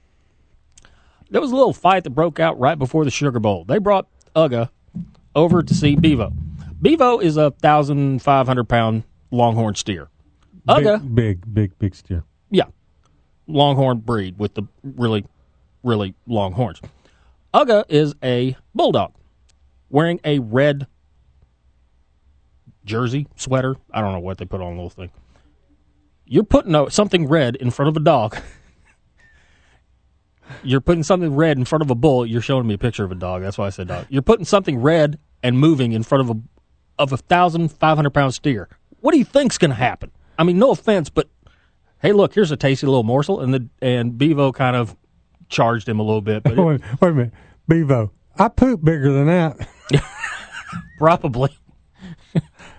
there 1.29 1.41
was 1.41 1.51
a 1.51 1.55
little 1.55 1.73
fight 1.73 2.03
that 2.05 2.11
broke 2.11 2.39
out 2.39 2.57
right 2.59 2.79
before 2.79 3.03
the 3.05 3.11
Sugar 3.11 3.39
Bowl. 3.39 3.65
They 3.65 3.77
brought 3.77 4.07
Uga 4.35 4.69
over 5.35 5.61
to 5.63 5.73
see 5.73 5.95
Bevo. 5.95 6.31
Bevo 6.81 7.19
is 7.19 7.37
a 7.37 7.51
thousand 7.51 8.21
five 8.21 8.47
hundred 8.47 8.69
pound 8.69 9.03
longhorn 9.33 9.75
steer. 9.75 10.09
Uga, 10.67 11.01
Big, 11.01 11.15
big, 11.15 11.53
big, 11.53 11.79
big 11.79 11.95
steer. 11.95 12.23
yeah, 12.49 12.65
longhorn 13.47 13.97
breed 13.97 14.37
with 14.39 14.53
the 14.53 14.63
really, 14.83 15.25
really 15.83 16.13
long 16.25 16.53
horns. 16.53 16.79
Uga 17.53 17.83
is 17.89 18.15
a 18.23 18.55
bulldog 18.73 19.13
wearing 19.89 20.19
a 20.23 20.39
red 20.39 20.87
jersey, 22.85 23.27
sweater. 23.35 23.75
I 23.91 24.01
don't 24.01 24.13
know 24.13 24.19
what 24.19 24.37
they 24.37 24.45
put 24.45 24.61
on 24.61 24.75
the 24.77 24.81
little 24.83 24.89
thing. 24.89 25.11
You're 26.25 26.43
putting 26.45 26.73
a, 26.73 26.89
something 26.89 27.27
red 27.27 27.55
in 27.57 27.69
front 27.71 27.89
of 27.89 27.97
a 27.97 27.99
dog. 27.99 28.37
You're 30.63 30.81
putting 30.81 31.03
something 31.03 31.35
red 31.35 31.57
in 31.57 31.65
front 31.65 31.81
of 31.81 31.89
a 31.91 31.95
bull. 31.95 32.25
You're 32.25 32.41
showing 32.41 32.67
me 32.67 32.73
a 32.75 32.77
picture 32.77 33.03
of 33.03 33.11
a 33.11 33.15
dog. 33.15 33.41
That's 33.41 33.57
why 33.57 33.67
I 33.67 33.69
said 33.69 33.87
dog. 33.87 34.05
You're 34.09 34.21
putting 34.21 34.45
something 34.45 34.79
red 34.81 35.19
and 35.41 35.57
moving 35.59 35.91
in 35.93 36.03
front 36.03 36.29
of 36.29 36.37
a 36.37 36.41
of 36.99 37.11
a 37.11 37.17
thousand 37.17 37.69
five 37.69 37.97
hundred 37.97 38.11
pound 38.13 38.33
steer. 38.33 38.69
What 39.03 39.11
do 39.11 39.17
you 39.17 39.25
think's 39.25 39.57
going 39.57 39.69
to 39.71 39.75
happen? 39.75 40.11
I 40.39 40.43
mean, 40.45 40.57
no 40.57 40.71
offense, 40.71 41.09
but 41.09 41.27
hey, 42.01 42.13
look, 42.13 42.33
here's 42.33 42.51
a 42.51 42.57
tasty 42.57 42.87
little 42.87 43.03
morsel, 43.03 43.41
and 43.41 43.53
the 43.53 43.67
and 43.81 44.17
Bevo 44.17 44.53
kind 44.53 44.77
of 44.77 44.95
charged 45.49 45.89
him 45.89 45.99
a 45.99 46.03
little 46.03 46.21
bit, 46.21 46.41
but 46.41 46.53
it- 46.53 46.57
Wait, 46.63 46.81
wait 47.01 47.09
a 47.09 47.13
minute, 47.13 47.33
Bevo. 47.67 48.11
I 48.39 48.47
poop 48.47 48.81
bigger 48.81 49.11
than 49.11 49.25
that. 49.27 49.67
probably. 50.97 51.49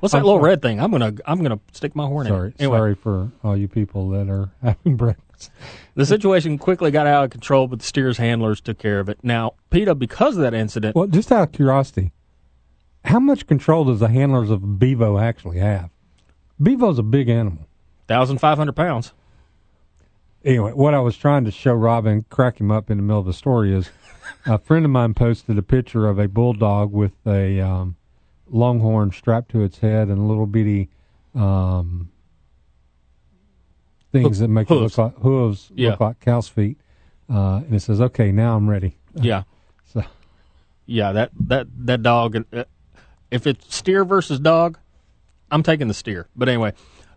What's 0.01 0.13
that 0.13 0.19
I'm 0.19 0.25
little 0.25 0.41
sorry. 0.41 0.51
red 0.51 0.63
thing? 0.63 0.81
I'm 0.81 0.91
gonna 0.91 1.13
I'm 1.27 1.43
gonna 1.43 1.61
stick 1.73 1.95
my 1.95 2.07
horn 2.07 2.27
Sorry, 2.27 2.49
in. 2.49 2.55
Anyway, 2.59 2.77
sorry 2.79 2.95
for 2.95 3.31
all 3.43 3.57
you 3.57 3.69
people 3.69 4.09
that 4.11 4.29
are 4.29 4.51
having 4.63 4.97
breakfast. 4.97 5.51
the 5.95 6.05
situation 6.07 6.59
quickly 6.59 6.91
got 6.91 7.07
out 7.07 7.25
of 7.25 7.31
control, 7.31 7.69
but 7.69 7.79
the 7.81 7.85
steer's 7.85 8.19
handlers 8.19 8.61
took 8.61 8.79
care 8.79 8.99
of 9.01 9.09
it. 9.09 9.19
Now, 9.23 9.53
PETA, 9.71 9.95
because 9.95 10.37
of 10.37 10.43
that 10.43 10.55
incident, 10.55 10.97
Well, 10.97 11.07
just 11.07 11.31
out 11.31 11.43
of 11.49 11.53
curiosity, 11.53 12.13
how 13.05 13.21
much 13.21 13.47
control 13.47 13.85
does 13.85 14.01
the 14.01 14.09
handlers 14.09 14.51
of 14.51 14.79
Bevo 14.79 15.19
actually 15.19 15.59
have? 15.59 15.91
Bevo's 16.63 16.99
a 16.99 17.03
big 17.03 17.29
animal. 17.29 17.67
thousand 18.07 18.39
five 18.39 18.59
hundred 18.59 18.77
pounds. 18.77 19.13
Anyway, 20.45 20.73
what 20.73 20.93
I 20.95 21.01
was 21.01 21.17
trying 21.17 21.45
to 21.47 21.51
show 21.51 21.73
Robin, 21.73 22.25
crack 22.29 22.61
him 22.61 22.71
up 22.71 22.91
in 22.91 22.99
the 22.99 23.03
middle 23.03 23.21
of 23.21 23.27
the 23.27 23.33
story 23.33 23.75
is 23.75 23.89
a 24.47 24.59
friend 24.59 24.85
of 24.85 24.91
mine 24.91 25.15
posted 25.15 25.57
a 25.57 25.63
picture 25.63 26.07
of 26.07 26.19
a 26.19 26.29
bulldog 26.29 26.93
with 26.93 27.13
a 27.27 27.61
um, 27.61 27.97
longhorn 28.49 29.11
strapped 29.11 29.51
to 29.53 29.63
its 29.63 29.79
head 29.79 30.09
and 30.09 30.29
little 30.29 30.47
bitty 30.47 30.91
um, 31.35 32.11
things 34.13 34.39
that 34.39 34.49
make 34.49 34.69
Hooves. 34.69 34.97
it 34.99 35.03
look 35.03 35.15
like 35.15 35.23
hooves, 35.23 35.73
Yeah. 35.75 35.91
look 35.93 36.01
like 36.01 36.21
cow's 36.21 36.49
feet. 36.49 36.79
Uh, 37.29 37.63
and 37.65 37.75
it 37.75 37.81
says, 37.81 38.01
"Okay, 38.01 38.31
now 38.33 38.57
I'm 38.57 38.69
ready." 38.69 38.97
Yeah, 39.17 39.45
So 39.87 40.03
yeah. 40.87 41.13
That 41.13 41.31
that 41.49 41.67
that 41.87 42.03
dog. 42.03 42.45
uh, 42.53 42.65
If 43.31 43.47
it's 43.47 43.75
steer 43.75 44.05
versus 44.05 44.39
dog, 44.41 44.79
I'm 45.51 45.63
taking 45.63 45.89
the 45.89 45.95
steer. 45.95 46.27
But 46.37 46.49
anyway, 46.49 46.73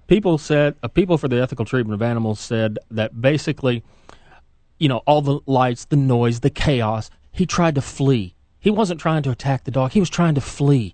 people 0.08 0.38
said 0.38 0.76
uh, 0.84 0.88
people 0.88 1.18
for 1.18 1.28
the 1.28 1.42
ethical 1.42 1.66
treatment 1.66 1.94
of 1.96 2.02
animals 2.02 2.40
said 2.40 2.80
that 2.92 3.20
basically, 3.22 3.84
you 4.80 4.88
know, 4.90 5.00
all 5.06 5.22
the 5.22 5.40
lights, 5.46 5.86
the 5.86 5.96
noise, 5.96 6.42
the 6.42 6.50
chaos. 6.50 7.10
He 7.32 7.46
tried 7.46 7.76
to 7.76 7.82
flee. 7.82 8.36
He 8.60 8.70
wasn't 8.72 9.00
trying 9.00 9.24
to 9.24 9.30
attack 9.32 9.64
the 9.64 9.72
dog. 9.72 9.92
He 9.92 10.00
was 10.00 10.10
trying 10.10 10.36
to 10.36 10.42
flee. 10.42 10.94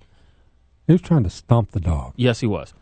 he 0.88 0.94
was 0.94 1.02
trying 1.02 1.24
to 1.24 1.30
stomp 1.30 1.72
the 1.72 1.80
dog, 1.80 2.14
Yes, 2.18 2.40
he 2.42 2.48
was. 2.48 2.74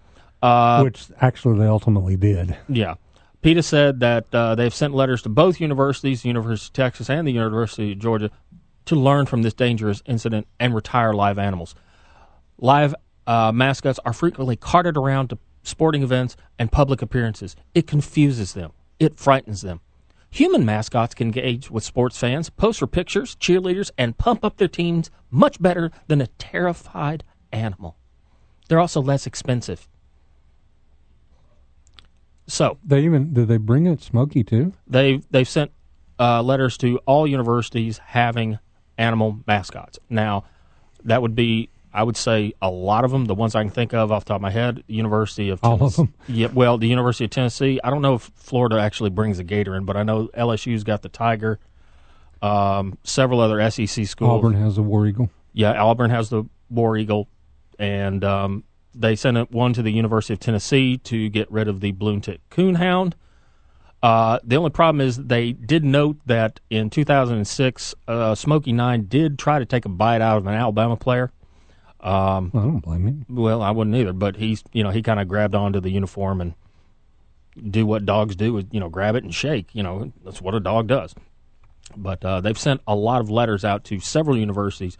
Uh, 0.42 0.82
which 0.82 1.06
actually 1.22 1.60
they 1.60 1.68
ultimately 1.68 2.18
did. 2.18 2.58
Yeah. 2.68 2.96
PETA 3.44 3.64
said 3.64 4.00
that 4.00 4.26
uh, 4.34 4.56
they've 4.56 4.74
sent 4.74 4.94
letters 4.94 5.22
to 5.24 5.30
both 5.30 5.60
universities, 5.62 6.22
the 6.24 6.30
University 6.30 6.70
of 6.70 6.74
Texas 6.74 7.10
and 7.10 7.28
the 7.28 7.32
University 7.32 7.92
of 7.94 8.00
Georgia, 8.00 8.32
to 8.86 8.96
learn 8.96 9.26
from 9.28 9.44
this 9.44 9.54
dangerous 9.54 10.02
incident 10.06 10.48
and 10.60 10.74
retire 10.74 11.14
live 11.14 11.38
animals. 11.40 11.76
Live 12.58 12.94
uh, 13.28 13.52
mascots 13.52 14.00
are 14.06 14.14
frequently 14.14 14.56
carted 14.56 14.98
around 14.98 15.30
to 15.30 15.38
sporting 15.64 16.04
events 16.04 16.36
and 16.58 16.72
public 16.72 17.02
appearances. 17.02 17.56
It 17.76 17.88
confuses 17.88 18.54
them, 18.54 18.72
it 19.00 19.18
frightens 19.20 19.62
them. 19.62 19.82
Human 20.30 20.64
mascots 20.66 21.14
can 21.14 21.28
engage 21.28 21.70
with 21.70 21.84
sports 21.84 22.18
fans, 22.18 22.50
pose 22.50 22.78
for 22.78 22.88
pictures, 22.88 23.36
cheerleaders, 23.36 23.92
and 23.98 24.18
pump 24.18 24.46
up 24.46 24.58
their 24.58 24.70
teams 24.70 25.12
much 25.30 25.62
better 25.62 25.92
than 26.08 26.22
a 26.22 26.28
terrified 26.28 27.26
animal. 27.52 27.98
They're 28.70 28.80
also 28.80 29.02
less 29.02 29.28
expensive. 29.28 29.90
So, 32.48 32.78
They 32.84 33.02
even 33.02 33.34
did 33.34 33.48
they 33.48 33.58
bring 33.58 33.86
it 33.86 34.02
Smokey 34.02 34.44
too? 34.44 34.74
they've 34.88 35.26
they've 35.32 35.48
sent 35.48 35.72
uh, 36.20 36.42
letters 36.42 36.78
to 36.78 36.98
all 37.00 37.26
universities 37.28 37.98
having 37.98 38.60
animal 38.98 39.40
mascots. 39.48 40.00
Now, 40.10 40.46
that 41.04 41.22
would 41.22 41.36
be 41.36 41.70
I 41.94 42.04
would 42.04 42.18
say 42.18 42.54
a 42.62 42.70
lot 42.70 43.04
of 43.04 43.12
them. 43.12 43.26
The 43.26 43.36
ones 43.36 43.56
I 43.56 43.64
can 43.64 43.72
think 43.72 43.94
of 43.94 44.12
off 44.12 44.26
the 44.26 44.30
top 44.30 44.36
of 44.38 44.42
my 44.42 44.52
head, 44.52 44.84
University 44.88 45.50
of 45.50 45.60
All 45.64 45.84
of 45.84 45.96
them? 45.96 46.14
Yeah, 46.28 46.48
well, 46.54 46.78
the 46.78 46.88
University 46.88 47.26
of 47.26 47.32
Tennessee. 47.32 47.80
I 47.84 47.90
don't 47.90 48.02
know 48.02 48.16
if 48.16 48.32
Florida 48.36 48.80
actually 48.80 49.10
brings 49.10 49.40
a 49.40 49.44
gator 49.44 49.76
in, 49.76 49.86
but 49.86 49.98
I 49.98 50.04
know 50.04 50.30
LSU's 50.30 50.84
got 50.84 51.02
the 51.02 51.10
tiger. 51.10 51.60
Um, 52.42 52.98
several 53.04 53.40
other 53.40 53.70
SEC 53.70 54.06
schools. 54.08 54.44
Auburn 54.44 54.54
has 54.54 54.76
the 54.76 54.84
war 54.84 55.06
eagle. 55.06 55.30
Yeah, 55.54 55.82
Auburn 55.82 56.10
has 56.12 56.30
the 56.30 56.46
War 56.70 56.98
Eagle, 56.98 57.28
and 57.78 58.24
um, 58.24 58.64
they 58.96 59.16
sent 59.16 59.52
one 59.52 59.74
to 59.74 59.82
the 59.82 59.92
University 59.92 60.34
of 60.34 60.40
Tennessee 60.40 60.98
to 61.00 61.30
get 61.30 61.52
rid 61.52 61.68
of 61.68 61.82
the 61.82 61.92
bluetick 61.92 62.40
coonhound. 62.50 63.14
Uh, 64.02 64.40
the 64.44 64.56
only 64.56 64.72
problem 64.72 65.06
is 65.06 65.18
they 65.18 65.52
did 65.52 65.84
note 65.84 66.18
that 66.26 66.60
in 66.70 66.90
2006, 66.90 67.96
uh, 68.08 68.34
Smokey 68.34 68.72
Nine 68.72 69.06
did 69.06 69.38
try 69.38 69.60
to 69.60 69.66
take 69.66 69.86
a 69.86 69.90
bite 69.90 70.22
out 70.22 70.38
of 70.38 70.48
an 70.48 70.56
Alabama 70.56 70.96
player. 70.96 71.32
Um, 72.02 72.52
I 72.54 72.58
don't 72.60 72.80
blame 72.80 73.08
him. 73.08 73.26
well, 73.30 73.62
I 73.62 73.70
wouldn't 73.72 73.96
either, 73.96 74.14
but 74.14 74.36
he's 74.36 74.64
you 74.74 74.84
know 74.84 74.90
he 74.90 75.02
kind 75.04 75.20
of 75.20 75.28
grabbed 75.28 75.54
onto 75.56 75.80
the 75.80 75.92
uniform 75.92 76.42
and 76.42 76.54
do 77.70 77.86
what 77.86 78.06
dogs 78.06 78.36
do, 78.36 78.58
is 78.58 78.66
you 78.72 78.80
know 78.80 78.90
grab 78.90 79.16
it 79.16 79.24
and 79.24 79.34
shake. 79.34 79.70
You 79.74 79.84
know 79.84 80.12
that's 80.26 80.42
what 80.42 80.56
a 80.56 80.60
dog 80.60 80.88
does. 80.88 81.14
But 81.96 82.24
uh, 82.24 82.42
they've 82.42 82.58
sent 82.58 82.82
a 82.88 82.96
lot 82.96 83.22
of 83.22 83.30
letters 83.30 83.66
out 83.66 83.84
to 83.86 84.00
several 84.00 84.38
universities, 84.38 84.98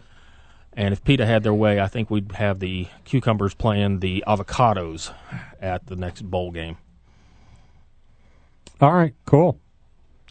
and 0.74 0.92
if 0.92 1.02
PETA 1.02 1.24
had 1.26 1.42
their 1.42 1.54
way, 1.54 1.80
I 1.80 1.88
think 1.88 2.10
we'd 2.10 2.32
have 2.32 2.60
the 2.60 2.86
cucumbers 3.04 3.54
playing 3.54 4.00
the 4.00 4.22
avocados 4.26 5.12
at 5.60 5.86
the 5.86 5.96
next 5.96 6.22
bowl 6.22 6.50
game. 6.50 6.76
All 8.80 8.92
right, 8.92 9.14
cool. 9.26 9.58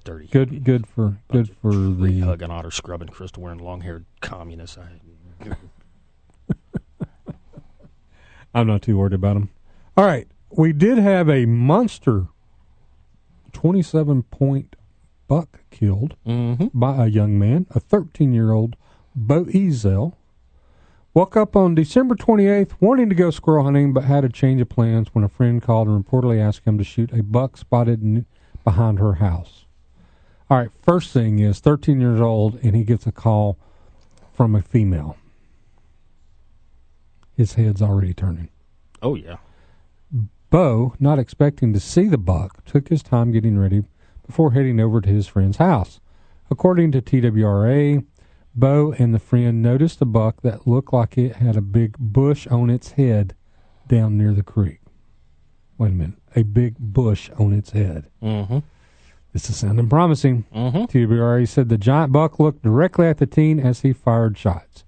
Dirty, 0.04 0.28
Good 0.28 0.64
good 0.64 0.88
for 0.88 1.18
good 1.32 1.56
for 1.62 1.74
the 1.74 2.22
hugging, 2.22 2.50
otter 2.50 2.72
scrubbing, 2.72 3.10
crystal 3.10 3.44
wearing, 3.44 3.60
long 3.60 3.82
haired 3.82 4.06
communists. 4.20 4.78
I, 4.78 5.56
I'm 8.54 8.68
not 8.68 8.82
too 8.82 8.98
worried 8.98 9.14
about 9.14 9.34
them. 9.36 9.50
All 9.96 10.06
right, 10.06 10.28
we 10.50 10.74
did 10.74 10.98
have 10.98 11.30
a 11.30 11.46
monster 11.46 12.28
27 13.54 14.24
point 14.24 14.76
buck 15.28 15.62
killed 15.70 16.16
mm-hmm. 16.26 16.68
by 16.74 17.06
a 17.06 17.08
young 17.08 17.40
man, 17.40 17.68
a 17.72 17.80
13 17.80 18.34
year 18.34 18.52
old 18.52 18.76
Bo 19.16 19.46
Ezel. 19.46 20.14
Woke 21.14 21.36
up 21.36 21.58
on 21.58 21.76
December 21.76 22.16
28th 22.16 22.72
wanting 22.80 23.10
to 23.10 23.16
go 23.16 23.32
squirrel 23.32 23.66
hunting, 23.66 23.92
but 23.92 24.06
had 24.06 24.24
a 24.24 24.30
change 24.30 24.62
of 24.62 24.70
plans 24.70 25.10
when 25.12 25.26
a 25.26 25.30
friend 25.30 25.62
called 25.62 25.90
and 25.90 26.06
reportedly 26.06 26.40
asked 26.40 26.66
him 26.66 26.78
to 26.78 26.86
shoot 26.86 27.12
a 27.12 27.22
buck 27.22 27.58
spotted 27.58 28.02
n- 28.02 28.26
behind 28.64 29.00
her 29.00 29.16
house. 29.16 29.66
All 30.50 30.58
right, 30.58 30.70
first 30.82 31.12
thing 31.12 31.40
is 31.40 31.60
13 31.60 32.00
years 32.00 32.22
old, 32.22 32.60
and 32.64 32.76
he 32.76 32.84
gets 32.84 33.06
a 33.08 33.12
call 33.12 33.58
from 34.34 34.56
a 34.56 34.62
female. 34.62 35.18
His 37.42 37.56
head's 37.56 37.82
already 37.82 38.14
turning. 38.14 38.50
Oh 39.02 39.16
yeah. 39.16 39.38
Bo, 40.52 40.94
not 41.00 41.18
expecting 41.18 41.74
to 41.74 41.80
see 41.80 42.08
the 42.08 42.20
buck, 42.20 42.64
took 42.66 42.90
his 42.90 43.02
time 43.02 43.32
getting 43.32 43.58
ready 43.58 43.84
before 44.24 44.52
heading 44.52 44.80
over 44.80 45.02
to 45.02 45.10
his 45.10 45.26
friend's 45.26 45.58
house. 45.58 46.00
According 46.52 46.92
to 46.92 47.02
TWRA, 47.02 48.06
Bo 48.54 48.94
and 49.00 49.12
the 49.12 49.18
friend 49.18 49.60
noticed 49.60 50.00
a 50.04 50.06
buck 50.06 50.44
that 50.44 50.68
looked 50.68 50.94
like 50.94 51.18
it 51.18 51.38
had 51.38 51.58
a 51.58 51.62
big 51.62 51.96
bush 51.98 52.46
on 52.46 52.70
its 52.70 52.92
head 52.92 53.34
down 53.88 54.20
near 54.20 54.36
the 54.36 54.44
creek. 54.44 54.82
Wait 55.80 55.90
a 55.90 55.96
minute. 55.96 56.20
A 56.36 56.44
big 56.44 56.76
bush 56.78 57.32
on 57.40 57.54
its 57.54 57.72
head. 57.72 58.06
Mm-hmm. 58.22 58.60
This 59.34 59.50
is 59.50 59.58
sounding 59.58 59.90
promising. 59.90 60.46
Mm-hmm. 60.54 60.84
TWRA 60.84 61.48
said 61.48 61.70
the 61.70 61.80
giant 61.80 62.12
buck 62.12 62.40
looked 62.40 62.62
directly 62.62 63.08
at 63.08 63.18
the 63.18 63.26
teen 63.26 63.60
as 63.60 63.82
he 63.82 63.94
fired 63.94 64.38
shots. 64.38 64.84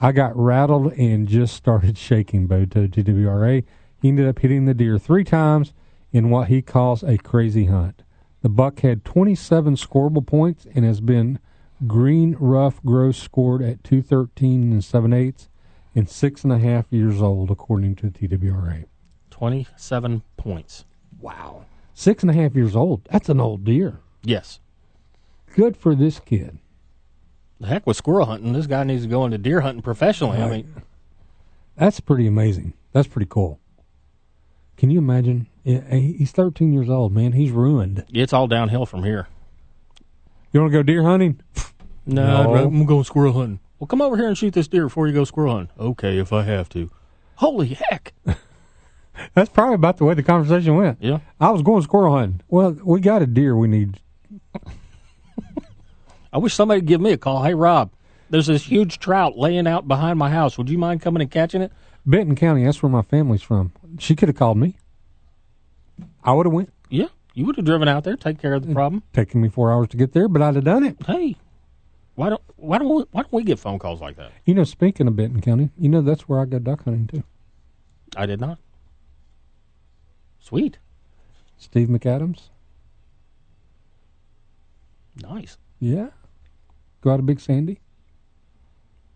I 0.00 0.12
got 0.12 0.36
rattled 0.36 0.92
and 0.92 1.26
just 1.26 1.54
started 1.54 1.98
shaking, 1.98 2.46
Bo 2.46 2.64
told 2.64 2.92
TWRA. 2.92 3.64
He 4.00 4.08
ended 4.08 4.28
up 4.28 4.38
hitting 4.38 4.64
the 4.64 4.74
deer 4.74 4.98
three 4.98 5.24
times 5.24 5.72
in 6.12 6.30
what 6.30 6.48
he 6.48 6.62
calls 6.62 7.02
a 7.02 7.18
crazy 7.18 7.66
hunt. 7.66 8.02
The 8.42 8.48
buck 8.48 8.80
had 8.80 9.04
27 9.04 9.74
scoreable 9.74 10.24
points 10.24 10.66
and 10.74 10.84
has 10.84 11.00
been 11.00 11.40
green 11.86 12.36
rough 12.38 12.82
gross 12.84 13.18
scored 13.18 13.62
at 13.62 13.82
213 13.82 14.72
and 14.72 14.84
7 14.84 15.12
eighths 15.12 15.48
and 15.98 16.08
six 16.08 16.44
and 16.44 16.52
a 16.52 16.58
half 16.58 16.86
years 16.90 17.20
old, 17.20 17.50
according 17.50 17.96
to 17.96 18.06
TWRA. 18.06 18.84
Twenty-seven 19.30 20.22
points. 20.36 20.84
Wow. 21.20 21.64
Six 21.94 22.22
and 22.22 22.30
a 22.30 22.34
half 22.34 22.54
years 22.54 22.76
old. 22.76 23.02
That's 23.10 23.28
an 23.28 23.40
old 23.40 23.64
deer. 23.64 23.98
Yes. 24.22 24.60
Good 25.54 25.76
for 25.76 25.96
this 25.96 26.20
kid. 26.20 26.58
The 27.60 27.66
heck 27.66 27.86
with 27.86 27.96
squirrel 27.96 28.26
hunting. 28.26 28.52
This 28.52 28.66
guy 28.66 28.84
needs 28.84 29.02
to 29.02 29.08
go 29.08 29.24
into 29.24 29.38
deer 29.38 29.60
hunting 29.60 29.82
professionally. 29.82 30.38
I 30.38 30.48
mean, 30.48 30.74
That's 31.76 32.00
pretty 32.00 32.26
amazing. 32.26 32.72
That's 32.92 33.08
pretty 33.08 33.26
cool. 33.28 33.58
Can 34.76 34.90
you 34.90 34.98
imagine? 34.98 35.48
Yeah, 35.64 35.80
He's 35.94 36.30
13 36.30 36.72
years 36.72 36.88
old, 36.88 37.12
man. 37.12 37.32
He's 37.32 37.50
ruined. 37.50 38.04
it's 38.12 38.32
all 38.32 38.46
downhill 38.46 38.86
from 38.86 39.02
here. 39.04 39.26
You 40.52 40.60
want 40.60 40.72
to 40.72 40.78
go 40.78 40.82
deer 40.82 41.02
hunting? 41.02 41.40
No, 42.10 42.44
No. 42.44 42.54
I'm 42.64 42.86
going 42.86 43.04
squirrel 43.04 43.34
hunting. 43.34 43.60
Well, 43.78 43.86
come 43.86 44.00
over 44.00 44.16
here 44.16 44.28
and 44.28 44.38
shoot 44.38 44.54
this 44.54 44.66
deer 44.66 44.84
before 44.84 45.06
you 45.08 45.12
go 45.12 45.24
squirrel 45.24 45.52
hunting. 45.56 45.74
Okay, 45.78 46.16
if 46.16 46.32
I 46.32 46.42
have 46.44 46.70
to. 46.70 46.90
Holy 47.34 47.68
heck! 47.90 48.14
That's 49.34 49.50
probably 49.50 49.74
about 49.74 49.98
the 49.98 50.06
way 50.06 50.14
the 50.14 50.22
conversation 50.22 50.74
went. 50.76 50.96
Yeah. 51.02 51.18
I 51.38 51.50
was 51.50 51.60
going 51.60 51.82
squirrel 51.82 52.16
hunting. 52.16 52.40
Well, 52.48 52.78
we 52.82 53.00
got 53.00 53.20
a 53.20 53.26
deer 53.26 53.54
we 53.54 53.68
need. 53.68 54.00
I 56.38 56.40
wish 56.40 56.54
somebody'd 56.54 56.86
give 56.86 57.00
me 57.00 57.10
a 57.10 57.16
call. 57.16 57.42
Hey, 57.42 57.52
Rob, 57.52 57.90
there's 58.30 58.46
this 58.46 58.62
huge 58.62 59.00
trout 59.00 59.36
laying 59.36 59.66
out 59.66 59.88
behind 59.88 60.20
my 60.20 60.30
house. 60.30 60.56
Would 60.56 60.70
you 60.70 60.78
mind 60.78 61.02
coming 61.02 61.20
and 61.20 61.28
catching 61.28 61.62
it? 61.62 61.72
Benton 62.06 62.36
County, 62.36 62.62
that's 62.62 62.80
where 62.80 62.88
my 62.88 63.02
family's 63.02 63.42
from. 63.42 63.72
She 63.98 64.14
could 64.14 64.28
have 64.28 64.36
called 64.36 64.56
me. 64.56 64.76
I 66.22 66.32
would 66.32 66.46
have 66.46 66.52
went. 66.52 66.72
Yeah, 66.90 67.08
you 67.34 67.44
would 67.44 67.56
have 67.56 67.64
driven 67.64 67.88
out 67.88 68.04
there, 68.04 68.14
take 68.14 68.40
care 68.40 68.54
of 68.54 68.62
the 68.62 68.68
mm, 68.68 68.74
problem. 68.74 69.02
Taking 69.12 69.40
me 69.40 69.48
four 69.48 69.72
hours 69.72 69.88
to 69.88 69.96
get 69.96 70.12
there, 70.12 70.28
but 70.28 70.40
I'd 70.40 70.54
have 70.54 70.62
done 70.62 70.84
it. 70.84 70.96
Hey, 71.04 71.34
why 72.14 72.28
don't 72.28 72.42
why 72.54 72.78
don't 72.78 72.88
we, 72.88 73.04
why 73.10 73.22
don't 73.22 73.32
we 73.32 73.42
get 73.42 73.58
phone 73.58 73.80
calls 73.80 74.00
like 74.00 74.14
that? 74.18 74.30
You 74.44 74.54
know, 74.54 74.62
speaking 74.62 75.08
of 75.08 75.16
Benton 75.16 75.40
County, 75.40 75.70
you 75.76 75.88
know 75.88 76.02
that's 76.02 76.28
where 76.28 76.38
I 76.38 76.44
go 76.44 76.60
duck 76.60 76.84
hunting 76.84 77.08
too. 77.08 77.24
I 78.16 78.26
did 78.26 78.40
not. 78.40 78.60
Sweet, 80.38 80.78
Steve 81.56 81.88
McCadams. 81.88 82.50
nice. 85.20 85.58
Yeah. 85.80 86.10
Go 87.00 87.12
out 87.12 87.16
to 87.18 87.22
Big 87.22 87.40
Sandy. 87.40 87.80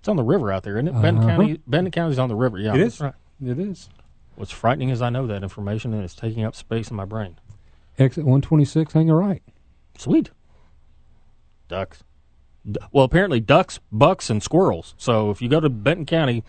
It's 0.01 0.09
on 0.09 0.17
the 0.17 0.23
river 0.23 0.51
out 0.53 0.63
there, 0.65 0.77
isn't 0.79 0.89
it? 0.89 1.01
Benton 1.01 1.25
Uh-huh. 1.25 1.37
County. 1.37 1.61
Benton 1.67 1.91
County's 1.91 2.19
on 2.19 2.29
the 2.29 2.35
river. 2.35 2.59
Yeah, 2.59 2.75
It 2.75 2.79
that's 2.79 2.95
is. 2.97 3.01
Right. 3.01 3.15
It 3.45 3.59
is. 3.59 3.89
What's 4.35 4.51
frightening 4.51 4.89
is 4.89 5.03
I 5.03 5.11
know 5.11 5.27
that 5.27 5.43
information 5.43 5.93
and 5.95 6.03
it's 6.03 6.15
taking 6.15 6.45
up 6.45 6.55
space 6.57 6.91
in 6.91 6.97
my 6.97 7.05
brain. 7.05 7.37
Exit 7.99 8.25
126, 8.25 8.93
hang 8.95 9.11
a 9.11 9.15
right. 9.15 9.43
Sweet. 9.99 10.31
Ducks. 11.69 12.03
D- 12.71 12.81
well, 12.93 13.05
apparently 13.05 13.41
ducks, 13.41 13.81
bucks, 13.91 14.31
and 14.31 14.43
squirrels. 14.43 14.95
So 14.97 15.31
if 15.31 15.43
you 15.43 15.49
go 15.49 15.61
to 15.61 15.69
Benton 15.69 16.07
County, 16.07 16.43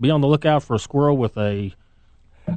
be 0.00 0.10
on 0.10 0.20
the 0.20 0.26
lookout 0.28 0.62
for 0.62 0.74
a 0.74 0.78
squirrel 0.78 1.16
with 1.16 1.36
a. 1.38 1.74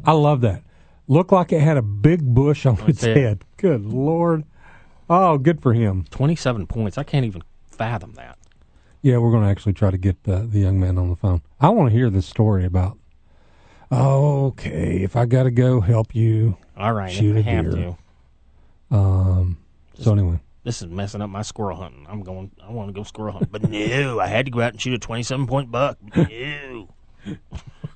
I 0.06 0.12
love 0.14 0.42
that. 0.42 0.64
Looked 1.08 1.32
like 1.32 1.52
it 1.52 1.62
had 1.62 1.78
a 1.78 1.82
big 1.82 2.22
bush 2.24 2.66
on 2.66 2.78
its 2.90 3.04
it. 3.04 3.16
head. 3.18 3.46
Good 3.58 3.86
Lord. 3.86 4.44
Oh, 5.10 5.38
good 5.38 5.62
for 5.62 5.74
him. 5.74 6.06
27 6.10 6.66
points. 6.68 6.98
I 6.98 7.04
can't 7.04 7.26
even 7.26 7.44
fathom 7.74 8.14
that. 8.14 8.38
Yeah, 9.02 9.18
we're 9.18 9.32
going 9.32 9.44
to 9.44 9.50
actually 9.50 9.74
try 9.74 9.92
to 9.92 9.98
get 9.98 10.16
uh, 10.28 10.44
the 10.46 10.60
young 10.60 10.80
man 10.80 10.98
on 10.98 11.10
the 11.10 11.16
phone. 11.16 11.42
I 11.60 11.70
want 11.70 11.90
to 11.90 11.96
hear 11.96 12.10
this 12.10 12.26
story 12.26 12.64
about. 12.66 12.98
Okay, 13.92 15.04
if 15.04 15.16
I 15.16 15.26
got 15.26 15.44
to 15.44 15.52
go 15.52 15.82
help 15.82 16.16
you, 16.16 16.58
All 16.78 16.94
right, 16.94 17.12
Shoot 17.12 17.38
if 17.38 17.46
a 17.46 17.50
I 17.50 17.54
have 17.54 17.72
deer. 17.72 17.98
to. 18.92 18.96
um. 18.96 19.58
So 20.00 20.12
anyway, 20.14 20.40
This 20.64 20.82
is 20.82 20.88
messing 20.88 21.22
up 21.22 21.30
my 21.30 21.44
squirrel 21.44 21.78
hunting. 21.78 22.08
I'm 22.10 22.22
going. 22.22 22.50
I 22.66 22.72
want 22.72 22.90
to 22.90 22.94
go 22.94 23.04
squirrel 23.04 23.34
hunting, 23.34 23.50
but 23.52 23.70
no, 23.70 24.20
I 24.20 24.28
had 24.28 24.46
to 24.46 24.52
go 24.52 24.62
out 24.62 24.72
and 24.74 24.82
shoot 24.82 24.94
a 24.94 24.98
27 24.98 25.46
point 25.46 25.70
buck. 25.72 25.98
No. 26.16 26.24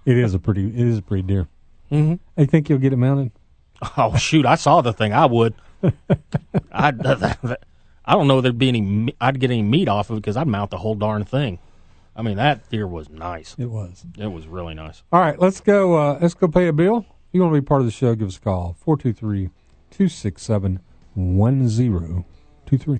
it 0.05 0.17
is 0.17 0.33
a 0.35 0.39
pretty. 0.39 0.67
It 0.67 0.87
is 0.87 0.99
a 0.99 1.01
pretty 1.01 1.23
deer. 1.23 1.47
mm-hmm. 1.91 2.15
I 2.39 2.45
think 2.45 2.69
you'll 2.69 2.79
get 2.79 2.93
it 2.93 2.97
mounted. 2.97 3.31
Oh 3.97 4.15
shoot! 4.17 4.45
I 4.45 4.55
saw 4.55 4.81
the 4.81 4.93
thing. 4.93 5.13
I 5.13 5.25
would. 5.25 5.55
I 6.71 6.91
I 8.07 8.13
don't 8.13 8.27
know 8.27 8.37
if 8.37 8.43
there'd 8.43 8.57
be 8.57 8.69
any. 8.69 9.13
I'd 9.19 9.37
get 9.39 9.51
any 9.51 9.61
meat 9.61 9.89
off 9.89 10.09
of 10.09 10.17
it 10.17 10.21
because 10.21 10.37
I'd 10.37 10.47
mount 10.47 10.71
the 10.71 10.77
whole 10.77 10.95
darn 10.95 11.25
thing. 11.25 11.59
I 12.15 12.21
mean, 12.21 12.37
that 12.37 12.69
deer 12.69 12.87
was 12.87 13.09
nice. 13.09 13.53
It 13.59 13.65
was. 13.65 14.05
It 14.17 14.31
was 14.31 14.47
really 14.47 14.73
nice. 14.73 15.03
All 15.11 15.19
right, 15.19 15.37
let's 15.37 15.59
go. 15.59 15.95
Uh, 15.95 16.17
let's 16.21 16.33
go 16.33 16.47
pay 16.47 16.67
a 16.67 16.73
bill. 16.73 16.99
If 16.99 17.33
you 17.33 17.41
want 17.41 17.53
to 17.53 17.61
be 17.61 17.65
part 17.65 17.81
of 17.81 17.85
the 17.85 17.91
show, 17.91 18.15
give 18.15 18.29
us 18.29 18.37
a 18.37 18.41
call 18.41 18.77
423 18.79 19.49
267 19.91 20.79
1023. 21.15 22.99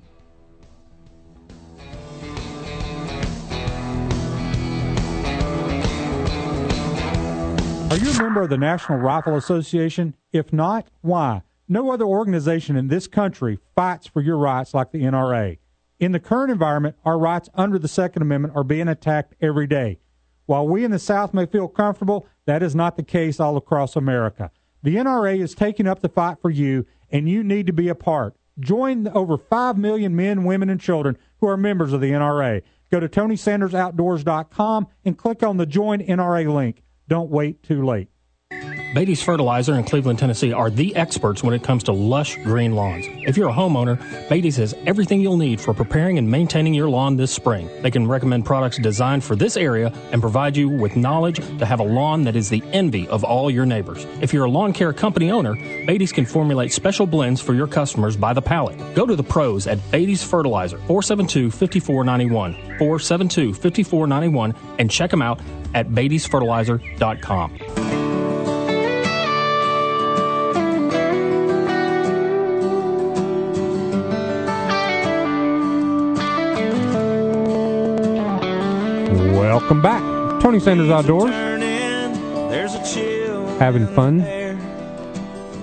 Are 7.90 7.98
you 7.98 8.12
a 8.12 8.22
member 8.22 8.42
of 8.42 8.50
the 8.50 8.58
National 8.58 8.98
Rifle 9.00 9.38
Association? 9.38 10.16
If 10.34 10.52
not, 10.52 10.88
why? 11.02 11.44
No 11.70 11.92
other 11.92 12.06
organization 12.06 12.78
in 12.78 12.88
this 12.88 13.08
country 13.08 13.60
fights 13.76 14.08
for 14.08 14.22
your 14.22 14.38
rights 14.38 14.74
like 14.74 14.92
the 14.92 15.02
NRA. 15.02 15.58
In 16.00 16.14
the 16.14 16.20
current 16.20 16.52
environment, 16.52 16.96
our 17.04 17.20
rights 17.20 17.50
under 17.56 17.78
the 17.78 17.90
Second 17.90 18.22
Amendment 18.22 18.56
are 18.56 18.64
being 18.64 18.88
attacked 18.88 19.36
every 19.42 19.68
day. 19.68 20.00
While 20.46 20.68
we 20.68 20.86
in 20.86 20.92
the 20.92 21.00
South 21.00 21.34
may 21.34 21.46
feel 21.46 21.68
comfortable, 21.68 22.26
that 22.46 22.64
is 22.64 22.74
not 22.74 22.96
the 22.96 23.04
case 23.04 23.40
all 23.40 23.58
across 23.58 23.98
America. 23.98 24.50
The 24.82 24.96
NRA 24.96 25.42
is 25.42 25.54
taking 25.54 25.88
up 25.88 26.00
the 26.00 26.08
fight 26.08 26.38
for 26.42 26.50
you, 26.50 26.86
and 27.12 27.28
you 27.28 27.44
need 27.44 27.68
to 27.68 27.74
be 27.74 27.90
a 27.90 27.96
part. 27.96 28.36
Join 28.60 29.04
the 29.04 29.14
over 29.14 29.38
5 29.38 29.78
million 29.78 30.16
men, 30.16 30.46
women, 30.46 30.70
and 30.70 30.80
children 30.80 31.18
who 31.42 31.48
are 31.48 31.58
members 31.58 31.92
of 31.92 32.00
the 32.00 32.12
NRA. 32.12 32.62
Go 32.90 33.02
to 33.02 33.10
TonySandersOutdoors.com 33.10 34.88
and 35.04 35.18
click 35.18 35.44
on 35.44 35.58
the 35.58 35.66
Join 35.66 36.00
NRA 36.00 36.52
link. 36.54 36.84
Don't 37.10 37.30
wait 37.30 37.62
too 37.62 37.84
late. 37.84 38.08
Beatty's 38.98 39.22
Fertilizer 39.22 39.76
in 39.76 39.84
Cleveland, 39.84 40.18
Tennessee 40.18 40.52
are 40.52 40.72
the 40.72 40.96
experts 40.96 41.44
when 41.44 41.54
it 41.54 41.62
comes 41.62 41.84
to 41.84 41.92
lush 41.92 42.36
green 42.38 42.74
lawns. 42.74 43.06
If 43.28 43.38
you're 43.38 43.50
a 43.50 43.54
homeowner, 43.54 44.00
Beatty's 44.28 44.56
has 44.56 44.74
everything 44.88 45.22
you'll 45.22 45.38
need 45.38 45.62
for 45.62 45.72
preparing 45.72 46.18
and 46.18 46.28
maintaining 46.28 46.74
your 46.74 46.90
lawn 46.90 47.16
this 47.16 47.32
spring. 47.32 47.70
They 47.84 47.92
can 47.92 48.08
recommend 48.08 48.46
products 48.46 48.80
designed 48.80 49.24
for 49.24 49.36
this 49.36 49.56
area 49.56 49.94
and 50.12 50.20
provide 50.20 50.58
you 50.58 50.68
with 50.68 50.96
knowledge 50.96 51.38
to 51.60 51.66
have 51.68 51.80
a 51.80 51.84
lawn 51.84 52.24
that 52.24 52.36
is 52.36 52.50
the 52.50 52.64
envy 52.74 53.08
of 53.10 53.24
all 53.24 53.52
your 53.52 53.68
neighbors. 53.68 54.04
If 54.20 54.34
you're 54.34 54.46
a 54.46 54.50
lawn 54.50 54.74
care 54.74 54.94
company 54.94 55.30
owner, 55.30 55.54
Beatty's 55.86 56.12
can 56.12 56.26
formulate 56.26 56.74
special 56.74 57.06
blends 57.06 57.40
for 57.40 57.54
your 57.54 57.68
customers 57.68 58.18
by 58.18 58.34
the 58.34 58.42
pallet. 58.42 58.80
Go 58.96 59.06
to 59.06 59.16
the 59.16 59.22
pros 59.22 59.68
at 59.68 59.78
Beatty's 59.92 60.24
Fertilizer, 60.24 60.80
472-5491, 60.80 62.80
472-5491, 62.80 64.56
and 64.80 64.90
check 64.90 65.12
them 65.12 65.22
out 65.22 65.40
at 65.76 65.90
beattysfertilizer.com. 65.90 67.87
Welcome 79.08 79.82
back. 79.82 80.02
Tony 80.42 80.60
Sanders 80.60 80.90
Outdoors. 80.90 81.32
There's 81.32 82.76
a 82.76 82.94
chill 82.94 83.46
Having 83.58 83.88
fun. 83.88 84.20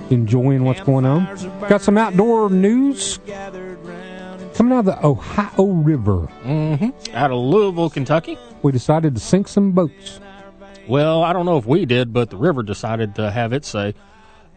Enjoying 0.09 0.63
what's 0.63 0.81
going 0.81 1.05
on. 1.05 1.25
Got 1.69 1.81
some 1.81 1.97
outdoor 1.97 2.49
news 2.49 3.19
Gathered 3.19 3.83
round 3.85 4.41
and 4.41 4.53
coming 4.55 4.73
out 4.73 4.79
of 4.79 4.85
the 4.85 5.05
Ohio 5.05 5.65
River. 5.67 6.27
Mm-hmm. 6.43 7.15
Out 7.15 7.29
of 7.29 7.37
Louisville, 7.37 7.91
Kentucky. 7.91 8.37
We 8.63 8.71
decided 8.71 9.13
to 9.13 9.21
sink 9.21 9.47
some 9.47 9.73
boats. 9.73 10.19
Well, 10.87 11.23
I 11.23 11.31
don't 11.31 11.45
know 11.45 11.57
if 11.57 11.67
we 11.67 11.85
did, 11.85 12.13
but 12.13 12.31
the 12.31 12.37
river 12.37 12.63
decided 12.63 13.13
to 13.15 13.29
have 13.29 13.53
it 13.53 13.63
say. 13.63 13.93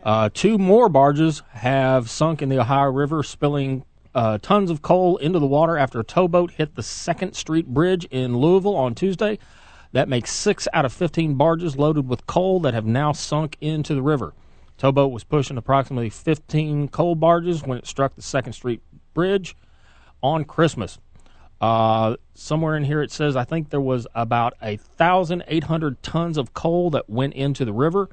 Uh, 0.02 0.31
two 0.32 0.56
more 0.56 0.89
barges 0.89 1.43
have 1.51 2.09
sunk 2.09 2.40
in 2.40 2.48
the 2.48 2.59
Ohio 2.60 2.90
River, 2.90 3.23
spilling 3.23 3.85
uh, 4.19 4.36
tons 4.43 4.69
of 4.69 4.82
coal 4.82 5.16
into 5.19 5.39
the 5.39 5.47
water 5.47 5.78
after 5.78 6.01
a 6.01 6.05
towboat 6.05 6.51
hit 6.51 6.74
the 6.74 6.82
Second 6.82 7.35
Street 7.35 7.69
Bridge 7.69 8.05
in 8.07 8.36
Louisville 8.36 8.74
on 8.74 8.97
Tuesday. 8.97 9.39
That 9.93 10.09
makes 10.09 10.32
six 10.32 10.66
out 10.73 10.85
of 10.85 10.93
15 10.93 11.35
barges 11.35 11.77
loaded 11.77 12.09
with 12.09 12.27
coal 12.27 12.59
that 12.61 12.74
have 12.74 12.85
now 12.85 13.12
sunk 13.12 13.57
into 13.61 13.95
the 13.95 14.03
river. 14.03 14.35
Towboat 14.77 15.12
was 15.12 15.23
pushing 15.23 15.57
approximately 15.57 16.11
15 16.11 16.89
coal 16.89 17.15
barges 17.15 17.62
when 17.62 17.78
it 17.78 17.86
struck 17.86 18.16
the 18.16 18.23
Second 18.23 18.55
Street 18.55 18.82
Bridge 19.15 19.55
on 20.20 20.45
Christmas. 20.45 20.99
Uh, 21.61 22.16
somewhere 22.35 22.77
in 22.77 22.82
here 22.82 23.03
it 23.03 23.12
says 23.12 23.36
I 23.36 23.45
think 23.45 23.70
there 23.70 23.81
was 23.81 24.09
about 24.16 24.55
a 24.61 24.78
thousand 24.78 25.45
eight 25.47 25.65
hundred 25.65 26.03
tons 26.03 26.39
of 26.39 26.55
coal 26.55 26.90
that 26.90 27.09
went 27.09 27.35
into 27.35 27.65
the 27.65 27.73
river, 27.73 28.09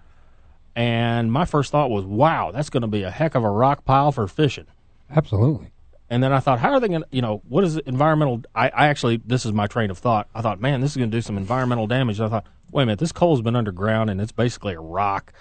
and 0.76 1.32
my 1.32 1.45
first 1.45 1.72
thought 1.72 1.91
was, 1.91 2.06
"Wow, 2.06 2.49
that's 2.52 2.72
going 2.72 2.82
to 2.82 2.88
be 2.88 3.03
a 3.03 3.11
heck 3.11 3.36
of 3.36 3.44
a 3.44 3.49
rock 3.49 3.86
pile 3.86 4.11
for 4.11 4.27
fishing." 4.27 4.65
Absolutely. 5.11 5.72
And 6.10 6.22
then 6.22 6.32
I 6.32 6.40
thought, 6.40 6.60
how 6.60 6.72
are 6.72 6.80
they 6.80 6.88
going 6.88 7.02
to, 7.02 7.07
you 7.11 7.22
know, 7.22 7.41
what 7.48 7.64
is 7.64 7.77
environmental? 7.77 8.44
I, 8.53 8.69
I 8.69 8.88
actually, 8.88 9.22
this 9.26 9.45
is 9.45 9.53
my 9.53 9.65
train 9.68 9.90
of 9.90 9.98
thought. 9.98 10.27
I 10.36 10.41
thought, 10.41 10.60
man, 10.61 10.82
this 10.82 10.91
is 10.91 10.98
going 10.98 11.10
to 11.10 11.18
do 11.18 11.22
some 11.22 11.36
environmental 11.38 11.88
damage. 11.88 12.19
I 12.22 12.30
thought, 12.30 12.45
wait 12.72 12.84
a 12.84 12.86
minute, 12.86 12.99
this 12.99 13.11
coal's 13.11 13.41
been 13.41 13.56
underground 13.56 14.10
and 14.11 14.22
it's 14.22 14.32
basically 14.32 14.73
a 14.76 14.80
rock. 14.80 15.34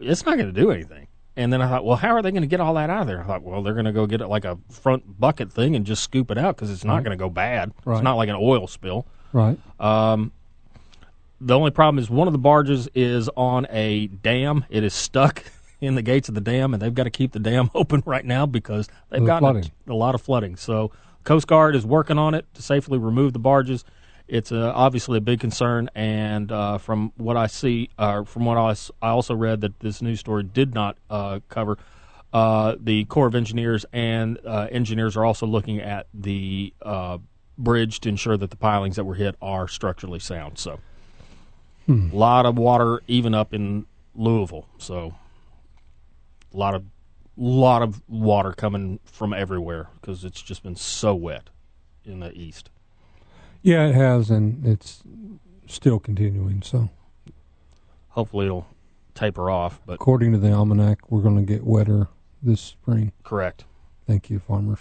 It's 0.00 0.24
not 0.26 0.36
going 0.36 0.52
to 0.52 0.60
do 0.60 0.70
anything. 0.72 1.06
And 1.36 1.52
then 1.52 1.62
I 1.62 1.68
thought, 1.68 1.84
well, 1.84 1.96
how 1.96 2.10
are 2.10 2.22
they 2.22 2.30
going 2.32 2.42
to 2.42 2.48
get 2.48 2.60
all 2.60 2.74
that 2.74 2.90
out 2.90 3.02
of 3.02 3.06
there? 3.06 3.20
I 3.22 3.24
thought, 3.24 3.42
well, 3.42 3.62
they're 3.62 3.72
going 3.72 3.84
to 3.86 3.92
go 3.92 4.04
get 4.06 4.20
it 4.20 4.26
like 4.26 4.44
a 4.44 4.58
front 4.68 5.18
bucket 5.20 5.52
thing 5.52 5.76
and 5.76 5.86
just 5.86 6.02
scoop 6.02 6.30
it 6.30 6.38
out 6.38 6.56
because 6.56 6.70
it's 6.70 6.84
not 6.84 6.96
Right. 6.96 7.04
going 7.04 7.16
to 7.16 7.22
go 7.22 7.30
bad. 7.30 7.72
Right. 7.84 7.96
It's 7.96 8.02
not 8.04 8.16
like 8.16 8.28
an 8.28 8.36
oil 8.38 8.66
spill. 8.66 9.06
Right. 9.32 9.58
Um, 9.80 10.32
the 11.40 11.56
only 11.56 11.70
problem 11.70 11.98
is 12.02 12.10
one 12.10 12.26
of 12.28 12.32
the 12.32 12.38
barges 12.38 12.88
is 12.94 13.30
on 13.36 13.66
a 13.70 14.08
dam. 14.08 14.64
It 14.70 14.84
is 14.84 14.92
stuck 14.92 15.42
in 15.82 15.96
the 15.96 16.02
gates 16.02 16.28
of 16.28 16.34
the 16.34 16.40
dam, 16.40 16.72
and 16.72 16.82
they've 16.82 16.94
got 16.94 17.04
to 17.04 17.10
keep 17.10 17.32
the 17.32 17.40
dam 17.40 17.70
open 17.74 18.02
right 18.06 18.24
now 18.24 18.46
because 18.46 18.88
they've 19.10 19.20
The 19.20 19.26
got 19.26 19.42
a, 19.42 19.92
a 19.92 19.94
lot 19.94 20.14
of 20.14 20.22
flooding. 20.22 20.56
So 20.56 20.92
Coast 21.24 21.46
Guard 21.46 21.74
is 21.76 21.84
working 21.84 22.18
on 22.18 22.34
it 22.34 22.46
to 22.54 22.62
safely 22.62 22.98
remove 22.98 23.32
the 23.32 23.38
barges. 23.38 23.84
It's 24.28 24.52
uh, 24.52 24.72
obviously 24.74 25.18
a 25.18 25.20
big 25.20 25.40
concern, 25.40 25.90
and 25.94 26.50
uh, 26.50 26.78
from 26.78 27.12
what 27.16 27.36
I 27.36 27.48
see, 27.48 27.90
uh, 27.98 28.24
from 28.24 28.44
what 28.44 28.56
I, 28.56 28.70
I 29.04 29.10
also 29.10 29.34
read 29.34 29.60
that 29.60 29.80
this 29.80 30.00
news 30.00 30.20
story 30.20 30.44
did 30.44 30.72
not 30.72 30.96
uh, 31.10 31.40
cover, 31.48 31.76
uh, 32.32 32.76
the 32.80 33.04
Corps 33.06 33.26
of 33.26 33.34
Engineers 33.34 33.84
and 33.92 34.38
uh, 34.46 34.68
engineers 34.70 35.16
are 35.16 35.24
also 35.24 35.46
looking 35.46 35.80
at 35.80 36.06
the 36.14 36.72
uh, 36.80 37.18
bridge 37.58 38.00
to 38.00 38.08
ensure 38.08 38.36
that 38.38 38.48
the 38.50 38.56
pilings 38.56 38.96
that 38.96 39.04
were 39.04 39.16
hit 39.16 39.34
are 39.42 39.68
structurally 39.68 40.18
sound. 40.20 40.58
So, 40.58 40.80
a 42.12 42.16
lot 42.16 42.46
of 42.46 42.56
water, 42.56 43.02
even 43.08 43.34
up 43.34 43.52
in 43.52 43.84
Louisville. 44.14 44.66
So, 44.78 45.14
a 46.52 46.56
lot 46.56 46.74
of 46.74 46.84
lot 47.36 47.82
of 47.82 48.02
water 48.08 48.52
coming 48.52 49.00
from 49.04 49.32
everywhere 49.32 49.88
because 50.00 50.24
it's 50.24 50.42
just 50.42 50.62
been 50.62 50.76
so 50.76 51.14
wet 51.14 51.48
in 52.04 52.20
the 52.20 52.32
east. 52.36 52.68
Yeah, 53.62 53.86
it 53.86 53.94
has, 53.94 54.28
and 54.30 54.66
it's 54.66 55.02
still 55.66 55.98
continuing. 55.98 56.62
So, 56.62 56.90
Hopefully, 58.10 58.46
it'll 58.46 58.66
taper 59.14 59.50
off. 59.50 59.80
But 59.86 59.94
according 59.94 60.32
to 60.32 60.38
the 60.38 60.52
almanac, 60.52 61.10
we're 61.10 61.22
going 61.22 61.36
to 61.36 61.42
get 61.42 61.64
wetter 61.64 62.08
this 62.42 62.60
spring. 62.60 63.12
correct, 63.22 63.64
Thank 64.06 64.28
you, 64.28 64.40
farmers. 64.40 64.80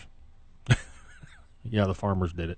yeah, 1.63 1.85
the 1.85 1.93
farmers 1.93 2.33
did 2.33 2.49
it. 2.49 2.57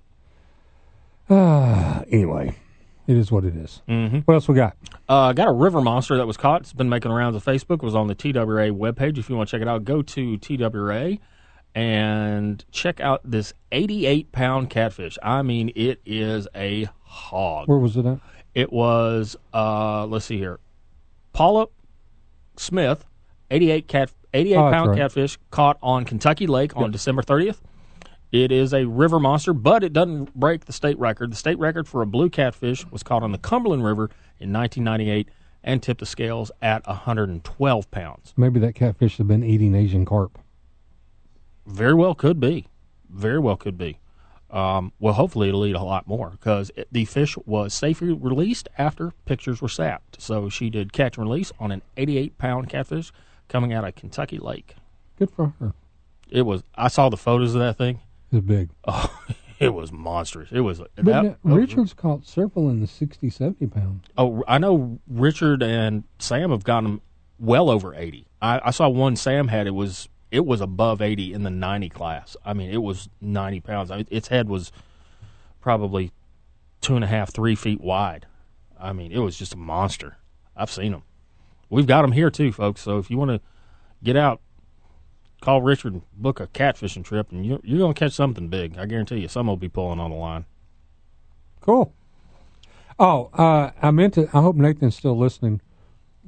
Ah, 1.30 2.02
anyway, 2.10 2.56
it 3.06 3.16
is 3.16 3.30
what 3.32 3.44
it 3.44 3.54
is. 3.56 3.82
Mm-hmm. 3.88 4.18
What 4.20 4.34
else 4.34 4.48
we 4.48 4.54
got? 4.54 4.76
Uh, 5.08 5.32
got 5.32 5.48
a 5.48 5.52
river 5.52 5.80
monster 5.80 6.16
that 6.16 6.26
was 6.26 6.36
caught. 6.36 6.62
It's 6.62 6.72
been 6.72 6.88
making 6.88 7.10
rounds 7.12 7.34
on 7.36 7.40
Facebook. 7.42 7.76
It 7.76 7.82
was 7.82 7.94
on 7.94 8.06
the 8.06 8.14
TWRA 8.14 8.70
webpage. 8.72 9.18
If 9.18 9.28
you 9.28 9.36
want 9.36 9.48
to 9.48 9.56
check 9.56 9.62
it 9.62 9.68
out, 9.68 9.84
go 9.84 10.02
to 10.02 10.38
TWRA 10.38 11.18
and 11.74 12.64
check 12.70 13.00
out 13.00 13.20
this 13.24 13.52
88 13.72 14.32
pound 14.32 14.70
catfish. 14.70 15.18
I 15.22 15.42
mean, 15.42 15.72
it 15.74 16.00
is 16.06 16.46
a 16.54 16.88
hog. 17.02 17.68
Where 17.68 17.78
was 17.78 17.96
it 17.96 18.06
at? 18.06 18.18
It 18.54 18.72
was, 18.72 19.36
uh, 19.52 20.06
let's 20.06 20.24
see 20.26 20.38
here, 20.38 20.60
Paula 21.32 21.66
Smith, 22.56 23.04
88 23.50 23.88
cat, 23.88 24.12
88 24.32 24.56
Oh, 24.56 24.70
pound 24.70 24.90
right. 24.90 24.98
catfish 24.98 25.38
caught 25.50 25.76
on 25.82 26.04
Kentucky 26.04 26.46
Lake 26.46 26.76
on 26.76 26.92
December 26.92 27.22
30th. 27.22 27.58
It 28.34 28.50
is 28.50 28.74
a 28.74 28.84
river 28.84 29.20
monster, 29.20 29.52
but 29.52 29.84
it 29.84 29.92
doesn't 29.92 30.34
break 30.34 30.64
the 30.64 30.72
state 30.72 30.98
record. 30.98 31.30
The 31.30 31.36
state 31.36 31.56
record 31.56 31.86
for 31.86 32.02
a 32.02 32.06
blue 32.06 32.28
catfish 32.28 32.84
was 32.90 33.04
caught 33.04 33.22
on 33.22 33.30
the 33.30 33.38
Cumberland 33.38 33.84
River 33.84 34.10
in 34.40 34.52
1998 34.52 35.28
and 35.62 35.80
tipped 35.80 36.00
the 36.00 36.06
scales 36.06 36.50
at 36.60 36.84
112 36.84 37.90
pounds. 37.92 38.34
Maybe 38.36 38.58
that 38.58 38.74
catfish 38.74 39.18
has 39.18 39.26
been 39.28 39.44
eating 39.44 39.76
Asian 39.76 40.04
carp. 40.04 40.36
Very 41.64 41.94
well 41.94 42.16
could 42.16 42.40
be. 42.40 42.66
Very 43.08 43.38
well 43.38 43.56
could 43.56 43.78
be. 43.78 44.00
Um, 44.50 44.90
well, 44.98 45.14
hopefully 45.14 45.48
it'll 45.48 45.64
eat 45.64 45.76
a 45.76 45.84
lot 45.84 46.08
more 46.08 46.30
because 46.30 46.72
it, 46.74 46.88
the 46.90 47.04
fish 47.04 47.36
was 47.46 47.72
safely 47.72 48.12
released 48.12 48.68
after 48.76 49.12
pictures 49.26 49.62
were 49.62 49.68
sapped. 49.68 50.20
So 50.20 50.48
she 50.48 50.70
did 50.70 50.92
catch 50.92 51.16
and 51.16 51.28
release 51.28 51.52
on 51.60 51.70
an 51.70 51.82
88 51.96 52.36
pound 52.36 52.68
catfish 52.68 53.12
coming 53.46 53.72
out 53.72 53.84
of 53.84 53.94
Kentucky 53.94 54.38
Lake. 54.38 54.74
Good 55.20 55.30
for 55.30 55.54
her. 55.60 55.72
It 56.28 56.42
was. 56.42 56.64
I 56.74 56.88
saw 56.88 57.08
the 57.08 57.16
photos 57.16 57.54
of 57.54 57.60
that 57.60 57.78
thing. 57.78 58.00
Big. 58.40 58.70
Oh, 58.86 59.10
it 59.60 59.72
was 59.72 59.92
monstrous. 59.92 60.50
It 60.52 60.60
was. 60.60 60.80
But 60.96 61.04
that- 61.04 61.38
Richard's 61.44 61.94
caught 61.94 62.26
several 62.26 62.68
in 62.68 62.80
the 62.80 62.86
60, 62.88 63.30
70 63.30 63.66
pound. 63.68 64.00
Oh, 64.18 64.42
I 64.48 64.58
know 64.58 64.98
Richard 65.08 65.62
and 65.62 66.02
Sam 66.18 66.50
have 66.50 66.64
gotten 66.64 66.84
them 66.90 67.00
well 67.38 67.70
over 67.70 67.94
80. 67.94 68.26
I, 68.42 68.60
I 68.64 68.70
saw 68.72 68.88
one 68.88 69.14
Sam 69.16 69.48
had. 69.48 69.66
It 69.66 69.70
was 69.74 70.08
it 70.30 70.44
was 70.44 70.60
above 70.60 71.00
80 71.00 71.32
in 71.32 71.44
the 71.44 71.50
90 71.50 71.88
class. 71.90 72.36
I 72.44 72.52
mean, 72.52 72.70
it 72.72 72.82
was 72.82 73.08
90 73.20 73.60
pounds. 73.60 73.90
I 73.92 73.98
mean, 73.98 74.08
its 74.10 74.26
head 74.28 74.48
was 74.48 74.72
probably 75.60 76.10
two 76.80 76.96
and 76.96 77.04
a 77.04 77.08
half, 77.08 77.32
three 77.32 77.54
feet 77.54 77.80
wide. 77.80 78.26
I 78.78 78.92
mean, 78.92 79.12
it 79.12 79.20
was 79.20 79.38
just 79.38 79.54
a 79.54 79.56
monster. 79.56 80.16
I've 80.56 80.70
seen 80.70 80.92
them. 80.92 81.04
We've 81.70 81.86
got 81.86 82.02
them 82.02 82.12
here 82.12 82.30
too, 82.30 82.52
folks. 82.52 82.80
So 82.80 82.98
if 82.98 83.10
you 83.10 83.16
want 83.16 83.30
to 83.30 83.40
get 84.02 84.16
out, 84.16 84.40
call 85.44 85.62
Richard 85.62 85.92
and 85.92 86.02
book 86.14 86.40
a 86.40 86.46
catfishing 86.48 87.04
trip, 87.04 87.30
and 87.30 87.44
you're, 87.44 87.60
you're 87.62 87.78
going 87.78 87.94
to 87.94 87.98
catch 87.98 88.12
something 88.12 88.48
big. 88.48 88.78
I 88.78 88.86
guarantee 88.86 89.18
you, 89.18 89.28
some 89.28 89.46
will 89.46 89.56
be 89.56 89.68
pulling 89.68 90.00
on 90.00 90.10
the 90.10 90.16
line. 90.16 90.46
Cool. 91.60 91.92
Oh, 92.98 93.30
uh, 93.34 93.70
I 93.80 93.90
meant 93.90 94.14
to. 94.14 94.28
I 94.32 94.40
hope 94.40 94.56
Nathan's 94.56 94.96
still 94.96 95.16
listening. 95.18 95.60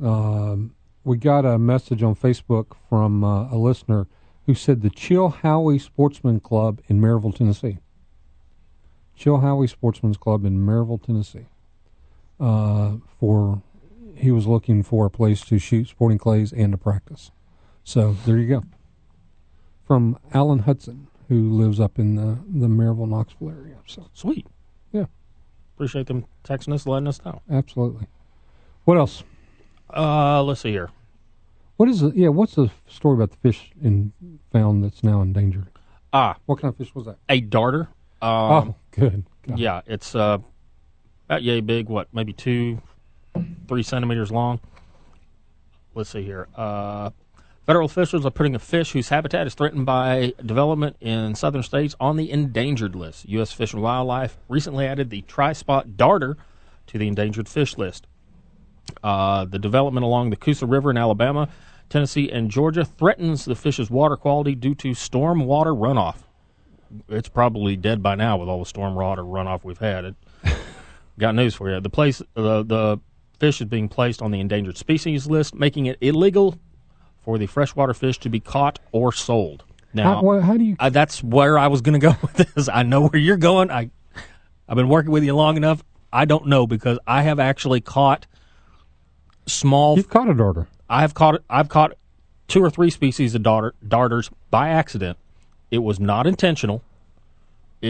Um, 0.02 0.74
we 1.05 1.16
got 1.16 1.44
a 1.44 1.59
message 1.59 2.02
on 2.02 2.14
Facebook 2.14 2.76
from 2.88 3.24
uh, 3.24 3.51
a 3.51 3.56
listener 3.56 4.06
who 4.47 4.55
said 4.55 4.82
the 4.82 4.90
Chilhowee 4.90 5.80
Sportsman 5.80 6.40
Club 6.40 6.80
in 6.88 7.01
Maryville, 7.01 7.34
Tennessee. 7.34 7.78
Chilhowee 9.18 9.68
Sportsman's 9.68 10.16
Club 10.16 10.44
in 10.44 10.59
Maryville, 10.59 11.02
Tennessee. 11.02 11.47
Uh, 12.38 12.97
for 13.18 13.62
he 14.14 14.30
was 14.30 14.47
looking 14.47 14.82
for 14.82 15.06
a 15.06 15.10
place 15.10 15.43
to 15.43 15.59
shoot 15.59 15.88
sporting 15.88 16.18
clays 16.18 16.52
and 16.52 16.72
to 16.72 16.78
practice. 16.78 17.30
So 17.84 18.16
there 18.26 18.38
you 18.38 18.48
go. 18.48 18.64
From 19.87 20.19
Alan 20.35 20.61
Hudson, 20.61 21.07
who 21.29 21.51
lives 21.51 21.79
up 21.81 21.99
in 21.99 22.17
the 22.17 22.39
the 22.53 22.67
Maryville 22.67 23.09
Knoxville 23.09 23.51
area. 23.51 23.77
So 23.87 24.07
Sweet. 24.13 24.47
Yeah. 24.93 25.07
Appreciate 25.77 26.07
them 26.07 26.25
texting 26.45 26.73
us, 26.75 26.87
letting 26.87 27.07
us 27.09 27.25
know. 27.25 27.41
absolutely. 27.51 28.07
What 28.85 28.97
else? 28.97 29.23
Uh, 29.95 30.43
let's 30.43 30.61
see 30.63 30.71
here. 30.71 30.91
What 31.77 31.89
is 31.89 32.01
the 32.01 32.11
yeah? 32.15 32.29
What's 32.29 32.55
the 32.55 32.71
story 32.89 33.15
about 33.15 33.31
the 33.31 33.37
fish 33.37 33.71
in 33.83 34.13
found 34.53 34.83
that's 34.83 35.05
now 35.05 35.21
endangered? 35.23 35.67
Ah, 36.13 36.37
What 36.47 36.61
kind 36.61 36.73
of 36.73 36.79
fish 36.79 36.95
was 36.95 37.05
that? 37.05 37.19
a 37.29 37.41
darter. 37.41 37.89
Um, 38.23 38.31
oh, 38.31 38.75
good. 38.93 39.25
God. 39.47 39.59
yeah, 39.59 39.81
it's 39.87 40.15
uh, 40.15 40.39
about 41.29 41.43
yay 41.43 41.61
big. 41.61 41.89
What, 41.89 42.09
maybe 42.15 42.33
two, 42.33 42.81
three 43.69 43.83
centimeters 43.83 44.33
long. 44.33 44.59
Let's 45.95 46.11
see 46.11 46.23
here. 46.23 46.49
Uh, 46.57 47.11
federal 47.66 47.86
officials 47.86 48.24
are 48.24 48.30
putting 48.30 48.55
a 48.55 48.60
fish 48.60 48.93
whose 48.93 49.09
habitat 49.09 49.47
is 49.47 49.55
threatened 49.55 49.84
by 49.84 50.32
development 50.44 50.97
in 51.01 51.34
southern 51.34 51.62
states 51.62 51.97
on 51.98 52.16
the 52.16 52.30
endangered 52.30 52.94
list. 52.94 53.28
U.S. 53.28 53.52
Fish 53.52 53.72
and 53.72 53.82
Wildlife 53.82 54.38
recently 54.48 54.86
added 54.86 55.10
the 55.10 55.22
tri-spot 55.22 55.97
darter 55.97 56.36
to 56.86 56.98
the 56.98 57.09
endangered 57.09 57.48
fish 57.48 57.76
list. 57.76 58.06
Uh, 59.02 59.44
the 59.44 59.59
development 59.59 60.05
along 60.05 60.30
the 60.30 60.36
Coosa 60.36 60.64
River 60.64 60.90
in 60.90 60.97
Alabama, 60.97 61.48
Tennessee, 61.88 62.30
and 62.30 62.51
Georgia 62.51 62.84
threatens 62.84 63.44
the 63.44 63.56
fish's 63.56 63.90
water 63.90 64.16
quality 64.16 64.55
due 64.55 64.76
to 64.76 64.94
storm 64.94 65.44
water 65.44 65.72
runoff. 65.72 66.18
It's 67.09 67.28
probably 67.28 67.76
dead 67.76 68.01
by 68.01 68.14
now 68.14 68.36
with 68.36 68.48
all 68.48 68.60
the 68.60 68.66
storm 68.66 68.94
water 68.94 69.22
runoff 69.22 69.64
we've 69.64 69.78
had. 69.78 70.05
It, 70.05 70.14
got 71.18 71.34
news 71.34 71.56
for 71.56 71.68
you. 71.68 71.80
The 71.80 71.90
place, 71.90 72.22
the 72.34 72.62
the 72.62 73.01
fish 73.40 73.60
is 73.60 73.66
being 73.66 73.88
placed 73.88 74.22
on 74.22 74.30
the 74.30 74.38
endangered 74.38 74.76
species 74.76 75.26
list, 75.26 75.55
making 75.55 75.86
it 75.86 75.98
illegal 76.01 76.56
for 77.27 77.39
the 77.39 77.47
freshwater 77.47 77.93
fish 77.93 78.19
to 78.20 78.28
be 78.31 78.39
caught 78.39 78.78
or 78.93 79.12
sold. 79.12 79.65
Now, 79.93 80.23
How, 80.23 80.40
how 80.40 80.57
do 80.57 80.62
you? 80.62 80.77
that's 80.90 81.24
where 81.24 81.59
I 81.59 81.66
was 81.66 81.81
going 81.81 82.01
to 82.01 82.07
go 82.07 82.15
with 82.23 82.55
this. 82.55 82.69
I 82.69 82.85
know 82.85 83.09
where 83.09 83.20
you're 83.20 83.36
going. 83.36 83.69
I, 83.69 83.90
I've 84.69 84.77
been 84.77 84.89
working 84.89 85.11
with 85.11 85.24
you 85.24 85.35
long 85.35 85.57
enough. 85.57 85.82
I 86.12 86.24
don't 86.24 86.47
know 86.47 86.69
because 86.69 87.01
I 87.05 87.23
have 87.23 87.40
actually 87.40 87.81
caught 87.81 88.27
small. 89.47 89.97
You've 89.97 90.09
caught 90.09 90.31
a 90.31 90.35
darter. 90.35 90.69
I 90.89 91.01
have 91.01 91.15
caught. 91.15 91.43
I've 91.51 91.69
caught 91.69 91.94
two 92.47 92.62
or 92.62 92.70
three 92.70 92.90
species 92.90 93.35
of 93.35 93.43
darter, 93.43 93.74
darters 93.86 94.31
by 94.53 94.69
accident 94.69 95.19
It 95.73 95.78
was 95.78 95.98
not 95.98 96.28
intentional. 96.28 96.85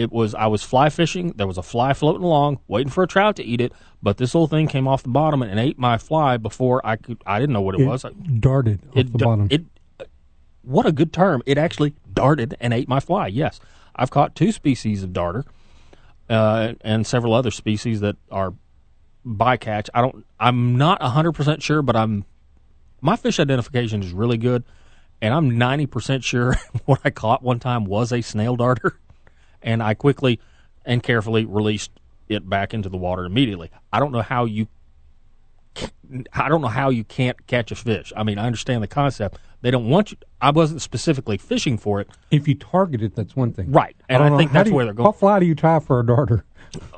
It 0.01 0.11
was 0.11 0.35
I 0.35 0.47
was 0.47 0.63
fly 0.63 0.89
fishing. 0.89 1.33
There 1.35 1.47
was 1.47 1.57
a 1.57 1.63
fly 1.63 1.93
floating 1.93 2.23
along, 2.23 2.59
waiting 2.67 2.91
for 2.91 3.03
a 3.03 3.07
trout 3.07 3.35
to 3.37 3.43
eat 3.43 3.61
it. 3.61 3.73
But 4.01 4.17
this 4.17 4.35
little 4.35 4.47
thing 4.47 4.67
came 4.67 4.87
off 4.87 5.03
the 5.03 5.09
bottom 5.09 5.41
and 5.41 5.59
ate 5.59 5.79
my 5.79 5.97
fly 5.97 6.37
before 6.37 6.85
I 6.85 6.95
could. 6.95 7.21
I 7.25 7.39
didn't 7.39 7.53
know 7.53 7.61
what 7.61 7.79
it, 7.79 7.85
was. 7.85 8.05
I- 8.05 8.11
darted 8.39 8.81
off 8.89 8.97
it 8.97 9.11
the 9.11 9.17
bottom. 9.17 9.47
It 9.49 9.65
what 10.61 10.85
a 10.85 10.91
good 10.91 11.13
term. 11.13 11.41
It 11.45 11.57
actually 11.57 11.95
darted 12.13 12.55
and 12.59 12.73
ate 12.73 12.87
my 12.87 12.99
fly. 12.99 13.27
Yes, 13.27 13.59
I've 13.95 14.11
caught 14.11 14.35
two 14.35 14.51
species 14.51 15.01
of 15.01 15.13
darter, 15.13 15.45
uh, 16.29 16.73
and 16.81 17.07
several 17.07 17.33
other 17.33 17.51
species 17.51 18.01
that 18.01 18.17
are 18.31 18.53
bycatch. 19.25 19.89
I 19.93 20.01
don't. 20.01 20.25
I'm 20.39 20.77
not 20.77 21.01
hundred 21.01 21.33
percent 21.33 21.63
sure, 21.63 21.81
but 21.81 21.95
I'm. 21.95 22.25
My 23.01 23.15
fish 23.15 23.39
identification 23.39 24.01
is 24.03 24.11
really 24.11 24.37
good, 24.37 24.63
and 25.21 25.33
I'm 25.33 25.57
ninety 25.57 25.85
percent 25.85 26.23
sure 26.23 26.55
what 26.85 26.99
I 27.05 27.09
caught 27.09 27.43
one 27.43 27.59
time 27.59 27.85
was 27.85 28.11
a 28.11 28.21
snail 28.21 28.55
darter, 28.55 28.99
and 29.61 29.81
I 29.83 29.93
quickly 29.93 30.39
and 30.85 31.01
carefully 31.03 31.45
released 31.45 31.91
it 32.29 32.49
back 32.49 32.73
into 32.73 32.89
the 32.89 32.97
water 32.97 33.25
immediately. 33.25 33.69
I 33.91 33.99
don't 33.99 34.11
know 34.11 34.21
how 34.21 34.45
you 34.45 34.67
I 36.33 36.49
don't 36.49 36.61
know 36.61 36.67
how 36.69 36.89
you 36.89 37.03
can't 37.03 37.45
catch 37.47 37.71
a 37.71 37.75
fish. 37.75 38.11
I 38.15 38.23
mean, 38.23 38.39
I 38.39 38.45
understand 38.47 38.81
the 38.81 38.87
concept. 38.87 39.37
They 39.61 39.69
don't 39.69 39.87
want 39.89 40.11
you. 40.11 40.17
I 40.41 40.49
wasn't 40.51 40.81
specifically 40.81 41.37
fishing 41.37 41.77
for 41.77 41.99
it. 42.01 42.09
if 42.31 42.47
you 42.47 42.55
target 42.55 43.01
it, 43.03 43.15
that's 43.15 43.35
one 43.35 43.51
thing. 43.53 43.71
Right. 43.71 43.95
And 44.09 44.19
don't 44.23 44.33
I 44.33 44.37
think 44.37 44.51
how 44.51 44.59
that's 44.59 44.69
you- 44.69 44.75
where 44.75 44.85
they're 44.85 44.93
going. 44.93 45.05
What 45.05 45.17
fly 45.19 45.39
do 45.39 45.45
you 45.45 45.55
tie 45.55 45.79
for 45.79 45.99
a 45.99 46.05
darter? 46.05 46.45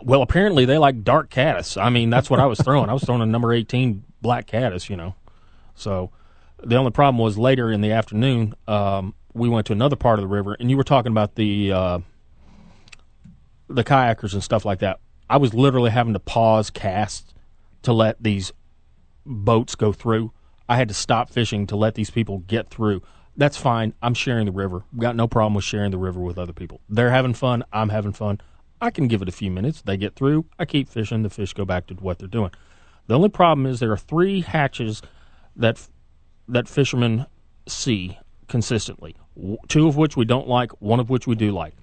Well, 0.02 0.22
apparently 0.22 0.66
they 0.66 0.78
like 0.78 1.04
dark 1.04 1.30
caddis. 1.30 1.78
I 1.78 1.90
mean, 1.90 2.10
that's 2.10 2.30
what 2.30 2.40
I 2.40 2.46
was 2.46 2.60
throwing. 2.60 2.90
I 2.90 2.94
was 2.94 3.04
throwing 3.04 3.22
a 3.22 3.26
number 3.26 3.54
18 3.54 4.04
black 4.22 4.48
caddis, 4.48 4.90
you 4.90 4.96
know. 4.96 5.16
So 5.76 6.12
the 6.64 6.76
only 6.76 6.92
problem 6.92 7.18
was 7.22 7.38
later 7.38 7.72
in 7.72 7.82
the 7.82 7.92
afternoon, 7.92 8.56
um, 8.68 9.14
we 9.34 9.48
went 9.50 9.68
to 9.68 9.74
another 9.74 9.96
part 9.96 10.20
of 10.20 10.24
the 10.24 10.28
river, 10.28 10.56
and 10.60 10.70
you 10.70 10.78
were 10.78 10.84
talking 10.84 11.12
about 11.12 11.36
the 11.36 11.72
uh, 11.72 12.00
the 13.70 13.84
kayakers 13.84 14.34
and 14.34 14.44
stuff 14.44 14.66
like 14.66 14.80
that. 14.80 15.00
I 15.30 15.38
was 15.38 15.54
literally 15.54 15.92
having 15.92 16.14
to 16.14 16.20
pause 16.20 16.70
cast 16.70 17.34
to 17.84 17.94
let 17.94 18.22
these 18.22 18.52
boats 19.26 19.76
go 19.76 19.94
through. 19.94 20.32
I 20.68 20.76
had 20.76 20.88
to 20.88 20.94
stop 20.94 21.30
fishing 21.30 21.68
to 21.68 21.76
let 21.76 21.96
these 21.96 22.10
people 22.10 22.40
get 22.40 22.70
through. 22.70 23.02
That's 23.38 23.58
fine. 23.58 23.94
I'm 24.02 24.14
sharing 24.14 24.46
the 24.46 24.52
river. 24.52 24.84
Got 24.98 25.16
no 25.16 25.28
problem 25.28 25.54
with 25.54 25.64
sharing 25.64 25.92
the 25.92 25.98
river 25.98 26.20
with 26.20 26.38
other 26.38 26.54
people. 26.54 26.82
They're 26.90 27.12
having 27.12 27.34
fun. 27.34 27.64
I'm 27.72 27.90
having 27.90 28.12
fun. 28.12 28.42
I 28.82 28.92
can 28.92 29.08
give 29.08 29.22
it 29.22 29.30
a 29.30 29.32
few 29.32 29.52
minutes. 29.52 29.82
They 29.82 29.98
get 29.98 30.16
through. 30.16 30.46
I 30.58 30.66
keep 30.66 30.90
fishing. 30.90 31.24
The 31.24 31.30
fish 31.30 31.54
go 31.54 31.66
back 31.66 31.88
to 31.88 31.94
what 31.96 32.20
they're 32.20 32.28
doing. 32.28 32.52
The 33.08 33.16
only 33.16 33.30
problem 33.30 33.66
is 33.66 33.80
there 33.80 33.92
are 33.92 33.98
three 33.98 34.42
hatches 34.42 35.02
that 35.56 35.88
that 36.48 36.68
fishermen 36.68 37.26
see 37.68 38.18
consistently. 38.48 39.16
Two 39.68 39.88
of 39.88 39.96
which 39.96 40.18
we 40.18 40.26
don't 40.26 40.48
like. 40.48 40.72
One 40.82 41.00
of 41.00 41.10
which 41.10 41.28
we 41.28 41.36
do 41.36 41.52
like. 41.52 41.74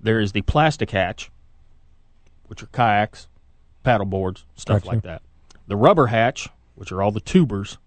There 0.00 0.20
is 0.20 0.32
the 0.32 0.42
plastic 0.42 0.90
hatch, 0.90 1.30
which 2.46 2.62
are 2.62 2.66
kayaks, 2.66 3.28
paddle 3.82 4.06
boards, 4.06 4.44
stuff 4.56 4.82
Gotcha. 4.82 4.94
like 4.94 5.02
that. 5.02 5.22
The 5.66 5.76
rubber 5.76 6.06
hatch, 6.06 6.48
which 6.74 6.92
are 6.92 7.02
all 7.02 7.10
the 7.10 7.20
tubers, 7.20 7.78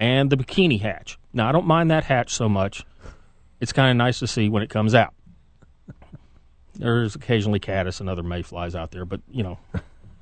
and 0.00 0.30
the 0.30 0.36
bikini 0.36 0.80
hatch. 0.80 1.18
Now 1.32 1.48
I 1.48 1.52
don't 1.52 1.66
mind 1.66 1.90
that 1.90 2.04
hatch 2.04 2.32
so 2.32 2.48
much. 2.48 2.84
It's 3.60 3.72
kind 3.72 3.90
of 3.90 3.96
nice 3.96 4.18
to 4.20 4.26
see 4.26 4.48
when 4.48 4.62
it 4.62 4.70
comes 4.70 4.94
out. 4.94 5.14
There's 6.74 7.14
occasionally 7.14 7.60
caddis 7.60 8.00
and 8.00 8.08
other 8.08 8.22
mayflies 8.22 8.74
out 8.74 8.90
there, 8.90 9.04
but 9.04 9.20
you 9.30 9.42
know, 9.42 9.58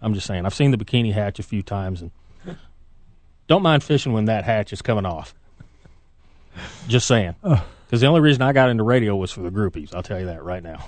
I'm 0.02 0.14
just 0.14 0.26
saying 0.26 0.44
I've 0.44 0.54
seen 0.54 0.70
the 0.70 0.76
bikini 0.76 1.12
hatch 1.12 1.38
a 1.38 1.42
few 1.42 1.62
times 1.62 2.02
and 2.02 2.10
don't 3.46 3.62
mind 3.62 3.82
fishing 3.82 4.12
when 4.12 4.26
that 4.26 4.44
hatch 4.44 4.72
is 4.72 4.82
coming 4.82 5.06
off. 5.06 5.34
Just 6.88 7.06
saying, 7.06 7.34
because 7.42 8.00
the 8.00 8.06
only 8.06 8.20
reason 8.20 8.42
I 8.42 8.52
got 8.52 8.68
into 8.68 8.82
radio 8.82 9.16
was 9.16 9.32
for 9.32 9.40
the 9.40 9.50
groupies. 9.50 9.94
I'll 9.94 10.02
tell 10.02 10.20
you 10.20 10.26
that 10.26 10.42
right 10.44 10.62
now. 10.62 10.84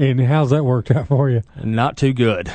And 0.00 0.18
how's 0.18 0.48
that 0.48 0.64
worked 0.64 0.90
out 0.90 1.08
for 1.08 1.28
you? 1.28 1.42
Not 1.62 1.98
too 1.98 2.14
good. 2.14 2.50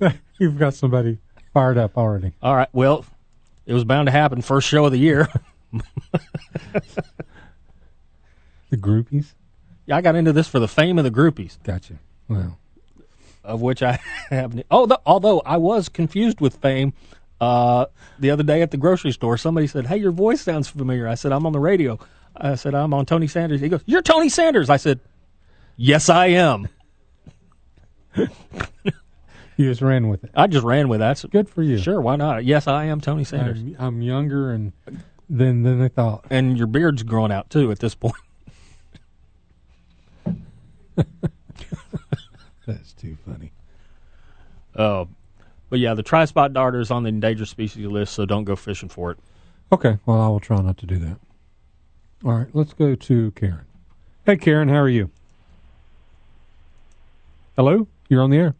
You've 0.38 0.56
got 0.56 0.74
somebody 0.74 1.18
fired 1.52 1.78
up 1.78 1.98
already. 1.98 2.32
All 2.40 2.54
right, 2.54 2.68
well, 2.72 3.04
it 3.66 3.74
was 3.74 3.82
bound 3.82 4.06
to 4.06 4.12
happen. 4.12 4.40
First 4.40 4.68
show 4.68 4.84
of 4.84 4.92
the 4.92 4.98
year. 4.98 5.28
The 8.70 8.80
groupies? 8.80 9.34
Yeah, 9.86 9.96
I 9.96 10.00
got 10.00 10.16
into 10.16 10.32
this 10.32 10.48
for 10.48 10.58
the 10.58 10.66
fame 10.66 10.98
of 10.98 11.04
the 11.04 11.10
groupies. 11.10 11.58
Gotcha. 11.62 11.94
Well, 12.26 12.58
of 13.44 13.60
which 13.60 13.84
I 13.84 14.00
have. 14.30 14.60
Oh, 14.68 14.86
the, 14.86 15.00
although 15.06 15.40
I 15.46 15.58
was 15.58 15.88
confused 15.88 16.40
with 16.40 16.56
fame 16.56 16.92
uh, 17.40 17.86
the 18.18 18.32
other 18.32 18.42
day 18.42 18.62
at 18.62 18.72
the 18.72 18.76
grocery 18.76 19.12
store. 19.12 19.36
Somebody 19.36 19.68
said, 19.68 19.86
"Hey, 19.86 19.98
your 19.98 20.10
voice 20.10 20.40
sounds 20.40 20.66
familiar." 20.66 21.06
I 21.06 21.14
said, 21.14 21.30
"I'm 21.30 21.46
on 21.46 21.52
the 21.52 21.60
radio." 21.60 22.00
I 22.36 22.54
said, 22.56 22.74
"I'm 22.74 22.92
on 22.94 23.06
Tony 23.06 23.26
Sanders." 23.26 23.60
He 23.60 23.68
goes, 23.68 23.82
"You're 23.86 24.02
Tony 24.02 24.28
Sanders." 24.28 24.70
I 24.70 24.76
said, 24.76 25.00
"Yes, 25.76 26.08
I 26.08 26.26
am." 26.26 26.68
you 28.16 28.28
just 29.58 29.82
ran 29.82 30.08
with 30.08 30.24
it. 30.24 30.30
I 30.34 30.46
just 30.46 30.64
ran 30.64 30.88
with 30.88 31.00
that. 31.00 31.24
Good 31.30 31.48
for 31.48 31.62
you. 31.62 31.78
Sure, 31.78 32.00
why 32.00 32.16
not? 32.16 32.44
Yes, 32.44 32.66
I 32.66 32.84
am 32.86 33.00
Tony 33.00 33.24
Sanders. 33.24 33.58
I'm, 33.58 33.76
I'm 33.78 34.02
younger 34.02 34.52
and 34.52 34.72
than 35.28 35.62
than 35.62 35.80
they 35.80 35.88
thought. 35.88 36.24
and 36.30 36.56
your 36.58 36.66
beard's 36.66 37.02
growing 37.02 37.32
out 37.32 37.50
too 37.50 37.70
at 37.70 37.78
this 37.78 37.94
point. 37.94 38.14
That's 42.66 42.92
too 42.94 43.16
funny. 43.26 43.52
Uh, 44.74 45.04
but 45.70 45.78
yeah, 45.78 45.94
the 45.94 46.02
tri-spot 46.02 46.52
darter 46.52 46.80
is 46.80 46.90
on 46.90 47.02
the 47.02 47.08
endangered 47.08 47.48
species 47.48 47.86
list, 47.86 48.14
so 48.14 48.26
don't 48.26 48.44
go 48.44 48.56
fishing 48.56 48.88
for 48.88 49.10
it. 49.10 49.18
Okay, 49.72 49.98
well, 50.06 50.20
I 50.20 50.28
will 50.28 50.40
try 50.40 50.60
not 50.60 50.78
to 50.78 50.86
do 50.86 50.98
that. 50.98 51.18
All 52.24 52.32
right, 52.32 52.46
let's 52.54 52.72
go 52.72 52.94
to 52.94 53.30
Karen. 53.32 53.66
Hey, 54.24 54.38
Karen, 54.38 54.70
how 54.70 54.76
are 54.76 54.88
you? 54.88 55.10
Hello, 57.54 57.86
you're 58.08 58.22
on 58.22 58.30
the 58.30 58.38
air. 58.38 58.54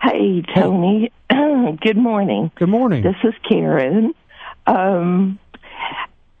Hey, 0.00 0.42
Tony. 0.54 1.12
Good 1.28 1.98
morning. 1.98 2.50
Good 2.54 2.70
morning. 2.70 3.02
This 3.02 3.16
is 3.22 3.34
Karen. 3.46 4.14
Um, 4.66 5.38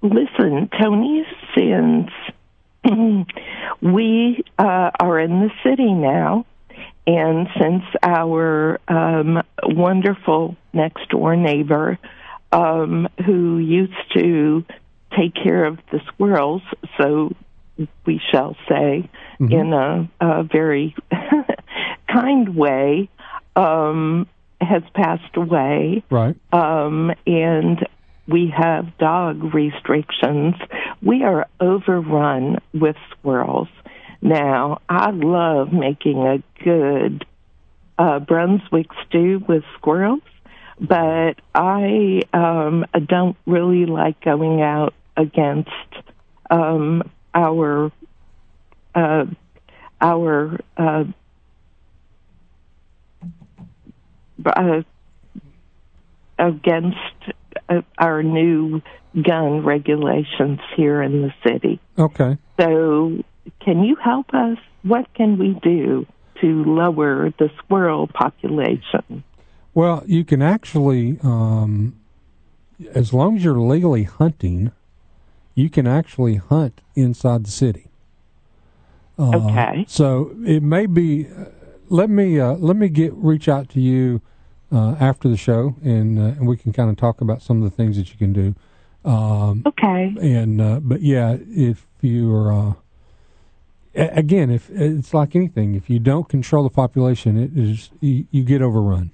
listen, 0.00 0.70
Tony, 0.80 1.26
since 1.54 2.10
we 3.82 4.44
uh, 4.58 4.90
are 4.98 5.20
in 5.20 5.40
the 5.40 5.50
city 5.62 5.92
now, 5.92 6.46
and 7.06 7.48
since 7.60 7.82
our 8.02 8.80
um, 8.88 9.42
wonderful 9.62 10.56
next 10.72 11.06
door 11.10 11.36
neighbor, 11.36 11.98
um, 12.50 13.08
who 13.26 13.58
used 13.58 13.92
to 14.14 14.64
take 15.16 15.34
care 15.34 15.64
of 15.64 15.78
the 15.90 16.00
squirrels, 16.08 16.62
so 16.98 17.32
we 18.06 18.20
shall 18.30 18.56
say, 18.68 19.08
in 19.40 19.72
a, 19.72 20.08
a 20.20 20.42
very 20.44 20.94
kind 22.08 22.54
way, 22.54 23.08
um, 23.56 24.26
has 24.60 24.82
passed 24.94 25.36
away 25.36 26.02
Right. 26.10 26.36
um, 26.52 27.12
and 27.26 27.86
we 28.26 28.52
have 28.56 28.96
dog 28.98 29.54
restrictions. 29.54 30.54
We 31.02 31.24
are 31.24 31.46
overrun 31.60 32.58
with 32.72 32.96
squirrels. 33.10 33.68
Now, 34.22 34.80
I 34.88 35.10
love 35.10 35.72
making 35.72 36.22
a 36.26 36.42
good 36.62 37.26
uh, 37.98 38.20
Brunswick 38.20 38.86
stew 39.06 39.44
with 39.46 39.62
squirrels, 39.76 40.22
but 40.80 41.34
I 41.54 42.22
um, 42.32 42.86
don't 43.06 43.36
really 43.46 43.84
like 43.84 44.20
going 44.22 44.62
out 44.62 44.94
against 45.16 45.70
um, 46.50 47.10
our 47.34 47.90
uh, 48.94 49.24
our 50.00 50.60
uh, 50.76 51.04
uh, 54.44 54.82
against 56.38 56.98
uh, 57.68 57.82
our 57.98 58.22
new 58.22 58.82
gun 59.22 59.64
regulations 59.64 60.60
here 60.76 61.02
in 61.02 61.22
the 61.22 61.34
city. 61.46 61.80
Okay. 61.98 62.36
So, 62.58 63.22
can 63.60 63.84
you 63.84 63.96
help 63.96 64.32
us? 64.34 64.58
What 64.82 65.12
can 65.14 65.38
we 65.38 65.58
do 65.62 66.06
to 66.40 66.64
lower 66.64 67.30
the 67.38 67.50
squirrel 67.58 68.06
population? 68.06 69.24
Well, 69.72 70.04
you 70.06 70.24
can 70.24 70.42
actually, 70.42 71.18
um, 71.22 71.96
as 72.92 73.12
long 73.12 73.36
as 73.36 73.44
you're 73.44 73.58
legally 73.58 74.04
hunting, 74.04 74.72
you 75.54 75.70
can 75.70 75.86
actually 75.86 76.36
hunt 76.36 76.80
inside 76.94 77.44
the 77.44 77.50
city. 77.50 77.90
Uh, 79.18 79.30
Okay. 79.36 79.84
So 79.88 80.34
it 80.44 80.62
may 80.62 80.86
be. 80.86 81.26
Uh, 81.28 81.44
let 81.88 82.10
me 82.10 82.40
uh, 82.40 82.52
let 82.54 82.76
me 82.76 82.88
get 82.88 83.12
reach 83.14 83.48
out 83.48 83.68
to 83.70 83.80
you 83.80 84.20
uh, 84.72 84.96
after 84.98 85.28
the 85.28 85.36
show, 85.36 85.76
and, 85.84 86.18
uh, 86.18 86.22
and 86.22 86.46
we 86.48 86.56
can 86.56 86.72
kind 86.72 86.90
of 86.90 86.96
talk 86.96 87.20
about 87.20 87.42
some 87.42 87.62
of 87.62 87.70
the 87.70 87.70
things 87.76 87.96
that 87.96 88.10
you 88.10 88.16
can 88.16 88.32
do. 88.32 88.54
Um, 89.08 89.62
Okay. 89.66 90.14
and 90.20 90.60
uh, 90.60 90.80
but 90.80 91.02
yeah, 91.02 91.36
if 91.50 91.86
you're 92.00 92.52
uh, 92.52 92.72
a- 93.94 94.16
again, 94.18 94.50
if 94.50 94.68
it's 94.70 95.12
like 95.14 95.36
anything, 95.36 95.74
if 95.74 95.88
you 95.90 95.98
don't 96.00 96.28
control 96.28 96.64
the 96.64 96.70
population, 96.70 97.36
it 97.38 97.56
is 97.56 97.90
you, 98.00 98.26
you 98.30 98.42
get 98.42 98.62
overrun. 98.62 99.10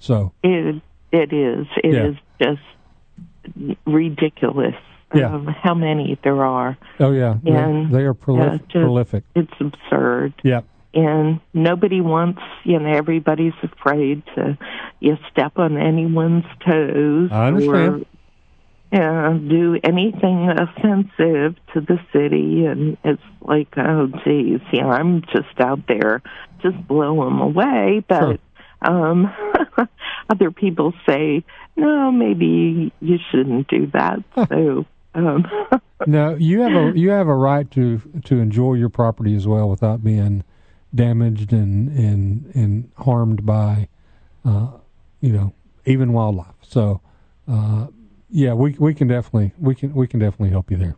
So 0.00 0.32
It 0.42 0.80
it 1.12 1.32
is. 1.32 1.66
It 1.84 1.94
is 1.94 2.16
Yeah. 2.40 2.54
just 2.54 3.76
ridiculous. 3.86 4.74
Yeah. 5.16 5.34
Um, 5.34 5.46
how 5.46 5.74
many 5.74 6.18
there 6.22 6.44
are. 6.44 6.76
Oh 7.00 7.12
yeah, 7.12 7.36
they- 7.42 7.50
And, 7.52 7.90
they 7.92 8.02
are 8.04 8.14
prolif- 8.14 8.52
yeah, 8.52 8.58
just- 8.58 8.72
prolific. 8.72 9.24
It's 9.34 9.52
absurd. 9.60 10.34
Yeah. 10.42 10.60
and 10.94 11.40
nobody 11.52 12.00
wants 12.00 12.40
you 12.64 12.78
know 12.78 12.90
everybody's 12.90 13.58
afraid 13.62 14.22
to 14.34 14.56
you 15.00 15.16
step 15.30 15.58
on 15.58 15.76
anyone's 15.76 16.44
toes 16.66 17.28
I 17.30 17.48
understand. 17.48 18.06
or 18.92 19.28
uh, 19.28 19.32
do 19.34 19.78
anything 19.84 20.48
offensive 20.48 21.56
to 21.74 21.80
the 21.80 21.98
city 22.14 22.64
and 22.64 22.96
it's 23.04 23.20
like 23.42 23.68
oh 23.76 24.06
geez 24.24 24.60
yeah 24.72 24.86
i'm 24.86 25.20
just 25.34 25.58
out 25.60 25.80
there 25.86 26.22
just 26.62 26.78
blow 26.88 27.24
them 27.24 27.40
away 27.40 28.02
but 28.08 28.40
um 28.80 29.30
other 30.30 30.50
people 30.50 30.94
say 31.06 31.44
no 31.76 32.10
maybe 32.10 32.92
you 33.00 33.18
shouldn't 33.30 33.68
do 33.68 33.86
that 33.92 34.18
so 34.48 34.86
um 35.16 35.46
No, 36.06 36.34
you 36.34 36.60
have 36.60 36.72
a 36.72 36.92
you 36.96 37.10
have 37.10 37.26
a 37.26 37.34
right 37.34 37.70
to 37.72 38.00
to 38.24 38.38
enjoy 38.38 38.74
your 38.74 38.88
property 38.88 39.34
as 39.34 39.46
well 39.46 39.68
without 39.68 40.04
being 40.04 40.44
damaged 40.94 41.52
and 41.52 41.88
and 41.96 42.50
and 42.54 42.90
harmed 42.96 43.46
by, 43.46 43.88
uh, 44.44 44.68
you 45.20 45.32
know, 45.32 45.52
even 45.86 46.12
wildlife. 46.12 46.54
So, 46.62 47.00
uh, 47.48 47.86
yeah, 48.30 48.52
we 48.52 48.76
we 48.78 48.94
can 48.94 49.08
definitely 49.08 49.52
we 49.58 49.74
can 49.74 49.94
we 49.94 50.06
can 50.06 50.20
definitely 50.20 50.50
help 50.50 50.70
you 50.70 50.76
there. 50.76 50.96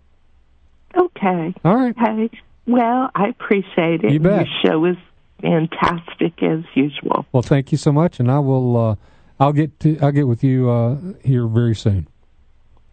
Okay. 0.97 1.55
All 1.65 1.77
right. 1.77 1.95
Okay. 1.97 2.31
Well, 2.67 3.11
I 3.15 3.29
appreciate 3.29 4.05
it. 4.05 4.13
You 4.13 4.21
bet. 4.21 4.47
Your 4.47 4.73
show 4.73 4.85
is 4.85 4.97
fantastic 5.41 6.43
as 6.43 6.65
usual. 6.75 7.25
Well, 7.33 7.43
thank 7.43 7.73
you 7.73 7.79
so 7.79 7.93
much, 7.93 8.19
and 8.21 8.31
I 8.31 8.41
will 8.41 8.77
uh, 8.77 8.97
I'll 9.41 9.53
get 9.53 9.79
to 9.81 9.99
I'll 10.01 10.13
get 10.13 10.27
with 10.27 10.43
you 10.43 10.69
uh, 10.69 10.97
here 11.25 11.47
very 11.47 11.77
soon. 11.77 12.09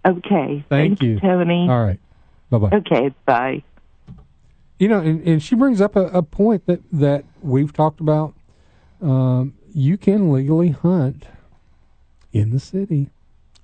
Okay. 0.06 0.64
Thank 0.69 1.02
you. 1.02 1.19
Tony. 1.19 1.68
All 1.69 1.84
right. 1.84 1.99
Bye 2.49 2.57
bye. 2.60 2.77
Okay. 2.77 3.14
Bye. 3.26 3.64
You 4.77 4.90
know, 4.90 4.99
and, 4.99 5.26
and 5.27 5.41
she 5.41 5.56
brings 5.56 5.80
up 5.82 5.95
a, 5.95 6.07
a 6.07 6.22
point 6.22 6.65
that 6.68 6.82
that 6.91 7.23
we've 7.41 7.72
talked 7.73 7.99
about. 7.99 8.34
Um, 9.02 9.56
you 9.73 9.98
can 9.98 10.32
legally 10.32 10.69
hunt 10.69 11.26
in 12.34 12.52
the 12.52 12.60
city. 12.60 13.10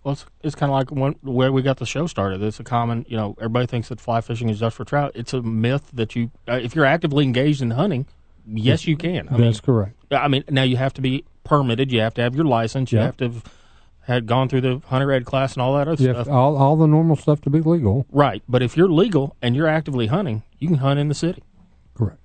Well, 0.04 0.14
it's, 0.14 0.26
it's 0.42 0.56
kind 0.56 0.72
of 0.72 0.76
like 0.76 0.90
when, 0.92 1.14
where 1.22 1.52
we 1.52 1.62
got 1.62 1.78
the 1.78 1.86
show 1.86 2.08
started. 2.08 2.42
It's 2.42 2.60
a 2.60 2.64
common, 2.64 3.06
you 3.08 3.16
know, 3.16 3.36
everybody 3.38 3.68
thinks 3.68 3.90
that 3.90 4.02
fly 4.02 4.20
fishing 4.22 4.50
is 4.50 4.60
just 4.60 4.76
for 4.76 4.84
trout. 4.84 5.12
It's 5.14 5.32
a 5.34 5.42
myth 5.44 5.90
that 5.94 6.16
you, 6.16 6.32
uh, 6.50 6.54
if 6.54 6.76
you're 6.76 6.86
actively 6.86 7.24
engaged 7.24 7.62
in 7.62 7.72
hunting, 7.72 8.08
yes, 8.48 8.88
you 8.88 8.98
can. 8.98 9.30
I 9.30 9.38
That's 9.38 9.60
correct. 9.62 9.96
I 10.10 10.28
mean, 10.28 10.44
now 10.50 10.64
you 10.64 10.78
have 10.78 10.94
to 10.96 11.02
be 11.02 11.24
permitted. 11.44 11.92
You 11.92 12.00
have 12.02 12.16
to 12.16 12.22
have 12.24 12.36
your 12.36 12.46
license. 12.46 12.92
You 12.92 12.98
Yeah. 13.00 13.06
have 13.06 13.18
to 13.18 13.24
have 13.26 13.44
had 14.12 14.28
gone 14.28 14.50
through 14.50 14.62
the 14.62 14.82
hunter 14.88 15.12
ed 15.12 15.26
class 15.26 15.54
and 15.54 15.62
all 15.62 15.74
that 15.76 15.88
other 15.88 16.04
You 16.04 16.14
stuff. 16.14 16.28
all 16.28 16.56
all 16.58 16.76
the 16.76 16.88
normal 16.88 17.16
stuff 17.16 17.42
to 17.42 17.50
be 17.50 17.62
legal. 17.62 18.06
Right, 18.12 18.44
but 18.48 18.62
if 18.62 18.76
you're 18.78 18.90
legal 18.90 19.36
and 19.42 19.56
you're 19.56 19.68
actively 19.68 20.08
hunting, 20.08 20.44
you 20.60 20.68
can 20.68 20.78
hunt 20.78 21.00
in 21.00 21.08
the 21.08 21.16
city. 21.16 21.44
Correct. 21.96 22.20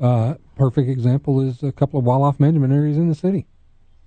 Uh, 0.00 0.34
perfect 0.56 0.88
example 0.88 1.40
is 1.40 1.62
a 1.62 1.72
couple 1.72 1.98
of 1.98 2.06
wildlife 2.06 2.40
management 2.40 2.72
areas 2.72 2.96
in 2.96 3.08
the 3.08 3.14
city, 3.14 3.46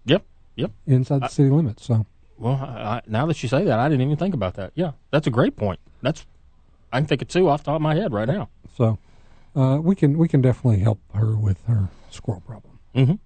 Yep, 0.06 0.23
yep. 0.56 0.72
inside 0.88 1.22
the 1.22 1.27
city 1.27 1.49
limits. 1.49 1.85
So 1.85 2.06
Well, 2.38 2.56
I, 2.56 2.65
I, 2.98 3.02
now 3.07 3.26
that 3.27 3.41
you 3.44 3.49
say 3.49 3.64
that, 3.64 3.80
I 3.80 3.90
didn't 3.90 4.02
even 4.02 4.18
think 4.18 4.34
about 4.34 4.56
that. 4.56 4.72
Yeah, 4.76 4.91
that's 5.11 5.27
a 5.27 5.31
great 5.31 5.56
point. 5.56 5.80
That's 6.02 6.26
I 6.91 6.99
can 6.99 7.07
think 7.07 7.22
of 7.22 7.27
two 7.27 7.48
off 7.48 7.61
the 7.61 7.65
top 7.65 7.76
of 7.76 7.81
my 7.81 7.95
head 7.95 8.11
right 8.11 8.27
now. 8.27 8.49
so 8.76 8.98
uh, 9.56 9.77
we 9.81 9.94
can 9.95 10.18
we 10.18 10.27
can 10.27 10.41
definitely 10.41 10.80
help 10.80 10.99
her 11.14 11.35
with 11.35 11.64
her 11.65 11.90
squirrel 12.10 12.41
problem, 12.41 12.80
Mhm. 12.95 13.19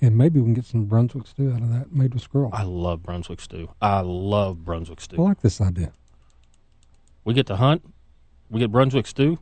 And 0.00 0.16
maybe 0.16 0.40
we 0.40 0.46
can 0.46 0.54
get 0.54 0.64
some 0.64 0.84
Brunswick 0.84 1.26
stew 1.26 1.52
out 1.52 1.62
of 1.62 1.70
that 1.72 1.92
made 1.92 2.14
with 2.14 2.22
squirrel. 2.22 2.50
I 2.52 2.62
love 2.62 3.02
Brunswick 3.02 3.40
stew. 3.40 3.70
I 3.80 4.00
love 4.00 4.64
Brunswick 4.64 5.00
stew. 5.00 5.16
I 5.18 5.22
like 5.22 5.40
this 5.40 5.60
idea. 5.60 5.92
We 7.24 7.34
get 7.34 7.46
to 7.48 7.56
hunt. 7.56 7.82
We 8.48 8.60
get 8.60 8.72
Brunswick 8.72 9.06
stew. 9.06 9.38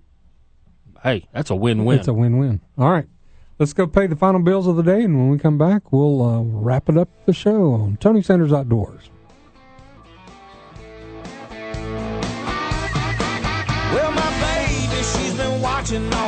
Hey, 1.02 1.28
that's 1.32 1.50
a 1.50 1.54
win-win. 1.54 1.98
It's 1.98 2.08
a 2.08 2.12
win-win. 2.12 2.60
All 2.76 2.90
right, 2.90 3.06
let's 3.60 3.72
go 3.72 3.86
pay 3.86 4.08
the 4.08 4.16
final 4.16 4.40
bills 4.40 4.66
of 4.66 4.74
the 4.74 4.82
day, 4.82 5.04
and 5.04 5.16
when 5.16 5.28
we 5.30 5.38
come 5.38 5.56
back, 5.56 5.92
we'll 5.92 6.22
uh, 6.22 6.42
wrap 6.42 6.88
it 6.88 6.96
up 6.96 7.08
the 7.24 7.32
show 7.32 7.72
on 7.72 7.96
Tony 7.98 8.20
Sanders 8.20 8.52
Outdoors. 8.52 9.10
Well, 13.92 14.10
my 14.12 14.40
baby, 14.40 15.02
she's 15.04 15.34
been 15.36 15.62
watching 15.62 16.12
all 16.14 16.27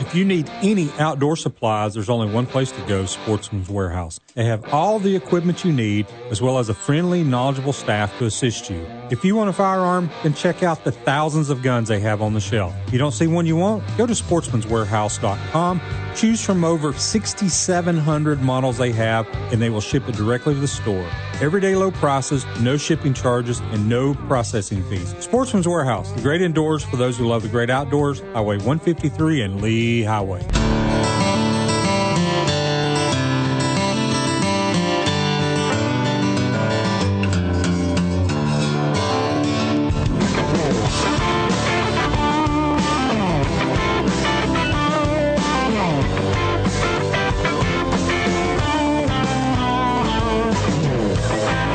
If 0.00 0.14
you 0.14 0.24
need 0.24 0.50
any 0.62 0.90
outdoor 0.98 1.36
supplies, 1.36 1.94
there's 1.94 2.08
only 2.08 2.32
one 2.32 2.46
place 2.46 2.70
to 2.72 2.80
go, 2.82 3.04
Sportsman's 3.06 3.68
Warehouse. 3.68 4.18
They 4.34 4.44
have 4.44 4.72
all 4.72 4.98
the 4.98 5.14
equipment 5.14 5.64
you 5.64 5.72
need, 5.72 6.06
as 6.30 6.42
well 6.42 6.58
as 6.58 6.68
a 6.68 6.74
friendly, 6.74 7.22
knowledgeable 7.22 7.72
staff 7.72 8.16
to 8.18 8.26
assist 8.26 8.70
you. 8.70 8.84
If 9.10 9.24
you 9.24 9.36
want 9.36 9.50
a 9.50 9.52
firearm, 9.52 10.10
then 10.22 10.34
check 10.34 10.62
out 10.62 10.84
the 10.84 10.92
thousands 10.92 11.50
of 11.50 11.62
guns 11.62 11.88
they 11.88 12.00
have 12.00 12.20
on 12.20 12.34
the 12.34 12.40
shelf. 12.40 12.74
If 12.86 12.92
You 12.92 12.98
don't 12.98 13.12
see 13.12 13.26
one 13.26 13.46
you 13.46 13.56
want? 13.56 13.84
Go 13.96 14.06
to 14.06 14.12
sportsmanswarehouse.com. 14.12 15.80
Choose 16.16 16.44
from 16.44 16.64
over 16.64 16.92
6,700 16.92 18.40
models 18.42 18.78
they 18.78 18.92
have, 18.92 19.26
and 19.52 19.60
they 19.60 19.70
will 19.70 19.80
ship 19.80 20.08
it 20.08 20.14
directly 20.14 20.54
to 20.54 20.60
the 20.60 20.68
store. 20.68 21.06
Everyday 21.40 21.74
low 21.74 21.90
prices, 21.90 22.46
no 22.60 22.76
shipping 22.76 23.12
charges, 23.12 23.60
and 23.60 23.88
no 23.88 24.14
processing 24.14 24.82
fees. 24.84 25.14
Sportsman's 25.18 25.66
Warehouse, 25.66 26.10
the 26.12 26.22
great 26.22 26.40
indoors 26.40 26.84
for 26.84 26.96
those 26.96 27.18
who 27.18 27.26
love 27.26 27.42
the 27.42 27.48
great 27.48 27.70
outdoors, 27.70 28.20
Highway 28.32 28.56
153 28.58 29.42
and 29.42 29.60
Lee 29.60 29.73
Highway. 29.74 30.40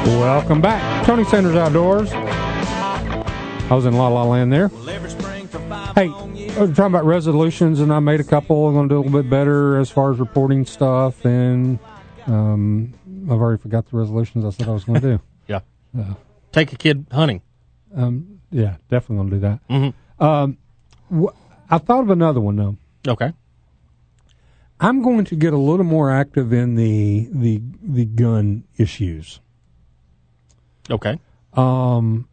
Welcome 0.05 0.61
back, 0.61 1.05
Tony 1.05 1.25
Sanders 1.25 1.55
Outdoors. 1.55 2.11
I 2.13 3.75
was 3.75 3.85
in 3.85 3.93
La 3.93 4.07
La 4.07 4.23
Land 4.23 4.53
there. 4.53 4.69
Hey, 5.95 6.09
Was 6.57 6.69
talking 6.75 6.85
about 6.93 7.05
resolutions, 7.05 7.79
and 7.79 7.91
I 7.93 7.99
made 7.99 8.19
a 8.19 8.23
couple. 8.23 8.67
I'm 8.67 8.73
going 8.73 8.89
to 8.89 8.95
do 8.95 8.99
a 8.99 9.01
little 9.03 9.21
bit 9.21 9.29
better 9.29 9.77
as 9.77 9.89
far 9.89 10.11
as 10.11 10.19
reporting 10.19 10.65
stuff, 10.65 11.23
and 11.23 11.79
um, 12.27 12.93
I've 13.25 13.39
already 13.39 13.61
forgot 13.61 13.89
the 13.89 13.95
resolutions 13.97 14.43
I 14.43 14.49
said 14.49 14.67
I 14.67 14.71
was 14.71 14.83
going 14.83 14.99
to 15.01 15.07
do. 15.17 15.21
Yeah. 15.47 15.61
Uh, 15.97 16.13
Take 16.51 16.73
a 16.73 16.75
kid 16.75 17.07
hunting. 17.11 17.41
um, 17.95 18.39
yeah, 18.51 18.75
definitely 18.89 19.15
going 19.17 19.29
to 19.29 19.35
do 19.35 19.39
that. 19.39 19.59
Mhm. 19.67 19.93
Um, 20.23 20.57
wh- 21.11 21.33
I 21.71 21.77
thought 21.79 22.01
of 22.01 22.09
another 22.11 22.39
one 22.39 22.55
though. 22.55 22.77
Okay. 23.07 23.33
I'm 24.79 25.01
going 25.01 25.25
to 25.25 25.35
get 25.35 25.53
a 25.53 25.57
little 25.57 25.85
more 25.85 26.11
active 26.11 26.53
in 26.53 26.75
the 26.75 27.29
the 27.31 27.61
the 27.81 28.05
gun 28.05 28.63
issues. 28.77 29.39
Okay. 30.89 31.19
Um, 31.53 32.27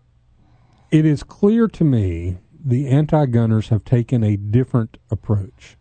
it 0.91 1.07
is 1.07 1.23
clear 1.23 1.67
to 1.69 1.85
me 1.85 2.37
the 2.67 2.89
anti-gunners 2.89 3.69
have 3.69 3.85
taken 3.85 4.25
a 4.25 4.37
different 4.37 4.97
approach. 5.09 5.77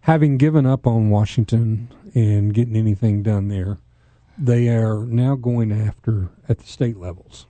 Having 0.00 0.38
given 0.38 0.64
up 0.64 0.86
on 0.86 1.10
Washington 1.10 1.92
and 2.14 2.54
getting 2.54 2.76
anything 2.76 3.22
done 3.22 3.48
there, 3.48 3.78
they 4.38 4.68
are 4.70 5.04
now 5.04 5.34
going 5.34 5.70
after 5.70 6.30
at 6.48 6.58
the 6.58 6.66
state 6.66 6.96
levels. 6.96 7.46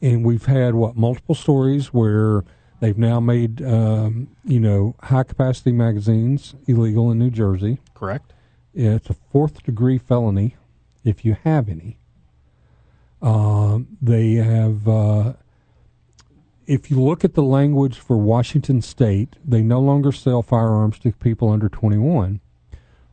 And 0.00 0.24
we've 0.24 0.46
had 0.46 0.74
what 0.74 0.96
multiple 0.96 1.34
stories 1.34 1.88
where 1.88 2.42
they've 2.80 2.96
now 2.96 3.20
made 3.20 3.62
um, 3.62 4.28
you 4.44 4.58
know 4.58 4.94
high 5.02 5.24
capacity 5.24 5.72
magazines 5.72 6.54
illegal 6.66 7.10
in 7.10 7.18
New 7.18 7.30
Jersey. 7.30 7.80
Correct. 7.94 8.32
It's 8.74 9.10
a 9.10 9.14
fourth 9.14 9.62
degree 9.62 9.98
felony 9.98 10.56
if 11.04 11.24
you 11.24 11.36
have 11.44 11.68
any. 11.68 11.98
Um, 13.20 13.98
they 14.00 14.34
have, 14.34 14.88
uh, 14.88 15.34
if 16.70 16.88
you 16.88 17.00
look 17.02 17.24
at 17.24 17.34
the 17.34 17.42
language 17.42 17.98
for 17.98 18.16
Washington 18.16 18.80
State, 18.80 19.34
they 19.44 19.60
no 19.60 19.80
longer 19.80 20.12
sell 20.12 20.40
firearms 20.40 21.00
to 21.00 21.10
people 21.10 21.48
under 21.50 21.68
21. 21.68 22.38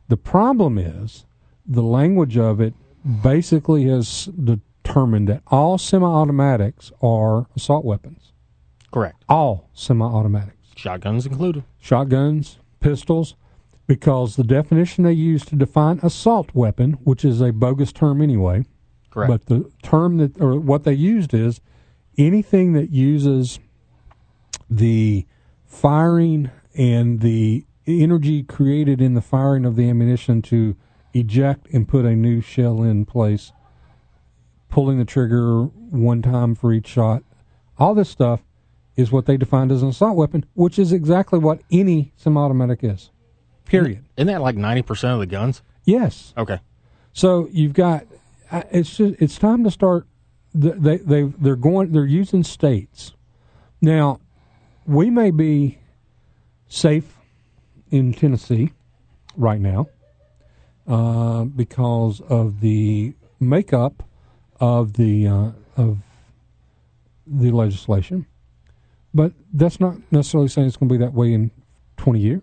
The 0.06 0.16
problem 0.16 0.78
is 0.78 1.26
the 1.66 1.82
language 1.82 2.36
of 2.38 2.60
it 2.60 2.72
basically 3.20 3.82
has 3.88 4.26
determined 4.26 5.28
that 5.28 5.42
all 5.48 5.76
semi-automatics 5.76 6.92
are 7.02 7.46
assault 7.56 7.84
weapons. 7.84 8.32
Correct. 8.92 9.24
All 9.28 9.68
semi-automatics, 9.74 10.68
Shotguns 10.76 11.26
included. 11.26 11.64
shotguns, 11.80 12.60
pistols, 12.78 13.34
because 13.88 14.36
the 14.36 14.44
definition 14.44 15.02
they 15.02 15.12
use 15.12 15.44
to 15.46 15.56
define 15.56 15.98
assault 16.04 16.54
weapon, 16.54 16.92
which 17.02 17.24
is 17.24 17.40
a 17.40 17.52
bogus 17.52 17.90
term 17.90 18.22
anyway, 18.22 18.64
Correct. 19.10 19.28
but 19.30 19.46
the 19.46 19.68
term 19.82 20.18
that 20.18 20.40
or 20.40 20.60
what 20.60 20.84
they 20.84 20.92
used 20.94 21.34
is 21.34 21.60
anything 22.18 22.72
that 22.74 22.90
uses 22.90 23.60
the 24.68 25.26
firing 25.64 26.50
and 26.74 27.20
the 27.20 27.64
energy 27.86 28.42
created 28.42 29.00
in 29.00 29.14
the 29.14 29.22
firing 29.22 29.64
of 29.64 29.76
the 29.76 29.88
ammunition 29.88 30.42
to 30.42 30.76
eject 31.14 31.68
and 31.72 31.88
put 31.88 32.04
a 32.04 32.14
new 32.14 32.40
shell 32.40 32.82
in 32.82 33.06
place, 33.06 33.52
pulling 34.68 34.98
the 34.98 35.04
trigger 35.04 35.64
one 35.64 36.20
time 36.20 36.54
for 36.54 36.72
each 36.72 36.86
shot. 36.86 37.22
All 37.78 37.94
this 37.94 38.10
stuff 38.10 38.40
is 38.96 39.12
what 39.12 39.26
they 39.26 39.36
defined 39.36 39.70
as 39.70 39.82
an 39.82 39.88
assault 39.90 40.16
weapon, 40.16 40.44
which 40.54 40.78
is 40.78 40.92
exactly 40.92 41.38
what 41.38 41.60
any 41.70 42.12
semi-automatic 42.16 42.80
is. 42.82 43.10
Period. 43.64 44.04
Isn't 44.16 44.26
that 44.26 44.42
like 44.42 44.56
90% 44.56 45.14
of 45.14 45.20
the 45.20 45.26
guns? 45.26 45.62
Yes. 45.84 46.34
Okay. 46.36 46.60
So 47.12 47.48
you've 47.52 47.74
got 47.74 48.06
uh, 48.50 48.62
it's 48.70 48.96
just 48.96 49.20
it's 49.20 49.38
time 49.38 49.64
to 49.64 49.70
start. 49.70 50.06
Th- 50.60 50.74
They 50.78 50.96
they 50.98 51.22
they're 51.22 51.56
going 51.56 51.92
they're 51.92 52.04
using 52.04 52.42
states 52.44 53.14
now. 53.80 54.20
We 54.86 55.10
may 55.10 55.30
be 55.30 55.78
safe 56.68 57.14
in 57.90 58.14
Tennessee 58.14 58.72
right 59.36 59.60
now 59.60 59.88
uh, 60.86 61.44
because 61.44 62.22
of 62.22 62.60
the 62.60 63.14
makeup 63.38 64.02
of 64.60 64.94
the 64.94 65.28
uh, 65.28 65.50
of 65.76 65.98
the 67.26 67.50
legislation, 67.50 68.24
but 69.12 69.32
that's 69.52 69.78
not 69.78 69.96
necessarily 70.10 70.48
saying 70.48 70.66
it's 70.68 70.76
going 70.78 70.88
to 70.88 70.94
be 70.94 71.04
that 71.04 71.12
way 71.12 71.34
in 71.34 71.50
twenty 71.98 72.20
years, 72.20 72.42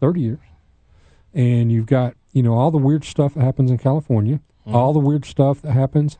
thirty 0.00 0.20
years 0.20 0.40
and 1.36 1.70
you've 1.70 1.86
got 1.86 2.14
you 2.32 2.42
know 2.42 2.54
all 2.54 2.70
the 2.72 2.78
weird 2.78 3.04
stuff 3.04 3.34
that 3.34 3.44
happens 3.44 3.70
in 3.70 3.78
California, 3.78 4.40
all 4.66 4.92
the 4.92 4.98
weird 4.98 5.24
stuff 5.24 5.62
that 5.62 5.72
happens. 5.72 6.18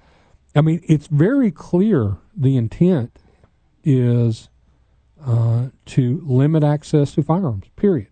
I 0.56 0.62
mean, 0.62 0.82
it's 0.84 1.06
very 1.06 1.50
clear 1.50 2.16
the 2.34 2.56
intent 2.56 3.18
is 3.84 4.48
uh, 5.24 5.68
to 5.86 6.22
limit 6.24 6.64
access 6.64 7.14
to 7.14 7.22
firearms. 7.22 7.66
Period. 7.76 8.08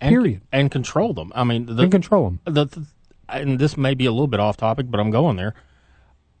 And, 0.00 0.12
Period. 0.12 0.42
And 0.52 0.70
control 0.70 1.12
them. 1.12 1.32
I 1.34 1.44
mean, 1.44 1.66
the, 1.66 1.82
and 1.82 1.92
control 1.92 2.24
them. 2.24 2.40
the, 2.44 2.64
the 2.64 2.86
and 3.28 3.58
this 3.58 3.76
may 3.76 3.94
be 3.94 4.06
a 4.06 4.12
little 4.12 4.26
bit 4.26 4.40
off 4.40 4.56
topic, 4.56 4.86
but 4.90 5.00
I'm 5.00 5.10
going 5.10 5.36
there. 5.36 5.54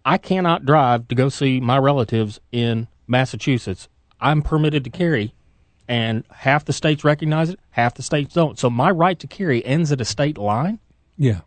I 0.04 0.16
cannot 0.16 0.64
drive 0.64 1.08
to 1.08 1.14
go 1.14 1.28
see 1.28 1.60
my 1.60 1.76
relatives 1.78 2.40
in 2.50 2.88
Massachusetts. 3.06 3.88
I'm 4.20 4.42
permitted 4.42 4.84
to 4.84 4.90
carry, 4.90 5.34
and 5.86 6.24
half 6.30 6.64
the 6.64 6.72
states 6.72 7.04
recognize 7.04 7.50
it, 7.50 7.60
half 7.70 7.94
the 7.94 8.02
states 8.02 8.34
don't. 8.34 8.58
So 8.58 8.70
my 8.70 8.90
right 8.90 9.18
to 9.18 9.26
carry 9.26 9.64
ends 9.66 9.92
at 9.92 10.00
a 10.00 10.04
state 10.04 10.38
line. 10.38 10.78
Yeah. 11.16 11.40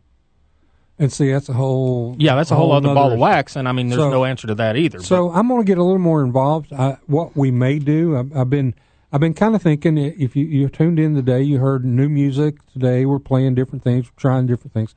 And 1.02 1.11
see, 1.11 1.32
that's 1.32 1.49
a 1.49 1.53
whole 1.53 2.15
Yeah, 2.19 2.36
that's 2.36 2.52
a 2.52 2.56
whole, 2.56 2.72
other 2.73 2.94
ball 2.94 3.11
of 3.11 3.18
wax, 3.18 3.56
and 3.56 3.68
I 3.68 3.72
mean, 3.72 3.90
there's 3.90 3.99
So- 3.99 4.11
no 4.11 4.23
answer 4.23 4.45
to 4.45 4.53
that 4.56 4.78
either. 4.78 4.99
So 5.02 5.32
I'm 5.32 5.48
going 5.48 5.60
to 5.60 5.65
get 5.65 5.80
a 5.80 5.84
little 5.84 5.98
more 5.98 6.23
involved. 6.23 6.72
I, 6.72 6.98
what 7.07 7.36
we 7.36 7.49
may 7.49 7.80
do, 7.80 8.15
I've, 8.15 8.38
I've 8.38 8.49
been, 8.52 8.76
I've 9.11 9.19
been 9.19 9.34
kind 9.34 9.56
of 9.56 9.64
thinking. 9.64 9.98
If 9.98 10.36
you 10.36 10.45
you 10.45 10.69
tuned 10.69 10.99
in 10.99 11.15
today, 11.15 11.41
you 11.41 11.57
heard 11.57 11.84
new 11.84 12.07
music 12.07 12.57
today. 12.72 13.07
We're 13.07 13.18
playing 13.18 13.56
different 13.56 13.84
things, 13.84 14.06
we're 14.06 14.22
trying 14.22 14.45
different 14.45 14.73
things. 14.73 14.94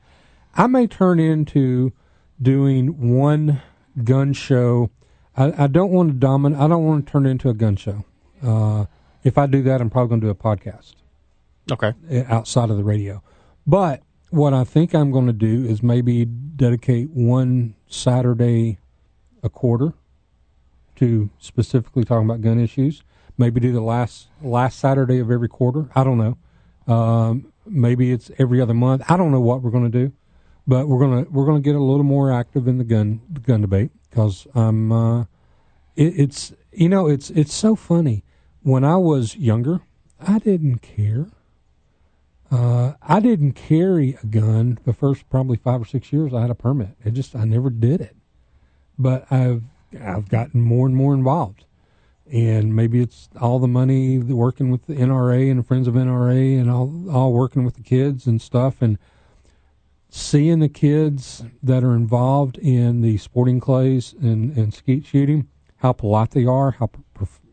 I 0.55 0.67
may 0.67 0.85
turn 0.85 1.19
into 1.19 1.91
doing 2.39 3.17
one 3.17 3.63
gun 4.03 4.33
show. 4.33 4.91
I, 5.35 5.63
I 5.63 5.67
don't 5.67 5.89
want 5.91 6.09
to 6.09 6.13
dominate. 6.13 6.59
I 6.59 6.67
don't 6.67 6.85
want 6.85 7.07
to 7.07 7.11
turn 7.11 7.25
it 7.25 7.31
into 7.31 7.49
a 7.49 7.55
gun 7.55 7.77
show. 7.77 8.05
Uh, 8.43 8.85
if 9.23 9.39
I 9.39 9.47
do 9.47 9.63
that, 9.63 9.81
I'm 9.81 9.89
probably 9.89 10.09
going 10.09 10.21
to 10.21 10.27
do 10.27 10.31
a 10.31 10.35
podcast 10.35 10.93
okay, 11.71 11.93
uh, 12.11 12.23
outside 12.31 12.69
of 12.69 12.77
the 12.77 12.83
radio. 12.83 13.23
But 13.65 14.03
what 14.35 14.53
I 14.53 14.65
think 14.65 14.93
I'm 14.93 15.11
going 15.11 15.27
to 15.27 15.33
do 15.33 15.65
is 15.65 15.81
maybe 15.81 16.25
dedicate 16.25 17.09
one 17.11 17.73
Saturday 17.87 18.79
a 19.41 19.49
quarter 19.49 19.93
to 20.97 21.29
specifically 21.39 22.03
talking 22.03 22.25
about 22.25 22.41
gun 22.41 22.59
issues. 22.59 23.01
Maybe 23.37 23.61
do 23.61 23.71
the 23.71 23.81
last 23.81 24.27
last 24.41 24.77
Saturday 24.77 25.19
of 25.19 25.31
every 25.31 25.47
quarter. 25.47 25.89
I 25.95 26.03
don't 26.03 26.17
know. 26.17 26.93
Um, 26.93 27.51
maybe 27.65 28.11
it's 28.11 28.29
every 28.37 28.59
other 28.59 28.73
month. 28.73 29.03
I 29.09 29.15
don't 29.15 29.31
know 29.31 29.39
what 29.39 29.61
we're 29.61 29.71
going 29.71 29.89
to 29.89 30.05
do, 30.05 30.11
but 30.67 30.87
we're 30.87 30.99
gonna 30.99 31.25
we're 31.29 31.45
gonna 31.45 31.61
get 31.61 31.75
a 31.75 31.83
little 31.83 32.03
more 32.03 32.31
active 32.31 32.67
in 32.67 32.77
the 32.77 32.83
gun 32.83 33.21
the 33.31 33.39
gun 33.39 33.61
debate 33.61 33.91
because 34.09 34.47
I'm. 34.53 34.91
Uh, 34.91 35.21
it, 35.95 36.13
it's 36.19 36.53
you 36.73 36.89
know 36.89 37.07
it's 37.07 37.29
it's 37.29 37.53
so 37.53 37.75
funny. 37.75 38.23
When 38.63 38.83
I 38.83 38.97
was 38.97 39.35
younger, 39.37 39.81
I 40.19 40.39
didn't 40.39 40.79
care. 40.79 41.27
Uh, 42.51 42.93
I 43.01 43.19
didn't 43.19 43.53
carry 43.53 44.17
a 44.21 44.25
gun 44.25 44.79
the 44.85 44.93
first 44.93 45.29
probably 45.29 45.57
five 45.57 45.81
or 45.81 45.85
six 45.85 46.13
years 46.13 46.33
I 46.33 46.41
had 46.41 46.51
a 46.51 46.55
permit. 46.55 46.89
It 47.03 47.13
just 47.13 47.35
I 47.35 47.43
never 47.43 47.69
did 47.69 48.01
it. 48.01 48.15
But 48.97 49.31
I've 49.31 49.63
I've 49.99 50.29
gotten 50.29 50.61
more 50.61 50.85
and 50.85 50.95
more 50.95 51.13
involved, 51.13 51.65
and 52.31 52.75
maybe 52.75 53.01
it's 53.01 53.29
all 53.41 53.59
the 53.59 53.67
money 53.67 54.17
the 54.17 54.35
working 54.35 54.69
with 54.69 54.85
the 54.85 54.95
NRA 54.95 55.49
and 55.49 55.59
the 55.59 55.63
Friends 55.63 55.87
of 55.87 55.95
NRA 55.95 56.59
and 56.59 56.69
all 56.69 57.09
all 57.09 57.33
working 57.33 57.65
with 57.65 57.75
the 57.75 57.83
kids 57.83 58.25
and 58.27 58.41
stuff 58.41 58.81
and 58.81 58.97
seeing 60.09 60.59
the 60.59 60.69
kids 60.69 61.43
that 61.61 61.83
are 61.83 61.93
involved 61.93 62.57
in 62.59 63.01
the 63.01 63.17
sporting 63.17 63.59
clays 63.59 64.13
and 64.21 64.55
and 64.57 64.73
skeet 64.73 65.05
shooting, 65.05 65.47
how 65.77 65.91
polite 65.91 66.31
they 66.31 66.45
are, 66.45 66.71
how 66.71 66.89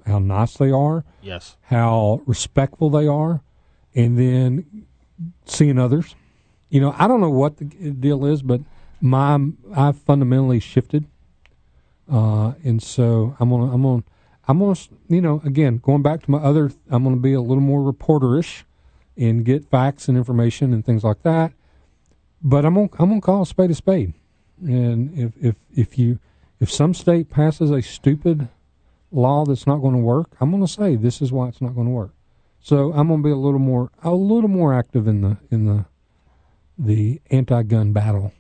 how 0.07 0.19
nice 0.19 0.55
they 0.57 0.71
are 0.71 1.05
yes, 1.23 1.57
how 1.63 2.21
respectful 2.27 2.91
they 2.91 3.07
are, 3.07 3.43
and 3.95 4.19
then 4.19 4.87
seeing 5.45 5.79
others. 5.79 6.15
You 6.71 6.81
know, 6.81 6.95
I 6.99 7.07
don't 7.07 7.21
know 7.21 7.31
what 7.31 7.59
the 7.59 7.65
deal 7.65 8.25
is, 8.25 8.43
but 8.43 8.61
my 9.01 9.39
I've 9.75 9.99
fundamentally 9.99 10.61
shifted, 10.61 11.05
uh, 12.11 12.53
and 12.65 12.83
so 12.83 13.37
I'm 13.39 13.51
gonna 13.51 13.73
I'm 13.73 13.83
gonna 13.83 14.05
I'm 14.49 14.59
gonna 14.59 14.77
you 15.09 15.21
know 15.21 15.43
again 15.45 15.79
going 15.79 16.03
back 16.03 16.23
to 16.23 16.31
my 16.31 16.39
other 16.39 16.73
I'm 16.91 17.05
gonna 17.05 17.17
be 17.17 17.35
a 17.35 17.41
little 17.41 17.63
more 17.63 17.93
reporterish 17.93 18.63
and 19.17 19.45
get 19.45 19.69
facts 19.69 20.09
and 20.09 20.17
information 20.17 20.73
and 20.73 20.85
things 20.85 21.05
like 21.05 21.23
that. 21.23 21.53
But 22.43 22.65
I'm 22.65 22.75
gonna 22.75 22.89
I'm 22.99 23.09
gonna 23.09 23.21
call 23.21 23.43
a 23.43 23.47
spade 23.47 23.71
a 23.71 23.75
spade, 23.75 24.15
and 24.65 25.17
if 25.19 25.33
if 25.45 25.57
if 25.75 25.99
you 25.99 26.19
if 26.63 26.71
some 26.71 26.95
state 26.95 27.29
passes 27.29 27.73
a 27.73 27.83
stupid 27.83 28.49
law 29.11 29.45
that's 29.45 29.67
not 29.67 29.79
going 29.79 29.95
to 29.95 30.01
work, 30.01 30.31
I'm 30.41 30.51
going 30.51 30.65
to 30.65 30.73
say 30.73 30.95
this 30.95 31.21
is 31.21 31.33
why 31.33 31.49
it's 31.49 31.61
not 31.61 31.75
going 31.75 31.89
to 31.89 31.93
work. 31.93 32.15
So 32.65 32.93
I'm 32.93 33.09
going 33.09 33.23
to 33.23 33.27
be 33.27 33.33
a 33.33 33.37
little 33.37 33.59
more 33.59 33.91
a 34.03 34.13
little 34.15 34.49
more 34.49 34.73
active 34.73 35.07
in 35.09 35.21
the 35.21 35.37
in 35.51 35.67
the 35.67 35.85
the 36.79 37.21
anti-gun 37.31 37.93
battle. 37.93 38.33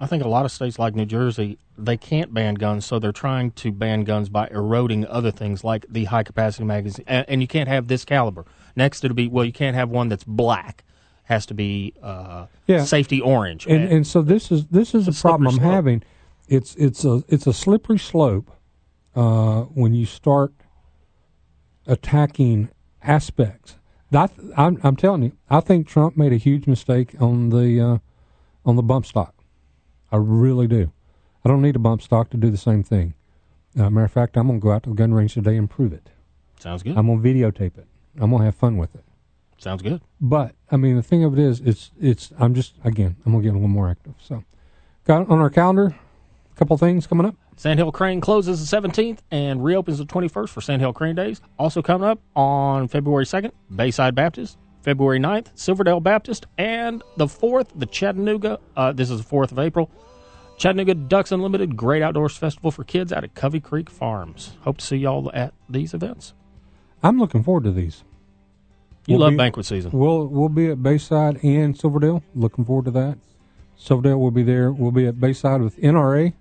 I 0.00 0.06
think 0.06 0.22
a 0.24 0.28
lot 0.28 0.44
of 0.44 0.52
states 0.52 0.78
like 0.78 0.94
New 0.94 1.04
Jersey 1.06 1.58
they 1.78 1.96
can't 1.96 2.32
ban 2.32 2.54
guns, 2.54 2.86
so 2.86 2.98
they're 2.98 3.12
trying 3.12 3.50
to 3.52 3.70
ban 3.72 4.04
guns 4.04 4.28
by 4.30 4.48
eroding 4.48 5.06
other 5.08 5.30
things 5.30 5.62
like 5.64 5.84
the 5.90 6.04
high 6.04 6.22
capacity 6.22 6.64
magazine. 6.64 7.04
And, 7.08 7.26
and 7.28 7.42
you 7.42 7.48
can't 7.48 7.68
have 7.68 7.88
this 7.88 8.04
caliber. 8.04 8.46
Next, 8.76 9.04
it'll 9.04 9.14
be 9.14 9.28
well, 9.28 9.44
you 9.44 9.52
can't 9.52 9.74
have 9.76 9.90
one 9.90 10.08
that's 10.08 10.24
black. 10.24 10.84
Has 11.24 11.44
to 11.46 11.54
be 11.54 11.92
uh, 12.02 12.46
Yeah. 12.68 12.84
safety 12.84 13.20
orange. 13.20 13.66
And 13.66 13.82
and 13.90 14.06
so 14.06 14.22
this 14.22 14.52
is 14.52 14.66
this 14.68 14.94
is 14.94 15.08
a 15.08 15.12
problem 15.12 15.48
I'm 15.48 15.54
slope. 15.54 15.72
having. 15.72 16.02
It's 16.48 16.76
it's 16.76 17.04
a 17.04 17.24
it's 17.26 17.48
a 17.48 17.52
slippery 17.52 17.98
slope 17.98 18.48
uh, 19.16 19.62
when 19.62 19.92
you 19.92 20.06
start 20.06 20.52
attacking 21.86 22.68
aspects. 23.06 23.76
That 24.10 24.30
I'm, 24.56 24.78
I'm 24.82 24.96
telling 24.96 25.22
you, 25.24 25.32
I 25.50 25.60
think 25.60 25.88
Trump 25.88 26.16
made 26.16 26.32
a 26.32 26.36
huge 26.36 26.66
mistake 26.66 27.14
on 27.20 27.50
the 27.50 27.80
uh, 27.80 27.98
on 28.64 28.76
the 28.76 28.82
bump 28.82 29.06
stock. 29.06 29.34
I 30.12 30.16
really 30.16 30.66
do. 30.66 30.92
I 31.44 31.48
don't 31.48 31.62
need 31.62 31.76
a 31.76 31.80
bump 31.80 32.02
stock 32.02 32.30
to 32.30 32.36
do 32.36 32.50
the 32.50 32.56
same 32.56 32.82
thing. 32.82 33.14
Uh, 33.78 33.90
matter 33.90 34.04
of 34.04 34.12
fact, 34.12 34.36
I'm 34.36 34.46
going 34.46 34.60
to 34.60 34.62
go 34.64 34.72
out 34.72 34.84
to 34.84 34.90
the 34.90 34.96
gun 34.96 35.12
range 35.12 35.34
today 35.34 35.56
and 35.56 35.68
prove 35.68 35.92
it. 35.92 36.08
Sounds 36.58 36.82
good. 36.82 36.96
I'm 36.96 37.06
going 37.06 37.22
to 37.22 37.28
videotape 37.28 37.76
it. 37.78 37.86
I'm 38.18 38.30
going 38.30 38.40
to 38.40 38.46
have 38.46 38.54
fun 38.54 38.76
with 38.76 38.94
it. 38.94 39.04
Sounds 39.58 39.82
good. 39.82 40.00
But 40.20 40.54
I 40.70 40.76
mean, 40.76 40.96
the 40.96 41.02
thing 41.02 41.24
of 41.24 41.32
it 41.32 41.38
is, 41.38 41.60
it's 41.60 41.90
it's. 42.00 42.32
I'm 42.38 42.54
just 42.54 42.74
again, 42.84 43.16
I'm 43.24 43.32
gonna 43.32 43.42
get 43.42 43.50
a 43.50 43.52
little 43.52 43.68
more 43.68 43.88
active. 43.88 44.14
So, 44.20 44.44
got 45.04 45.28
on 45.30 45.38
our 45.38 45.50
calendar, 45.50 45.86
a 46.52 46.56
couple 46.56 46.76
things 46.76 47.06
coming 47.06 47.26
up. 47.26 47.36
Sandhill 47.56 47.90
Crane 47.90 48.20
closes 48.20 48.68
the 48.68 48.76
17th 48.76 49.18
and 49.30 49.64
reopens 49.64 49.98
the 49.98 50.04
21st 50.04 50.48
for 50.50 50.60
Sandhill 50.60 50.92
Crane 50.92 51.14
Days. 51.14 51.40
Also 51.58 51.80
coming 51.82 52.06
up 52.08 52.20
on 52.34 52.86
February 52.88 53.24
2nd, 53.24 53.52
Bayside 53.74 54.14
Baptist. 54.14 54.58
February 54.82 55.18
9th, 55.18 55.48
Silverdale 55.56 55.98
Baptist. 55.98 56.46
And 56.58 57.02
the 57.16 57.26
4th, 57.26 57.70
the 57.74 57.86
Chattanooga, 57.86 58.60
uh, 58.76 58.92
this 58.92 59.10
is 59.10 59.20
the 59.20 59.28
4th 59.28 59.50
of 59.50 59.58
April, 59.58 59.90
Chattanooga 60.58 60.94
Ducks 60.94 61.32
Unlimited 61.32 61.76
Great 61.76 62.02
Outdoors 62.02 62.36
Festival 62.36 62.70
for 62.70 62.84
Kids 62.84 63.12
out 63.12 63.24
at 63.24 63.34
Covey 63.34 63.58
Creek 63.58 63.90
Farms. 63.90 64.52
Hope 64.60 64.78
to 64.78 64.84
see 64.84 64.96
y'all 64.98 65.30
at 65.34 65.54
these 65.68 65.92
events. 65.92 66.34
I'm 67.02 67.18
looking 67.18 67.42
forward 67.42 67.64
to 67.64 67.72
these. 67.72 68.04
You 69.06 69.14
We'll 69.14 69.22
love 69.22 69.30
be- 69.32 69.36
banquet 69.38 69.66
season. 69.66 69.90
We'll 69.92 70.26
we'll 70.26 70.48
be 70.48 70.70
at 70.70 70.82
Bayside 70.82 71.42
and 71.44 71.76
Silverdale. 71.76 72.22
Looking 72.34 72.64
forward 72.64 72.86
to 72.86 72.90
that. 72.92 73.18
Silverdale 73.76 74.18
will 74.18 74.30
be 74.30 74.42
there. 74.42 74.72
We'll 74.72 74.92
be 74.92 75.06
at 75.06 75.20
Bayside 75.20 75.60
with 75.62 75.76
NRA. 75.80 76.32